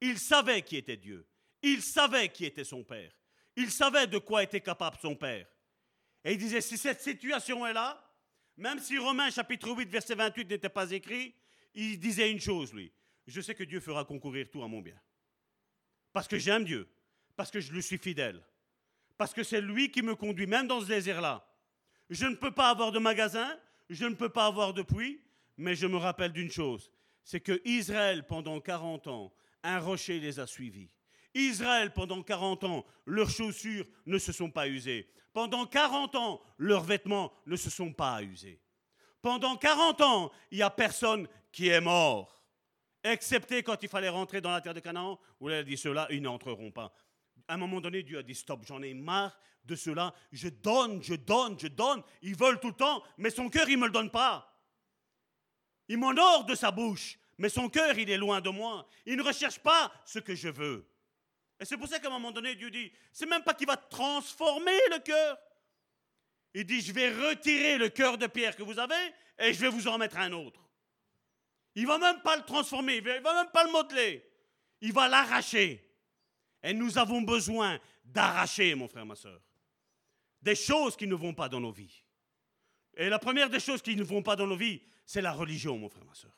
Il 0.00 0.18
savait 0.18 0.62
qui 0.62 0.76
était 0.76 0.96
Dieu. 0.96 1.26
Il 1.62 1.82
savait 1.82 2.28
qui 2.28 2.44
était 2.44 2.64
son 2.64 2.84
Père. 2.84 3.12
Il 3.56 3.70
savait 3.70 4.06
de 4.06 4.18
quoi 4.18 4.42
était 4.42 4.60
capable 4.60 4.98
son 5.00 5.14
Père. 5.16 5.46
Et 6.24 6.32
il 6.32 6.38
disait, 6.38 6.60
si 6.60 6.76
cette 6.76 7.02
situation 7.02 7.66
est 7.66 7.72
là, 7.72 8.02
même 8.56 8.78
si 8.78 8.98
Romains 8.98 9.30
chapitre 9.30 9.70
8, 9.70 9.88
verset 9.88 10.14
28 10.14 10.48
n'était 10.48 10.68
pas 10.68 10.90
écrit, 10.90 11.34
il 11.74 11.98
disait 11.98 12.30
une 12.30 12.40
chose, 12.40 12.72
lui. 12.72 12.92
Je 13.26 13.40
sais 13.40 13.54
que 13.54 13.64
Dieu 13.64 13.80
fera 13.80 14.04
concourir 14.04 14.48
tout 14.50 14.62
à 14.62 14.68
mon 14.68 14.80
bien. 14.80 14.98
Parce 16.12 16.28
que 16.28 16.38
j'aime 16.38 16.64
Dieu. 16.64 16.88
Parce 17.36 17.50
que 17.50 17.60
je 17.60 17.72
lui 17.72 17.82
suis 17.82 17.98
fidèle. 17.98 18.42
Parce 19.16 19.32
que 19.32 19.42
c'est 19.42 19.60
lui 19.60 19.90
qui 19.90 20.02
me 20.02 20.14
conduit, 20.14 20.46
même 20.46 20.66
dans 20.66 20.80
ce 20.80 20.86
désert-là. 20.86 21.46
Je 22.10 22.26
ne 22.26 22.36
peux 22.36 22.52
pas 22.52 22.70
avoir 22.70 22.92
de 22.92 22.98
magasin, 22.98 23.58
je 23.88 24.04
ne 24.04 24.14
peux 24.14 24.28
pas 24.28 24.46
avoir 24.46 24.74
de 24.74 24.82
puits, 24.82 25.20
mais 25.56 25.74
je 25.74 25.86
me 25.86 25.96
rappelle 25.96 26.32
d'une 26.32 26.50
chose, 26.50 26.90
c'est 27.22 27.40
que 27.40 27.60
Israël, 27.64 28.26
pendant 28.26 28.60
40 28.60 29.06
ans, 29.06 29.32
un 29.62 29.78
rocher 29.78 30.20
les 30.20 30.40
a 30.40 30.46
suivis. 30.46 30.90
Israël, 31.34 31.92
pendant 31.92 32.22
40 32.22 32.64
ans, 32.64 32.84
leurs 33.06 33.30
chaussures 33.30 33.86
ne 34.06 34.18
se 34.18 34.32
sont 34.32 34.50
pas 34.50 34.68
usées. 34.68 35.08
Pendant 35.32 35.66
40 35.66 36.14
ans, 36.14 36.40
leurs 36.58 36.84
vêtements 36.84 37.32
ne 37.46 37.56
se 37.56 37.70
sont 37.70 37.92
pas 37.92 38.22
usés. 38.22 38.60
Pendant 39.20 39.56
40 39.56 40.00
ans, 40.02 40.32
il 40.50 40.58
n'y 40.58 40.62
a 40.62 40.70
personne 40.70 41.26
qui 41.50 41.68
est 41.68 41.80
mort, 41.80 42.44
excepté 43.02 43.62
quand 43.62 43.82
il 43.82 43.88
fallait 43.88 44.08
rentrer 44.08 44.40
dans 44.40 44.50
la 44.50 44.60
terre 44.60 44.74
de 44.74 44.80
Canaan, 44.80 45.18
où 45.40 45.48
il 45.48 45.54
a 45.54 45.62
dit 45.62 45.76
ceux-là, 45.76 46.06
ils 46.10 46.22
n'entreront 46.22 46.70
pas. 46.70 46.92
À 47.48 47.54
un 47.54 47.56
moment 47.56 47.80
donné, 47.80 48.02
Dieu 48.02 48.18
a 48.18 48.22
dit 48.22 48.34
stop, 48.34 48.64
j'en 48.66 48.82
ai 48.82 48.94
marre 48.94 49.36
de 49.64 49.74
cela. 49.74 50.14
Je 50.30 50.48
donne, 50.48 51.02
je 51.02 51.14
donne, 51.14 51.58
je 51.58 51.68
donne. 51.68 52.02
Ils 52.22 52.36
veulent 52.36 52.60
tout 52.60 52.68
le 52.68 52.74
temps, 52.74 53.02
mais 53.16 53.30
son 53.30 53.48
cœur, 53.48 53.68
il 53.68 53.76
ne 53.76 53.82
me 53.82 53.86
le 53.86 53.92
donne 53.92 54.10
pas. 54.10 54.53
Il 55.88 55.98
m'honore 55.98 56.44
de 56.44 56.54
sa 56.54 56.70
bouche, 56.70 57.18
mais 57.38 57.48
son 57.48 57.68
cœur, 57.68 57.98
il 57.98 58.08
est 58.10 58.16
loin 58.16 58.40
de 58.40 58.50
moi. 58.50 58.86
Il 59.06 59.16
ne 59.16 59.22
recherche 59.22 59.58
pas 59.58 59.92
ce 60.04 60.18
que 60.18 60.34
je 60.34 60.48
veux. 60.48 60.88
Et 61.60 61.64
c'est 61.64 61.76
pour 61.76 61.88
ça 61.88 61.98
qu'à 61.98 62.08
un 62.08 62.12
moment 62.12 62.32
donné, 62.32 62.54
Dieu 62.54 62.70
dit, 62.70 62.92
c'est 63.12 63.26
même 63.26 63.42
pas 63.42 63.54
qu'il 63.54 63.66
va 63.66 63.76
transformer 63.76 64.78
le 64.90 64.98
cœur. 65.00 65.38
Il 66.54 66.64
dit, 66.64 66.80
je 66.80 66.92
vais 66.92 67.10
retirer 67.10 67.78
le 67.78 67.88
cœur 67.88 68.18
de 68.18 68.26
pierre 68.26 68.56
que 68.56 68.62
vous 68.62 68.78
avez 68.78 68.94
et 69.38 69.52
je 69.52 69.60
vais 69.60 69.68
vous 69.68 69.88
en 69.88 69.98
mettre 69.98 70.18
un 70.18 70.32
autre. 70.32 70.60
Il 71.74 71.86
va 71.86 71.98
même 71.98 72.20
pas 72.22 72.36
le 72.36 72.44
transformer, 72.44 72.96
il 72.96 73.02
va 73.02 73.34
même 73.34 73.50
pas 73.52 73.64
le 73.64 73.72
modeler. 73.72 74.24
il 74.80 74.92
va 74.92 75.08
l'arracher. 75.08 75.84
Et 76.62 76.72
nous 76.72 76.96
avons 76.98 77.22
besoin 77.22 77.78
d'arracher, 78.04 78.74
mon 78.74 78.88
frère, 78.88 79.04
ma 79.04 79.16
soeur, 79.16 79.40
des 80.40 80.54
choses 80.54 80.96
qui 80.96 81.06
ne 81.06 81.14
vont 81.14 81.34
pas 81.34 81.48
dans 81.48 81.60
nos 81.60 81.72
vies. 81.72 82.03
Et 82.96 83.08
la 83.08 83.18
première 83.18 83.50
des 83.50 83.60
choses 83.60 83.82
qui 83.82 83.96
ne 83.96 84.04
vont 84.04 84.22
pas 84.22 84.36
dans 84.36 84.46
nos 84.46 84.56
vies, 84.56 84.80
c'est 85.04 85.20
la 85.20 85.32
religion, 85.32 85.76
mon 85.78 85.88
frère, 85.88 86.04
ma 86.04 86.14
soeur. 86.14 86.36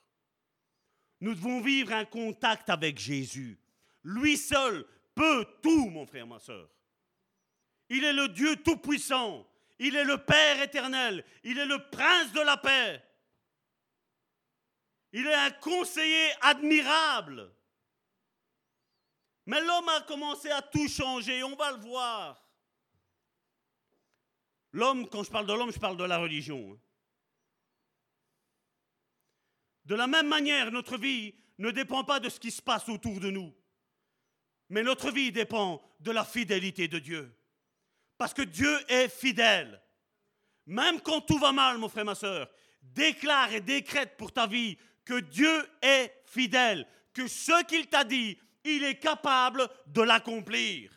Nous 1.20 1.34
devons 1.34 1.60
vivre 1.60 1.92
un 1.92 2.04
contact 2.04 2.68
avec 2.70 2.98
Jésus. 2.98 3.58
Lui 4.02 4.36
seul 4.36 4.86
peut 5.14 5.46
tout, 5.62 5.88
mon 5.88 6.06
frère, 6.06 6.26
ma 6.26 6.38
soeur. 6.38 6.68
Il 7.88 8.04
est 8.04 8.12
le 8.12 8.28
Dieu 8.28 8.56
tout-puissant. 8.56 9.46
Il 9.78 9.96
est 9.96 10.04
le 10.04 10.18
Père 10.18 10.62
éternel. 10.62 11.24
Il 11.44 11.58
est 11.58 11.66
le 11.66 11.78
prince 11.90 12.32
de 12.32 12.40
la 12.40 12.56
paix. 12.56 13.02
Il 15.12 15.26
est 15.26 15.34
un 15.34 15.50
conseiller 15.50 16.30
admirable. 16.42 17.50
Mais 19.46 19.60
l'homme 19.60 19.88
a 19.88 20.00
commencé 20.02 20.50
à 20.50 20.60
tout 20.60 20.88
changer, 20.88 21.42
on 21.44 21.54
va 21.54 21.72
le 21.72 21.78
voir. 21.78 22.45
L'homme, 24.76 25.08
quand 25.08 25.22
je 25.22 25.30
parle 25.30 25.46
de 25.46 25.54
l'homme, 25.54 25.72
je 25.72 25.78
parle 25.78 25.96
de 25.96 26.04
la 26.04 26.18
religion. 26.18 26.78
De 29.86 29.94
la 29.94 30.06
même 30.06 30.28
manière, 30.28 30.70
notre 30.70 30.98
vie 30.98 31.34
ne 31.56 31.70
dépend 31.70 32.04
pas 32.04 32.20
de 32.20 32.28
ce 32.28 32.38
qui 32.38 32.50
se 32.50 32.60
passe 32.60 32.86
autour 32.90 33.18
de 33.18 33.30
nous, 33.30 33.54
mais 34.68 34.82
notre 34.82 35.10
vie 35.10 35.32
dépend 35.32 35.80
de 36.00 36.10
la 36.10 36.26
fidélité 36.26 36.88
de 36.88 36.98
Dieu. 36.98 37.34
Parce 38.18 38.34
que 38.34 38.42
Dieu 38.42 38.78
est 38.90 39.08
fidèle. 39.08 39.82
Même 40.66 41.00
quand 41.00 41.22
tout 41.22 41.38
va 41.38 41.52
mal, 41.52 41.78
mon 41.78 41.88
frère, 41.88 42.04
ma 42.04 42.14
soeur, 42.14 42.46
déclare 42.82 43.54
et 43.54 43.62
décrète 43.62 44.18
pour 44.18 44.30
ta 44.30 44.46
vie 44.46 44.76
que 45.06 45.20
Dieu 45.20 45.66
est 45.80 46.12
fidèle, 46.26 46.86
que 47.14 47.28
ce 47.28 47.64
qu'il 47.64 47.86
t'a 47.86 48.04
dit, 48.04 48.38
il 48.62 48.84
est 48.84 48.98
capable 48.98 49.66
de 49.86 50.02
l'accomplir. 50.02 50.92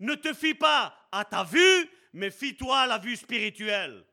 Ne 0.00 0.16
te 0.16 0.34
fie 0.34 0.54
pas 0.54 1.08
à 1.12 1.24
ta 1.24 1.44
vue, 1.44 1.88
mais 2.16 2.30
fie-toi 2.30 2.78
à 2.78 2.86
la 2.86 2.98
vue 2.98 3.14
spirituelle. 3.14 4.04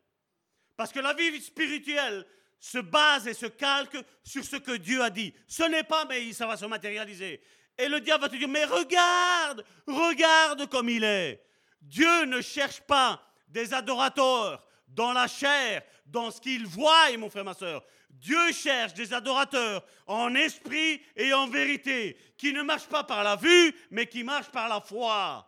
Parce 0.76 0.92
que 0.92 1.00
la 1.00 1.14
vie 1.14 1.42
spirituelle 1.42 2.26
se 2.60 2.80
base 2.80 3.28
et 3.28 3.34
se 3.34 3.46
calque 3.46 3.98
sur 4.24 4.44
ce 4.44 4.58
que 4.58 4.74
Dieu 4.74 5.02
a 5.02 5.10
dit. 5.10 5.34
Ce 5.48 5.64
n'est 5.64 5.84
pas, 5.84 6.06
mais 6.06 6.34
ça 6.34 6.46
va 6.46 6.58
se 6.58 6.66
matérialiser. 6.66 7.42
Et 7.78 7.88
le 7.88 8.02
diable 8.02 8.24
va 8.24 8.30
te 8.30 8.36
dire, 8.36 8.50
mais 8.50 8.66
regarde, 8.66 9.66
regarde 9.88 10.70
comme 10.70 10.90
il 10.90 11.04
est. 11.04 11.44
Dieu 11.82 12.26
ne 12.26 12.42
cherche 12.42 12.82
pas 12.82 13.22
des 13.48 13.74
adorateurs 13.74 14.66
dans 14.88 15.14
la 15.14 15.28
chair, 15.28 15.82
dans 16.06 16.30
ce 16.30 16.42
qu'il 16.42 16.66
voit, 16.66 17.16
mon 17.18 17.30
frère, 17.30 17.46
ma 17.46 17.54
soeur. 17.54 17.84
Dieu 18.10 18.52
cherche 18.52 18.94
des 18.94 19.14
adorateurs 19.14 19.84
en 20.08 20.36
esprit 20.36 21.02
et 21.16 21.34
en 21.34 21.48
vérité, 21.48 22.18
qui 22.38 22.52
ne 22.52 22.62
marchent 22.64 22.90
pas 22.90 23.04
par 23.04 23.24
la 23.24 23.38
vue, 23.38 23.74
mais 23.92 24.08
qui 24.08 24.24
marchent 24.24 24.52
par 24.52 24.68
la 24.68 24.82
foi. 24.82 25.48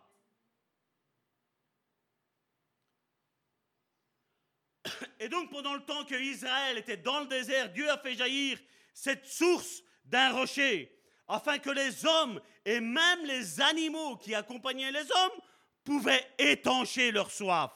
Et 5.20 5.28
donc 5.28 5.50
pendant 5.50 5.74
le 5.74 5.82
temps 5.82 6.04
que 6.04 6.14
Israël 6.14 6.78
était 6.78 6.96
dans 6.96 7.20
le 7.20 7.26
désert, 7.26 7.72
Dieu 7.72 7.90
a 7.90 7.98
fait 7.98 8.14
jaillir 8.14 8.58
cette 8.92 9.26
source 9.26 9.82
d'un 10.04 10.32
rocher, 10.32 10.92
afin 11.28 11.58
que 11.58 11.70
les 11.70 12.06
hommes 12.06 12.40
et 12.64 12.80
même 12.80 13.24
les 13.24 13.60
animaux 13.60 14.16
qui 14.16 14.34
accompagnaient 14.34 14.92
les 14.92 15.10
hommes 15.10 15.40
pouvaient 15.84 16.26
étancher 16.38 17.10
leur 17.10 17.30
soif. 17.30 17.72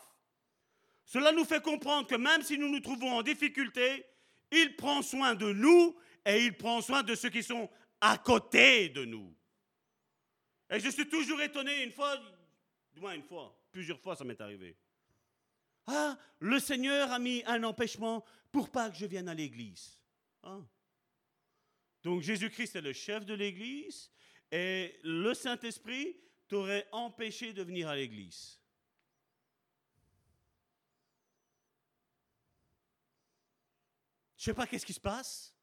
Cela 1.04 1.32
nous 1.32 1.44
fait 1.44 1.62
comprendre 1.62 2.06
que 2.06 2.14
même 2.14 2.42
si 2.42 2.56
nous 2.56 2.68
nous 2.68 2.80
trouvons 2.80 3.12
en 3.12 3.22
difficulté, 3.22 4.06
il 4.52 4.76
prend 4.76 5.02
soin 5.02 5.34
de 5.34 5.52
nous 5.52 5.96
et 6.24 6.44
il 6.44 6.56
prend 6.56 6.80
soin 6.80 7.02
de 7.02 7.14
ceux 7.14 7.30
qui 7.30 7.42
sont 7.42 7.68
à 8.00 8.16
côté 8.18 8.88
de 8.88 9.04
nous. 9.04 9.34
Et 10.70 10.78
je 10.78 10.88
suis 10.88 11.08
toujours 11.08 11.40
étonné, 11.40 11.82
une 11.82 11.90
fois, 11.90 12.16
du 12.92 13.00
moins 13.00 13.14
une 13.14 13.24
fois, 13.24 13.60
plusieurs 13.72 13.98
fois 13.98 14.14
ça 14.14 14.24
m'est 14.24 14.40
arrivé. 14.40 14.76
Ah, 15.92 16.16
le 16.38 16.60
Seigneur 16.60 17.10
a 17.10 17.18
mis 17.18 17.42
un 17.46 17.64
empêchement 17.64 18.24
pour 18.52 18.70
pas 18.70 18.90
que 18.90 18.96
je 18.96 19.06
vienne 19.06 19.28
à 19.28 19.34
l'église. 19.34 19.98
Ah. 20.44 20.60
Donc 22.04 22.22
Jésus-Christ 22.22 22.76
est 22.76 22.80
le 22.80 22.92
chef 22.92 23.26
de 23.26 23.34
l'église 23.34 24.10
et 24.52 24.98
le 25.02 25.34
Saint-Esprit 25.34 26.16
t'aurait 26.46 26.86
empêché 26.92 27.52
de 27.52 27.62
venir 27.64 27.88
à 27.88 27.96
l'église. 27.96 28.60
Je 34.36 34.44
sais 34.44 34.54
pas 34.54 34.68
qu'est-ce 34.68 34.86
qui 34.86 34.92
se 34.92 35.00
passe. 35.00 35.56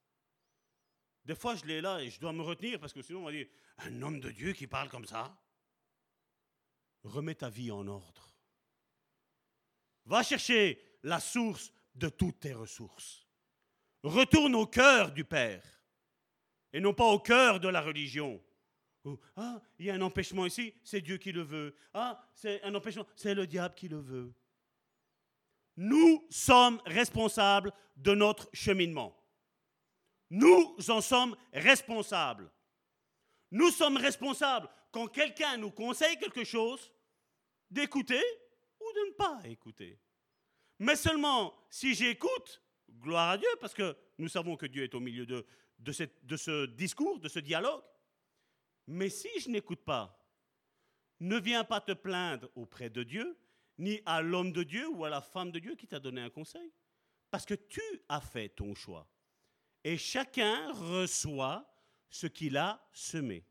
Des 1.23 1.35
fois, 1.35 1.55
je 1.55 1.65
l'ai 1.65 1.79
là 1.79 2.01
et 2.01 2.09
je 2.09 2.19
dois 2.19 2.33
me 2.33 2.41
retenir 2.41 2.81
parce 2.81 2.91
que 2.91 3.01
sinon, 3.01 3.21
on 3.21 3.25
va 3.25 3.31
dire 3.31 3.47
un 3.77 4.01
homme 4.01 4.19
de 4.19 4.29
Dieu 4.29 4.51
qui 4.51 4.67
parle 4.67 4.89
comme 4.89 5.05
ça. 5.05 5.41
Remets 7.03 7.35
ta 7.35 7.49
vie 7.49 7.71
en 7.71 7.87
ordre. 7.87 8.26
Va 10.07 10.23
chercher 10.23 10.81
la 11.03 11.19
source 11.19 11.71
de 11.93 12.09
toutes 12.09 12.39
tes 12.39 12.53
ressources. 12.53 13.27
Retourne 14.03 14.55
au 14.55 14.65
cœur 14.65 15.11
du 15.11 15.23
Père 15.23 15.63
et 16.73 16.79
non 16.79 16.93
pas 16.93 17.05
au 17.05 17.19
cœur 17.19 17.59
de 17.59 17.67
la 17.67 17.81
religion. 17.81 18.41
Ah, 19.35 19.61
il 19.79 19.85
y 19.85 19.89
a 19.89 19.93
un 19.93 20.01
empêchement 20.01 20.45
ici, 20.45 20.73
c'est 20.83 21.01
Dieu 21.01 21.17
qui 21.17 21.31
le 21.31 21.41
veut. 21.41 21.75
Ah, 21.93 22.21
c'est 22.33 22.61
un 22.63 22.73
empêchement, 22.75 23.05
c'est 23.15 23.33
le 23.33 23.47
diable 23.47 23.75
qui 23.75 23.87
le 23.87 23.99
veut. 23.99 24.33
Nous 25.77 26.25
sommes 26.29 26.81
responsables 26.85 27.71
de 27.95 28.13
notre 28.15 28.49
cheminement. 28.53 29.15
Nous 30.29 30.75
en 30.89 31.01
sommes 31.01 31.35
responsables. 31.53 32.51
Nous 33.51 33.71
sommes 33.71 33.97
responsables 33.97 34.67
quand 34.91 35.07
quelqu'un 35.07 35.57
nous 35.57 35.71
conseille 35.71 36.17
quelque 36.17 36.43
chose, 36.43 36.91
d'écouter 37.69 38.23
de 38.93 39.09
ne 39.09 39.13
pas 39.13 39.41
écouter. 39.45 39.99
Mais 40.79 40.95
seulement 40.95 41.53
si 41.69 41.93
j'écoute, 41.95 42.61
gloire 42.99 43.31
à 43.31 43.37
Dieu, 43.37 43.49
parce 43.59 43.73
que 43.73 43.95
nous 44.17 44.29
savons 44.29 44.55
que 44.55 44.65
Dieu 44.65 44.83
est 44.83 44.95
au 44.95 44.99
milieu 44.99 45.25
de 45.25 45.45
ce 45.91 46.65
discours, 46.65 47.19
de 47.19 47.27
ce 47.27 47.39
dialogue. 47.39 47.83
Mais 48.87 49.09
si 49.09 49.27
je 49.39 49.49
n'écoute 49.49 49.83
pas, 49.83 50.17
ne 51.19 51.37
viens 51.39 51.63
pas 51.63 51.81
te 51.81 51.91
plaindre 51.91 52.49
auprès 52.55 52.89
de 52.89 53.03
Dieu, 53.03 53.37
ni 53.79 54.01
à 54.05 54.21
l'homme 54.21 54.51
de 54.51 54.63
Dieu 54.63 54.87
ou 54.89 55.03
à 55.05 55.09
la 55.09 55.21
femme 55.21 55.51
de 55.51 55.59
Dieu 55.59 55.75
qui 55.75 55.87
t'a 55.87 55.99
donné 55.99 56.21
un 56.21 56.29
conseil. 56.29 56.71
Parce 57.29 57.45
que 57.45 57.53
tu 57.53 57.81
as 58.07 58.21
fait 58.21 58.49
ton 58.49 58.73
choix. 58.73 59.07
Et 59.83 59.97
chacun 59.97 60.71
reçoit 60.73 61.69
ce 62.09 62.27
qu'il 62.27 62.57
a 62.57 62.87
semé. 62.91 63.45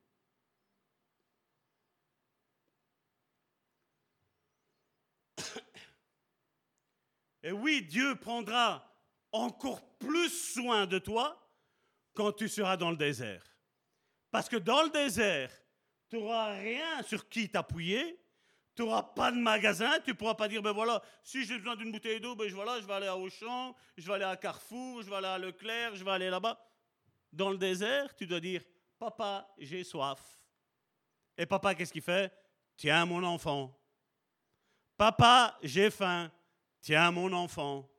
Et 7.46 7.52
oui, 7.52 7.80
Dieu 7.80 8.16
prendra 8.16 8.84
encore 9.30 9.80
plus 9.98 10.30
soin 10.30 10.84
de 10.84 10.98
toi 10.98 11.48
quand 12.12 12.32
tu 12.32 12.48
seras 12.48 12.76
dans 12.76 12.90
le 12.90 12.96
désert. 12.96 13.44
Parce 14.32 14.48
que 14.48 14.56
dans 14.56 14.82
le 14.82 14.90
désert, 14.90 15.52
tu 16.08 16.16
n'auras 16.16 16.58
rien 16.58 17.04
sur 17.04 17.28
qui 17.28 17.48
t'appuyer, 17.48 18.20
tu 18.74 18.82
n'auras 18.82 19.04
pas 19.04 19.30
de 19.30 19.36
magasin, 19.36 19.92
tu 20.00 20.10
ne 20.10 20.16
pourras 20.16 20.34
pas 20.34 20.48
dire, 20.48 20.60
ben 20.60 20.72
voilà, 20.72 21.00
si 21.22 21.44
j'ai 21.44 21.56
besoin 21.56 21.76
d'une 21.76 21.92
bouteille 21.92 22.20
d'eau, 22.20 22.34
ben 22.34 22.52
voilà, 22.52 22.80
je 22.80 22.84
vais 22.84 22.94
aller 22.94 23.06
à 23.06 23.16
Auchan, 23.16 23.76
je 23.96 24.04
vais 24.04 24.14
aller 24.14 24.24
à 24.24 24.36
Carrefour, 24.36 25.02
je 25.02 25.08
vais 25.08 25.14
aller 25.14 25.28
à 25.28 25.38
Leclerc, 25.38 25.94
je 25.94 26.04
vais 26.04 26.10
aller 26.10 26.30
là-bas. 26.30 26.60
Dans 27.32 27.50
le 27.50 27.58
désert, 27.58 28.12
tu 28.16 28.26
dois 28.26 28.40
dire, 28.40 28.64
papa, 28.98 29.48
j'ai 29.56 29.84
soif. 29.84 30.36
Et 31.38 31.46
papa, 31.46 31.76
qu'est-ce 31.76 31.92
qu'il 31.92 32.02
fait 32.02 32.32
Tiens, 32.76 33.06
mon 33.06 33.22
enfant. 33.22 33.72
Papa, 34.96 35.56
j'ai 35.62 35.92
faim. 35.92 36.28
Tiens, 36.80 37.10
mon 37.10 37.32
enfant. 37.32 37.90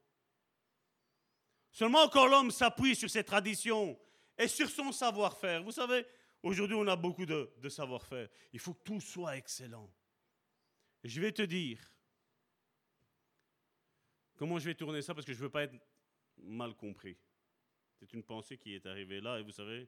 Seulement 1.72 2.08
quand 2.10 2.26
l'homme 2.26 2.52
s'appuie 2.52 2.96
sur 2.96 3.10
ses 3.10 3.24
traditions 3.24 4.00
et 4.38 4.48
sur 4.48 4.70
son 4.70 4.92
savoir-faire, 4.92 5.64
vous 5.64 5.72
savez, 5.72 6.06
aujourd'hui 6.42 6.76
on 6.76 6.88
a 6.88 6.96
beaucoup 6.96 7.26
de, 7.26 7.70
savoir-faire. 7.70 8.30
Il 8.54 8.60
faut 8.60 8.74
que 8.74 8.84
tout 8.84 9.02
soit 9.02 9.38
excellent. 9.38 9.92
Je 11.04 11.22
vais 11.22 11.32
te 11.32 11.44
dire 11.44 11.80
comment 14.36 14.58
je 14.58 14.66
vais 14.66 14.76
tourner 14.76 15.02
ça 15.02 15.14
parce 15.14 15.26
que 15.26 15.34
je 15.34 15.38
ne 15.38 15.44
veux 15.44 15.52
pas 15.52 15.64
être 15.64 15.76
mal 16.38 16.76
compris. 16.76 17.18
C'est 18.00 18.12
une 18.14 18.24
pensée 18.24 18.58
qui 18.58 18.74
est 18.74 18.86
arrivée 18.86 19.22
là 19.22 19.40
et 19.40 19.44
vous 19.44 19.52
savez, 19.52 19.88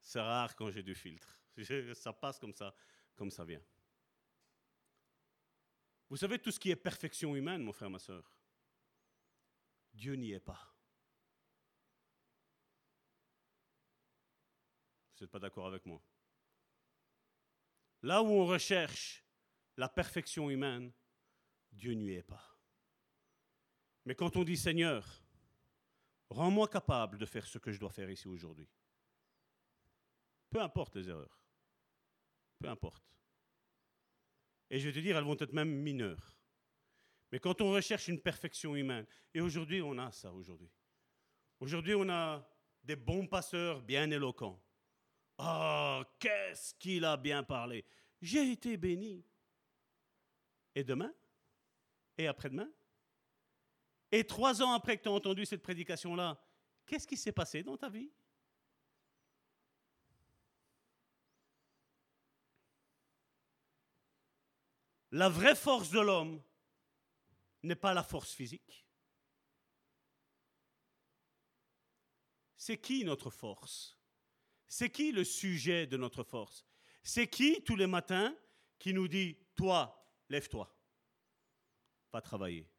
c'est 0.00 0.20
rare 0.20 0.54
quand 0.56 0.70
j'ai 0.70 0.82
du 0.82 0.94
filtre. 0.94 1.40
Ça 1.94 2.12
passe 2.12 2.38
comme 2.38 2.52
ça, 2.52 2.74
comme 3.14 3.30
ça 3.30 3.44
vient. 3.44 3.62
Vous 6.12 6.18
savez, 6.18 6.38
tout 6.38 6.50
ce 6.50 6.60
qui 6.60 6.70
est 6.70 6.76
perfection 6.76 7.34
humaine, 7.34 7.62
mon 7.62 7.72
frère, 7.72 7.88
ma 7.88 7.98
soeur, 7.98 8.30
Dieu 9.94 10.14
n'y 10.14 10.32
est 10.32 10.40
pas. 10.40 10.76
Vous 15.16 15.22
n'êtes 15.24 15.30
pas 15.30 15.38
d'accord 15.38 15.66
avec 15.66 15.86
moi? 15.86 16.02
Là 18.02 18.22
où 18.22 18.26
on 18.26 18.44
recherche 18.44 19.24
la 19.78 19.88
perfection 19.88 20.50
humaine, 20.50 20.92
Dieu 21.72 21.94
n'y 21.94 22.10
est 22.10 22.22
pas. 22.22 22.58
Mais 24.04 24.14
quand 24.14 24.36
on 24.36 24.44
dit 24.44 24.58
Seigneur, 24.58 25.24
rends-moi 26.28 26.68
capable 26.68 27.16
de 27.16 27.24
faire 27.24 27.46
ce 27.46 27.56
que 27.56 27.72
je 27.72 27.80
dois 27.80 27.88
faire 27.88 28.10
ici 28.10 28.28
aujourd'hui. 28.28 28.68
Peu 30.50 30.60
importe 30.60 30.94
les 30.94 31.08
erreurs. 31.08 31.42
Peu 32.58 32.68
importe. 32.68 33.02
Et 34.72 34.78
je 34.78 34.88
vais 34.88 34.94
te 34.94 35.00
dire, 35.00 35.18
elles 35.18 35.24
vont 35.24 35.36
être 35.38 35.52
même 35.52 35.68
mineures. 35.68 36.38
Mais 37.30 37.38
quand 37.38 37.60
on 37.60 37.72
recherche 37.72 38.08
une 38.08 38.20
perfection 38.20 38.74
humaine, 38.74 39.06
et 39.34 39.42
aujourd'hui 39.42 39.82
on 39.82 39.98
a 39.98 40.10
ça 40.10 40.32
aujourd'hui. 40.32 40.70
Aujourd'hui 41.60 41.94
on 41.94 42.08
a 42.08 42.50
des 42.82 42.96
bons 42.96 43.26
passeurs 43.26 43.82
bien 43.82 44.10
éloquents. 44.10 44.58
Ah, 45.36 46.02
qu'est-ce 46.18 46.74
qu'il 46.74 47.04
a 47.04 47.18
bien 47.18 47.42
parlé. 47.42 47.84
J'ai 48.22 48.50
été 48.52 48.78
béni. 48.78 49.22
Et 50.74 50.84
demain? 50.84 51.12
Et 52.16 52.26
après-demain? 52.26 52.70
Et 54.10 54.24
trois 54.24 54.62
ans 54.62 54.72
après 54.72 54.96
que 54.96 55.02
tu 55.02 55.08
as 55.10 55.12
entendu 55.12 55.44
cette 55.44 55.62
prédication-là, 55.62 56.42
qu'est-ce 56.86 57.06
qui 57.06 57.18
s'est 57.18 57.32
passé 57.32 57.62
dans 57.62 57.76
ta 57.76 57.90
vie? 57.90 58.10
La 65.12 65.28
vraie 65.28 65.54
force 65.54 65.90
de 65.90 66.00
l'homme 66.00 66.42
n'est 67.62 67.76
pas 67.76 67.92
la 67.92 68.02
force 68.02 68.32
physique. 68.32 68.86
C'est 72.56 72.78
qui 72.78 73.04
notre 73.04 73.28
force? 73.28 73.98
C'est 74.66 74.90
qui 74.90 75.12
le 75.12 75.24
sujet 75.24 75.86
de 75.86 75.98
notre 75.98 76.22
force? 76.22 76.64
C'est 77.02 77.28
qui 77.28 77.62
tous 77.62 77.76
les 77.76 77.86
matins 77.86 78.34
qui 78.78 78.94
nous 78.94 79.06
dit, 79.06 79.36
toi, 79.54 80.08
lève-toi, 80.30 80.74
va 82.12 82.22
travailler, 82.22 82.70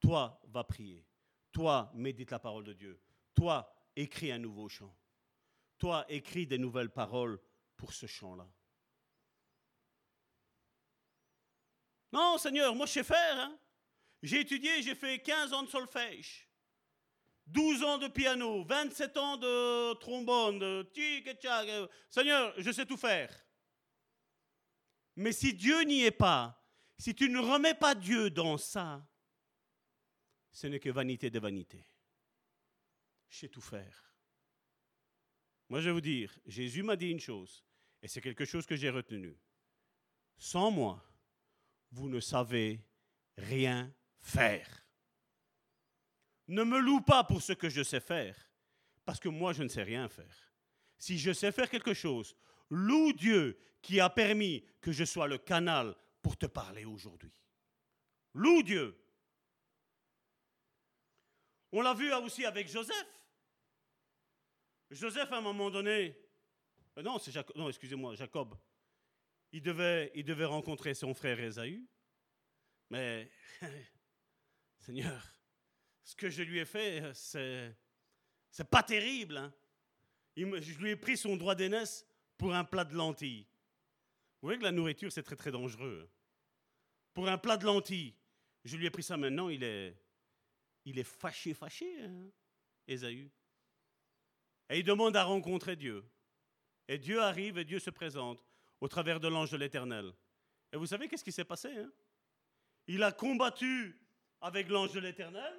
toi, 0.00 0.40
va 0.48 0.64
prier, 0.64 1.06
toi, 1.52 1.92
médite 1.94 2.32
la 2.32 2.40
parole 2.40 2.64
de 2.64 2.72
Dieu, 2.72 3.00
toi, 3.32 3.72
écris 3.94 4.32
un 4.32 4.38
nouveau 4.38 4.68
chant, 4.68 4.96
toi, 5.78 6.04
écris 6.08 6.46
des 6.46 6.58
nouvelles 6.58 6.92
paroles 6.92 7.40
pour 7.76 7.92
ce 7.92 8.06
chant-là. 8.06 8.50
Non, 12.14 12.38
Seigneur, 12.38 12.76
moi 12.76 12.86
je 12.86 12.92
sais 12.92 13.02
faire. 13.02 13.40
Hein. 13.40 13.58
J'ai 14.22 14.42
étudié, 14.42 14.80
j'ai 14.82 14.94
fait 14.94 15.18
15 15.18 15.52
ans 15.52 15.64
de 15.64 15.68
solfège, 15.68 16.48
12 17.48 17.82
ans 17.82 17.98
de 17.98 18.06
piano, 18.06 18.62
27 18.62 19.16
ans 19.16 19.36
de 19.36 19.94
trombone, 19.94 20.60
de 20.60 20.88
Seigneur, 22.08 22.54
je 22.56 22.70
sais 22.70 22.86
tout 22.86 22.96
faire. 22.96 23.36
Mais 25.16 25.32
si 25.32 25.54
Dieu 25.54 25.82
n'y 25.82 26.04
est 26.04 26.12
pas, 26.12 26.64
si 26.98 27.16
tu 27.16 27.28
ne 27.28 27.40
remets 27.40 27.74
pas 27.74 27.96
Dieu 27.96 28.30
dans 28.30 28.58
ça, 28.58 29.04
ce 30.52 30.68
n'est 30.68 30.78
que 30.78 30.90
vanité 30.90 31.30
de 31.30 31.40
vanité. 31.40 31.84
Je 33.28 33.38
sais 33.38 33.48
tout 33.48 33.60
faire. 33.60 34.14
Moi, 35.68 35.80
je 35.80 35.86
vais 35.86 35.94
vous 35.94 36.00
dire, 36.00 36.38
Jésus 36.46 36.84
m'a 36.84 36.94
dit 36.94 37.10
une 37.10 37.18
chose, 37.18 37.64
et 38.00 38.06
c'est 38.06 38.20
quelque 38.20 38.44
chose 38.44 38.66
que 38.66 38.76
j'ai 38.76 38.90
retenu. 38.90 39.36
Sans 40.38 40.70
moi, 40.70 41.04
vous 41.94 42.08
ne 42.08 42.20
savez 42.20 42.80
rien 43.38 43.92
faire. 44.20 44.84
Ne 46.48 46.64
me 46.64 46.78
loue 46.78 47.00
pas 47.00 47.24
pour 47.24 47.40
ce 47.40 47.52
que 47.52 47.68
je 47.68 47.82
sais 47.82 48.00
faire, 48.00 48.36
parce 49.04 49.20
que 49.20 49.28
moi, 49.28 49.52
je 49.52 49.62
ne 49.62 49.68
sais 49.68 49.82
rien 49.82 50.08
faire. 50.08 50.52
Si 50.98 51.18
je 51.18 51.32
sais 51.32 51.52
faire 51.52 51.70
quelque 51.70 51.94
chose, 51.94 52.36
loue 52.68 53.12
Dieu 53.12 53.58
qui 53.80 54.00
a 54.00 54.10
permis 54.10 54.64
que 54.80 54.92
je 54.92 55.04
sois 55.04 55.28
le 55.28 55.38
canal 55.38 55.94
pour 56.20 56.36
te 56.36 56.46
parler 56.46 56.84
aujourd'hui. 56.84 57.32
Loue 58.34 58.62
Dieu. 58.62 59.00
On 61.70 61.80
l'a 61.80 61.94
vu 61.94 62.12
aussi 62.14 62.44
avec 62.44 62.68
Joseph. 62.68 63.06
Joseph, 64.90 65.30
à 65.30 65.38
un 65.38 65.40
moment 65.40 65.70
donné, 65.70 66.16
euh, 66.98 67.02
non, 67.02 67.18
c'est 67.18 67.32
Jacob, 67.32 67.56
non, 67.56 67.68
excusez-moi, 67.68 68.14
Jacob, 68.14 68.56
il 69.54 69.62
devait, 69.62 70.44
rencontrer 70.44 70.94
son 70.94 71.14
frère 71.14 71.38
Esaü. 71.38 71.86
Mais, 72.90 73.30
Seigneur, 74.80 75.24
ce 76.02 76.16
que 76.16 76.28
je 76.28 76.42
lui 76.42 76.58
ai 76.58 76.64
fait, 76.64 77.12
c'est, 77.14 77.72
c'est 78.50 78.68
pas 78.68 78.82
terrible. 78.82 79.36
Hein. 79.36 79.54
je 80.36 80.78
lui 80.78 80.90
ai 80.90 80.96
pris 80.96 81.16
son 81.16 81.36
droit 81.36 81.54
d'aînesse 81.54 82.04
pour 82.36 82.52
un 82.52 82.64
plat 82.64 82.84
de 82.84 82.94
lentilles. 82.94 83.46
Vous 84.42 84.48
voyez 84.48 84.58
que 84.58 84.64
la 84.64 84.72
nourriture, 84.72 85.12
c'est 85.12 85.22
très 85.22 85.36
très 85.36 85.52
dangereux. 85.52 86.10
Pour 87.12 87.28
un 87.28 87.38
plat 87.38 87.56
de 87.56 87.64
lentilles, 87.64 88.16
je 88.64 88.76
lui 88.76 88.86
ai 88.86 88.90
pris 88.90 89.04
ça 89.04 89.16
maintenant, 89.16 89.50
il 89.50 89.62
est, 89.62 89.94
fâché, 91.04 91.54
fâché, 91.54 92.02
hein, 92.02 92.28
Esaü. 92.88 93.30
Et 94.68 94.80
il 94.80 94.84
demande 94.84 95.16
à 95.16 95.22
rencontrer 95.22 95.76
Dieu. 95.76 96.04
Et 96.88 96.98
Dieu 96.98 97.22
arrive 97.22 97.56
et 97.56 97.64
Dieu 97.64 97.78
se 97.78 97.90
présente 97.90 98.44
au 98.80 98.88
travers 98.88 99.20
de 99.20 99.28
l'ange 99.28 99.50
de 99.50 99.56
l'Éternel. 99.56 100.12
Et 100.72 100.76
vous 100.76 100.86
savez 100.86 101.08
qu'est-ce 101.08 101.24
qui 101.24 101.32
s'est 101.32 101.44
passé 101.44 101.68
hein? 101.68 101.90
Il 102.86 103.02
a 103.02 103.12
combattu 103.12 103.98
avec 104.40 104.68
l'ange 104.68 104.92
de 104.92 105.00
l'Éternel. 105.00 105.54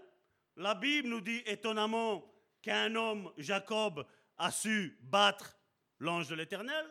La 0.58 0.76
Bible 0.76 1.10
nous 1.10 1.22
dit 1.22 1.42
étonnamment 1.46 2.24
qu'un 2.62 2.94
homme, 2.96 3.32
Jacob, 3.38 4.06
a 4.38 4.52
su 4.52 4.98
battre 5.02 5.58
l'ange 6.00 6.28
de 6.28 6.36
l'Éternel. 6.36 6.86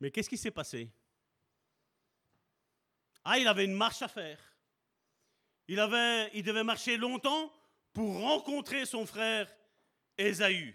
Mais 0.00 0.10
qu'est-ce 0.10 0.28
qui 0.28 0.38
s'est 0.38 0.50
passé? 0.50 0.90
Ah, 3.24 3.38
il 3.38 3.48
avait 3.48 3.64
une 3.64 3.74
marche 3.74 4.02
à 4.02 4.08
faire. 4.08 4.38
Il, 5.66 5.80
avait, 5.80 6.30
il 6.34 6.42
devait 6.42 6.64
marcher 6.64 6.96
longtemps 6.96 7.52
pour 7.92 8.20
rencontrer 8.20 8.86
son 8.86 9.04
frère 9.06 9.52
Ésaü. 10.16 10.74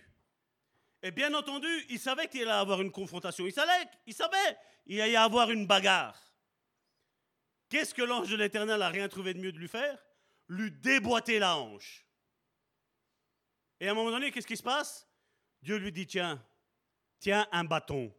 Et 1.04 1.12
bien 1.12 1.34
entendu, 1.34 1.68
il 1.90 2.00
savait 2.00 2.30
qu'il 2.30 2.44
allait 2.44 2.52
avoir 2.52 2.82
une 2.82 2.92
confrontation. 2.92 3.46
Il 3.46 3.52
savait, 3.52 3.90
il 4.08 4.14
savait 4.14 4.58
il 4.86 5.00
allait 5.02 5.16
avoir 5.16 5.52
une 5.52 5.68
bagarre. 5.68 6.18
Qu'est-ce 7.70 7.94
que 7.94 8.02
l'ange 8.02 8.30
de 8.30 8.38
l'Éternel 8.38 8.80
n'a 8.80 8.90
rien 8.90 9.10
trouvé 9.10 9.34
de 9.34 9.40
mieux 9.40 9.52
de 9.52 9.58
lui 9.58 9.68
faire? 9.68 10.02
Lui 10.48 10.72
déboîter 10.72 11.40
la 11.40 11.58
hanche. 11.58 12.06
Et 13.80 13.88
à 13.88 13.92
un 13.92 13.94
moment 13.94 14.12
donné, 14.12 14.32
qu'est-ce 14.32 14.48
qui 14.48 14.58
se 14.58 14.64
passe? 14.64 15.08
Dieu 15.62 15.78
lui 15.78 15.92
dit, 15.92 16.08
tiens, 16.08 16.42
tiens 17.20 17.48
un 17.52 17.64
bâton. 17.64 18.14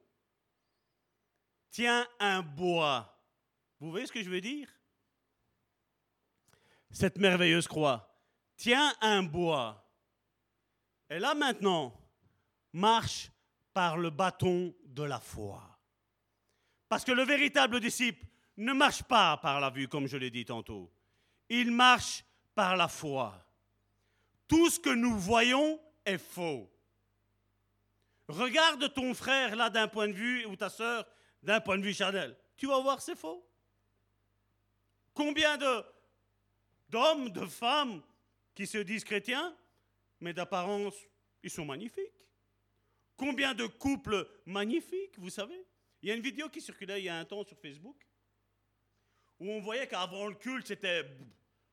Tiens 1.71 2.07
un 2.21 2.43
bois. 2.43 3.11
Vous 3.81 3.91
voyez 3.91 4.07
ce 4.07 4.13
que 4.13 4.23
je 4.23 4.31
veux 4.31 4.41
dire? 4.41 4.69
Cette 6.91 7.19
merveilleuse 7.19 7.67
croix. 7.67 8.15
Tiens 8.57 8.95
un 9.01 9.23
bois. 9.23 9.91
Et 11.11 11.19
là 11.19 11.35
maintenant, 11.35 11.99
marche 12.75 13.31
par 13.73 13.97
le 13.97 14.11
bâton 14.11 14.75
de 14.85 15.03
la 15.03 15.21
foi. 15.21 15.63
Parce 16.89 17.05
que 17.05 17.13
le 17.13 17.25
véritable 17.25 17.81
disciple 17.81 18.25
ne 18.57 18.73
marche 18.73 19.03
pas 19.03 19.37
par 19.39 19.61
la 19.61 19.71
vue, 19.71 19.89
comme 19.89 20.07
je 20.07 20.17
l'ai 20.17 20.31
dit 20.31 20.45
tantôt. 20.45 20.93
Il 21.49 21.71
marche 21.71 22.25
par 22.55 22.77
la 22.77 22.89
foi. 22.89 23.45
Tout 24.47 24.71
ce 24.71 24.79
que 24.79 24.91
nous 24.91 25.19
voyons 25.19 25.81
est 26.05 26.19
faux. 26.19 26.71
Regarde 28.29 28.93
ton 28.93 29.15
frère 29.15 29.57
là 29.57 29.71
d'un 29.71 29.89
point 29.89 30.09
de 30.09 30.13
vue, 30.13 30.45
ou 30.47 30.57
ta 30.57 30.69
sœur 30.69 31.07
d'un 31.43 31.61
point 31.61 31.79
de 31.79 31.83
vue 31.83 31.95
charnel. 31.95 32.37
Tu 32.57 32.67
vas 32.67 32.81
voir, 32.81 33.01
c'est 33.01 33.17
faux. 33.17 33.47
Combien 35.13 35.57
de, 35.57 35.85
d'hommes, 36.89 37.31
de 37.31 37.47
femmes 37.47 38.03
qui 38.55 38.67
se 38.67 38.79
disent 38.79 39.05
chrétiens, 39.05 39.55
mais 40.21 40.33
d'apparence, 40.33 40.95
ils 41.43 41.51
sont 41.51 41.65
magnifiques. 41.65 42.13
Combien 43.17 43.55
de 43.55 43.67
couples 43.67 44.29
magnifiques, 44.47 45.19
vous 45.19 45.31
savez 45.31 45.67
Il 46.03 46.09
y 46.09 46.13
a 46.13 46.15
une 46.15 46.23
vidéo 46.23 46.49
qui 46.49 46.61
circulait 46.61 47.01
il 47.01 47.05
y 47.05 47.09
a 47.09 47.19
un 47.19 47.25
temps 47.25 47.45
sur 47.45 47.59
Facebook 47.59 48.05
où 49.39 49.51
on 49.51 49.61
voyait 49.61 49.87
qu'avant 49.87 50.27
le 50.27 50.35
culte, 50.35 50.67
c'était 50.67 51.05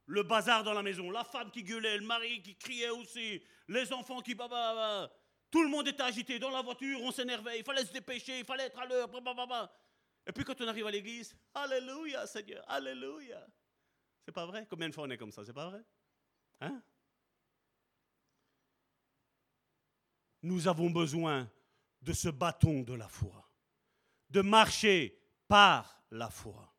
le 0.05 0.23
bazar 0.23 0.63
dans 0.63 0.73
la 0.73 0.83
maison. 0.83 1.09
La 1.11 1.23
femme 1.23 1.51
qui 1.51 1.63
gueulait, 1.63 1.97
le 1.97 2.05
mari 2.05 2.41
qui 2.41 2.55
criait 2.55 2.89
aussi, 2.89 3.41
les 3.67 3.93
enfants 3.93 4.21
qui... 4.21 4.35
Tout 4.35 5.63
le 5.63 5.69
monde 5.69 5.87
était 5.87 6.01
agité. 6.01 6.39
Dans 6.39 6.49
la 6.49 6.61
voiture, 6.61 6.99
on 7.01 7.11
s'énervait. 7.11 7.59
Il 7.59 7.63
fallait 7.63 7.85
se 7.85 7.91
dépêcher, 7.91 8.39
il 8.39 8.45
fallait 8.45 8.65
être 8.65 8.79
à 8.79 8.85
l'heure. 8.85 9.09
Et 10.27 10.31
puis 10.31 10.43
quand 10.43 10.59
on 10.61 10.67
arrive 10.67 10.87
à 10.87 10.91
l'église, 10.91 11.35
Alléluia, 11.53 12.25
Seigneur, 12.27 12.63
Alléluia. 12.69 13.45
C'est 14.25 14.31
pas 14.31 14.45
vrai? 14.45 14.67
Combien 14.69 14.89
de 14.89 14.93
fois 14.93 15.05
on 15.05 15.09
est 15.09 15.17
comme 15.17 15.31
ça? 15.31 15.43
C'est 15.43 15.53
pas 15.53 15.69
vrai? 15.69 15.81
Hein? 16.61 16.81
Nous 20.41 20.67
avons 20.67 20.89
besoin 20.89 21.49
de 22.01 22.13
ce 22.13 22.29
bâton 22.29 22.81
de 22.81 22.93
la 22.93 23.07
foi, 23.07 23.49
de 24.29 24.41
marcher 24.41 25.19
par 25.47 26.03
la 26.11 26.29
foi 26.29 26.73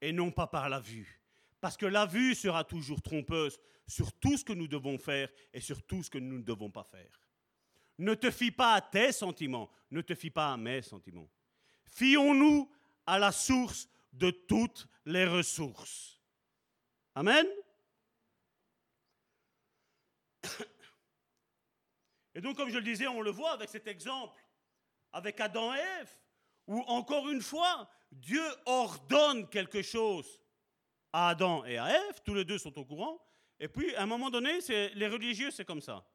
et 0.00 0.12
non 0.12 0.30
pas 0.30 0.46
par 0.46 0.68
la 0.68 0.80
vue. 0.80 1.20
Parce 1.60 1.76
que 1.76 1.86
la 1.86 2.06
vue 2.06 2.34
sera 2.34 2.64
toujours 2.64 3.00
trompeuse 3.00 3.58
sur 3.86 4.12
tout 4.12 4.36
ce 4.36 4.44
que 4.44 4.52
nous 4.52 4.68
devons 4.68 4.98
faire 4.98 5.30
et 5.52 5.60
sur 5.60 5.82
tout 5.82 6.02
ce 6.02 6.10
que 6.10 6.18
nous 6.18 6.38
ne 6.38 6.42
devons 6.42 6.70
pas 6.70 6.84
faire. 6.84 7.20
Ne 7.98 8.14
te 8.14 8.30
fie 8.30 8.50
pas 8.50 8.74
à 8.74 8.80
tes 8.82 9.10
sentiments, 9.12 9.70
ne 9.90 10.02
te 10.02 10.14
fie 10.14 10.30
pas 10.30 10.52
à 10.52 10.56
mes 10.56 10.82
sentiments. 10.82 11.30
Fions-nous 11.86 12.70
à 13.06 13.18
la 13.18 13.32
source 13.32 13.88
de 14.12 14.30
toutes 14.30 14.86
les 15.06 15.24
ressources. 15.24 16.20
Amen. 17.14 17.46
Et 22.36 22.42
donc, 22.42 22.54
comme 22.58 22.68
je 22.68 22.76
le 22.76 22.82
disais, 22.82 23.06
on 23.06 23.22
le 23.22 23.30
voit 23.30 23.52
avec 23.52 23.70
cet 23.70 23.88
exemple, 23.88 24.38
avec 25.10 25.40
Adam 25.40 25.74
et 25.74 25.78
Ève, 25.78 26.14
où 26.66 26.80
encore 26.80 27.30
une 27.30 27.40
fois, 27.40 27.88
Dieu 28.12 28.44
ordonne 28.66 29.48
quelque 29.48 29.80
chose 29.80 30.42
à 31.14 31.30
Adam 31.30 31.64
et 31.64 31.78
à 31.78 31.88
Ève, 31.88 32.20
tous 32.26 32.34
les 32.34 32.44
deux 32.44 32.58
sont 32.58 32.78
au 32.78 32.84
courant, 32.84 33.18
et 33.58 33.68
puis 33.68 33.94
à 33.96 34.02
un 34.02 34.06
moment 34.06 34.28
donné, 34.28 34.58
les 34.68 35.08
religieux, 35.08 35.50
c'est 35.50 35.64
comme 35.64 35.80
ça. 35.80 36.06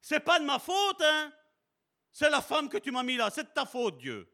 C'est 0.00 0.20
pas 0.20 0.40
de 0.40 0.46
ma 0.46 0.58
faute, 0.58 1.02
hein 1.02 1.30
C'est 2.10 2.30
la 2.30 2.40
femme 2.40 2.70
que 2.70 2.78
tu 2.78 2.90
m'as 2.90 3.02
mis 3.02 3.18
là, 3.18 3.28
c'est 3.28 3.44
de 3.44 3.50
ta 3.50 3.66
faute, 3.66 3.98
Dieu. 3.98 4.26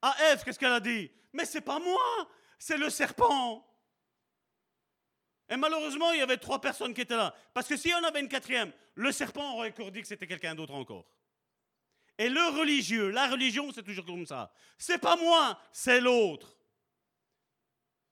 À 0.00 0.14
Ève, 0.30 0.44
qu'est-ce 0.44 0.60
qu'elle 0.60 0.74
a 0.74 0.78
dit? 0.78 1.10
Mais 1.32 1.44
c'est 1.44 1.60
pas 1.60 1.80
moi, 1.80 2.28
c'est 2.56 2.78
le 2.78 2.88
serpent. 2.88 3.66
Et 5.48 5.56
malheureusement, 5.56 6.12
il 6.12 6.18
y 6.18 6.22
avait 6.22 6.38
trois 6.38 6.60
personnes 6.60 6.92
qui 6.92 7.02
étaient 7.02 7.16
là. 7.16 7.34
Parce 7.54 7.68
que 7.68 7.76
si 7.76 7.92
on 7.94 8.04
avait 8.04 8.20
une 8.20 8.28
quatrième, 8.28 8.72
le 8.94 9.12
serpent 9.12 9.54
aurait 9.54 9.70
encore 9.70 9.92
dit 9.92 10.02
que 10.02 10.08
c'était 10.08 10.26
quelqu'un 10.26 10.54
d'autre 10.54 10.74
encore. 10.74 11.06
Et 12.18 12.28
le 12.28 12.58
religieux, 12.58 13.10
la 13.10 13.28
religion, 13.28 13.70
c'est 13.72 13.82
toujours 13.82 14.06
comme 14.06 14.26
ça. 14.26 14.52
C'est 14.78 14.98
pas 14.98 15.16
moi, 15.16 15.60
c'est 15.70 16.00
l'autre. 16.00 16.56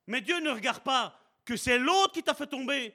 Mais 0.06 0.20
Dieu 0.20 0.38
ne 0.40 0.50
regarde 0.50 0.82
pas 0.82 1.18
que 1.44 1.56
c'est 1.56 1.78
l'autre 1.78 2.12
qui 2.12 2.22
t'a 2.22 2.34
fait 2.34 2.46
tomber. 2.46 2.94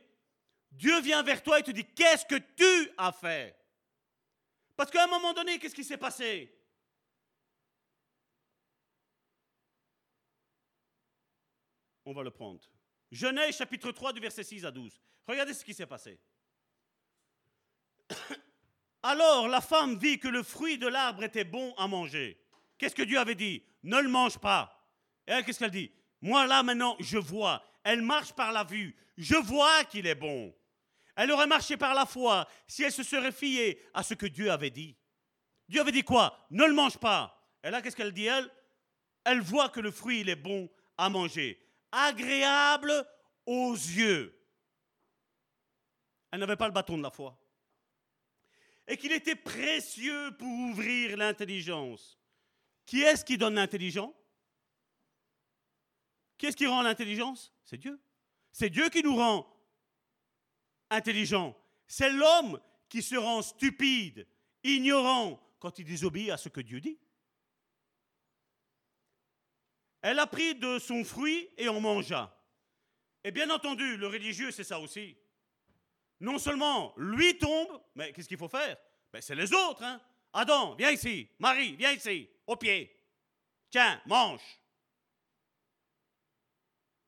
Dieu 0.71 1.01
vient 1.01 1.23
vers 1.23 1.41
toi 1.41 1.59
et 1.59 1.63
te 1.63 1.71
dit 1.71 1.85
Qu'est-ce 1.85 2.25
que 2.25 2.35
tu 2.35 2.91
as 2.97 3.11
fait? 3.11 3.55
Parce 4.75 4.91
qu'à 4.91 5.03
un 5.03 5.07
moment 5.07 5.33
donné, 5.33 5.59
qu'est-ce 5.59 5.75
qui 5.75 5.83
s'est 5.83 5.97
passé? 5.97 6.55
On 12.05 12.13
va 12.13 12.23
le 12.23 12.31
prendre. 12.31 12.61
Genèse 13.11 13.57
chapitre 13.57 13.91
3 13.91 14.13
du 14.13 14.19
verset 14.19 14.43
6 14.43 14.65
à 14.65 14.71
12. 14.71 14.99
Regardez 15.27 15.53
ce 15.53 15.65
qui 15.65 15.73
s'est 15.73 15.85
passé. 15.85 16.19
Alors 19.03 19.47
la 19.47 19.61
femme 19.61 19.97
vit 19.97 20.19
que 20.19 20.27
le 20.27 20.43
fruit 20.43 20.77
de 20.77 20.87
l'arbre 20.87 21.23
était 21.23 21.43
bon 21.43 21.73
à 21.77 21.87
manger. 21.87 22.39
Qu'est-ce 22.77 22.95
que 22.95 23.03
Dieu 23.03 23.17
avait 23.19 23.35
dit? 23.35 23.63
Ne 23.83 23.99
le 23.99 24.09
mange 24.09 24.37
pas. 24.37 24.87
Et 25.27 25.43
qu'est-ce 25.43 25.59
qu'elle 25.59 25.71
dit? 25.71 25.91
Moi 26.21 26.45
là 26.45 26.63
maintenant, 26.63 26.95
je 26.99 27.17
vois. 27.17 27.63
Elle 27.83 28.01
marche 28.01 28.33
par 28.33 28.51
la 28.51 28.63
vue. 28.63 28.95
Je 29.17 29.35
vois 29.35 29.83
qu'il 29.85 30.05
est 30.05 30.15
bon. 30.15 30.55
Elle 31.15 31.31
aurait 31.31 31.47
marché 31.47 31.77
par 31.77 31.93
la 31.93 32.05
foi 32.05 32.47
si 32.67 32.83
elle 32.83 32.91
se 32.91 33.03
serait 33.03 33.31
fiée 33.31 33.81
à 33.93 34.03
ce 34.03 34.13
que 34.13 34.25
Dieu 34.25 34.51
avait 34.51 34.69
dit. 34.69 34.95
Dieu 35.67 35.81
avait 35.81 35.91
dit 35.91 36.03
quoi? 36.03 36.45
Ne 36.49 36.65
le 36.65 36.73
mange 36.73 36.97
pas. 36.97 37.35
Et 37.63 37.69
là, 37.69 37.81
qu'est-ce 37.81 37.95
qu'elle 37.95 38.13
dit 38.13 38.25
elle? 38.25 38.49
Elle 39.25 39.41
voit 39.41 39.69
que 39.69 39.79
le 39.79 39.91
fruit, 39.91 40.21
il 40.21 40.29
est 40.29 40.35
bon 40.35 40.69
à 40.97 41.09
manger 41.09 41.59
agréable 41.91 43.05
aux 43.45 43.73
yeux. 43.73 44.35
Elle 46.31 46.39
n'avait 46.39 46.55
pas 46.55 46.67
le 46.67 46.73
bâton 46.73 46.97
de 46.97 47.03
la 47.03 47.11
foi. 47.11 47.37
Et 48.87 48.97
qu'il 48.97 49.11
était 49.11 49.35
précieux 49.35 50.35
pour 50.37 50.47
ouvrir 50.47 51.17
l'intelligence. 51.17 52.19
Qui 52.85 53.01
est-ce 53.01 53.23
qui 53.23 53.37
donne 53.37 53.55
l'intelligence 53.55 54.15
Qui 56.37 56.47
est-ce 56.47 56.57
qui 56.57 56.65
rend 56.65 56.81
l'intelligence? 56.81 57.53
C'est 57.63 57.77
Dieu. 57.77 57.99
C'est 58.51 58.69
Dieu 58.69 58.89
qui 58.89 59.03
nous 59.03 59.15
rend 59.15 59.47
intelligents. 60.89 61.55
C'est 61.87 62.11
l'homme 62.11 62.59
qui 62.87 63.03
se 63.03 63.15
rend 63.15 63.41
stupide, 63.41 64.27
ignorant, 64.63 65.39
quand 65.59 65.77
il 65.77 65.85
désobéit 65.85 66.31
à 66.31 66.37
ce 66.37 66.49
que 66.49 66.61
Dieu 66.61 66.79
dit. 66.79 66.97
Elle 70.01 70.19
a 70.19 70.27
pris 70.27 70.55
de 70.55 70.79
son 70.79 71.03
fruit 71.03 71.49
et 71.57 71.67
en 71.67 71.79
mangea. 71.79 72.35
Et 73.23 73.31
bien 73.31 73.49
entendu, 73.49 73.97
le 73.97 74.07
religieux, 74.07 74.51
c'est 74.51 74.63
ça 74.63 74.79
aussi. 74.79 75.17
Non 76.19 76.37
seulement 76.37 76.93
lui 76.97 77.37
tombe, 77.37 77.81
mais 77.95 78.11
qu'est-ce 78.13 78.27
qu'il 78.27 78.37
faut 78.37 78.47
faire? 78.47 78.77
Ben, 79.11 79.21
C'est 79.21 79.35
les 79.35 79.53
autres. 79.53 79.83
Hein? 79.83 80.01
Adam, 80.33 80.75
viens 80.75 80.91
ici. 80.91 81.29
Marie, 81.39 81.75
viens 81.75 81.91
ici. 81.91 82.29
Au 82.47 82.55
pied. 82.55 82.95
Tiens, 83.69 84.01
mange. 84.05 84.41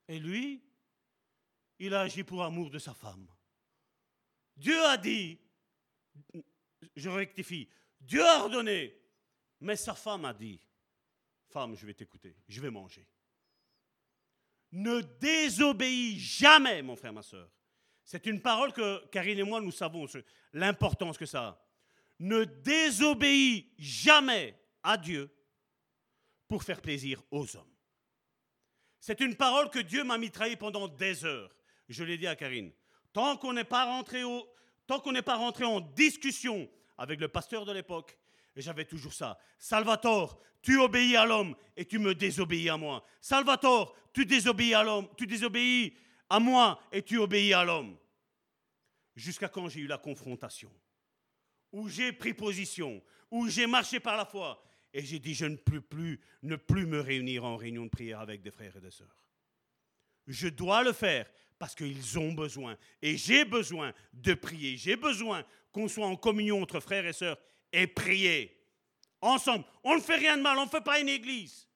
Et 0.08 0.18
lui, 0.18 0.62
il 1.78 1.94
a 1.94 2.02
agi 2.02 2.24
pour 2.24 2.42
amour 2.42 2.70
de 2.70 2.78
sa 2.78 2.94
femme. 2.94 3.26
Dieu 4.56 4.80
a 4.84 4.96
dit, 4.96 5.38
je 6.94 7.08
rectifie, 7.08 7.68
Dieu 8.00 8.22
a 8.24 8.40
ordonné, 8.42 8.94
mais 9.60 9.76
sa 9.76 9.94
femme 9.94 10.24
a 10.24 10.34
dit, 10.34 10.60
Femme, 11.52 11.76
je 11.76 11.86
vais 11.86 11.94
t'écouter, 11.94 12.34
je 12.48 12.60
vais 12.60 12.70
manger. 12.70 13.06
Ne 14.72 15.00
désobéis 15.00 16.18
jamais, 16.18 16.80
mon 16.80 16.96
frère, 16.96 17.12
ma 17.12 17.22
soeur. 17.22 17.50
C'est 18.04 18.26
une 18.26 18.40
parole 18.40 18.72
que 18.72 19.06
Karine 19.08 19.38
et 19.38 19.42
moi, 19.42 19.60
nous 19.60 19.70
savons 19.70 20.06
l'importance 20.52 21.18
que 21.18 21.26
ça 21.26 21.46
a. 21.46 21.66
Ne 22.18 22.44
désobéis 22.44 23.72
jamais 23.78 24.58
à 24.82 24.96
Dieu 24.96 25.30
pour 26.48 26.62
faire 26.62 26.80
plaisir 26.80 27.22
aux 27.30 27.56
hommes. 27.56 27.74
C'est 28.98 29.20
une 29.20 29.36
parole 29.36 29.68
que 29.68 29.80
Dieu 29.80 30.04
m'a 30.04 30.16
mitraillée 30.16 30.56
pendant 30.56 30.88
des 30.88 31.24
heures. 31.24 31.54
Je 31.88 32.04
l'ai 32.04 32.16
dit 32.16 32.26
à 32.26 32.36
Karine. 32.36 32.72
Tant 33.12 33.36
qu'on 33.36 33.52
n'est 33.52 33.64
pas 33.64 33.84
rentré 33.84 34.22
tant 34.86 35.00
qu'on 35.00 35.12
n'est 35.12 35.22
pas 35.22 35.36
rentré 35.36 35.64
en 35.64 35.80
discussion 35.80 36.68
avec 36.96 37.20
le 37.20 37.28
pasteur 37.28 37.64
de 37.64 37.72
l'époque, 37.72 38.18
et 38.54 38.60
j'avais 38.60 38.84
toujours 38.84 39.12
ça. 39.12 39.38
Salvatore, 39.58 40.40
tu 40.60 40.78
obéis 40.78 41.16
à 41.16 41.24
l'homme 41.24 41.54
et 41.76 41.84
tu 41.84 41.98
me 41.98 42.14
désobéis 42.14 42.68
à 42.68 42.76
moi. 42.76 43.04
Salvatore, 43.20 43.96
tu 44.12 44.24
désobéis 44.26 44.74
à 44.74 44.82
l'homme, 44.82 45.08
tu 45.16 45.26
désobéis 45.26 45.96
à 46.28 46.38
moi 46.38 46.80
et 46.92 47.02
tu 47.02 47.18
obéis 47.18 47.52
à 47.52 47.64
l'homme. 47.64 47.96
Jusqu'à 49.14 49.48
quand 49.48 49.68
j'ai 49.68 49.80
eu 49.80 49.86
la 49.86 49.98
confrontation, 49.98 50.72
où 51.72 51.88
j'ai 51.88 52.12
pris 52.12 52.34
position, 52.34 53.02
où 53.30 53.48
j'ai 53.48 53.66
marché 53.66 54.00
par 54.00 54.16
la 54.16 54.24
foi? 54.24 54.62
Et 54.94 55.02
j'ai 55.02 55.18
dit 55.18 55.34
je 55.34 55.46
ne 55.46 55.56
peux 55.56 55.80
plus 55.80 56.20
ne 56.42 56.56
plus 56.56 56.86
me 56.86 57.00
réunir 57.00 57.44
en 57.44 57.56
réunion 57.56 57.84
de 57.84 57.90
prière 57.90 58.20
avec 58.20 58.42
des 58.42 58.50
frères 58.50 58.76
et 58.76 58.80
des 58.80 58.90
sœurs. 58.90 59.16
Je 60.26 60.48
dois 60.48 60.82
le 60.84 60.92
faire 60.92 61.30
parce 61.58 61.74
qu'ils 61.74 62.18
ont 62.18 62.32
besoin 62.32 62.76
et 63.00 63.16
j'ai 63.16 63.44
besoin 63.44 63.94
de 64.12 64.34
prier, 64.34 64.76
j'ai 64.76 64.96
besoin 64.96 65.44
qu'on 65.72 65.88
soit 65.88 66.06
en 66.06 66.16
communion 66.16 66.60
entre 66.60 66.80
frères 66.80 67.06
et 67.06 67.12
sœurs 67.14 67.38
et 67.72 67.86
prier. 67.86 68.56
Ensemble. 69.20 69.64
On 69.84 69.96
ne 69.96 70.00
fait 70.00 70.16
rien 70.16 70.36
de 70.36 70.42
mal, 70.42 70.58
on 70.58 70.64
ne 70.64 70.70
fait 70.70 70.82
pas 70.82 71.00
une 71.00 71.08
église. 71.08 71.68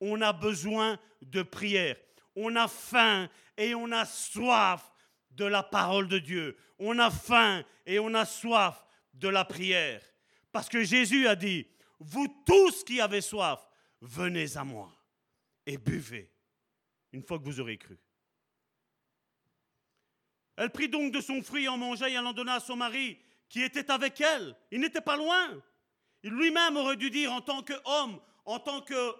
On 0.00 0.20
a 0.20 0.32
besoin 0.32 0.98
de 1.20 1.42
prière. 1.42 1.96
On 2.34 2.56
a 2.56 2.68
faim 2.68 3.28
et 3.56 3.74
on 3.74 3.90
a 3.92 4.04
soif 4.04 4.92
de 5.30 5.44
la 5.44 5.62
parole 5.62 6.08
de 6.08 6.18
Dieu. 6.18 6.56
On 6.78 6.98
a 6.98 7.10
faim 7.10 7.64
et 7.86 7.98
on 7.98 8.14
a 8.14 8.24
soif 8.24 8.84
de 9.14 9.28
la 9.28 9.44
prière. 9.44 10.02
Parce 10.50 10.68
que 10.68 10.82
Jésus 10.82 11.26
a 11.26 11.36
dit, 11.36 11.66
vous 11.98 12.28
tous 12.44 12.84
qui 12.84 13.00
avez 13.00 13.20
soif, 13.20 13.66
venez 14.00 14.56
à 14.56 14.64
moi 14.64 14.92
et 15.64 15.78
buvez, 15.78 16.32
une 17.12 17.22
fois 17.22 17.38
que 17.38 17.44
vous 17.44 17.60
aurez 17.60 17.78
cru. 17.78 17.98
Elle 20.56 20.70
prit 20.70 20.88
donc 20.88 21.12
de 21.12 21.20
son 21.20 21.42
fruit 21.42 21.68
en 21.68 21.78
mangea 21.78 22.08
et 22.08 22.12
elle 22.12 22.26
en 22.26 22.32
donna 22.32 22.54
à 22.54 22.60
son 22.60 22.76
mari 22.76 23.18
qui 23.52 23.62
était 23.62 23.90
avec 23.90 24.18
elle. 24.22 24.56
Il 24.70 24.80
n'était 24.80 25.02
pas 25.02 25.14
loin. 25.14 25.62
Il 26.22 26.30
lui-même 26.30 26.74
aurait 26.78 26.96
dû 26.96 27.10
dire 27.10 27.30
en 27.30 27.42
tant 27.42 27.62
qu'homme, 27.62 28.18
en 28.46 28.58
tant 28.58 28.80
que... 28.80 29.14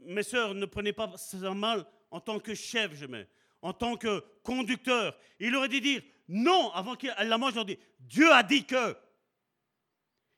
Mes 0.00 0.22
sœurs, 0.22 0.54
ne 0.54 0.64
prenez 0.64 0.92
pas 0.92 1.12
ça 1.16 1.52
mal, 1.52 1.84
en 2.12 2.20
tant 2.20 2.38
que 2.38 2.54
chef, 2.54 2.94
je 2.94 3.06
mets, 3.06 3.28
en 3.60 3.72
tant 3.72 3.96
que 3.96 4.22
conducteur. 4.44 5.18
Il 5.40 5.56
aurait 5.56 5.68
dû 5.68 5.80
dire 5.80 6.00
non 6.28 6.70
avant 6.70 6.94
qu'elle 6.94 7.28
la 7.28 7.38
mange. 7.38 7.54
Dieu 7.98 8.32
a 8.32 8.44
dit 8.44 8.64
que. 8.64 8.96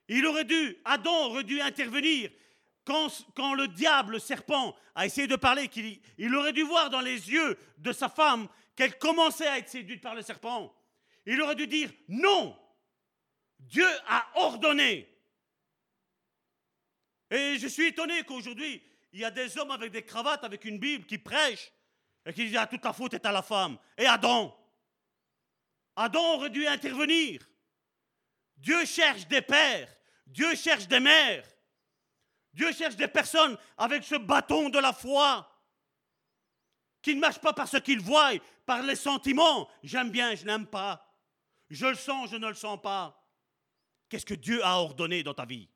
Il 0.07 0.25
aurait 0.25 0.45
dû, 0.45 0.77
Adam 0.83 1.27
aurait 1.27 1.43
dû 1.43 1.61
intervenir. 1.61 2.31
Quand, 2.83 3.53
le 3.53 3.67
diable, 3.67 4.13
le 4.13 4.19
serpent, 4.19 4.75
a 4.95 5.05
essayé 5.05 5.27
de 5.27 5.35
parler, 5.35 5.69
il 6.17 6.35
aurait 6.35 6.51
dû 6.51 6.63
voir 6.63 6.89
dans 6.89 7.01
les 7.01 7.29
yeux 7.29 7.55
de 7.77 7.91
sa 7.91 8.09
femme 8.09 8.47
qu'elle 8.75 8.97
commençait 8.97 9.47
à 9.47 9.59
être 9.59 9.69
séduite 9.69 10.01
par 10.01 10.15
le 10.15 10.23
serpent. 10.23 10.75
Il 11.27 11.39
aurait 11.43 11.55
dû 11.55 11.67
dire 11.67 11.91
non. 12.07 12.57
Dieu 13.61 13.87
a 14.07 14.27
ordonné. 14.35 15.07
Et 17.29 17.57
je 17.57 17.67
suis 17.67 17.87
étonné 17.87 18.23
qu'aujourd'hui, 18.23 18.83
il 19.13 19.19
y 19.19 19.25
a 19.25 19.31
des 19.31 19.57
hommes 19.57 19.71
avec 19.71 19.91
des 19.91 20.03
cravates, 20.03 20.43
avec 20.43 20.65
une 20.65 20.79
Bible, 20.79 21.05
qui 21.05 21.17
prêchent 21.17 21.71
et 22.25 22.33
qui 22.33 22.45
disent 22.45 22.57
ah, 22.57 22.67
toute 22.67 22.83
la 22.83 22.93
faute 22.93 23.13
est 23.13 23.25
à 23.25 23.31
la 23.31 23.41
femme. 23.41 23.77
Et 23.97 24.05
Adam 24.05 24.55
Adam 25.95 26.35
aurait 26.35 26.49
dû 26.49 26.65
intervenir. 26.67 27.47
Dieu 28.57 28.85
cherche 28.85 29.27
des 29.27 29.41
pères, 29.41 29.89
Dieu 30.27 30.55
cherche 30.55 30.87
des 30.87 30.99
mères, 30.99 31.45
Dieu 32.53 32.71
cherche 32.73 32.95
des 32.95 33.07
personnes 33.07 33.57
avec 33.77 34.03
ce 34.03 34.15
bâton 34.15 34.69
de 34.69 34.79
la 34.79 34.93
foi 34.93 35.47
qui 37.01 37.15
ne 37.15 37.19
marchent 37.19 37.39
pas 37.39 37.53
par 37.53 37.67
ce 37.67 37.77
qu'ils 37.77 37.99
voient, 37.99 38.33
par 38.65 38.83
les 38.83 38.95
sentiments. 38.95 39.69
J'aime 39.83 40.11
bien, 40.11 40.35
je 40.35 40.45
n'aime 40.45 40.67
pas. 40.67 41.07
Je 41.69 41.87
le 41.87 41.95
sens, 41.95 42.29
je 42.29 42.35
ne 42.35 42.47
le 42.47 42.53
sens 42.53 42.79
pas. 42.81 43.20
Qu'est-ce 44.11 44.25
que 44.25 44.33
Dieu 44.33 44.61
a 44.65 44.77
ordonné 44.77 45.23
dans 45.23 45.33
ta 45.33 45.45
vie? 45.45 45.69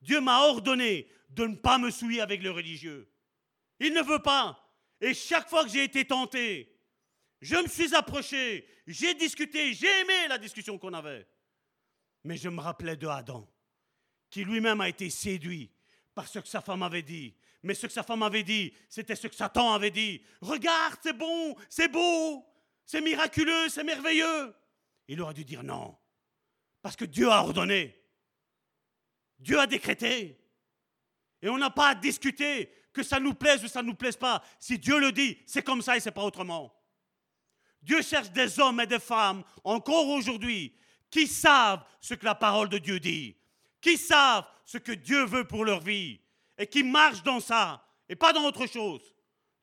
Dieu 0.00 0.22
m'a 0.22 0.40
ordonné 0.40 1.06
de 1.28 1.46
ne 1.46 1.54
pas 1.54 1.76
me 1.76 1.90
souiller 1.90 2.22
avec 2.22 2.42
le 2.42 2.50
religieux. 2.50 3.12
Il 3.78 3.92
ne 3.92 4.00
veut 4.00 4.22
pas. 4.22 4.66
Et 5.02 5.12
chaque 5.12 5.50
fois 5.50 5.64
que 5.64 5.70
j'ai 5.70 5.84
été 5.84 6.06
tenté, 6.06 6.72
Je 7.42 7.56
me 7.56 7.68
suis 7.68 7.94
approché, 7.94 8.66
j'ai 8.86 9.12
discuté, 9.12 9.74
j'ai 9.74 10.00
aimé 10.00 10.28
la 10.28 10.38
discussion 10.38 10.78
qu'on 10.78 10.94
avait. 10.94 11.28
Mais 12.24 12.38
je 12.38 12.48
me 12.48 12.60
rappelais 12.60 12.96
de 12.96 13.06
Adam, 13.06 13.46
qui 14.30 14.42
lui-même 14.42 14.80
a 14.80 14.88
été 14.88 15.10
séduit 15.10 15.70
par 16.14 16.26
ce 16.26 16.38
que 16.38 16.48
sa 16.48 16.62
femme 16.62 16.82
avait 16.82 17.02
dit. 17.02 17.36
Mais 17.62 17.74
ce 17.74 17.86
que 17.86 17.92
sa 17.92 18.02
femme 18.02 18.22
avait 18.22 18.42
dit, 18.42 18.72
c'était 18.88 19.14
ce 19.14 19.26
que 19.26 19.34
Satan 19.34 19.74
avait 19.74 19.90
dit. 19.90 20.22
Regarde, 20.40 20.98
c'est 21.02 21.12
bon, 21.12 21.54
c'est 21.68 21.88
beau, 21.88 22.46
c'est 22.86 23.02
miraculeux, 23.02 23.68
c'est 23.68 23.84
merveilleux. 23.84 24.54
Il 25.06 25.20
aurait 25.20 25.34
dû 25.34 25.44
dire 25.44 25.62
non. 25.62 25.98
Parce 26.86 26.94
que 26.94 27.04
Dieu 27.04 27.28
a 27.32 27.40
ordonné. 27.40 28.00
Dieu 29.40 29.58
a 29.58 29.66
décrété. 29.66 30.38
Et 31.42 31.48
on 31.48 31.58
n'a 31.58 31.68
pas 31.68 31.88
à 31.88 31.94
discuter 31.96 32.70
que 32.92 33.02
ça 33.02 33.18
nous 33.18 33.34
plaise 33.34 33.64
ou 33.64 33.66
ça 33.66 33.82
ne 33.82 33.88
nous 33.88 33.96
plaise 33.96 34.16
pas. 34.16 34.40
Si 34.60 34.78
Dieu 34.78 35.00
le 35.00 35.10
dit, 35.10 35.36
c'est 35.48 35.64
comme 35.64 35.82
ça 35.82 35.96
et 35.96 36.00
c'est 36.00 36.12
pas 36.12 36.22
autrement. 36.22 36.72
Dieu 37.82 38.02
cherche 38.02 38.30
des 38.30 38.60
hommes 38.60 38.78
et 38.78 38.86
des 38.86 39.00
femmes, 39.00 39.42
encore 39.64 40.06
aujourd'hui, 40.10 40.76
qui 41.10 41.26
savent 41.26 41.84
ce 42.00 42.14
que 42.14 42.24
la 42.24 42.36
parole 42.36 42.68
de 42.68 42.78
Dieu 42.78 43.00
dit, 43.00 43.36
qui 43.80 43.96
savent 43.96 44.46
ce 44.64 44.78
que 44.78 44.92
Dieu 44.92 45.24
veut 45.24 45.44
pour 45.44 45.64
leur 45.64 45.80
vie 45.80 46.20
et 46.56 46.68
qui 46.68 46.84
marchent 46.84 47.24
dans 47.24 47.40
ça 47.40 47.84
et 48.08 48.14
pas 48.14 48.32
dans 48.32 48.44
autre 48.44 48.68
chose. 48.68 49.02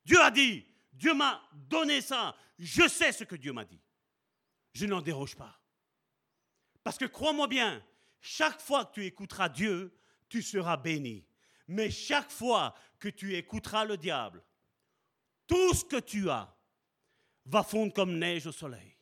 Dieu 0.03 0.19
a 0.19 0.29
dit, 0.29 0.65
Dieu 0.91 1.13
m'a 1.13 1.41
donné 1.53 2.01
ça, 2.01 2.35
je 2.59 2.85
sais 2.85 3.13
ce 3.13 3.23
que 3.23 3.37
Dieu 3.37 3.53
m'a 3.53 3.63
dit. 3.63 3.79
Je 4.73 4.85
n'en 4.85 4.99
déroge 5.01 5.37
pas. 5.37 5.62
Parce 6.83 6.97
que 6.97 7.05
crois-moi 7.05 7.47
bien, 7.47 7.83
chaque 8.19 8.59
fois 8.59 8.85
que 8.85 8.93
tu 8.93 9.05
écouteras 9.05 9.49
Dieu, 9.49 9.97
tu 10.29 10.41
seras 10.41 10.77
béni. 10.77 11.25
Mais 11.67 11.89
chaque 11.89 12.31
fois 12.31 12.73
que 12.99 13.09
tu 13.09 13.35
écouteras 13.35 13.85
le 13.85 13.97
diable, 13.97 14.43
tout 15.47 15.73
ce 15.73 15.85
que 15.85 15.99
tu 15.99 16.29
as 16.29 16.55
va 17.45 17.63
fondre 17.63 17.93
comme 17.93 18.17
neige 18.17 18.47
au 18.47 18.51
soleil. 18.51 18.97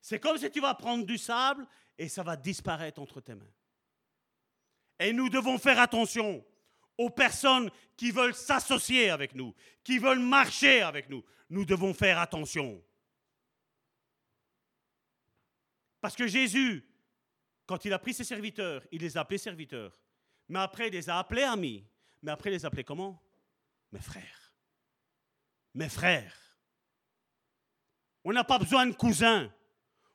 C'est 0.00 0.20
comme 0.20 0.38
si 0.38 0.50
tu 0.50 0.60
vas 0.60 0.74
prendre 0.74 1.04
du 1.04 1.18
sable 1.18 1.66
et 1.98 2.08
ça 2.08 2.22
va 2.22 2.36
disparaître 2.36 3.00
entre 3.00 3.20
tes 3.20 3.34
mains. 3.34 3.52
Et 4.98 5.12
nous 5.12 5.28
devons 5.28 5.58
faire 5.58 5.78
attention 5.80 6.44
aux 6.96 7.10
personnes 7.10 7.70
qui 7.96 8.10
veulent 8.10 8.34
s'associer 8.34 9.10
avec 9.10 9.34
nous, 9.34 9.54
qui 9.84 9.98
veulent 9.98 10.18
marcher 10.18 10.80
avec 10.80 11.10
nous. 11.10 11.24
Nous 11.50 11.64
devons 11.64 11.92
faire 11.92 12.18
attention. 12.18 12.82
Parce 16.00 16.16
que 16.16 16.26
Jésus, 16.26 16.85
quand 17.66 17.84
il 17.84 17.92
a 17.92 17.98
pris 17.98 18.14
ses 18.14 18.24
serviteurs, 18.24 18.82
il 18.92 19.00
les 19.00 19.16
a 19.16 19.20
appelés 19.20 19.38
serviteurs. 19.38 19.92
Mais 20.48 20.60
après, 20.60 20.88
il 20.88 20.92
les 20.92 21.10
a 21.10 21.18
appelés 21.18 21.42
amis. 21.42 21.84
Mais 22.22 22.30
après, 22.30 22.50
il 22.50 22.52
les 22.54 22.64
a 22.64 22.68
appelés 22.68 22.84
comment? 22.84 23.20
Mes 23.92 24.00
frères. 24.00 24.52
Mes 25.74 25.88
frères. 25.88 26.36
On 28.24 28.32
n'a 28.32 28.44
pas 28.44 28.58
besoin 28.58 28.86
de 28.86 28.92
cousins. 28.92 29.52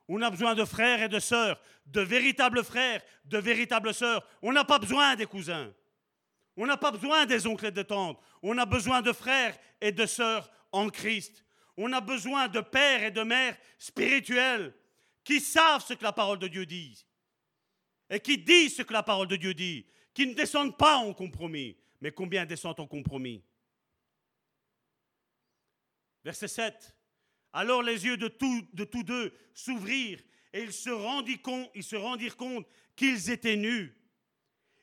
On 0.08 0.20
a 0.22 0.30
besoin 0.30 0.54
de 0.54 0.64
frères 0.64 1.02
et 1.02 1.08
de 1.08 1.20
sœurs, 1.20 1.60
de 1.86 2.00
véritables 2.00 2.64
frères, 2.64 3.02
de 3.24 3.38
véritables 3.38 3.94
sœurs. 3.94 4.26
On 4.42 4.52
n'a 4.52 4.64
pas 4.64 4.78
besoin 4.78 5.14
des 5.14 5.26
cousins. 5.26 5.72
On 6.56 6.66
n'a 6.66 6.76
pas 6.76 6.90
besoin 6.90 7.24
des 7.24 7.46
oncles 7.46 7.66
et 7.66 7.70
des 7.70 7.84
tantes. 7.84 8.18
On 8.42 8.58
a 8.58 8.66
besoin 8.66 9.00
de 9.00 9.12
frères 9.12 9.56
et 9.80 9.92
de 9.92 10.04
sœurs 10.04 10.50
en 10.70 10.88
Christ. 10.88 11.44
On 11.76 11.92
a 11.92 12.00
besoin 12.00 12.48
de 12.48 12.60
pères 12.60 13.04
et 13.04 13.10
de 13.10 13.22
mères 13.22 13.56
spirituels 13.78 14.74
qui 15.24 15.40
savent 15.40 15.84
ce 15.84 15.94
que 15.94 16.02
la 16.02 16.12
parole 16.12 16.38
de 16.38 16.48
Dieu 16.48 16.66
dit 16.66 17.06
et 18.12 18.20
qui 18.20 18.36
disent 18.36 18.76
ce 18.76 18.82
que 18.82 18.92
la 18.92 19.02
parole 19.02 19.26
de 19.26 19.36
Dieu 19.36 19.54
dit, 19.54 19.86
qui 20.12 20.26
ne 20.26 20.34
descendent 20.34 20.76
pas 20.76 20.98
en 20.98 21.14
compromis. 21.14 21.78
Mais 22.02 22.12
combien 22.12 22.44
descendent 22.44 22.80
en 22.80 22.86
compromis? 22.86 23.42
Verset 26.22 26.48
7. 26.48 26.94
Alors 27.54 27.82
les 27.82 28.04
yeux 28.04 28.18
de 28.18 28.28
tous, 28.28 28.66
de 28.74 28.84
tous 28.84 29.02
deux 29.02 29.34
s'ouvrirent 29.54 30.22
et 30.52 30.62
ils 30.62 30.74
se, 30.74 30.90
compte, 31.38 31.70
ils 31.74 31.82
se 31.82 31.96
rendirent 31.96 32.36
compte 32.36 32.66
qu'ils 32.94 33.30
étaient 33.30 33.56
nus. 33.56 33.96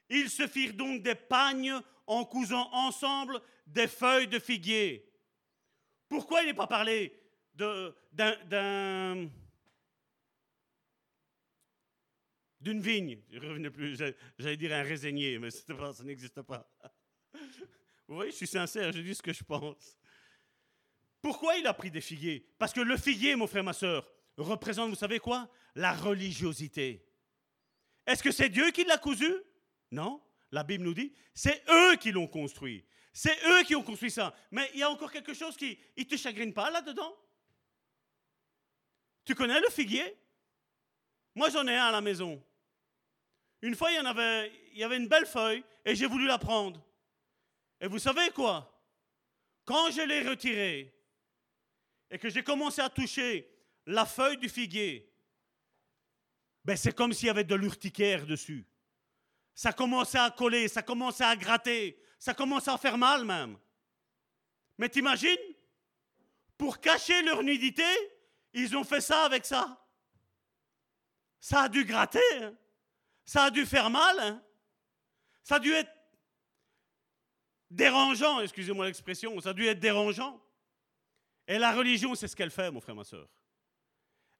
Ils 0.09 0.31
se 0.31 0.47
firent 0.47 0.73
donc 0.73 1.03
des 1.03 1.13
pagnes 1.13 1.79
en 2.07 2.25
cousant 2.25 2.67
ensemble 2.71 3.39
des 3.67 3.87
feuilles 3.87 4.27
de 4.27 4.39
figuier. 4.39 5.07
Pourquoi 6.07 6.41
il 6.41 6.47
n'est 6.47 6.55
pas 6.55 6.65
parlé 6.65 7.15
d'un 7.53 9.29
d'une 12.59 12.81
vigne. 12.81 13.21
Je 13.31 13.39
revenais 13.39 13.69
plus, 13.69 13.97
j'allais 14.37 14.57
dire 14.57 14.73
un 14.73 14.83
résigné, 14.83 15.39
mais 15.39 15.49
pas, 15.67 15.93
ça 15.93 16.03
n'existe 16.03 16.41
pas. 16.41 16.69
Vous 18.07 18.15
voyez, 18.15 18.31
je 18.31 18.37
suis 18.37 18.47
sincère, 18.47 18.91
je 18.91 19.01
dis 19.01 19.15
ce 19.15 19.21
que 19.21 19.33
je 19.33 19.43
pense. 19.43 19.97
Pourquoi 21.21 21.55
il 21.57 21.67
a 21.67 21.73
pris 21.73 21.91
des 21.91 22.01
figuiers? 22.01 22.47
Parce 22.57 22.73
que 22.73 22.81
le 22.81 22.97
figuier, 22.97 23.35
mon 23.35 23.47
frère, 23.47 23.63
ma 23.63 23.73
soeur, 23.73 24.09
représente, 24.37 24.89
vous 24.89 24.95
savez 24.95 25.19
quoi? 25.19 25.49
La 25.75 25.93
religiosité. 25.93 27.05
Est-ce 28.05 28.23
que 28.23 28.31
c'est 28.31 28.49
Dieu 28.49 28.71
qui 28.71 28.83
l'a 28.85 28.97
cousu? 28.97 29.31
Non. 29.91 30.21
La 30.51 30.63
Bible 30.63 30.83
nous 30.83 30.93
dit, 30.93 31.13
c'est 31.33 31.63
eux 31.69 31.95
qui 31.97 32.11
l'ont 32.11 32.27
construit. 32.27 32.85
C'est 33.13 33.37
eux 33.45 33.63
qui 33.63 33.75
ont 33.75 33.83
construit 33.83 34.09
ça. 34.09 34.33
Mais 34.51 34.69
il 34.73 34.79
y 34.79 34.83
a 34.83 34.89
encore 34.89 35.11
quelque 35.11 35.33
chose 35.33 35.55
qui 35.55 35.77
ne 35.97 36.03
te 36.03 36.15
chagrine 36.15 36.53
pas 36.53 36.71
là-dedans. 36.71 37.15
Tu 39.25 39.35
connais 39.35 39.59
le 39.59 39.69
figuier? 39.69 40.17
Moi, 41.35 41.49
j'en 41.49 41.67
ai 41.67 41.75
un 41.75 41.85
à 41.85 41.91
la 41.91 42.01
maison. 42.01 42.43
Une 43.61 43.75
fois, 43.75 43.91
il 43.91 44.01
y, 44.73 44.83
avait 44.83 44.97
une 44.97 45.07
belle 45.07 45.25
feuille 45.25 45.63
et 45.83 45.95
j'ai 45.95 46.05
voulu 46.05 46.25
la 46.25 46.37
prendre. 46.37 46.83
Et 47.81 47.87
vous 47.87 47.99
savez 47.99 48.29
quoi? 48.31 48.73
Quand 49.65 49.91
je 49.91 50.01
l'ai 50.01 50.27
retirée 50.27 50.93
et 52.09 52.17
que 52.17 52.29
j'ai 52.29 52.43
commencé 52.43 52.81
à 52.81 52.89
toucher 52.89 53.49
la 53.85 54.05
feuille 54.05 54.37
du 54.37 54.49
figuier, 54.49 55.11
ben 56.63 56.75
c'est 56.75 56.95
comme 56.95 57.13
s'il 57.13 57.27
y 57.27 57.29
avait 57.29 57.43
de 57.43 57.55
l'urticaire 57.55 58.25
dessus. 58.25 58.65
Ça 59.53 59.73
commençait 59.73 60.19
à 60.19 60.31
coller, 60.31 60.67
ça 60.67 60.81
commençait 60.81 61.25
à 61.25 61.35
gratter, 61.35 62.01
ça 62.17 62.33
commençait 62.33 62.71
à 62.71 62.77
faire 62.77 62.97
mal 62.97 63.25
même. 63.25 63.57
Mais 64.77 64.89
t'imagines? 64.89 65.37
Pour 66.57 66.79
cacher 66.79 67.21
leur 67.23 67.43
nudité, 67.43 67.83
ils 68.53 68.75
ont 68.75 68.83
fait 68.83 69.01
ça 69.01 69.25
avec 69.25 69.45
ça. 69.45 69.77
Ça 71.39 71.63
a 71.63 71.69
dû 71.69 71.85
gratter. 71.85 72.19
Hein. 72.41 72.53
Ça 73.29 73.43
a 73.43 73.51
dû 73.51 73.63
faire 73.63 73.91
mal. 73.91 74.19
Hein? 74.19 74.43
Ça 75.43 75.57
a 75.57 75.59
dû 75.59 75.71
être 75.71 75.91
dérangeant, 77.69 78.39
excusez-moi 78.41 78.87
l'expression, 78.87 79.39
ça 79.39 79.49
a 79.49 79.53
dû 79.53 79.67
être 79.67 79.79
dérangeant. 79.79 80.43
Et 81.47 81.59
la 81.59 81.71
religion, 81.71 82.15
c'est 82.15 82.27
ce 82.27 82.35
qu'elle 82.35 82.49
fait, 82.49 82.71
mon 82.71 82.81
frère, 82.81 82.95
ma 82.95 83.03
soeur. 83.03 83.29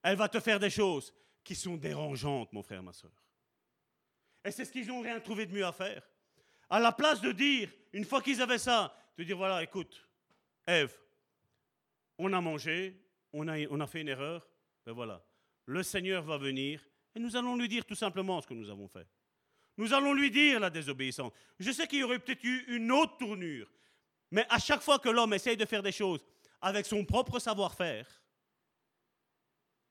Elle 0.02 0.16
va 0.16 0.28
te 0.28 0.40
faire 0.40 0.58
des 0.58 0.70
choses 0.70 1.14
qui 1.44 1.54
sont 1.54 1.76
dérangeantes, 1.76 2.52
mon 2.52 2.64
frère, 2.64 2.82
ma 2.82 2.92
soeur. 2.92 3.12
Et 4.44 4.50
c'est 4.50 4.64
ce 4.64 4.72
qu'ils 4.72 4.88
n'ont 4.88 5.02
rien 5.02 5.20
trouvé 5.20 5.46
de 5.46 5.54
mieux 5.54 5.64
à 5.64 5.70
faire. 5.70 6.02
À 6.68 6.80
la 6.80 6.90
place 6.90 7.20
de 7.20 7.30
dire, 7.30 7.70
une 7.92 8.04
fois 8.04 8.20
qu'ils 8.20 8.42
avaient 8.42 8.58
ça, 8.58 8.92
de 9.16 9.22
dire 9.22 9.36
voilà, 9.36 9.62
écoute, 9.62 10.04
Ève, 10.66 10.98
on 12.18 12.32
a 12.32 12.40
mangé, 12.40 13.00
on 13.32 13.46
a, 13.46 13.56
on 13.70 13.78
a 13.78 13.86
fait 13.86 14.00
une 14.00 14.08
erreur, 14.08 14.50
ben 14.84 14.90
voilà, 14.90 15.24
le 15.66 15.84
Seigneur 15.84 16.24
va 16.24 16.38
venir 16.38 16.89
et 17.14 17.18
nous 17.20 17.36
allons 17.36 17.56
lui 17.56 17.68
dire 17.68 17.84
tout 17.84 17.94
simplement 17.94 18.40
ce 18.40 18.46
que 18.46 18.54
nous 18.54 18.70
avons 18.70 18.88
fait. 18.88 19.06
Nous 19.76 19.92
allons 19.92 20.12
lui 20.12 20.30
dire 20.30 20.60
la 20.60 20.70
désobéissance. 20.70 21.32
Je 21.58 21.70
sais 21.70 21.86
qu'il 21.86 22.00
y 22.00 22.02
aurait 22.02 22.18
peut-être 22.18 22.44
eu 22.44 22.64
une 22.68 22.92
autre 22.92 23.16
tournure, 23.16 23.70
mais 24.30 24.46
à 24.48 24.58
chaque 24.58 24.82
fois 24.82 24.98
que 24.98 25.08
l'homme 25.08 25.32
essaye 25.32 25.56
de 25.56 25.64
faire 25.64 25.82
des 25.82 25.92
choses 25.92 26.24
avec 26.60 26.86
son 26.86 27.04
propre 27.04 27.38
savoir-faire, 27.38 28.06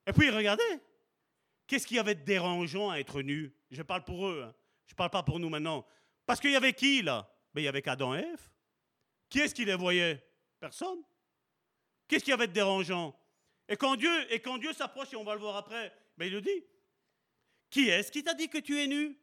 et 0.06 0.12
puis 0.12 0.30
regardez, 0.30 0.80
qu'est-ce 1.66 1.86
qu'il 1.86 1.96
y 1.96 2.00
avait 2.00 2.14
de 2.14 2.24
dérangeant 2.24 2.90
à 2.90 2.98
être 2.98 3.22
nu? 3.22 3.54
Je 3.70 3.82
parle 3.82 4.04
pour 4.04 4.26
eux, 4.26 4.42
hein. 4.46 4.54
je 4.86 4.94
ne 4.94 4.96
parle 4.96 5.10
pas 5.10 5.22
pour 5.22 5.38
nous 5.38 5.48
maintenant. 5.48 5.86
Parce 6.26 6.40
qu'il 6.40 6.50
y 6.50 6.56
avait 6.56 6.72
qui 6.72 7.02
là? 7.02 7.28
Ben, 7.54 7.60
Il 7.60 7.64
y 7.64 7.68
avait 7.68 7.82
qu'Adam 7.82 8.14
et 8.14 8.20
Ève. 8.20 8.50
Qui 9.28 9.40
est-ce 9.40 9.54
qui 9.54 9.64
les 9.64 9.74
voyait? 9.74 10.24
Personne. 10.58 11.00
Qu'est-ce 12.08 12.24
qu'il 12.24 12.32
y 12.32 12.34
avait 12.34 12.48
de 12.48 12.52
dérangeant? 12.52 13.16
Et 13.68 13.76
quand 13.76 13.94
Dieu, 13.96 14.10
Dieu 14.58 14.72
s'approche, 14.72 15.12
et 15.12 15.16
on 15.16 15.24
va 15.24 15.34
le 15.34 15.40
voir 15.40 15.56
après, 15.56 15.92
ben, 16.16 16.26
il 16.26 16.32
le 16.32 16.40
dit, 16.40 16.64
qui 17.70 17.88
est-ce 17.88 18.10
qui 18.10 18.22
t'a 18.22 18.34
dit 18.34 18.48
que 18.48 18.58
tu 18.58 18.78
es 18.78 18.86
nu? 18.86 19.16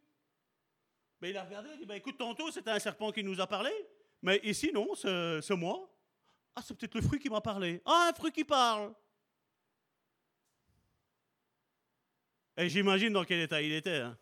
Mais 1.21 1.31
Il 1.31 1.37
a 1.37 1.43
regardé, 1.43 1.69
il 1.69 1.73
a 1.73 1.77
dit, 1.77 1.85
ben, 1.85 1.95
écoute, 1.95 2.17
tantôt 2.17 2.51
c'était 2.51 2.71
un 2.71 2.79
serpent 2.79 3.11
qui 3.11 3.23
nous 3.23 3.39
a 3.41 3.47
parlé, 3.47 3.71
mais 4.21 4.39
ici 4.43 4.71
non, 4.73 4.95
c'est 4.95 5.55
moi. 5.55 5.93
Ah, 6.55 6.61
c'est 6.65 6.75
peut-être 6.75 6.95
le 6.95 7.01
fruit 7.01 7.19
qui 7.19 7.29
m'a 7.29 7.41
parlé. 7.41 7.81
Ah, 7.85 8.09
un 8.11 8.15
fruit 8.15 8.31
qui 8.31 8.43
parle. 8.43 8.93
Et 12.55 12.69
j'imagine 12.69 13.13
dans 13.13 13.23
quel 13.23 13.41
état 13.41 13.61
il 13.61 13.71
était. 13.71 13.97
Hein. 13.97 14.17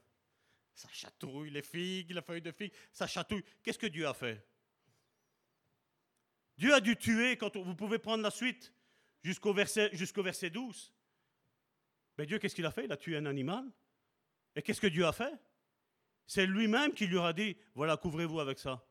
Ça 0.73 0.89
chatouille 0.91 1.51
les 1.51 1.61
figues, 1.61 2.11
la 2.11 2.21
feuille 2.21 2.41
de 2.41 2.51
figue, 2.51 2.73
ça 2.91 3.07
chatouille. 3.07 3.43
Qu'est-ce 3.63 3.79
que 3.79 3.87
Dieu 3.87 4.05
a 4.05 4.13
fait? 4.13 4.45
Dieu 6.57 6.73
a 6.73 6.81
dû 6.81 6.97
tuer, 6.97 7.37
quand 7.37 7.55
vous 7.55 7.75
pouvez 7.75 7.99
prendre 7.99 8.23
la 8.23 8.31
suite 8.31 8.73
jusqu'au 9.23 9.53
verset, 9.53 9.89
jusqu'au 9.93 10.23
verset 10.23 10.49
12. 10.49 10.93
Mais 12.17 12.25
Dieu, 12.25 12.39
qu'est-ce 12.39 12.55
qu'il 12.55 12.65
a 12.65 12.71
fait? 12.71 12.85
Il 12.85 12.91
a 12.91 12.97
tué 12.97 13.15
un 13.15 13.25
animal. 13.25 13.71
Et 14.55 14.61
qu'est-ce 14.61 14.81
que 14.81 14.87
Dieu 14.87 15.05
a 15.05 15.11
fait? 15.11 15.33
C'est 16.27 16.45
lui-même 16.45 16.93
qui 16.93 17.05
lui 17.05 17.19
a 17.19 17.33
dit, 17.33 17.55
voilà, 17.75 17.97
couvrez-vous 17.97 18.39
avec 18.39 18.57
ça. 18.59 18.83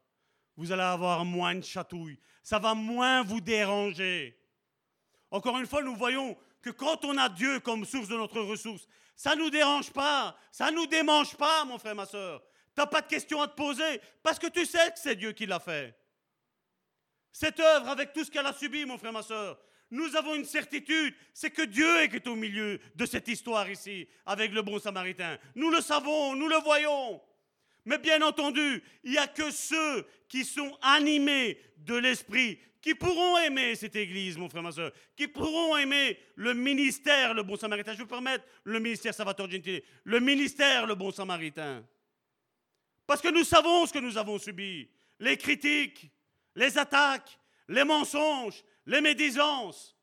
Vous 0.56 0.70
allez 0.70 0.82
avoir 0.82 1.24
moins 1.24 1.54
de 1.54 1.64
chatouilles. 1.64 2.18
Ça 2.42 2.58
va 2.58 2.74
moins 2.74 3.22
vous 3.22 3.40
déranger. 3.40 4.38
Encore 5.30 5.58
une 5.58 5.66
fois, 5.66 5.82
nous 5.82 5.96
voyons 5.96 6.36
que 6.62 6.70
quand 6.70 7.04
on 7.04 7.16
a 7.18 7.28
Dieu 7.28 7.60
comme 7.60 7.84
source 7.84 8.08
de 8.08 8.16
notre 8.16 8.40
ressource, 8.40 8.86
ça 9.16 9.34
ne 9.34 9.42
nous 9.42 9.50
dérange 9.50 9.92
pas, 9.92 10.36
ça 10.52 10.70
ne 10.70 10.76
nous 10.76 10.86
démange 10.86 11.36
pas, 11.36 11.64
mon 11.64 11.78
frère, 11.78 11.94
ma 11.94 12.06
soeur. 12.06 12.42
Tu 12.74 12.80
n'as 12.80 12.86
pas 12.86 13.00
de 13.00 13.06
questions 13.06 13.40
à 13.40 13.48
te 13.48 13.54
poser 13.54 14.00
parce 14.22 14.38
que 14.38 14.46
tu 14.46 14.64
sais 14.66 14.90
que 14.90 14.98
c'est 14.98 15.16
Dieu 15.16 15.32
qui 15.32 15.46
l'a 15.46 15.60
fait. 15.60 15.96
Cette 17.32 17.58
œuvre, 17.58 17.88
avec 17.88 18.12
tout 18.12 18.24
ce 18.24 18.30
qu'elle 18.30 18.46
a 18.46 18.52
subi, 18.52 18.84
mon 18.84 18.96
frère, 18.96 19.12
ma 19.12 19.22
soeur, 19.22 19.58
nous 19.90 20.16
avons 20.16 20.34
une 20.34 20.44
certitude, 20.44 21.14
c'est 21.32 21.50
que 21.50 21.62
Dieu 21.62 22.02
est 22.02 22.26
au 22.26 22.34
milieu 22.34 22.78
de 22.94 23.06
cette 23.06 23.28
histoire 23.28 23.70
ici, 23.70 24.08
avec 24.26 24.52
le 24.52 24.62
bon 24.62 24.78
samaritain. 24.78 25.38
Nous 25.54 25.70
le 25.70 25.80
savons, 25.80 26.34
nous 26.34 26.48
le 26.48 26.56
voyons. 26.62 27.20
Mais 27.84 27.98
bien 27.98 28.22
entendu, 28.22 28.82
il 29.02 29.12
n'y 29.12 29.18
a 29.18 29.26
que 29.26 29.50
ceux 29.50 30.06
qui 30.28 30.44
sont 30.44 30.76
animés 30.82 31.60
de 31.78 31.94
l'Esprit 31.94 32.58
qui 32.84 32.94
pourront 32.94 33.38
aimer 33.38 33.74
cette 33.76 33.96
Église, 33.96 34.36
mon 34.36 34.46
frère, 34.50 34.62
ma 34.62 34.70
soeur, 34.70 34.92
qui 35.16 35.26
pourront 35.26 35.74
aimer 35.74 36.18
le 36.34 36.52
ministère, 36.52 37.32
le 37.32 37.42
bon 37.42 37.56
samaritain. 37.56 37.94
Je 37.94 38.02
vous 38.02 38.06
permettre 38.06 38.44
le 38.64 38.78
ministère 38.78 39.14
Salvatore 39.14 39.50
Gentile, 39.50 39.82
le 40.04 40.20
ministère, 40.20 40.86
le 40.86 40.94
bon 40.94 41.10
samaritain. 41.10 41.82
Parce 43.06 43.22
que 43.22 43.28
nous 43.28 43.44
savons 43.44 43.86
ce 43.86 43.92
que 43.94 44.00
nous 44.00 44.18
avons 44.18 44.38
subi. 44.38 44.86
Les 45.18 45.38
critiques, 45.38 46.10
les 46.54 46.76
attaques, 46.76 47.38
les 47.68 47.84
mensonges, 47.84 48.62
les 48.86 49.00
médisances. 49.00 49.96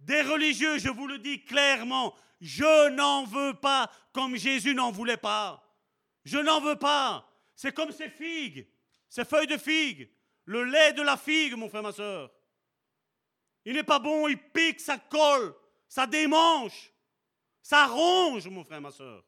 Des 0.00 0.22
religieux, 0.22 0.78
je 0.78 0.88
vous 0.88 1.06
le 1.06 1.18
dis 1.18 1.44
clairement, 1.44 2.14
je 2.40 2.88
n'en 2.90 3.24
veux 3.24 3.54
pas 3.54 3.90
comme 4.12 4.36
Jésus 4.36 4.74
n'en 4.74 4.90
voulait 4.90 5.16
pas. 5.16 5.62
Je 6.24 6.38
n'en 6.38 6.60
veux 6.60 6.76
pas. 6.76 7.30
C'est 7.54 7.72
comme 7.72 7.92
ces 7.92 8.10
figues, 8.10 8.68
ces 9.08 9.24
feuilles 9.24 9.46
de 9.46 9.56
figues. 9.56 10.10
Le 10.44 10.64
lait 10.64 10.92
de 10.92 11.02
la 11.02 11.16
figue, 11.16 11.54
mon 11.54 11.68
frère, 11.68 11.82
ma 11.82 11.92
soeur. 11.92 12.30
Il 13.64 13.74
n'est 13.74 13.82
pas 13.82 13.98
bon, 13.98 14.28
il 14.28 14.38
pique, 14.38 14.80
ça 14.80 14.98
colle, 14.98 15.54
ça 15.88 16.06
démange, 16.06 16.92
ça 17.62 17.86
ronge, 17.86 18.46
mon 18.46 18.64
frère, 18.64 18.80
ma 18.80 18.92
soeur. 18.92 19.24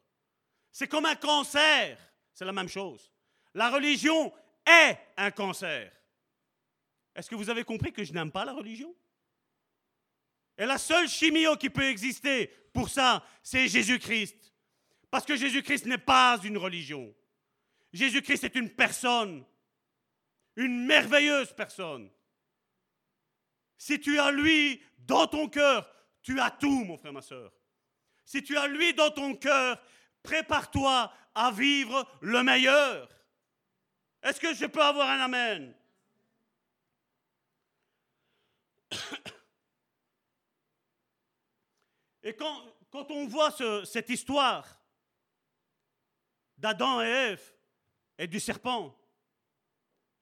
C'est 0.71 0.87
comme 0.87 1.07
un 1.07 1.17
cancer. 1.17 1.99
C'est 2.33 2.45
la 2.45 2.53
même 2.53 2.69
chose. 2.69 3.11
La 3.55 3.69
religion 3.69 4.33
est 4.65 4.97
un 5.17 5.33
cancer. 5.33 5.91
Est-ce 7.19 7.29
que 7.29 7.35
vous 7.35 7.51
avez 7.51 7.65
compris 7.65 7.93
que 7.93 8.03
je 8.03 8.15
n'aime 8.15 8.33
pas 8.33 8.47
la 8.47 8.55
religion? 8.55 8.95
Et 10.57 10.65
la 10.65 10.79
seule 10.79 11.09
chimio 11.09 11.57
qui 11.57 11.69
peut 11.69 11.85
exister 11.85 12.47
pour 12.73 12.89
ça, 12.89 13.23
c'est 13.43 13.69
Jésus-Christ. 13.69 14.55
Parce 15.11 15.27
que 15.27 15.37
Jésus-Christ 15.37 15.85
n'est 15.85 15.99
pas 15.99 16.39
une 16.43 16.57
religion. 16.57 17.15
Jésus-Christ 17.93 18.45
est 18.45 18.55
une 18.55 18.71
personne 18.71 19.45
une 20.59 20.87
merveilleuse 20.87 21.53
personne. 21.53 22.11
Si 23.77 24.01
tu 24.01 24.19
as 24.19 24.33
lui 24.33 24.83
dans 24.99 25.29
ton 25.29 25.49
cœur, 25.49 25.89
tu 26.21 26.41
as 26.41 26.51
tout, 26.51 26.85
mon 26.85 26.99
frère, 26.99 27.13
ma 27.13 27.23
soeur. 27.23 27.53
Si 28.25 28.43
tu 28.43 28.57
as 28.57 28.67
lui 28.67 28.93
dans 28.93 29.11
ton 29.11 29.37
cœur, 29.37 29.81
prépare-toi 30.23 31.13
à 31.35 31.51
vivre 31.53 32.05
le 32.21 32.43
meilleur. 32.43 33.09
Est-ce 34.21 34.41
que 34.41 34.53
je 34.53 34.67
peux 34.67 34.83
avoir 34.83 35.09
un 35.09 35.21
Amen? 35.21 35.75
Et 42.23 42.35
quand, 42.35 42.63
on 42.93 43.27
voit 43.27 43.57
cette 43.85 44.11
histoire 44.11 44.79
d'Adam 46.57 47.01
et 47.01 47.07
Ève 47.07 47.55
et 48.19 48.27
du 48.27 48.41
serpent, 48.41 48.95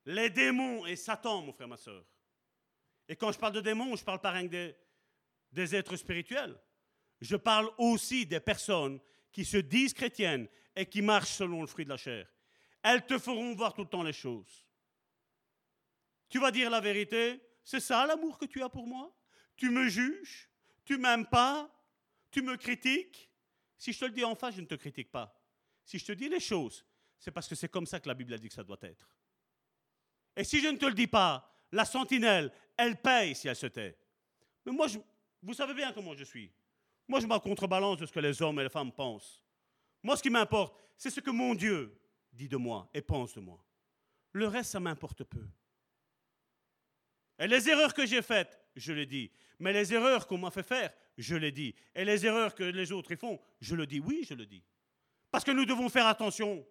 les 0.04 0.30
démons 0.30 0.86
et 0.86 0.94
Satan, 0.94 1.42
mon 1.42 1.52
frère, 1.52 1.66
ma 1.68 1.76
soeur. 1.76 2.04
Et 3.08 3.16
quand 3.16 3.32
je 3.32 3.38
parle 3.38 3.54
de 3.54 3.60
démons, 3.60 3.96
je 3.96 4.04
parle 4.04 4.20
pas 4.20 4.30
rien 4.30 4.46
que 4.46 4.74
des, 5.50 5.74
êtres 5.74 5.96
spirituels. 5.96 6.56
Je 7.20 7.36
parle 7.36 7.70
aussi 7.78 8.26
des 8.26 8.40
personnes 8.40 9.00
qui 9.32 9.44
se 9.44 9.56
disent 9.56 9.94
chrétiennes 9.94 10.48
et 10.74 10.86
qui 10.86 11.02
marchent 11.02 11.32
selon 11.32 11.60
le 11.60 11.66
fruit 11.66 11.84
de 11.84 11.90
la 11.90 11.96
chair. 11.96 12.28
Elles 12.82 13.04
te 13.06 13.18
feront 13.18 13.54
voir 13.54 13.74
tout 13.74 13.82
le 13.82 13.88
temps 13.88 14.02
les 14.02 14.12
choses. 14.12 14.64
Tu 16.28 16.38
vas 16.38 16.50
dire 16.50 16.70
la 16.70 16.80
vérité, 16.80 17.40
c'est 17.66 17.80
ça 17.80 18.06
l'amour 18.06 18.38
que 18.38 18.46
tu 18.46 18.62
as 18.62 18.68
pour 18.68 18.86
moi? 18.86 19.12
Tu 19.56 19.70
me 19.70 19.88
juges? 19.88 20.48
Tu 20.84 20.98
m'aimes 20.98 21.26
pas? 21.26 21.68
Tu 22.30 22.40
me 22.40 22.56
critiques? 22.56 23.28
Si 23.76 23.92
je 23.92 23.98
te 23.98 24.04
le 24.04 24.12
dis 24.12 24.24
en 24.24 24.36
face, 24.36 24.54
je 24.54 24.60
ne 24.60 24.66
te 24.66 24.76
critique 24.76 25.10
pas. 25.10 25.36
Si 25.84 25.98
je 25.98 26.04
te 26.04 26.12
dis 26.12 26.28
les 26.28 26.38
choses, 26.38 26.86
c'est 27.18 27.32
parce 27.32 27.48
que 27.48 27.56
c'est 27.56 27.68
comme 27.68 27.84
ça 27.84 27.98
que 27.98 28.06
la 28.06 28.14
Bible 28.14 28.32
a 28.34 28.38
dit 28.38 28.46
que 28.46 28.54
ça 28.54 28.62
doit 28.62 28.78
être. 28.82 29.10
Et 30.36 30.44
si 30.44 30.60
je 30.60 30.68
ne 30.68 30.76
te 30.76 30.86
le 30.86 30.94
dis 30.94 31.08
pas, 31.08 31.52
la 31.72 31.84
sentinelle, 31.84 32.52
elle 32.76 33.02
paye 33.02 33.34
si 33.34 33.48
elle 33.48 33.56
se 33.56 33.66
tait. 33.66 33.98
Mais 34.64 34.70
moi, 34.70 34.86
vous 35.42 35.54
savez 35.54 35.74
bien 35.74 35.92
comment 35.92 36.14
je 36.14 36.22
suis. 36.22 36.52
Moi, 37.08 37.18
je 37.18 37.26
m'en 37.26 37.40
contrebalance 37.40 37.98
de 37.98 38.06
ce 38.06 38.12
que 38.12 38.20
les 38.20 38.40
hommes 38.42 38.60
et 38.60 38.62
les 38.62 38.70
femmes 38.70 38.92
pensent. 38.92 39.42
Moi, 40.04 40.16
ce 40.16 40.22
qui 40.22 40.30
m'importe, 40.30 40.78
c'est 40.96 41.10
ce 41.10 41.18
que 41.18 41.30
mon 41.30 41.56
Dieu 41.56 42.00
dit 42.32 42.48
de 42.48 42.56
moi 42.56 42.88
et 42.94 43.02
pense 43.02 43.34
de 43.34 43.40
moi. 43.40 43.60
Le 44.30 44.46
reste, 44.46 44.70
ça 44.70 44.78
m'importe 44.78 45.24
peu. 45.24 45.48
Et 47.38 47.46
les 47.46 47.68
erreurs 47.68 47.92
que 47.92 48.06
j'ai 48.06 48.22
faites, 48.22 48.58
je 48.74 48.92
les 48.92 49.06
dis. 49.06 49.30
Mais 49.58 49.72
les 49.72 49.92
erreurs 49.92 50.26
qu'on 50.26 50.38
m'a 50.38 50.50
fait 50.50 50.62
faire, 50.62 50.92
je 51.16 51.36
les 51.36 51.52
dis. 51.52 51.74
Et 51.94 52.04
les 52.04 52.26
erreurs 52.26 52.54
que 52.54 52.64
les 52.64 52.92
autres 52.92 53.12
y 53.12 53.16
font, 53.16 53.40
je 53.60 53.74
le 53.74 53.86
dis. 53.86 54.00
Oui, 54.00 54.26
je 54.28 54.34
le 54.34 54.46
dis. 54.46 54.62
Parce 55.30 55.44
que 55.44 55.50
nous 55.50 55.64
devons 55.64 55.88
faire 55.88 56.06
attention. 56.06 56.66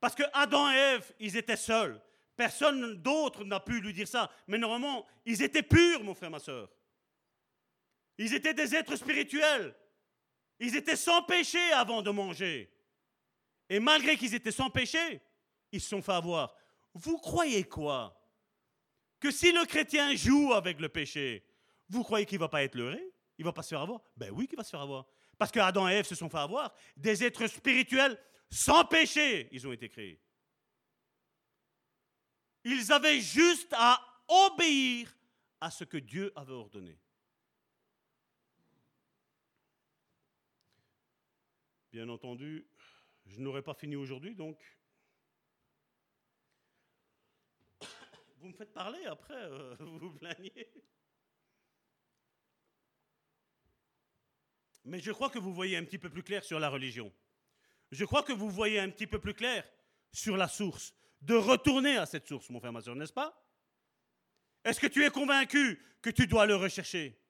Parce 0.00 0.14
que 0.14 0.22
Adam 0.32 0.70
et 0.70 0.76
Ève, 0.76 1.12
ils 1.18 1.36
étaient 1.36 1.56
seuls. 1.56 2.00
Personne 2.36 2.94
d'autre 2.94 3.44
n'a 3.44 3.60
pu 3.60 3.80
lui 3.80 3.92
dire 3.92 4.06
ça. 4.06 4.30
Mais 4.46 4.58
normalement, 4.58 5.06
ils 5.26 5.42
étaient 5.42 5.62
purs, 5.62 6.04
mon 6.04 6.14
frère, 6.14 6.30
ma 6.30 6.38
soeur. 6.38 6.70
Ils 8.16 8.32
étaient 8.34 8.54
des 8.54 8.74
êtres 8.74 8.96
spirituels. 8.96 9.74
Ils 10.60 10.76
étaient 10.76 10.96
sans 10.96 11.22
péché 11.22 11.60
avant 11.72 12.02
de 12.02 12.10
manger. 12.10 12.70
Et 13.68 13.80
malgré 13.80 14.16
qu'ils 14.16 14.34
étaient 14.34 14.52
sans 14.52 14.70
péché, 14.70 15.20
ils 15.72 15.80
se 15.80 15.88
sont 15.88 16.02
fait 16.02 16.12
avoir. 16.12 16.54
Vous 16.94 17.18
croyez 17.18 17.64
quoi? 17.64 18.17
Que 19.20 19.30
si 19.30 19.52
le 19.52 19.64
chrétien 19.64 20.14
joue 20.14 20.52
avec 20.52 20.80
le 20.80 20.88
péché, 20.88 21.44
vous 21.88 22.02
croyez 22.02 22.26
qu'il 22.26 22.38
ne 22.38 22.44
va 22.44 22.48
pas 22.48 22.62
être 22.62 22.74
leurré? 22.74 23.02
Il 23.38 23.42
ne 23.42 23.48
va 23.48 23.52
pas 23.52 23.62
se 23.62 23.70
faire 23.70 23.80
avoir? 23.80 24.00
Ben 24.16 24.30
oui 24.30 24.46
qu'il 24.46 24.56
va 24.56 24.64
se 24.64 24.70
faire 24.70 24.80
avoir. 24.80 25.06
Parce 25.38 25.52
que 25.52 25.60
Adam 25.60 25.88
et 25.88 25.92
Ève 25.92 26.06
se 26.06 26.14
sont 26.14 26.28
fait 26.28 26.38
avoir. 26.38 26.74
Des 26.96 27.22
êtres 27.24 27.46
spirituels 27.46 28.18
sans 28.50 28.84
péché, 28.84 29.48
ils 29.52 29.66
ont 29.66 29.72
été 29.72 29.88
créés. 29.88 30.20
Ils 32.64 32.92
avaient 32.92 33.20
juste 33.20 33.72
à 33.76 34.00
obéir 34.26 35.16
à 35.60 35.70
ce 35.70 35.84
que 35.84 35.96
Dieu 35.96 36.32
avait 36.36 36.52
ordonné. 36.52 36.98
Bien 41.90 42.08
entendu, 42.08 42.68
je 43.26 43.40
n'aurais 43.40 43.62
pas 43.62 43.74
fini 43.74 43.96
aujourd'hui, 43.96 44.34
donc 44.34 44.60
vous 48.40 48.48
me 48.48 48.54
faites 48.54 48.72
parler 48.72 49.04
après, 49.06 49.34
euh, 49.34 49.74
vous 49.80 49.98
vous 49.98 50.12
plaignez. 50.12 50.72
Mais 54.84 55.00
je 55.00 55.12
crois 55.12 55.28
que 55.28 55.38
vous 55.38 55.52
voyez 55.52 55.76
un 55.76 55.84
petit 55.84 55.98
peu 55.98 56.08
plus 56.08 56.22
clair 56.22 56.44
sur 56.44 56.58
la 56.58 56.70
religion. 56.70 57.12
Je 57.90 58.04
crois 58.04 58.22
que 58.22 58.32
vous 58.32 58.50
voyez 58.50 58.78
un 58.78 58.90
petit 58.90 59.06
peu 59.06 59.18
plus 59.18 59.34
clair 59.34 59.68
sur 60.12 60.36
la 60.36 60.48
source, 60.48 60.94
de 61.20 61.34
retourner 61.34 61.96
à 61.96 62.06
cette 62.06 62.26
source, 62.26 62.48
mon 62.50 62.60
frère, 62.60 62.72
ma 62.72 62.80
n'est-ce 62.80 63.12
pas? 63.12 63.44
Est-ce 64.64 64.80
que 64.80 64.86
tu 64.86 65.04
es 65.04 65.10
convaincu 65.10 65.82
que 66.00 66.10
tu 66.10 66.26
dois 66.26 66.46
le 66.46 66.56
rechercher? 66.56 67.20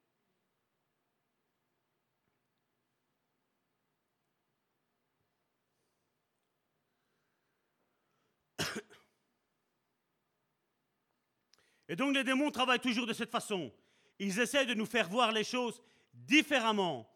Et 11.89 11.97
donc 11.97 12.15
les 12.15 12.25
démons 12.25 12.51
travaillent 12.51 12.81
toujours 12.81 13.07
de 13.07 13.13
cette 13.13 13.31
façon. 13.31 13.73
Ils 14.19 14.39
essaient 14.39 14.67
de 14.67 14.75
nous 14.75 14.87
faire 14.87 15.09
voir 15.09 15.33
les 15.33 15.45
choses 15.45 15.81
différemment 16.13 17.09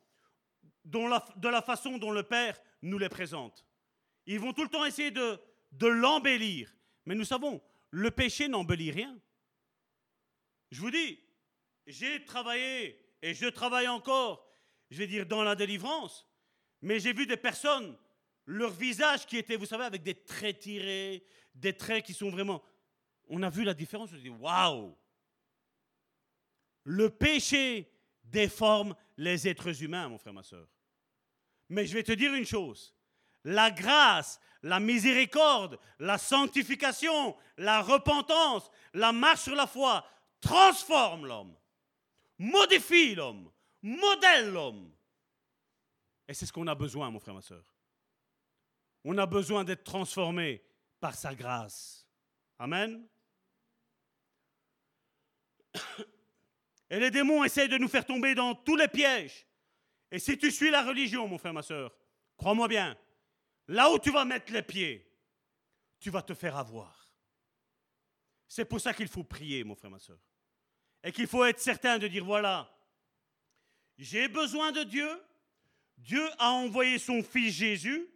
de 0.84 1.48
la 1.48 1.62
façon 1.62 1.98
dont 1.98 2.10
le 2.10 2.22
Père 2.22 2.60
nous 2.82 2.98
les 2.98 3.08
présente. 3.08 3.66
Ils 4.26 4.40
vont 4.40 4.52
tout 4.52 4.62
le 4.62 4.68
temps 4.68 4.84
essayer 4.84 5.10
de 5.10 5.38
de 5.72 5.86
l'embellir. 5.86 6.72
Mais 7.06 7.14
nous 7.14 7.24
savons, 7.24 7.60
le 7.90 8.10
péché 8.10 8.48
n'embellit 8.48 8.90
rien. 8.90 9.18
Je 10.70 10.80
vous 10.80 10.90
dis, 10.90 11.18
j'ai 11.86 12.24
travaillé 12.24 12.98
et 13.22 13.34
je 13.34 13.46
travaille 13.46 13.88
encore, 13.88 14.46
je 14.90 14.98
vais 14.98 15.06
dire, 15.06 15.26
dans 15.26 15.42
la 15.42 15.54
délivrance, 15.54 16.26
mais 16.80 17.00
j'ai 17.00 17.12
vu 17.12 17.26
des 17.26 17.36
personnes, 17.36 17.96
leur 18.46 18.70
visage 18.70 19.26
qui 19.26 19.38
était, 19.38 19.56
vous 19.56 19.66
savez, 19.66 19.84
avec 19.84 20.02
des 20.02 20.14
traits 20.14 20.60
tirés, 20.60 21.24
des 21.54 21.76
traits 21.76 22.04
qui 22.04 22.14
sont 22.14 22.30
vraiment... 22.30 22.62
On 23.34 23.42
a 23.42 23.48
vu 23.48 23.64
la 23.64 23.72
différence, 23.72 24.10
on 24.12 24.16
dit, 24.16 24.28
waouh 24.28 24.94
Le 26.84 27.08
péché 27.08 27.90
déforme 28.24 28.94
les 29.16 29.48
êtres 29.48 29.82
humains, 29.82 30.10
mon 30.10 30.18
frère, 30.18 30.34
ma 30.34 30.42
soeur. 30.42 30.68
Mais 31.70 31.86
je 31.86 31.94
vais 31.94 32.02
te 32.02 32.12
dire 32.12 32.34
une 32.34 32.44
chose, 32.44 32.94
la 33.44 33.70
grâce, 33.70 34.38
la 34.62 34.80
miséricorde, 34.80 35.78
la 35.98 36.18
sanctification, 36.18 37.34
la 37.56 37.80
repentance, 37.80 38.70
la 38.92 39.12
marche 39.12 39.44
sur 39.44 39.54
la 39.54 39.66
foi 39.66 40.06
transforment 40.42 41.24
l'homme. 41.24 41.56
modifie 42.36 43.14
l'homme, 43.14 43.50
modèle 43.80 44.52
l'homme. 44.52 44.92
Et 46.28 46.34
c'est 46.34 46.44
ce 46.44 46.52
qu'on 46.52 46.66
a 46.66 46.74
besoin, 46.74 47.10
mon 47.10 47.18
frère, 47.18 47.34
ma 47.34 47.40
soeur. 47.40 47.64
On 49.04 49.16
a 49.16 49.24
besoin 49.24 49.64
d'être 49.64 49.84
transformé 49.84 50.62
par 51.00 51.14
sa 51.14 51.34
grâce. 51.34 52.06
Amen. 52.58 53.08
Et 56.90 57.00
les 57.00 57.10
démons 57.10 57.44
essayent 57.44 57.68
de 57.68 57.78
nous 57.78 57.88
faire 57.88 58.04
tomber 58.04 58.34
dans 58.34 58.54
tous 58.54 58.76
les 58.76 58.88
pièges. 58.88 59.46
Et 60.10 60.18
si 60.18 60.36
tu 60.36 60.50
suis 60.50 60.70
la 60.70 60.82
religion, 60.82 61.26
mon 61.26 61.38
frère, 61.38 61.54
ma 61.54 61.62
soeur, 61.62 61.94
crois-moi 62.36 62.68
bien, 62.68 62.98
là 63.68 63.90
où 63.90 63.98
tu 63.98 64.10
vas 64.10 64.26
mettre 64.26 64.52
les 64.52 64.62
pieds, 64.62 65.10
tu 65.98 66.10
vas 66.10 66.22
te 66.22 66.34
faire 66.34 66.56
avoir. 66.56 67.10
C'est 68.46 68.66
pour 68.66 68.80
ça 68.80 68.92
qu'il 68.92 69.08
faut 69.08 69.24
prier, 69.24 69.64
mon 69.64 69.74
frère, 69.74 69.90
ma 69.90 69.98
soeur. 69.98 70.18
Et 71.02 71.12
qu'il 71.12 71.26
faut 71.26 71.44
être 71.44 71.60
certain 71.60 71.98
de 71.98 72.06
dire, 72.08 72.24
voilà, 72.24 72.70
j'ai 73.96 74.28
besoin 74.28 74.72
de 74.72 74.82
Dieu. 74.82 75.08
Dieu 75.96 76.28
a 76.38 76.50
envoyé 76.50 76.98
son 76.98 77.22
fils 77.22 77.54
Jésus. 77.54 78.06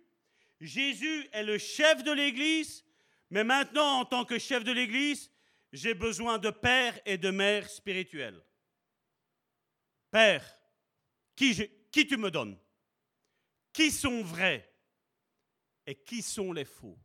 Jésus 0.60 1.28
est 1.32 1.44
le 1.44 1.56
chef 1.56 2.02
de 2.02 2.12
l'Église. 2.12 2.84
Mais 3.30 3.44
maintenant, 3.44 4.00
en 4.00 4.04
tant 4.04 4.24
que 4.24 4.38
chef 4.38 4.64
de 4.64 4.72
l'Église, 4.72 5.30
j'ai 5.72 5.94
besoin 5.94 6.38
de 6.38 6.50
père 6.50 6.98
et 7.04 7.18
de 7.18 7.30
mère 7.30 7.68
spirituels. 7.68 8.42
Père, 10.10 10.58
qui, 11.34 11.54
tu 11.92 12.16
me 12.16 12.30
donnes? 12.30 12.58
Qui 13.72 13.90
sont 13.90 14.22
vrais? 14.22 14.72
Et 15.86 15.94
qui 15.94 16.22
sont 16.22 16.52
les 16.52 16.64
faux? 16.64 16.98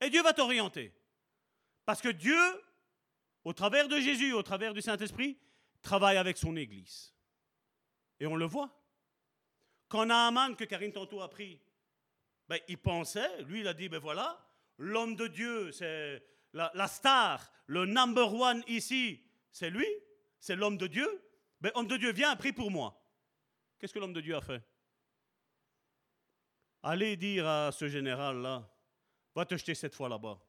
Et 0.00 0.08
Dieu 0.08 0.22
va 0.22 0.32
t'orienter. 0.32 0.94
Parce 1.84 2.00
que 2.00 2.08
Dieu, 2.08 2.40
au 3.44 3.52
travers 3.52 3.88
de 3.88 4.00
Jésus, 4.00 4.32
au 4.32 4.42
travers 4.42 4.72
du 4.72 4.80
Saint-Esprit, 4.80 5.38
travaille 5.82 6.16
avec 6.16 6.38
son 6.38 6.56
Église. 6.56 7.14
Et 8.18 8.26
on 8.26 8.36
le 8.36 8.46
voit. 8.46 8.76
Quand 9.88 10.06
Naaman, 10.06 10.56
que 10.56 10.64
Karine 10.64 10.92
tantôt 10.92 11.20
a 11.20 11.28
pris, 11.28 11.60
ben, 12.48 12.58
il 12.68 12.78
pensait, 12.78 13.42
lui 13.42 13.60
il 13.60 13.68
a 13.68 13.74
dit, 13.74 13.88
ben 13.88 13.98
voilà, 13.98 14.49
l'homme 14.80 15.14
de 15.14 15.28
Dieu, 15.28 15.70
c'est 15.72 16.22
la, 16.52 16.88
star, 16.88 17.52
le 17.66 17.86
number 17.86 18.34
one 18.34 18.64
ici, 18.66 19.22
c'est 19.52 19.70
lui, 19.70 19.86
c'est 20.40 20.56
l'homme 20.56 20.78
de 20.78 20.88
Dieu. 20.88 21.08
Ben, 21.60 21.70
homme 21.74 21.86
de 21.86 21.96
Dieu, 21.96 22.12
viens, 22.12 22.34
prie 22.34 22.52
pour 22.52 22.70
moi. 22.70 22.98
Qu'est-ce 23.78 23.92
que 23.92 23.98
l'homme 23.98 24.14
de 24.14 24.20
Dieu 24.20 24.34
a 24.34 24.40
fait? 24.40 24.62
Allez 26.82 27.16
dire 27.16 27.46
à 27.46 27.70
ce 27.72 27.88
général-là, 27.88 28.68
va 29.34 29.44
te 29.44 29.54
jeter 29.56 29.74
cette 29.74 29.94
fois 29.94 30.08
là-bas. 30.08 30.40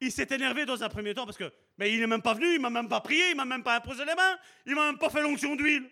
Il 0.00 0.10
s'est 0.10 0.26
énervé 0.30 0.66
dans 0.66 0.82
un 0.82 0.88
premier 0.88 1.14
temps 1.14 1.24
parce 1.24 1.38
que, 1.38 1.52
mais 1.78 1.94
il 1.94 2.00
n'est 2.00 2.08
même 2.08 2.20
pas 2.20 2.34
venu, 2.34 2.52
il 2.54 2.60
m'a 2.60 2.68
même 2.68 2.88
pas 2.88 3.00
prié, 3.00 3.30
il 3.30 3.36
m'a 3.36 3.44
même 3.44 3.62
pas 3.62 3.76
imposé 3.76 4.04
les 4.04 4.14
mains, 4.14 4.38
il 4.66 4.74
m'a 4.74 4.86
même 4.86 4.98
pas 4.98 5.08
fait 5.08 5.22
l'onction 5.22 5.54
d'huile. 5.54 5.88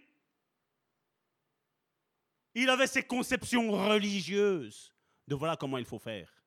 Il 2.54 2.68
avait 2.68 2.88
ses 2.88 3.04
conceptions 3.04 3.70
religieuses 3.70 4.92
de 5.28 5.36
voilà 5.36 5.56
comment 5.56 5.78
il 5.78 5.84
faut 5.84 6.00
faire. 6.00 6.41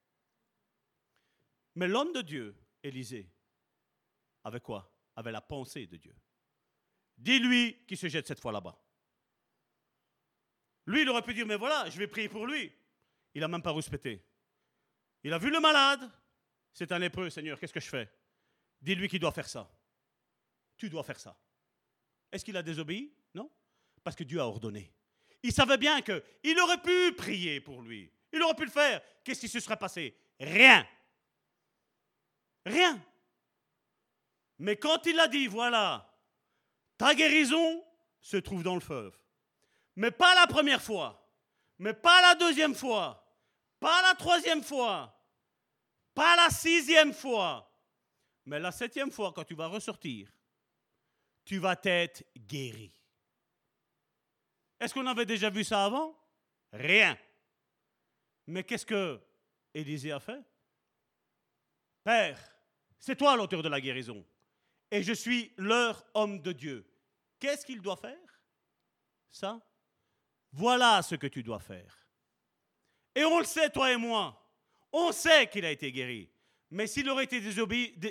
Mais 1.75 1.87
l'homme 1.87 2.13
de 2.13 2.21
Dieu, 2.21 2.55
Élisée, 2.83 3.29
avait 4.43 4.61
quoi? 4.61 4.91
Avait 5.15 5.31
la 5.31 5.41
pensée 5.41 5.87
de 5.87 5.97
Dieu. 5.97 6.15
Dis-lui 7.17 7.85
qu'il 7.85 7.97
se 7.97 8.07
jette 8.07 8.27
cette 8.27 8.39
fois 8.39 8.51
là-bas. 8.51 8.77
Lui, 10.87 11.01
il 11.01 11.09
aurait 11.09 11.23
pu 11.23 11.33
dire, 11.33 11.45
mais 11.45 11.55
voilà, 11.55 11.89
je 11.89 11.97
vais 11.97 12.07
prier 12.07 12.29
pour 12.29 12.45
lui. 12.45 12.71
Il 13.33 13.41
n'a 13.41 13.47
même 13.47 13.61
pas 13.61 13.73
respecté. 13.73 14.23
Il 15.23 15.33
a 15.33 15.37
vu 15.37 15.49
le 15.49 15.59
malade. 15.59 16.09
C'est 16.73 16.91
un 16.91 16.99
lépreux, 16.99 17.29
Seigneur, 17.29 17.59
qu'est-ce 17.59 17.73
que 17.73 17.79
je 17.79 17.89
fais? 17.89 18.09
Dis-lui 18.81 19.07
qu'il 19.07 19.19
doit 19.19 19.31
faire 19.31 19.47
ça. 19.47 19.69
Tu 20.77 20.89
dois 20.89 21.03
faire 21.03 21.19
ça. 21.19 21.37
Est-ce 22.31 22.45
qu'il 22.45 22.57
a 22.57 22.61
désobéi? 22.61 23.13
Non. 23.33 23.49
Parce 24.03 24.15
que 24.15 24.23
Dieu 24.23 24.39
a 24.39 24.45
ordonné. 24.45 24.93
Il 25.41 25.53
savait 25.53 25.77
bien 25.77 26.01
qu'il 26.01 26.59
aurait 26.59 26.81
pu 26.81 27.13
prier 27.15 27.61
pour 27.61 27.81
lui. 27.81 28.11
Il 28.31 28.41
aurait 28.43 28.55
pu 28.55 28.65
le 28.65 28.71
faire. 28.71 29.01
Qu'est-ce 29.23 29.39
qui 29.39 29.47
se 29.47 29.59
serait 29.59 29.77
passé? 29.77 30.15
Rien. 30.39 30.85
Rien. 32.65 33.01
Mais 34.57 34.77
quand 34.77 35.05
il 35.05 35.19
a 35.19 35.27
dit, 35.27 35.47
voilà, 35.47 36.09
ta 36.97 37.13
guérison 37.13 37.83
se 38.21 38.37
trouve 38.37 38.63
dans 38.63 38.75
le 38.75 38.81
feu. 38.81 39.11
Mais 39.95 40.11
pas 40.11 40.33
la 40.35 40.47
première 40.47 40.81
fois, 40.81 41.29
mais 41.77 41.93
pas 41.93 42.21
la 42.21 42.35
deuxième 42.35 42.75
fois, 42.75 43.25
pas 43.79 44.01
la 44.01 44.15
troisième 44.15 44.63
fois, 44.63 45.15
pas 46.13 46.35
la 46.35 46.49
sixième 46.49 47.13
fois, 47.13 47.71
mais 48.45 48.59
la 48.59 48.71
septième 48.71 49.11
fois, 49.11 49.31
quand 49.33 49.43
tu 49.43 49.55
vas 49.55 49.67
ressortir, 49.67 50.31
tu 51.43 51.59
vas 51.59 51.79
être 51.83 52.23
guéri. 52.37 52.91
Est-ce 54.79 54.93
qu'on 54.93 55.07
avait 55.07 55.25
déjà 55.25 55.49
vu 55.49 55.63
ça 55.63 55.85
avant? 55.85 56.17
Rien. 56.73 57.17
Mais 58.47 58.63
qu'est-ce 58.63 58.85
que 58.85 59.21
Élisée 59.73 60.11
a 60.11 60.19
fait? 60.19 60.41
Père, 62.03 62.54
c'est 63.05 63.15
toi 63.15 63.35
l'auteur 63.35 63.61
de 63.61 63.69
la 63.69 63.79
guérison. 63.79 64.25
Et 64.89 65.03
je 65.03 65.13
suis 65.13 65.51
leur 65.57 66.03
homme 66.15 66.41
de 66.41 66.51
Dieu. 66.51 66.83
Qu'est-ce 67.39 67.63
qu'il 67.63 67.79
doit 67.79 67.97
faire? 67.97 68.41
Ça? 69.29 69.61
Voilà 70.51 71.03
ce 71.03 71.13
que 71.13 71.27
tu 71.27 71.43
dois 71.43 71.59
faire. 71.59 71.95
Et 73.13 73.23
on 73.23 73.37
le 73.37 73.45
sait, 73.45 73.69
toi 73.69 73.91
et 73.91 73.97
moi. 73.97 74.43
On 74.91 75.11
sait 75.11 75.47
qu'il 75.47 75.65
a 75.65 75.71
été 75.71 75.91
guéri. 75.91 76.31
Mais 76.71 76.87
s'il 76.87 77.07
aurait, 77.07 77.25
été 77.25 77.37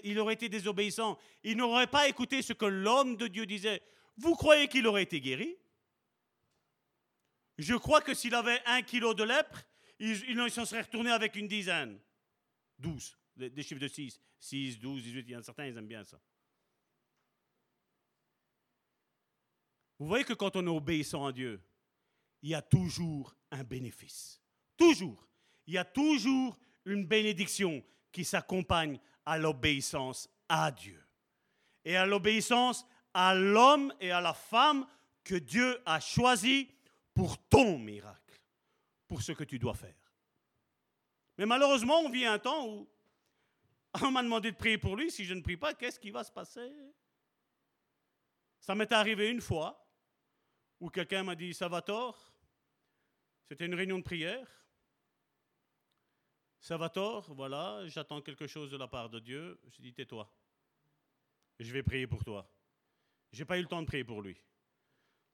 il 0.04 0.18
aurait 0.20 0.34
été 0.34 0.48
désobéissant, 0.48 1.18
il 1.42 1.56
n'aurait 1.56 1.88
pas 1.88 2.06
écouté 2.06 2.40
ce 2.40 2.52
que 2.52 2.66
l'homme 2.66 3.16
de 3.16 3.26
Dieu 3.26 3.46
disait. 3.46 3.82
Vous 4.16 4.36
croyez 4.36 4.68
qu'il 4.68 4.86
aurait 4.86 5.02
été 5.02 5.20
guéri? 5.20 5.56
Je 7.58 7.74
crois 7.74 8.00
que 8.00 8.14
s'il 8.14 8.36
avait 8.36 8.62
un 8.66 8.82
kilo 8.82 9.12
de 9.12 9.24
lèpre, 9.24 9.60
il, 9.98 10.50
s'en 10.52 10.64
serait 10.64 10.82
retourné 10.82 11.10
avec 11.10 11.34
une 11.34 11.48
dizaine. 11.48 11.98
Douze. 12.78 13.16
Des, 13.36 13.62
chiffres 13.62 13.80
de 13.80 13.88
6. 13.88 14.20
6, 14.38 14.78
12, 14.78 15.02
18. 15.02 15.24
Il 15.26 15.30
y 15.32 15.36
en 15.36 15.40
a 15.40 15.42
certains, 15.42 15.66
ils 15.66 15.76
aiment 15.76 15.88
bien 15.88 16.04
ça. 16.04 16.20
Vous 19.98 20.06
voyez 20.06 20.24
que 20.24 20.34
quand 20.34 20.56
on 20.56 20.66
est 20.66 20.70
obéissant 20.70 21.26
à 21.26 21.32
Dieu, 21.32 21.60
il 22.42 22.50
y 22.50 22.54
a 22.54 22.62
toujours 22.62 23.34
un 23.50 23.64
bénéfice. 23.64 24.40
Toujours. 24.76 25.28
Il 25.66 25.74
y 25.74 25.78
a 25.78 25.84
toujours 25.84 26.58
une 26.84 27.06
bénédiction 27.06 27.82
qui 28.12 28.24
s'accompagne 28.24 28.98
à 29.24 29.38
l'obéissance 29.38 30.28
à 30.48 30.70
Dieu. 30.70 31.02
Et 31.84 31.96
à 31.96 32.06
l'obéissance 32.06 32.86
à 33.14 33.34
l'homme 33.34 33.94
et 34.00 34.10
à 34.10 34.20
la 34.20 34.34
femme 34.34 34.86
que 35.22 35.36
Dieu 35.36 35.80
a 35.86 36.00
choisi 36.00 36.68
pour 37.14 37.38
ton 37.48 37.78
miracle, 37.78 38.40
pour 39.06 39.22
ce 39.22 39.32
que 39.32 39.44
tu 39.44 39.58
dois 39.58 39.74
faire. 39.74 39.94
Mais 41.38 41.46
malheureusement, 41.46 42.00
on 42.00 42.10
vit 42.10 42.26
un 42.26 42.38
temps 42.38 42.68
où 42.68 42.88
on 44.02 44.10
m'a 44.10 44.22
demandé 44.22 44.50
de 44.50 44.56
prier 44.56 44.78
pour 44.78 44.96
lui. 44.96 45.10
Si 45.10 45.24
je 45.24 45.34
ne 45.34 45.40
prie 45.40 45.56
pas, 45.56 45.74
qu'est-ce 45.74 46.00
qui 46.00 46.10
va 46.10 46.24
se 46.24 46.32
passer? 46.32 46.72
Ça 48.60 48.74
m'est 48.74 48.90
arrivé 48.92 49.30
une 49.30 49.40
fois 49.40 49.80
où 50.80 50.90
quelqu'un 50.90 51.22
m'a 51.22 51.34
dit 51.34 51.54
Salvatore, 51.54 52.34
c'était 53.48 53.66
une 53.66 53.74
réunion 53.74 53.98
de 53.98 54.04
prière. 54.04 54.48
Salvatore, 56.58 57.32
voilà, 57.34 57.86
j'attends 57.86 58.22
quelque 58.22 58.46
chose 58.46 58.70
de 58.70 58.76
la 58.76 58.88
part 58.88 59.10
de 59.10 59.20
Dieu. 59.20 59.60
Je 59.68 59.82
dit 59.82 59.92
Tais-toi. 59.92 60.30
Je 61.60 61.72
vais 61.72 61.82
prier 61.82 62.06
pour 62.06 62.24
toi. 62.24 62.50
Je 63.32 63.38
n'ai 63.38 63.44
pas 63.44 63.58
eu 63.58 63.62
le 63.62 63.68
temps 63.68 63.82
de 63.82 63.86
prier 63.86 64.04
pour 64.04 64.22
lui. 64.22 64.40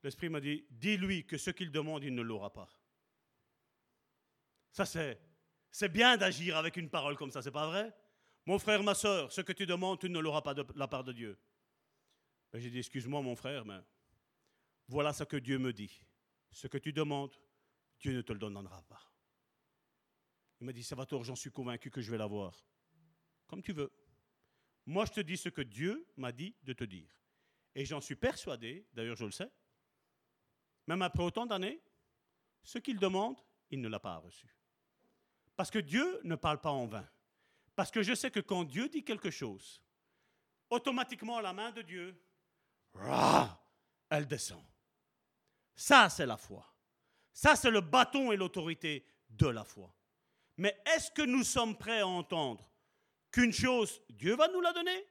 L'Esprit 0.02 0.28
m'a 0.28 0.40
dit, 0.40 0.66
dis-lui 0.70 1.26
que 1.26 1.36
ce 1.36 1.50
qu'il 1.50 1.70
demande, 1.70 2.04
il 2.04 2.14
ne 2.14 2.22
l'aura 2.22 2.52
pas. 2.52 2.68
Ça, 4.72 4.86
c'est, 4.86 5.20
c'est 5.70 5.88
bien 5.88 6.16
d'agir 6.16 6.56
avec 6.56 6.76
une 6.76 6.88
parole 6.88 7.16
comme 7.16 7.30
ça, 7.30 7.42
c'est 7.42 7.50
pas 7.50 7.66
vrai? 7.66 7.94
Mon 8.46 8.58
frère, 8.58 8.82
ma 8.82 8.94
soeur, 8.94 9.32
ce 9.32 9.40
que 9.40 9.52
tu 9.52 9.66
demandes, 9.66 10.00
tu 10.00 10.08
ne 10.08 10.18
l'auras 10.18 10.42
pas 10.42 10.54
de 10.54 10.64
la 10.74 10.88
part 10.88 11.04
de 11.04 11.12
Dieu. 11.12 11.38
Ben, 12.52 12.58
j'ai 12.60 12.70
dit, 12.70 12.78
excuse-moi 12.78 13.20
mon 13.22 13.36
frère, 13.36 13.64
mais 13.64 13.80
voilà 14.88 15.12
ce 15.12 15.24
que 15.24 15.36
Dieu 15.36 15.58
me 15.58 15.72
dit. 15.72 16.04
Ce 16.50 16.66
que 16.66 16.78
tu 16.78 16.92
demandes, 16.92 17.36
Dieu 18.00 18.12
ne 18.12 18.22
te 18.22 18.32
le 18.32 18.38
donnera 18.38 18.82
pas. 18.82 19.00
Il 20.60 20.66
m'a 20.66 20.72
dit, 20.72 20.82
Salvatore, 20.82 21.24
j'en 21.24 21.36
suis 21.36 21.50
convaincu 21.50 21.90
que 21.90 22.00
je 22.00 22.10
vais 22.10 22.18
l'avoir. 22.18 22.54
Comme 23.46 23.62
tu 23.62 23.72
veux. 23.72 23.92
Moi, 24.86 25.04
je 25.06 25.12
te 25.12 25.20
dis 25.20 25.36
ce 25.36 25.48
que 25.48 25.62
Dieu 25.62 26.06
m'a 26.16 26.32
dit 26.32 26.56
de 26.62 26.72
te 26.72 26.84
dire. 26.84 27.08
Et 27.74 27.84
j'en 27.84 28.00
suis 28.00 28.16
persuadé, 28.16 28.86
d'ailleurs 28.92 29.16
je 29.16 29.24
le 29.24 29.30
sais, 29.30 29.50
même 30.86 31.02
après 31.02 31.22
autant 31.22 31.46
d'années, 31.46 31.80
ce 32.62 32.78
qu'il 32.78 32.98
demande, 32.98 33.38
il 33.70 33.80
ne 33.80 33.88
l'a 33.88 34.00
pas 34.00 34.16
reçu. 34.16 34.52
Parce 35.56 35.70
que 35.70 35.78
Dieu 35.78 36.20
ne 36.24 36.34
parle 36.34 36.60
pas 36.60 36.72
en 36.72 36.86
vain. 36.86 37.08
Parce 37.76 37.90
que 37.90 38.02
je 38.02 38.14
sais 38.14 38.30
que 38.30 38.40
quand 38.40 38.64
Dieu 38.64 38.88
dit 38.88 39.04
quelque 39.04 39.30
chose, 39.30 39.82
automatiquement 40.68 41.40
la 41.40 41.52
main 41.52 41.70
de 41.72 41.82
Dieu, 41.82 42.20
elle 44.10 44.26
descend. 44.26 44.64
Ça, 45.74 46.08
c'est 46.10 46.26
la 46.26 46.36
foi. 46.36 46.66
Ça, 47.32 47.56
c'est 47.56 47.70
le 47.70 47.80
bâton 47.80 48.32
et 48.32 48.36
l'autorité 48.36 49.06
de 49.30 49.46
la 49.46 49.64
foi. 49.64 49.94
Mais 50.56 50.78
est-ce 50.84 51.10
que 51.10 51.22
nous 51.22 51.44
sommes 51.44 51.76
prêts 51.78 52.00
à 52.00 52.06
entendre 52.06 52.70
qu'une 53.30 53.52
chose, 53.52 54.02
Dieu 54.10 54.34
va 54.36 54.48
nous 54.48 54.60
la 54.60 54.72
donner 54.72 55.06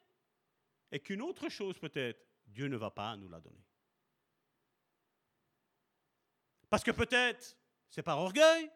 et 0.92 1.00
qu'une 1.00 1.22
autre 1.22 1.50
chose 1.50 1.80
peut-être, 1.80 2.24
Dieu 2.46 2.68
ne 2.68 2.78
va 2.78 2.92
pas 2.92 3.16
nous 3.16 3.30
la 3.30 3.40
donner? 3.40 3.66
Parce 6.70 6.84
que 6.84 6.92
peut-être 6.92 7.58
c'est 7.90 8.04
par 8.04 8.20
orgueil, 8.20 8.70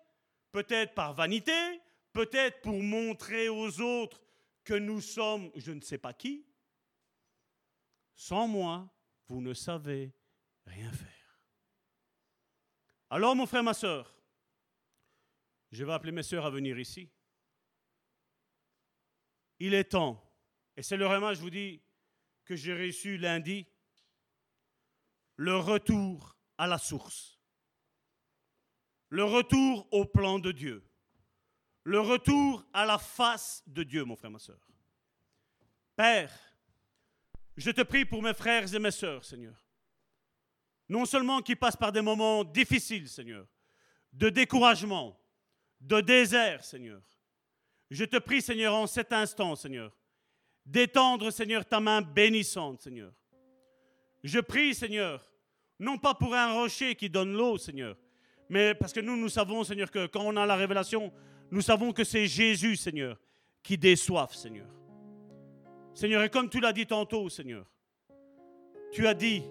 peut-être 0.52 0.96
par 0.96 1.14
vanité, 1.14 1.80
peut-être 2.14 2.62
pour 2.62 2.82
montrer 2.82 3.50
aux 3.50 3.82
autres 3.82 4.22
que 4.64 4.74
nous 4.74 5.02
sommes 5.02 5.52
je 5.56 5.72
ne 5.72 5.82
sais 5.82 5.98
pas 5.98 6.14
qui. 6.14 6.48
Sans 8.16 8.48
moi, 8.48 8.90
vous 9.28 9.42
ne 9.42 9.54
savez 9.54 10.14
rien 10.66 10.92
faire. 10.92 11.10
Alors 13.10 13.36
mon 13.36 13.46
frère, 13.46 13.64
ma 13.64 13.74
soeur, 13.74 14.16
je 15.72 15.84
vais 15.84 15.94
appeler 15.94 16.12
mes 16.12 16.24
soeurs 16.24 16.46
à 16.46 16.50
venir 16.50 16.80
ici. 16.80 17.12
Il 19.60 19.74
est 19.74 19.92
temps, 19.92 20.24
et 20.76 20.84
c'est 20.84 20.98
le 20.98 21.08
remas, 21.08 21.34
je 21.34 21.42
vous 21.42 21.50
dis, 21.50 21.82
que 22.46 22.56
j'ai 22.56 22.74
reçu 22.74 23.18
lundi, 23.18 23.68
le 25.36 25.58
retour 25.58 26.38
à 26.58 26.68
la 26.68 26.78
source, 26.78 27.40
le 29.10 29.24
retour 29.24 29.88
au 29.92 30.06
plan 30.06 30.40
de 30.40 30.52
Dieu, 30.52 30.84
le 31.84 32.00
retour 32.00 32.66
à 32.74 32.86
la 32.86 32.98
face 32.98 33.64
de 33.68 33.84
Dieu, 33.84 34.04
mon 34.04 34.16
frère, 34.16 34.32
ma 34.32 34.40
soeur. 34.40 34.60
Père, 35.96 36.32
je 37.58 37.72
te 37.72 37.82
prie 37.82 38.06
pour 38.06 38.22
mes 38.22 38.34
frères 38.34 38.74
et 38.74 38.80
mes 38.80 38.92
sœurs, 38.92 39.24
Seigneur. 39.24 39.56
Non 40.90 41.06
seulement 41.06 41.42
qui 41.42 41.56
passent 41.56 41.78
par 41.78 41.92
des 41.92 42.02
moments 42.02 42.44
difficiles, 42.44 43.08
Seigneur, 43.10 43.48
de 44.12 44.30
découragement, 44.30 45.20
de 45.80 46.02
désert, 46.02 46.64
Seigneur. 46.64 47.02
Je 47.90 48.06
te 48.06 48.18
prie, 48.18 48.42
Seigneur, 48.42 48.74
en 48.74 48.88
cet 48.88 49.14
instant, 49.14 49.56
Seigneur, 49.56 49.96
d'étendre, 50.66 51.32
Seigneur, 51.32 51.66
ta 51.66 51.80
main 51.80 52.02
bénissante, 52.02 52.82
Seigneur. 52.82 53.14
Je 54.24 54.40
prie, 54.40 54.74
Seigneur, 54.74 55.32
non 55.80 55.98
pas 55.98 56.14
pour 56.14 56.34
un 56.34 56.54
rocher 56.54 56.96
qui 56.96 57.10
donne 57.10 57.34
l'eau, 57.34 57.58
Seigneur, 57.58 57.98
mais 58.50 58.74
parce 58.74 58.94
que 58.94 59.00
nous, 59.00 59.18
nous 59.18 59.30
savons, 59.30 59.64
Seigneur, 59.64 59.92
que 59.92 60.08
quand 60.08 60.24
on 60.24 60.38
a 60.38 60.46
la 60.46 60.56
révélation, 60.56 61.14
nous 61.54 61.62
savons 61.62 61.92
que 61.92 62.04
c'est 62.04 62.26
Jésus, 62.26 62.76
Seigneur, 62.76 63.16
qui 63.62 63.78
déçoive, 63.78 64.34
Seigneur. 64.34 64.66
Seigneur, 65.94 66.24
et 66.24 66.30
comme 66.30 66.50
tu 66.50 66.60
l'as 66.60 66.74
dit 66.74 66.88
tantôt, 66.88 67.30
Seigneur, 67.30 67.70
tu 68.92 69.06
as 69.06 69.14
dit 69.14 69.44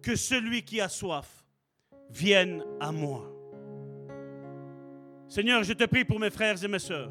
que 0.00 0.14
celui 0.14 0.62
qui 0.62 0.80
a 0.80 0.88
soif 0.88 1.44
vienne 2.08 2.64
à 2.78 2.92
moi. 2.92 3.28
Seigneur, 5.26 5.64
je 5.64 5.72
te 5.72 5.82
prie 5.86 6.04
pour 6.04 6.20
mes 6.20 6.30
frères 6.30 6.62
et 6.62 6.68
mes 6.68 6.78
sœurs 6.78 7.10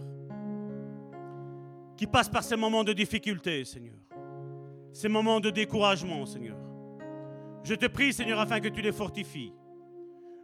qui 1.98 2.08
passent 2.08 2.30
par 2.30 2.46
ces 2.46 2.56
moments 2.56 2.86
de 2.86 2.94
difficulté, 2.94 3.66
Seigneur. 3.66 4.00
Ces 4.94 5.10
moments 5.10 5.42
de 5.42 5.50
découragement, 5.50 6.26
Seigneur. 6.26 6.58
Je 7.64 7.76
te 7.76 7.88
prie, 7.88 8.14
Seigneur, 8.14 8.40
afin 8.40 8.62
que 8.62 8.70
tu 8.70 8.82
les 8.82 8.94
fortifies. 8.94 9.52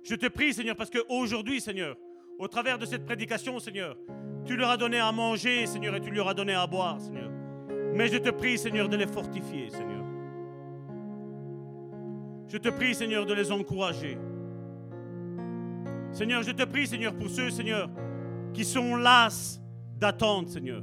Je 0.04 0.16
te 0.16 0.28
prie, 0.28 0.54
Seigneur, 0.54 0.76
parce 0.76 0.90
qu'aujourd'hui, 0.90 1.62
Seigneur, 1.62 1.96
au 2.40 2.48
travers 2.48 2.80
de 2.80 2.86
cette 2.86 3.06
prédication, 3.06 3.60
Seigneur, 3.60 3.98
tu 4.46 4.56
leur 4.56 4.70
as 4.70 4.78
donné 4.78 4.98
à 4.98 5.12
manger, 5.12 5.68
Seigneur, 5.68 5.94
et 5.96 6.00
tu 6.00 6.10
leur 6.10 6.30
as 6.30 6.34
donné 6.34 6.54
à 6.54 6.66
boire, 6.66 7.00
Seigneur. 7.00 7.30
Mais 7.94 8.08
je 8.08 8.18
te 8.18 8.30
prie, 8.30 8.58
Seigneur, 8.58 8.88
de 8.88 8.96
les 8.96 9.08
fortifier, 9.08 9.70
Seigneur. 9.70 10.06
Je 12.48 12.58
te 12.58 12.70
prie, 12.70 12.96
Seigneur, 12.96 13.26
de 13.26 13.34
les 13.34 13.52
encourager. 13.52 14.18
Seigneur, 16.12 16.42
je 16.42 16.52
te 16.52 16.64
prie, 16.64 16.88
Seigneur, 16.88 17.14
pour 17.14 17.30
ceux, 17.30 17.50
Seigneur, 17.50 17.90
qui 18.54 18.64
sont 18.64 18.96
las 18.96 19.62
d'attendre, 19.98 20.48
Seigneur. 20.48 20.82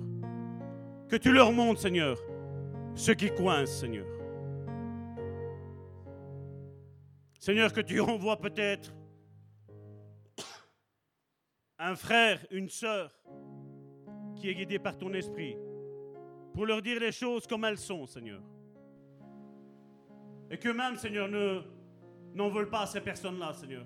Que 1.08 1.16
tu 1.16 1.32
leur 1.32 1.52
montres, 1.52 1.80
Seigneur, 1.80 2.18
ce 2.94 3.12
qui 3.12 3.30
coince, 3.30 3.70
Seigneur. 3.70 4.06
Seigneur, 7.38 7.72
que 7.72 7.80
tu 7.80 7.98
envoies 8.00 8.36
peut-être 8.36 8.95
un 11.78 11.94
frère, 11.94 12.44
une 12.50 12.68
sœur 12.68 13.10
qui 14.36 14.48
est 14.48 14.54
guidé 14.54 14.78
par 14.78 14.96
ton 14.96 15.12
esprit 15.14 15.56
pour 16.52 16.66
leur 16.66 16.80
dire 16.80 16.98
les 17.00 17.12
choses 17.12 17.46
comme 17.46 17.64
elles 17.64 17.78
sont, 17.78 18.06
Seigneur. 18.06 18.40
Et 20.50 20.58
que 20.58 20.68
même, 20.68 20.96
Seigneur, 20.96 21.28
ne 21.28 21.60
n'en 22.34 22.48
veulent 22.48 22.70
pas 22.70 22.82
à 22.82 22.86
ces 22.86 23.00
personnes-là, 23.00 23.52
Seigneur. 23.52 23.84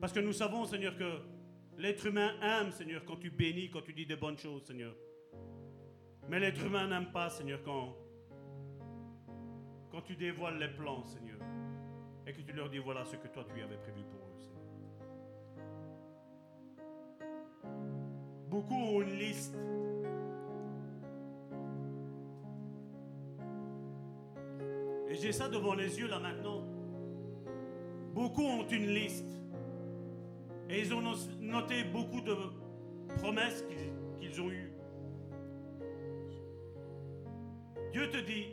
Parce 0.00 0.12
que 0.12 0.20
nous 0.20 0.32
savons, 0.32 0.64
Seigneur, 0.64 0.96
que 0.96 1.20
l'être 1.78 2.06
humain 2.06 2.32
aime, 2.42 2.70
Seigneur, 2.70 3.04
quand 3.04 3.16
tu 3.16 3.30
bénis, 3.30 3.70
quand 3.70 3.82
tu 3.82 3.92
dis 3.92 4.04
des 4.04 4.16
bonnes 4.16 4.36
choses, 4.36 4.64
Seigneur. 4.64 4.94
Mais 6.28 6.38
l'être 6.38 6.64
humain 6.64 6.86
n'aime 6.88 7.10
pas, 7.12 7.30
Seigneur, 7.30 7.62
quand, 7.62 7.96
quand 9.90 10.02
tu 10.02 10.16
dévoiles 10.16 10.58
les 10.58 10.68
plans, 10.68 11.04
Seigneur. 11.04 11.38
Et 12.26 12.32
que 12.32 12.40
tu 12.42 12.52
leur 12.52 12.68
dis, 12.68 12.78
voilà 12.78 13.04
ce 13.04 13.16
que 13.16 13.28
toi 13.28 13.44
tu 13.44 13.60
avais 13.60 13.78
prévu 13.78 14.02
pour 14.10 14.21
Beaucoup 18.52 18.74
ont 18.74 19.00
une 19.00 19.18
liste. 19.18 19.56
Et 25.08 25.14
j'ai 25.14 25.32
ça 25.32 25.48
devant 25.48 25.72
les 25.72 25.98
yeux 25.98 26.06
là 26.06 26.18
maintenant. 26.18 26.62
Beaucoup 28.12 28.42
ont 28.42 28.68
une 28.68 28.88
liste. 28.88 29.40
Et 30.68 30.80
ils 30.80 30.92
ont 30.92 31.00
noté 31.40 31.84
beaucoup 31.84 32.20
de 32.20 32.36
promesses 33.16 33.64
qu'ils 34.20 34.38
ont 34.42 34.50
eues. 34.50 34.70
Dieu 37.90 38.10
te 38.10 38.18
dit, 38.18 38.48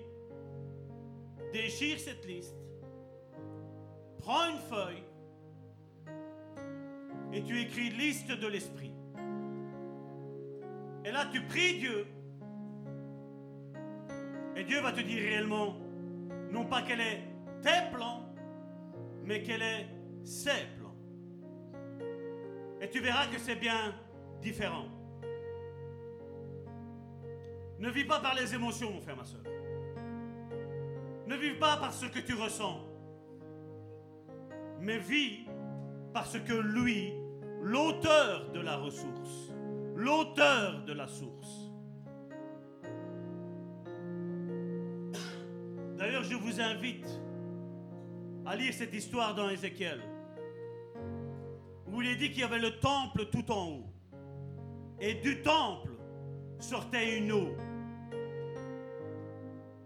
déchire 1.52 2.00
cette 2.00 2.26
liste, 2.26 2.56
prends 4.20 4.50
une 4.50 4.60
feuille 4.60 5.04
et 7.34 7.44
tu 7.44 7.60
écris 7.60 7.90
liste 7.90 8.32
de 8.32 8.48
l'esprit. 8.48 8.89
Et 11.10 11.11
là, 11.11 11.26
tu 11.31 11.41
pries 11.41 11.80
Dieu. 11.80 12.06
Et 14.56 14.64
Dieu 14.64 14.80
va 14.80 14.91
te 14.91 15.02
dire 15.02 15.18
réellement, 15.18 15.76
non 16.52 16.65
pas 16.65 16.84
quel 16.84 17.02
est 17.02 17.23
tes 17.64 17.91
plans, 17.91 18.31
mais 19.23 19.41
quel 19.41 19.64
est 19.64 19.88
ses 20.23 20.68
plans. 20.77 20.95
Et 22.80 22.88
tu 22.91 22.99
verras 22.99 23.26
que 23.26 23.40
c'est 23.40 23.56
bien 23.56 23.95
différent. 24.40 24.86
Ne 27.80 27.90
vis 27.90 28.06
pas 28.06 28.19
par 28.19 28.36
les 28.36 28.53
émotions, 28.53 28.91
mon 28.91 29.02
frère, 29.02 29.18
ma 29.18 29.26
soeur. 29.26 29.41
Ne 31.26 31.36
vis 31.38 31.56
pas 31.56 31.77
par 31.77 31.91
ce 31.91 32.06
que 32.06 32.19
tu 32.19 32.36
ressens. 32.36 32.86
Mais 34.80 34.99
vis 34.99 35.40
parce 36.14 36.38
que 36.40 36.53
lui, 36.53 37.15
l'auteur 37.64 38.52
de 38.52 38.60
la 38.60 38.77
ressource, 38.77 39.49
l'auteur 40.00 40.84
de 40.86 40.94
la 40.94 41.08
source. 41.08 41.72
D'ailleurs, 45.98 46.24
je 46.24 46.36
vous 46.36 46.62
invite 46.62 47.08
à 48.46 48.56
lire 48.56 48.74
cette 48.74 48.94
histoire 48.94 49.36
dans 49.36 49.50
Ézéchiel, 49.50 50.02
où 51.88 52.02
il 52.02 52.10
est 52.10 52.16
dit 52.16 52.32
qu'il 52.32 52.40
y 52.40 52.44
avait 52.44 52.60
le 52.60 52.80
temple 52.80 53.26
tout 53.26 53.52
en 53.52 53.68
haut. 53.68 53.94
Et 55.02 55.16
du 55.16 55.42
temple 55.42 55.92
sortait 56.60 57.18
une 57.18 57.32
eau 57.32 57.56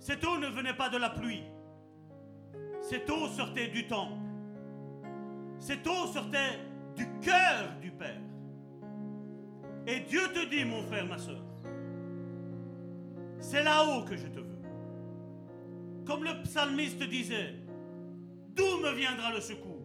cette 0.04 0.26
eau 0.26 0.38
ne 0.38 0.48
venait 0.48 0.74
pas 0.74 0.90
de 0.90 0.98
la 0.98 1.10
pluie. 1.10 1.44
Cette 2.82 3.10
eau 3.10 3.30
sortait 3.30 3.70
du 3.70 3.88
temple. 3.88 4.20
Cette 5.60 5.88
eau 5.88 6.08
sortait 6.08 6.60
du 6.94 7.08
cœur 7.22 7.80
du 7.80 7.90
Père. 7.90 8.20
Et 9.86 10.00
Dieu 10.02 10.22
te 10.34 10.50
dit, 10.50 10.64
mon 10.64 10.82
frère, 10.84 11.06
ma 11.06 11.18
soeur, 11.18 11.42
c'est 13.40 13.64
là-haut 13.64 14.04
que 14.06 14.16
je 14.16 14.28
te 14.28 14.40
veux. 14.40 14.62
Comme 16.06 16.24
le 16.24 16.42
psalmiste 16.44 17.04
disait, 17.04 17.56
d'où 18.56 18.78
me 18.82 18.94
viendra 18.94 19.34
le 19.34 19.42
secours? 19.42 19.82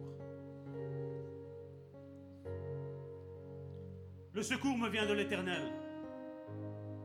Le 4.33 4.41
secours 4.41 4.77
me 4.77 4.87
vient 4.89 5.05
de 5.05 5.13
l'Éternel, 5.13 5.63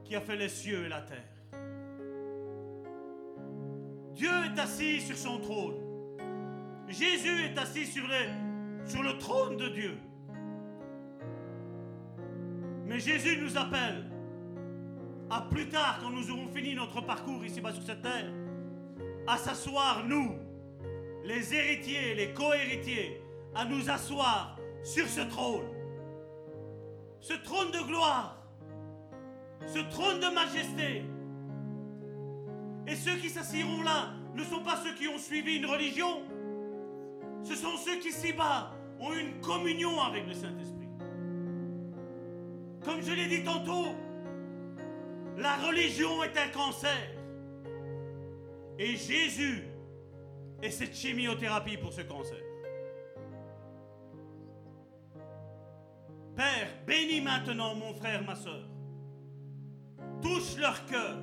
qui 0.05 0.15
a 0.15 0.21
fait 0.21 0.37
les 0.37 0.49
cieux 0.49 0.85
et 0.85 0.89
la 0.89 1.01
terre. 1.01 1.35
Dieu 4.15 4.31
est 4.31 4.61
assis 4.61 5.01
sur 5.01 5.17
son 5.17 5.41
trône. 5.41 5.75
Jésus 6.89 7.47
est 7.47 7.59
assis 7.59 7.87
sur, 7.87 8.05
sur 8.85 9.03
le 9.03 9.19
trône 9.19 9.57
de 9.57 9.69
Dieu. 9.69 9.99
Mais 12.87 13.01
Jésus 13.01 13.39
nous 13.41 13.57
appelle 13.57 14.05
à 15.31 15.41
plus 15.43 15.69
tard, 15.69 16.01
quand 16.03 16.11
nous 16.11 16.31
aurons 16.31 16.49
fini 16.49 16.75
notre 16.75 17.01
parcours 17.01 17.45
ici-bas 17.45 17.73
sur 17.73 17.83
cette 17.83 18.03
terre, 18.03 18.31
à 19.27 19.39
s'asseoir, 19.39 20.05
nous, 20.07 20.37
les 21.25 21.55
héritiers, 21.55 22.15
les 22.15 22.33
co-héritiers, 22.33 23.23
à 23.55 23.65
nous 23.65 23.89
asseoir 23.89 24.59
sur 24.83 25.07
ce 25.09 25.23
trône. 25.23 25.65
Ce 27.21 27.33
trône 27.33 27.71
de 27.71 27.87
gloire, 27.87 28.37
ce 29.67 29.79
trône 29.91 30.21
de 30.21 30.35
majesté, 30.35 31.05
Et 32.87 32.97
ceux 32.97 33.17
qui 33.17 33.31
s'assiront 33.31 33.83
là 33.83 34.13
ne 34.35 34.45
sont 34.45 34.61
pas 34.61 34.77
ceux 34.85 34.95
qui 34.95 35.09
ont 35.09 35.19
suivi 35.19 35.57
une 35.57 35.67
religion. 35.67 36.23
Ce 37.43 37.55
sont 37.55 37.77
ceux 37.79 37.99
qui 37.99 38.13
s'y-bas 38.13 38.73
ont 39.01 39.13
une 39.15 39.41
communion 39.41 40.01
avec 40.03 40.27
le 40.27 40.35
Saint-Esprit. 40.35 40.84
Comme 42.85 43.01
je 43.03 43.13
l'ai 43.13 43.27
dit 43.27 43.43
tantôt, 43.43 43.95
la 45.39 45.57
religion 45.57 46.23
est 46.23 46.37
un 46.39 46.49
cancer. 46.49 47.11
Et 48.79 48.97
Jésus 48.97 49.65
est 50.63 50.71
cette 50.71 50.95
chimiothérapie 50.95 51.77
pour 51.77 51.93
ce 51.93 52.03
cancer. 52.03 52.39
Père, 56.37 56.69
bénis 56.87 57.21
maintenant 57.21 57.75
mon 57.75 57.95
frère, 57.95 58.23
ma 58.25 58.35
soeur. 58.35 58.65
Touche 60.21 60.57
leur 60.59 60.85
cœur. 60.87 61.17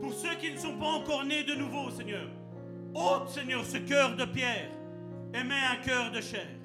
Pour 0.00 0.12
ceux 0.12 0.34
qui 0.36 0.52
ne 0.52 0.56
sont 0.56 0.78
pas 0.78 0.86
encore 0.86 1.24
nés 1.24 1.44
de 1.44 1.54
nouveau, 1.54 1.90
Seigneur, 1.90 2.28
ôte, 2.94 3.28
Seigneur, 3.28 3.64
ce 3.64 3.76
cœur 3.78 4.16
de 4.16 4.24
pierre 4.24 4.70
et 5.34 5.44
mets 5.44 5.54
un 5.70 5.76
cœur 5.84 6.10
de 6.10 6.20
chair. 6.20 6.57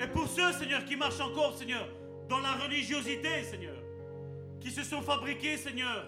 Et 0.00 0.06
pour 0.06 0.26
ceux, 0.28 0.52
Seigneur, 0.52 0.84
qui 0.84 0.96
marchent 0.96 1.20
encore, 1.20 1.56
Seigneur, 1.56 1.86
dans 2.28 2.40
la 2.40 2.52
religiosité, 2.52 3.42
Seigneur, 3.42 3.76
qui 4.58 4.70
se 4.70 4.82
sont 4.82 5.02
fabriqués, 5.02 5.58
Seigneur, 5.58 6.06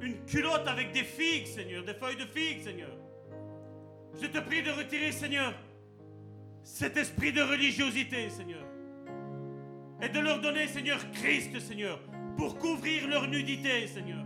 une 0.00 0.24
culotte 0.24 0.68
avec 0.68 0.92
des 0.92 1.02
figues, 1.02 1.46
Seigneur, 1.46 1.84
des 1.84 1.94
feuilles 1.94 2.16
de 2.16 2.24
figues, 2.24 2.62
Seigneur. 2.62 2.96
Je 4.20 4.26
te 4.26 4.38
prie 4.38 4.62
de 4.62 4.70
retirer, 4.70 5.10
Seigneur, 5.10 5.52
cet 6.62 6.96
esprit 6.96 7.32
de 7.32 7.42
religiosité, 7.42 8.30
Seigneur. 8.30 8.64
Et 10.00 10.08
de 10.08 10.20
leur 10.20 10.40
donner, 10.40 10.68
Seigneur, 10.68 10.98
Christ, 11.10 11.58
Seigneur, 11.58 11.98
pour 12.36 12.56
couvrir 12.58 13.08
leur 13.08 13.26
nudité, 13.26 13.88
Seigneur. 13.88 14.24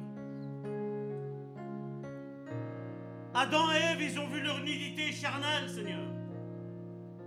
Adam 3.34 3.72
et 3.72 3.92
Ève, 3.92 4.02
ils 4.02 4.20
ont 4.20 4.26
vu 4.26 4.42
leur 4.42 4.60
nudité 4.60 5.12
charnelle, 5.12 5.70
Seigneur. 5.70 6.11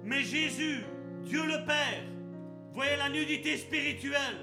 Mais 0.05 0.21
Jésus, 0.21 0.83
Dieu 1.23 1.43
le 1.45 1.65
Père, 1.65 2.03
voyait 2.73 2.97
la 2.97 3.09
nudité 3.09 3.57
spirituelle. 3.57 4.37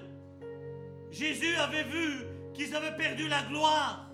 Jésus 1.13 1.55
avait 1.55 1.85
vu 1.85 2.27
qu'ils 2.53 2.75
avaient 2.75 2.97
perdu 2.97 3.29
la 3.29 3.43
gloire. 3.43 4.11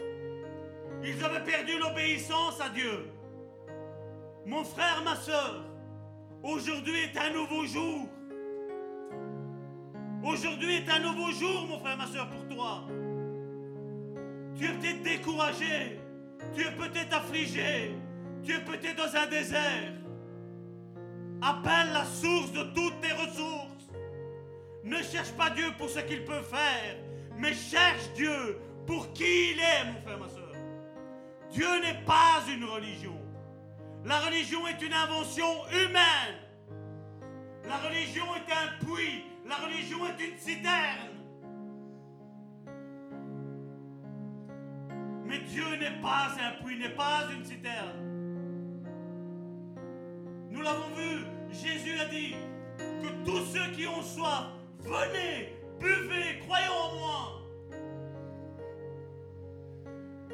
Ils 1.02 1.24
avaient 1.24 1.44
perdu 1.44 1.78
l'obéissance 1.78 2.60
à 2.60 2.68
Dieu. 2.68 3.06
Mon 4.44 4.62
frère, 4.62 5.02
ma 5.04 5.16
soeur, 5.16 5.64
aujourd'hui 6.42 6.98
est 6.98 7.16
un 7.16 7.32
nouveau 7.32 7.64
jour. 7.64 8.08
Aujourd'hui 10.22 10.74
est 10.74 10.90
un 10.90 10.98
nouveau 10.98 11.30
jour, 11.30 11.66
mon 11.66 11.78
frère, 11.78 11.96
ma 11.96 12.06
soeur, 12.06 12.28
pour 12.28 12.46
toi. 12.54 12.84
Tu 14.54 14.64
es 14.64 14.72
peut-être 14.74 15.02
découragé. 15.02 16.00
Tu 16.54 16.60
es 16.60 16.72
peut-être 16.72 17.16
affligé. 17.16 17.94
Tu 18.42 18.52
es 18.52 18.60
peut-être 18.60 18.96
dans 18.96 19.16
un 19.16 19.26
désert. 19.28 19.92
Appelle 21.40 21.92
la 21.92 22.04
source 22.04 22.52
de 22.52 22.62
toutes 22.74 23.00
tes 23.00 23.12
ressources. 23.12 23.68
Ne 24.84 25.02
cherche 25.02 25.32
pas 25.32 25.50
Dieu 25.50 25.66
pour 25.76 25.88
ce 25.88 26.00
qu'il 26.00 26.24
peut 26.24 26.42
faire, 26.42 26.96
mais 27.36 27.54
cherche 27.54 28.12
Dieu 28.14 28.58
pour 28.86 29.12
qui 29.12 29.52
il 29.52 29.60
est, 29.60 29.84
mon 29.84 30.00
frère, 30.00 30.18
ma 30.18 30.28
soeur. 30.28 30.52
Dieu 31.50 31.80
n'est 31.82 32.04
pas 32.04 32.42
une 32.50 32.64
religion. 32.64 33.18
La 34.04 34.18
religion 34.20 34.66
est 34.66 34.80
une 34.82 34.92
invention 34.92 35.66
humaine. 35.70 36.36
La 37.68 37.76
religion 37.76 38.24
est 38.34 38.52
un 38.52 38.84
puits. 38.84 39.24
La 39.46 39.56
religion 39.56 39.98
est 40.06 40.24
une 40.24 40.38
citerne. 40.38 41.18
Mais 45.24 45.40
Dieu 45.40 45.76
n'est 45.78 46.00
pas 46.00 46.28
un 46.40 46.62
puits, 46.62 46.78
n'est 46.78 46.94
pas 46.94 47.28
une 47.36 47.44
citerne. 47.44 48.17
Nous 50.58 50.64
l'avons 50.64 50.88
vu, 50.96 51.24
Jésus 51.52 52.00
a 52.00 52.06
dit 52.06 52.34
que 52.74 53.24
tous 53.24 53.44
ceux 53.52 53.70
qui 53.76 53.86
ont 53.86 54.02
soif, 54.02 54.46
venez, 54.80 55.54
buvez, 55.78 56.40
croyez 56.40 56.66
en 56.66 56.96
moi. 56.98 57.42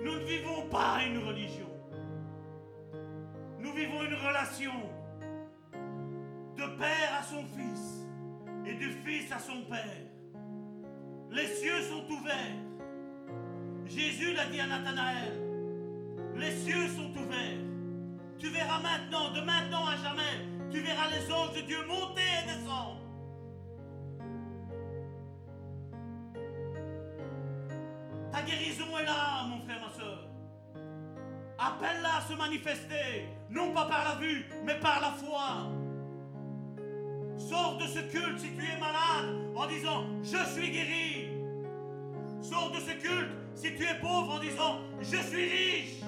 Nous 0.02 0.12
ne 0.12 0.24
vivons 0.24 0.66
pas 0.70 1.00
une 1.06 1.18
religion. 1.18 1.68
Nous 3.58 3.72
vivons 3.74 4.02
une 4.02 4.14
relation 4.14 4.72
de 6.56 6.78
père 6.78 7.20
à 7.20 7.22
son 7.22 7.44
fils 7.44 8.06
et 8.64 8.72
du 8.72 8.92
fils 9.04 9.30
à 9.30 9.38
son 9.38 9.60
père. 9.68 10.06
Les 11.32 11.48
cieux 11.48 11.82
sont 11.82 12.10
ouverts. 12.10 12.56
Jésus 13.84 14.32
l'a 14.32 14.46
dit 14.46 14.60
à 14.60 14.68
Nathanaël. 14.68 15.38
Les 16.34 16.56
cieux 16.56 16.88
sont 16.88 17.10
ouverts. 17.10 17.63
Tu 18.38 18.48
verras 18.50 18.80
maintenant, 18.80 19.32
de 19.32 19.40
maintenant 19.40 19.86
à 19.86 19.96
jamais, 19.96 20.46
tu 20.70 20.80
verras 20.80 21.08
les 21.10 21.32
anges 21.32 21.54
de 21.54 21.60
Dieu 21.62 21.78
monter 21.86 22.20
et 22.42 22.46
descendre. 22.46 23.00
Ta 28.32 28.42
guérison 28.42 28.98
est 28.98 29.04
là, 29.04 29.44
mon 29.46 29.60
frère, 29.60 29.80
ma 29.80 29.90
soeur. 29.90 30.28
Appelle-la 31.58 32.16
à 32.16 32.20
se 32.20 32.34
manifester, 32.34 33.28
non 33.48 33.72
pas 33.72 33.86
par 33.86 34.04
la 34.04 34.14
vue, 34.16 34.44
mais 34.64 34.74
par 34.80 35.00
la 35.00 35.12
foi. 35.12 35.70
Sors 37.36 37.78
de 37.78 37.84
ce 37.84 38.00
culte 38.00 38.38
si 38.38 38.50
tu 38.54 38.62
es 38.62 38.78
malade 38.78 39.34
en 39.54 39.66
disant 39.66 40.04
Je 40.22 40.44
suis 40.52 40.70
guéri. 40.70 41.28
Sors 42.42 42.70
de 42.70 42.78
ce 42.78 42.92
culte 42.92 43.30
si 43.54 43.74
tu 43.74 43.84
es 43.84 43.94
pauvre 44.00 44.34
en 44.34 44.38
disant 44.40 44.80
Je 45.00 45.16
suis 45.16 45.48
riche. 45.48 46.00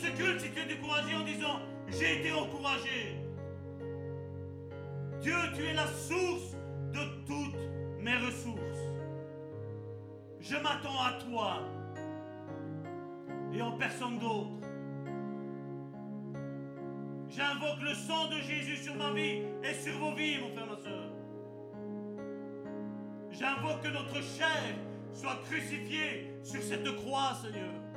Ce 0.00 0.06
culte 0.06 0.40
si 0.40 0.50
tu 0.50 0.60
es 0.60 0.66
découragé 0.66 1.14
en 1.14 1.24
disant 1.24 1.60
J'ai 1.88 2.20
été 2.20 2.32
encouragé. 2.32 3.16
Dieu, 5.20 5.34
tu 5.54 5.62
es 5.66 5.74
la 5.74 5.86
source 5.86 6.56
de 6.94 7.00
toutes 7.26 7.60
mes 8.00 8.16
ressources. 8.16 8.60
Je 10.40 10.56
m'attends 10.56 11.02
à 11.02 11.12
toi 11.22 11.60
et 13.52 13.60
en 13.60 13.72
personne 13.72 14.18
d'autre. 14.18 14.66
J'invoque 17.28 17.82
le 17.82 17.94
sang 17.94 18.28
de 18.28 18.36
Jésus 18.40 18.76
sur 18.76 18.94
ma 18.94 19.12
vie 19.12 19.42
et 19.62 19.74
sur 19.74 19.98
vos 19.98 20.14
vies, 20.14 20.38
mon 20.38 20.48
frère, 20.54 20.66
ma 20.66 20.76
soeur. 20.76 21.10
J'invoque 23.30 23.82
que 23.82 23.88
notre 23.88 24.22
chair 24.22 24.76
soit 25.12 25.40
crucifiée 25.44 26.32
sur 26.42 26.62
cette 26.62 26.96
croix, 26.96 27.34
Seigneur. 27.42 27.89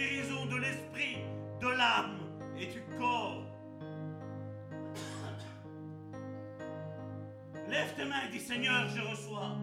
De 0.00 0.56
l'esprit, 0.56 1.18
de 1.60 1.68
l'âme 1.68 2.18
et 2.58 2.66
du 2.66 2.82
corps. 2.98 3.44
Lève 7.68 7.94
tes 7.94 8.04
mains 8.04 8.22
et 8.26 8.32
dis 8.32 8.40
Seigneur, 8.40 8.88
je 8.88 9.00
reçois. 9.02 9.56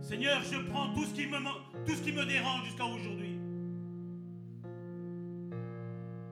Seigneur, 0.00 0.40
je 0.42 0.58
prends 0.70 0.94
tout 0.94 1.04
ce 1.04 1.14
qui 2.02 2.12
me 2.12 2.24
dérange 2.24 2.64
jusqu'à 2.64 2.84
aujourd'hui. 2.84 3.38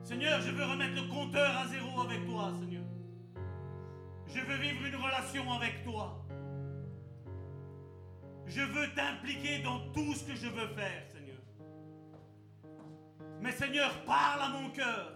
Seigneur, 0.03 0.41
je 0.41 0.51
veux 0.51 0.63
remettre 0.63 0.95
le 0.95 1.09
compteur 1.09 1.57
à 1.57 1.67
zéro 1.67 2.01
avec 2.01 2.25
toi, 2.25 2.51
Seigneur. 2.59 2.83
Je 4.27 4.39
veux 4.39 4.57
vivre 4.57 4.85
une 4.85 4.95
relation 4.95 5.51
avec 5.51 5.83
toi. 5.83 6.22
Je 8.47 8.61
veux 8.61 8.87
t'impliquer 8.93 9.59
dans 9.59 9.79
tout 9.91 10.13
ce 10.13 10.23
que 10.25 10.35
je 10.35 10.47
veux 10.47 10.67
faire, 10.67 11.03
Seigneur. 11.11 11.37
Mais 13.41 13.51
Seigneur, 13.51 13.91
parle 14.05 14.41
à 14.41 14.49
mon 14.49 14.69
cœur. 14.69 15.13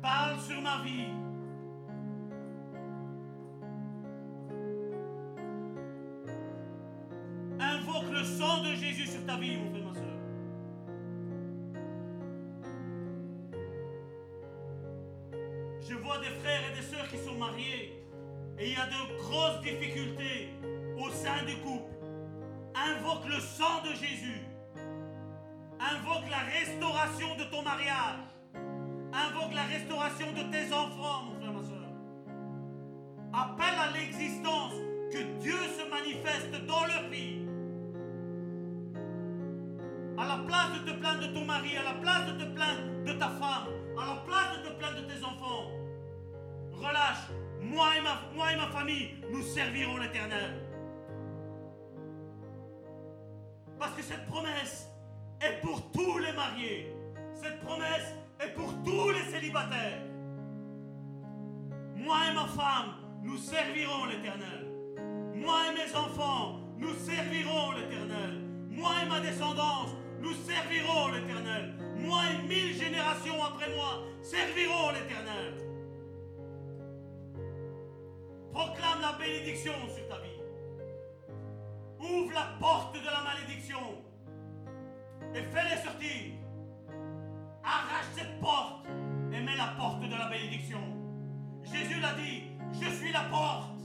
Parle 0.00 0.40
sur 0.40 0.60
ma 0.60 0.82
vie. 0.82 1.08
Invoque 7.60 8.10
le 8.10 8.24
sang 8.24 8.62
de 8.62 8.74
Jésus 8.74 9.06
sur 9.06 9.24
ta 9.26 9.36
vie, 9.36 9.56
mon 9.56 9.70
frère, 9.70 9.84
ma 9.84 9.94
soeur. 9.94 10.02
Je 15.88 15.94
vois 15.94 16.18
des 16.18 16.30
frères 16.40 16.60
et 16.70 16.76
des 16.76 16.82
sœurs 16.82 17.08
qui 17.08 17.18
sont 17.18 17.36
mariés 17.36 18.02
et 18.58 18.68
il 18.68 18.72
y 18.72 18.76
a 18.76 18.86
de 18.86 19.18
grosses 19.18 19.60
difficultés 19.62 20.50
au 21.02 21.10
sein 21.10 21.44
du 21.46 21.56
couple. 21.56 21.90
Invoque 22.74 23.26
le 23.26 23.40
sang 23.40 23.82
de 23.84 23.90
Jésus. 23.90 24.40
Invoque 25.80 26.30
la 26.30 26.44
restauration 26.58 27.36
de 27.36 27.44
ton 27.44 27.62
mariage. 27.62 28.20
Invoque 29.12 29.54
la 29.54 29.64
restauration 29.64 30.32
de 30.32 30.42
tes 30.50 30.72
enfants, 30.72 31.24
mon 31.24 31.40
frère, 31.40 31.52
ma 31.52 31.62
soeur. 31.62 31.88
Appelle 33.32 33.78
à 33.78 33.90
l'existence 33.98 34.74
que 35.12 35.22
Dieu 35.40 35.58
se 35.78 35.88
manifeste 35.90 36.66
dans 36.66 36.86
leur 36.86 37.08
vie. 37.10 37.40
À 40.18 40.28
la 40.28 40.44
place 40.44 40.72
de 40.80 40.90
te 40.90 40.96
plaindre 40.98 41.28
de 41.28 41.34
ton 41.34 41.44
mari, 41.44 41.76
à 41.76 41.82
la 41.82 42.00
place 42.00 42.26
de 42.26 42.44
te 42.44 42.50
plaindre 42.54 43.04
de 43.04 43.12
ta 43.14 43.28
femme, 43.28 43.68
à 44.00 44.14
la 44.14 44.20
place 44.20 44.58
de 44.58 44.68
te 44.68 44.72
plaindre 44.78 45.02
de 45.02 45.12
tes 45.12 45.24
enfants, 45.24 45.70
relâche. 46.72 47.28
Moi 47.60 47.86
et 47.96 48.00
ma, 48.02 48.20
moi 48.34 48.52
et 48.52 48.56
ma 48.56 48.66
famille, 48.68 49.10
nous 49.30 49.42
servirons 49.42 49.96
l'Éternel. 49.96 50.71
Parce 53.82 53.94
que 53.94 54.02
cette 54.02 54.26
promesse 54.26 54.88
est 55.40 55.60
pour 55.60 55.90
tous 55.90 56.18
les 56.18 56.30
mariés. 56.34 56.94
Cette 57.34 57.58
promesse 57.62 58.14
est 58.38 58.54
pour 58.54 58.72
tous 58.84 59.10
les 59.10 59.24
célibataires. 59.24 59.98
Moi 61.96 62.16
et 62.30 62.32
ma 62.32 62.46
femme, 62.46 62.94
nous 63.24 63.36
servirons 63.36 64.04
l'Éternel. 64.04 64.70
Moi 65.34 65.56
et 65.66 65.74
mes 65.74 65.96
enfants, 65.96 66.60
nous 66.78 66.94
servirons 66.94 67.72
l'Éternel. 67.72 68.44
Moi 68.70 68.92
et 69.04 69.08
ma 69.08 69.18
descendance, 69.18 69.90
nous 70.20 70.32
servirons 70.32 71.08
l'Éternel. 71.08 71.74
Moi 71.96 72.20
et 72.30 72.46
mille 72.46 72.74
générations 72.74 73.42
après 73.42 73.74
moi, 73.74 74.04
servirons 74.22 74.92
l'Éternel. 74.92 75.54
Proclame 78.52 79.00
la 79.00 79.18
bénédiction 79.18 79.72
sur 79.92 80.06
ta 80.06 80.22
vie. 80.22 80.31
Ouvre 82.02 82.32
la 82.34 82.56
porte 82.58 82.94
de 82.94 83.06
la 83.06 83.22
malédiction 83.22 83.78
et 85.34 85.42
fais-les 85.42 85.82
sortir. 85.82 86.32
Arrache 87.62 88.06
cette 88.16 88.40
porte 88.40 88.86
et 89.32 89.40
mets 89.40 89.56
la 89.56 89.74
porte 89.78 90.02
de 90.02 90.16
la 90.16 90.28
bénédiction. 90.28 90.80
Jésus 91.62 92.00
l'a 92.00 92.14
dit, 92.14 92.42
je 92.72 92.90
suis 92.90 93.12
la 93.12 93.22
porte. 93.30 93.80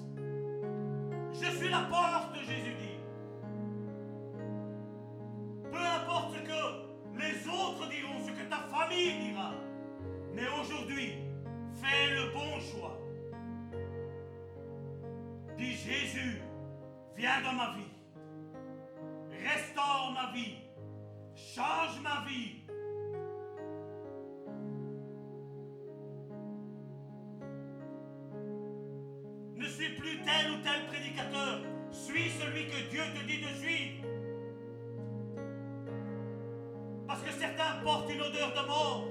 Je 1.32 1.58
suis 1.58 1.70
la 1.70 1.82
porte, 1.82 2.36
Jésus 2.40 2.74
dit. 2.80 3.00
Peu 5.72 5.78
importe 5.78 6.34
ce 6.34 6.40
que 6.40 7.20
les 7.20 7.48
autres 7.48 7.88
diront, 7.88 8.20
ce 8.26 8.32
que 8.32 8.50
ta 8.50 8.58
famille 8.76 9.20
dira. 9.20 9.52
Mais 10.34 10.48
aujourd'hui, 10.60 11.14
fais 11.76 12.16
le 12.16 12.32
bon 12.34 12.60
choix. 12.60 12.98
Dis 15.56 15.74
Jésus, 15.74 16.42
viens 17.16 17.42
dans 17.44 17.54
ma 17.54 17.76
vie. 17.76 17.97
Restaure 19.48 20.12
ma 20.12 20.32
vie. 20.34 20.58
Change 21.34 22.02
ma 22.02 22.26
vie. 22.28 22.64
Ne 29.56 29.66
suis 29.66 29.96
plus 29.96 30.20
tel 30.26 30.52
ou 30.52 30.62
tel 30.64 30.86
prédicateur. 30.88 31.62
Suis 31.92 32.30
celui 32.32 32.68
que 32.68 32.90
Dieu 32.90 33.02
te 33.16 33.26
dit 33.26 33.40
de 33.40 33.48
suivre. 33.48 34.06
Parce 37.08 37.22
que 37.22 37.32
certains 37.32 37.82
portent 37.86 38.10
une 38.10 38.22
odeur 38.22 38.50
de 38.50 38.68
mort. 38.68 39.08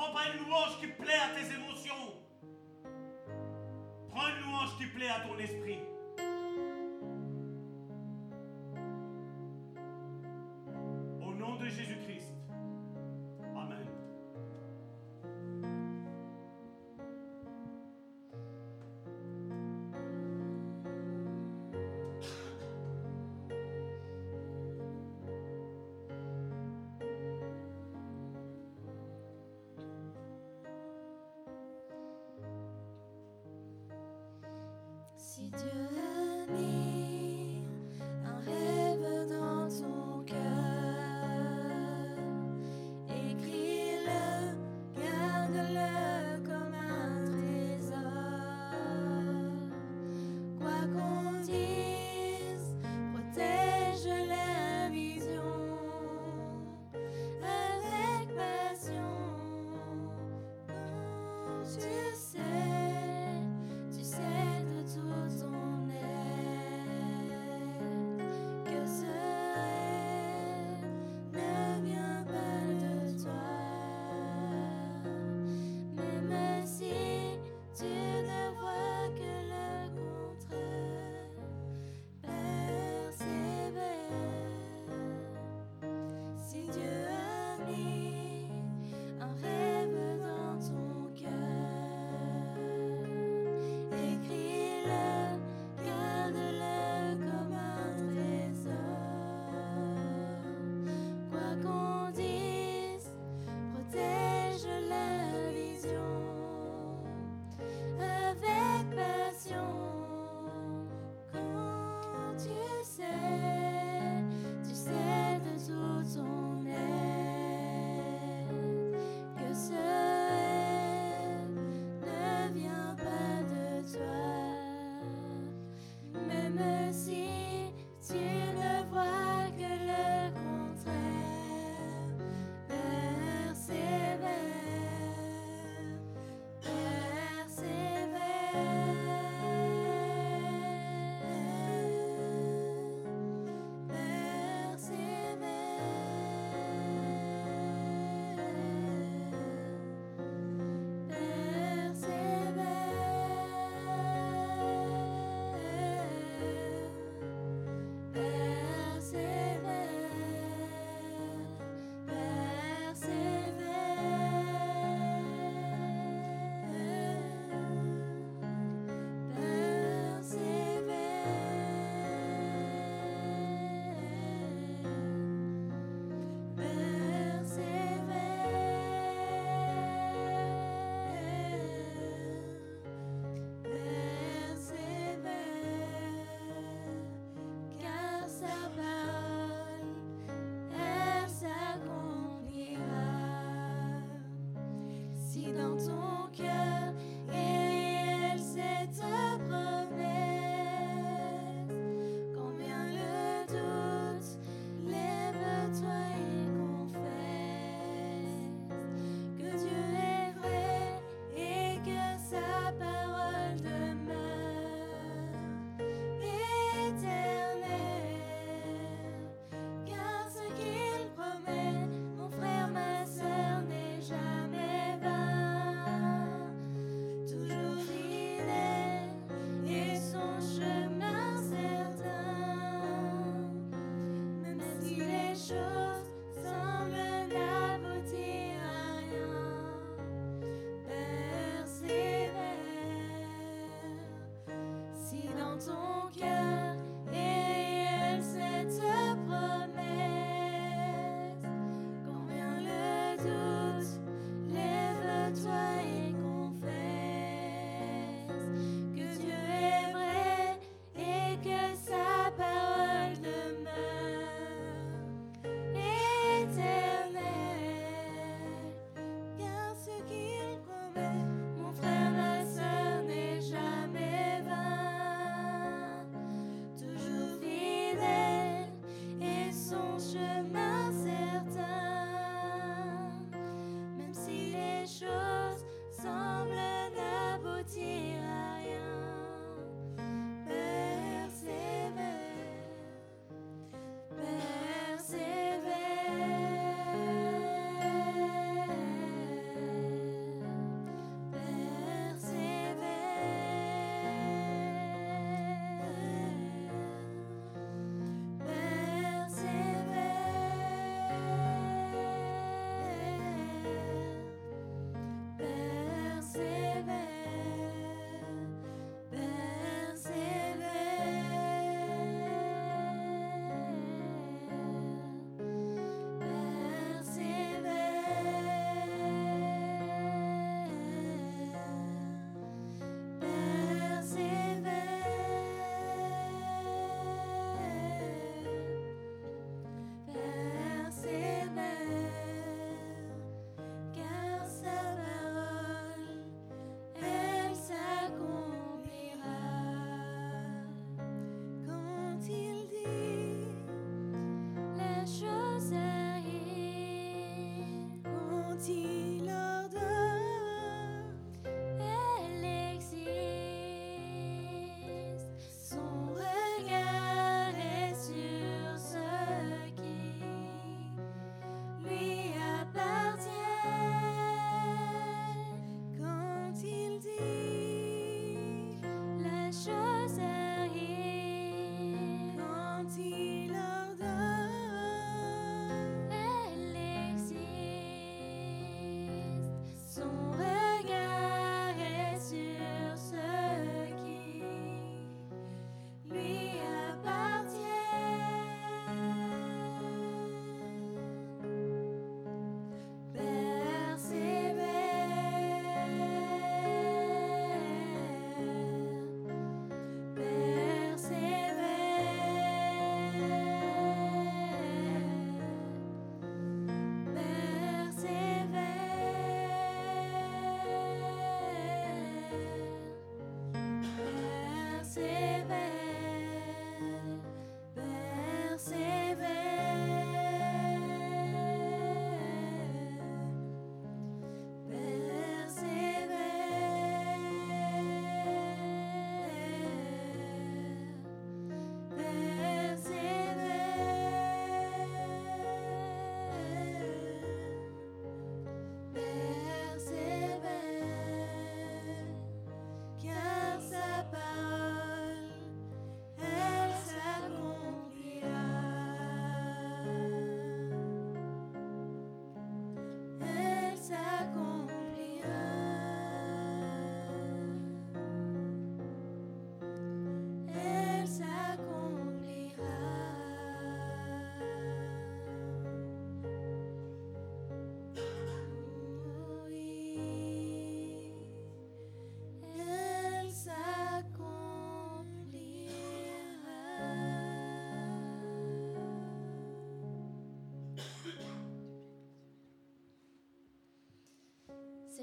Prends 0.00 0.12
pas 0.14 0.32
une 0.32 0.46
louange 0.46 0.78
qui 0.80 0.86
plaît 0.86 1.12
à 1.12 1.28
tes 1.34 1.54
émotions. 1.54 2.14
Prends 4.10 4.28
une 4.28 4.42
louange 4.44 4.78
qui 4.78 4.86
plaît 4.86 5.08
à 5.08 5.20
ton 5.20 5.38
esprit. 5.38 5.78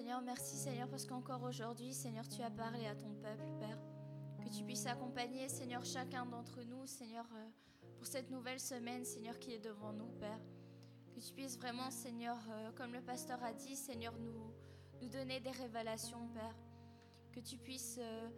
Seigneur, 0.08 0.22
merci 0.22 0.56
Seigneur, 0.56 0.88
parce 0.88 1.06
qu'encore 1.06 1.44
aujourd'hui, 1.44 1.94
Seigneur, 1.94 2.26
tu 2.30 2.42
as 2.42 2.50
parlé 2.50 2.88
à 2.88 2.96
ton 2.96 3.14
peuple, 3.16 3.44
Père. 3.60 3.78
Que 4.42 4.48
tu 4.48 4.64
puisses 4.64 4.86
accompagner, 4.86 5.50
Seigneur, 5.50 5.84
chacun 5.84 6.26
d'entre 6.26 6.64
nous, 6.64 6.88
Seigneur, 6.88 7.26
euh, 7.36 7.50
pour 7.98 8.08
cette 8.08 8.32
nouvelle 8.32 8.62
semaine, 8.62 9.04
Seigneur, 9.04 9.38
qui 9.38 9.54
est 9.54 9.60
devant 9.60 9.92
nous, 9.92 10.08
Père. 10.18 10.40
Que 11.14 11.20
tu 11.20 11.34
puisses 11.34 11.58
vraiment, 11.58 11.92
Seigneur, 11.92 12.38
euh, 12.50 12.72
comme 12.72 12.94
le 12.94 13.02
pasteur 13.02 13.44
a 13.44 13.52
dit, 13.52 13.76
Seigneur, 13.76 14.14
nous, 14.18 15.10
donner 15.10 15.42
des 15.42 15.52
révélations, 15.52 16.30
Père. 16.30 16.56
Que 17.34 17.42
tu 17.42 17.58
puisses 17.58 18.00
euh, 18.00 18.30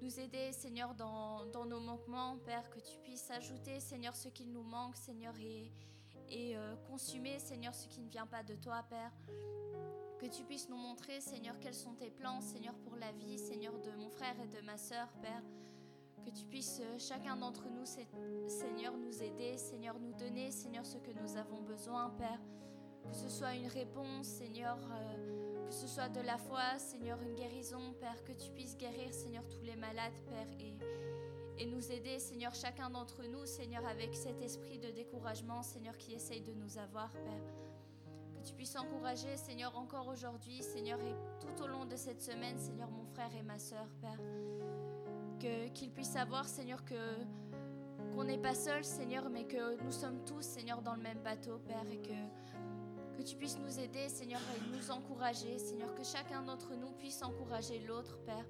nous 0.00 0.18
aider, 0.18 0.52
Seigneur, 0.52 0.94
dans, 0.94 1.44
nos 1.66 1.80
manquements, 1.80 2.38
Père. 2.38 2.70
Que 2.70 2.80
tu 2.80 2.98
puisses 3.00 3.30
ajouter, 3.30 3.80
Seigneur, 3.80 4.16
ce 4.16 4.30
qu'il 4.30 4.50
nous 4.50 4.64
manque, 4.64 4.96
Seigneur, 4.96 5.34
et, 5.38 5.74
et 6.30 6.56
consumer, 6.86 7.38
Seigneur, 7.38 7.74
ce 7.74 7.86
qui 7.86 8.00
ne 8.00 8.08
vient 8.08 8.26
pas 8.26 8.42
de 8.42 8.54
toi, 8.54 8.82
Père. 8.88 9.12
Que 10.18 10.26
tu 10.26 10.42
puisses 10.42 10.68
nous 10.68 10.76
montrer, 10.76 11.20
Seigneur, 11.20 11.54
quels 11.60 11.74
sont 11.74 11.94
tes 11.94 12.10
plans, 12.10 12.40
Seigneur, 12.40 12.74
pour 12.74 12.96
la 12.96 13.12
vie, 13.12 13.38
Seigneur, 13.38 13.72
de 13.78 13.92
mon 13.92 14.10
frère 14.10 14.34
et 14.42 14.48
de 14.48 14.60
ma 14.66 14.76
sœur, 14.76 15.06
Père. 15.22 15.44
Que 16.24 16.30
tu 16.30 16.44
puisses, 16.44 16.82
chacun 16.98 17.36
d'entre 17.36 17.68
nous, 17.68 17.86
Seigneur, 18.48 18.96
nous 18.96 19.22
aider, 19.22 19.56
Seigneur, 19.56 19.96
nous 20.00 20.12
donner, 20.14 20.50
Seigneur, 20.50 20.84
ce 20.84 20.98
que 20.98 21.12
nous 21.12 21.36
avons 21.36 21.62
besoin, 21.62 22.10
Père. 22.10 22.40
Que 23.08 23.14
ce 23.14 23.28
soit 23.28 23.54
une 23.54 23.68
réponse, 23.68 24.26
Seigneur, 24.26 24.76
euh, 24.90 25.66
que 25.68 25.72
ce 25.72 25.86
soit 25.86 26.08
de 26.08 26.20
la 26.20 26.36
foi, 26.36 26.78
Seigneur, 26.78 27.22
une 27.22 27.36
guérison, 27.36 27.94
Père. 28.00 28.24
Que 28.24 28.32
tu 28.32 28.50
puisses 28.50 28.76
guérir, 28.76 29.14
Seigneur, 29.14 29.46
tous 29.48 29.62
les 29.62 29.76
malades, 29.76 30.18
Père, 30.26 30.48
et, 30.58 31.62
et 31.62 31.66
nous 31.66 31.92
aider, 31.92 32.18
Seigneur, 32.18 32.56
chacun 32.56 32.90
d'entre 32.90 33.22
nous, 33.22 33.46
Seigneur, 33.46 33.86
avec 33.86 34.16
cet 34.16 34.42
esprit 34.42 34.80
de 34.80 34.90
découragement, 34.90 35.62
Seigneur, 35.62 35.96
qui 35.96 36.14
essaye 36.14 36.40
de 36.42 36.54
nous 36.54 36.76
avoir, 36.76 37.12
Père. 37.12 37.67
Que 38.48 38.52
tu 38.52 38.56
puisses 38.56 38.76
encourager, 38.76 39.36
Seigneur, 39.36 39.76
encore 39.76 40.08
aujourd'hui, 40.08 40.62
Seigneur, 40.62 40.98
et 41.00 41.14
tout 41.38 41.62
au 41.62 41.66
long 41.66 41.84
de 41.84 41.96
cette 41.96 42.22
semaine, 42.22 42.56
Seigneur, 42.58 42.90
mon 42.90 43.04
frère 43.04 43.28
et 43.38 43.42
ma 43.42 43.58
sœur, 43.58 43.86
Père 44.00 44.18
qu'il 45.74 45.90
puisse 45.90 46.08
savoir, 46.08 46.46
Seigneur, 46.46 46.82
que 46.86 46.94
qu'on 48.14 48.24
n'est 48.24 48.38
pas 48.38 48.54
seul, 48.54 48.84
Seigneur, 48.84 49.28
mais 49.28 49.44
que 49.44 49.82
nous 49.82 49.92
sommes 49.92 50.24
tous, 50.24 50.40
Seigneur, 50.40 50.80
dans 50.80 50.94
le 50.94 51.02
même 51.02 51.18
bateau, 51.18 51.58
Père, 51.58 51.84
et 51.92 51.98
que, 51.98 53.18
que 53.18 53.22
tu 53.22 53.36
puisses 53.36 53.58
nous 53.58 53.78
aider, 53.78 54.08
Seigneur, 54.08 54.40
et 54.56 54.74
nous 54.74 54.90
encourager, 54.90 55.58
Seigneur, 55.58 55.94
que 55.94 56.02
chacun 56.02 56.42
d'entre 56.42 56.74
nous 56.74 56.92
puisse 56.92 57.22
encourager 57.22 57.80
l'autre, 57.80 58.18
Père. 58.24 58.46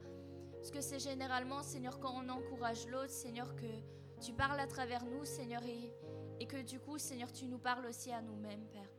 Parce 0.53 0.71
que 0.71 0.81
c'est 0.81 1.01
généralement, 1.01 1.65
Seigneur, 1.65 1.99
quand 1.99 2.15
on 2.15 2.29
encourage 2.29 2.87
l'autre, 2.87 3.11
Seigneur, 3.11 3.57
que 3.57 4.21
tu 4.21 4.33
parles 4.33 4.61
à 4.61 4.69
travers 4.69 5.05
nous, 5.05 5.25
Seigneur, 5.25 5.65
et, 5.65 5.93
et 6.39 6.47
que 6.47 6.63
du 6.63 6.79
coup, 6.79 6.99
Seigneur, 6.99 7.33
tu 7.33 7.49
nous 7.49 7.59
parles 7.59 7.87
aussi 7.87 8.13
à 8.13 8.23
nous-mêmes, 8.23 8.65
Père. 8.69 8.98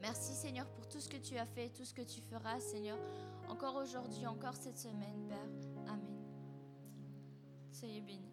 Merci, 0.00 0.32
Seigneur, 0.34 0.66
pour 0.70 0.88
tout 0.88 1.00
ce 1.00 1.08
que 1.08 1.18
tu 1.18 1.36
as 1.36 1.46
fait, 1.46 1.68
tout 1.68 1.84
ce 1.84 1.92
que 1.92 2.02
tu 2.02 2.20
feras, 2.22 2.58
Seigneur, 2.60 2.98
encore 3.48 3.76
aujourd'hui, 3.76 4.26
encore 4.26 4.54
cette 4.54 4.78
semaine, 4.78 5.26
Père. 5.28 5.92
Amen. 5.92 6.16
Soyez 7.70 8.00
bénis. 8.00 8.29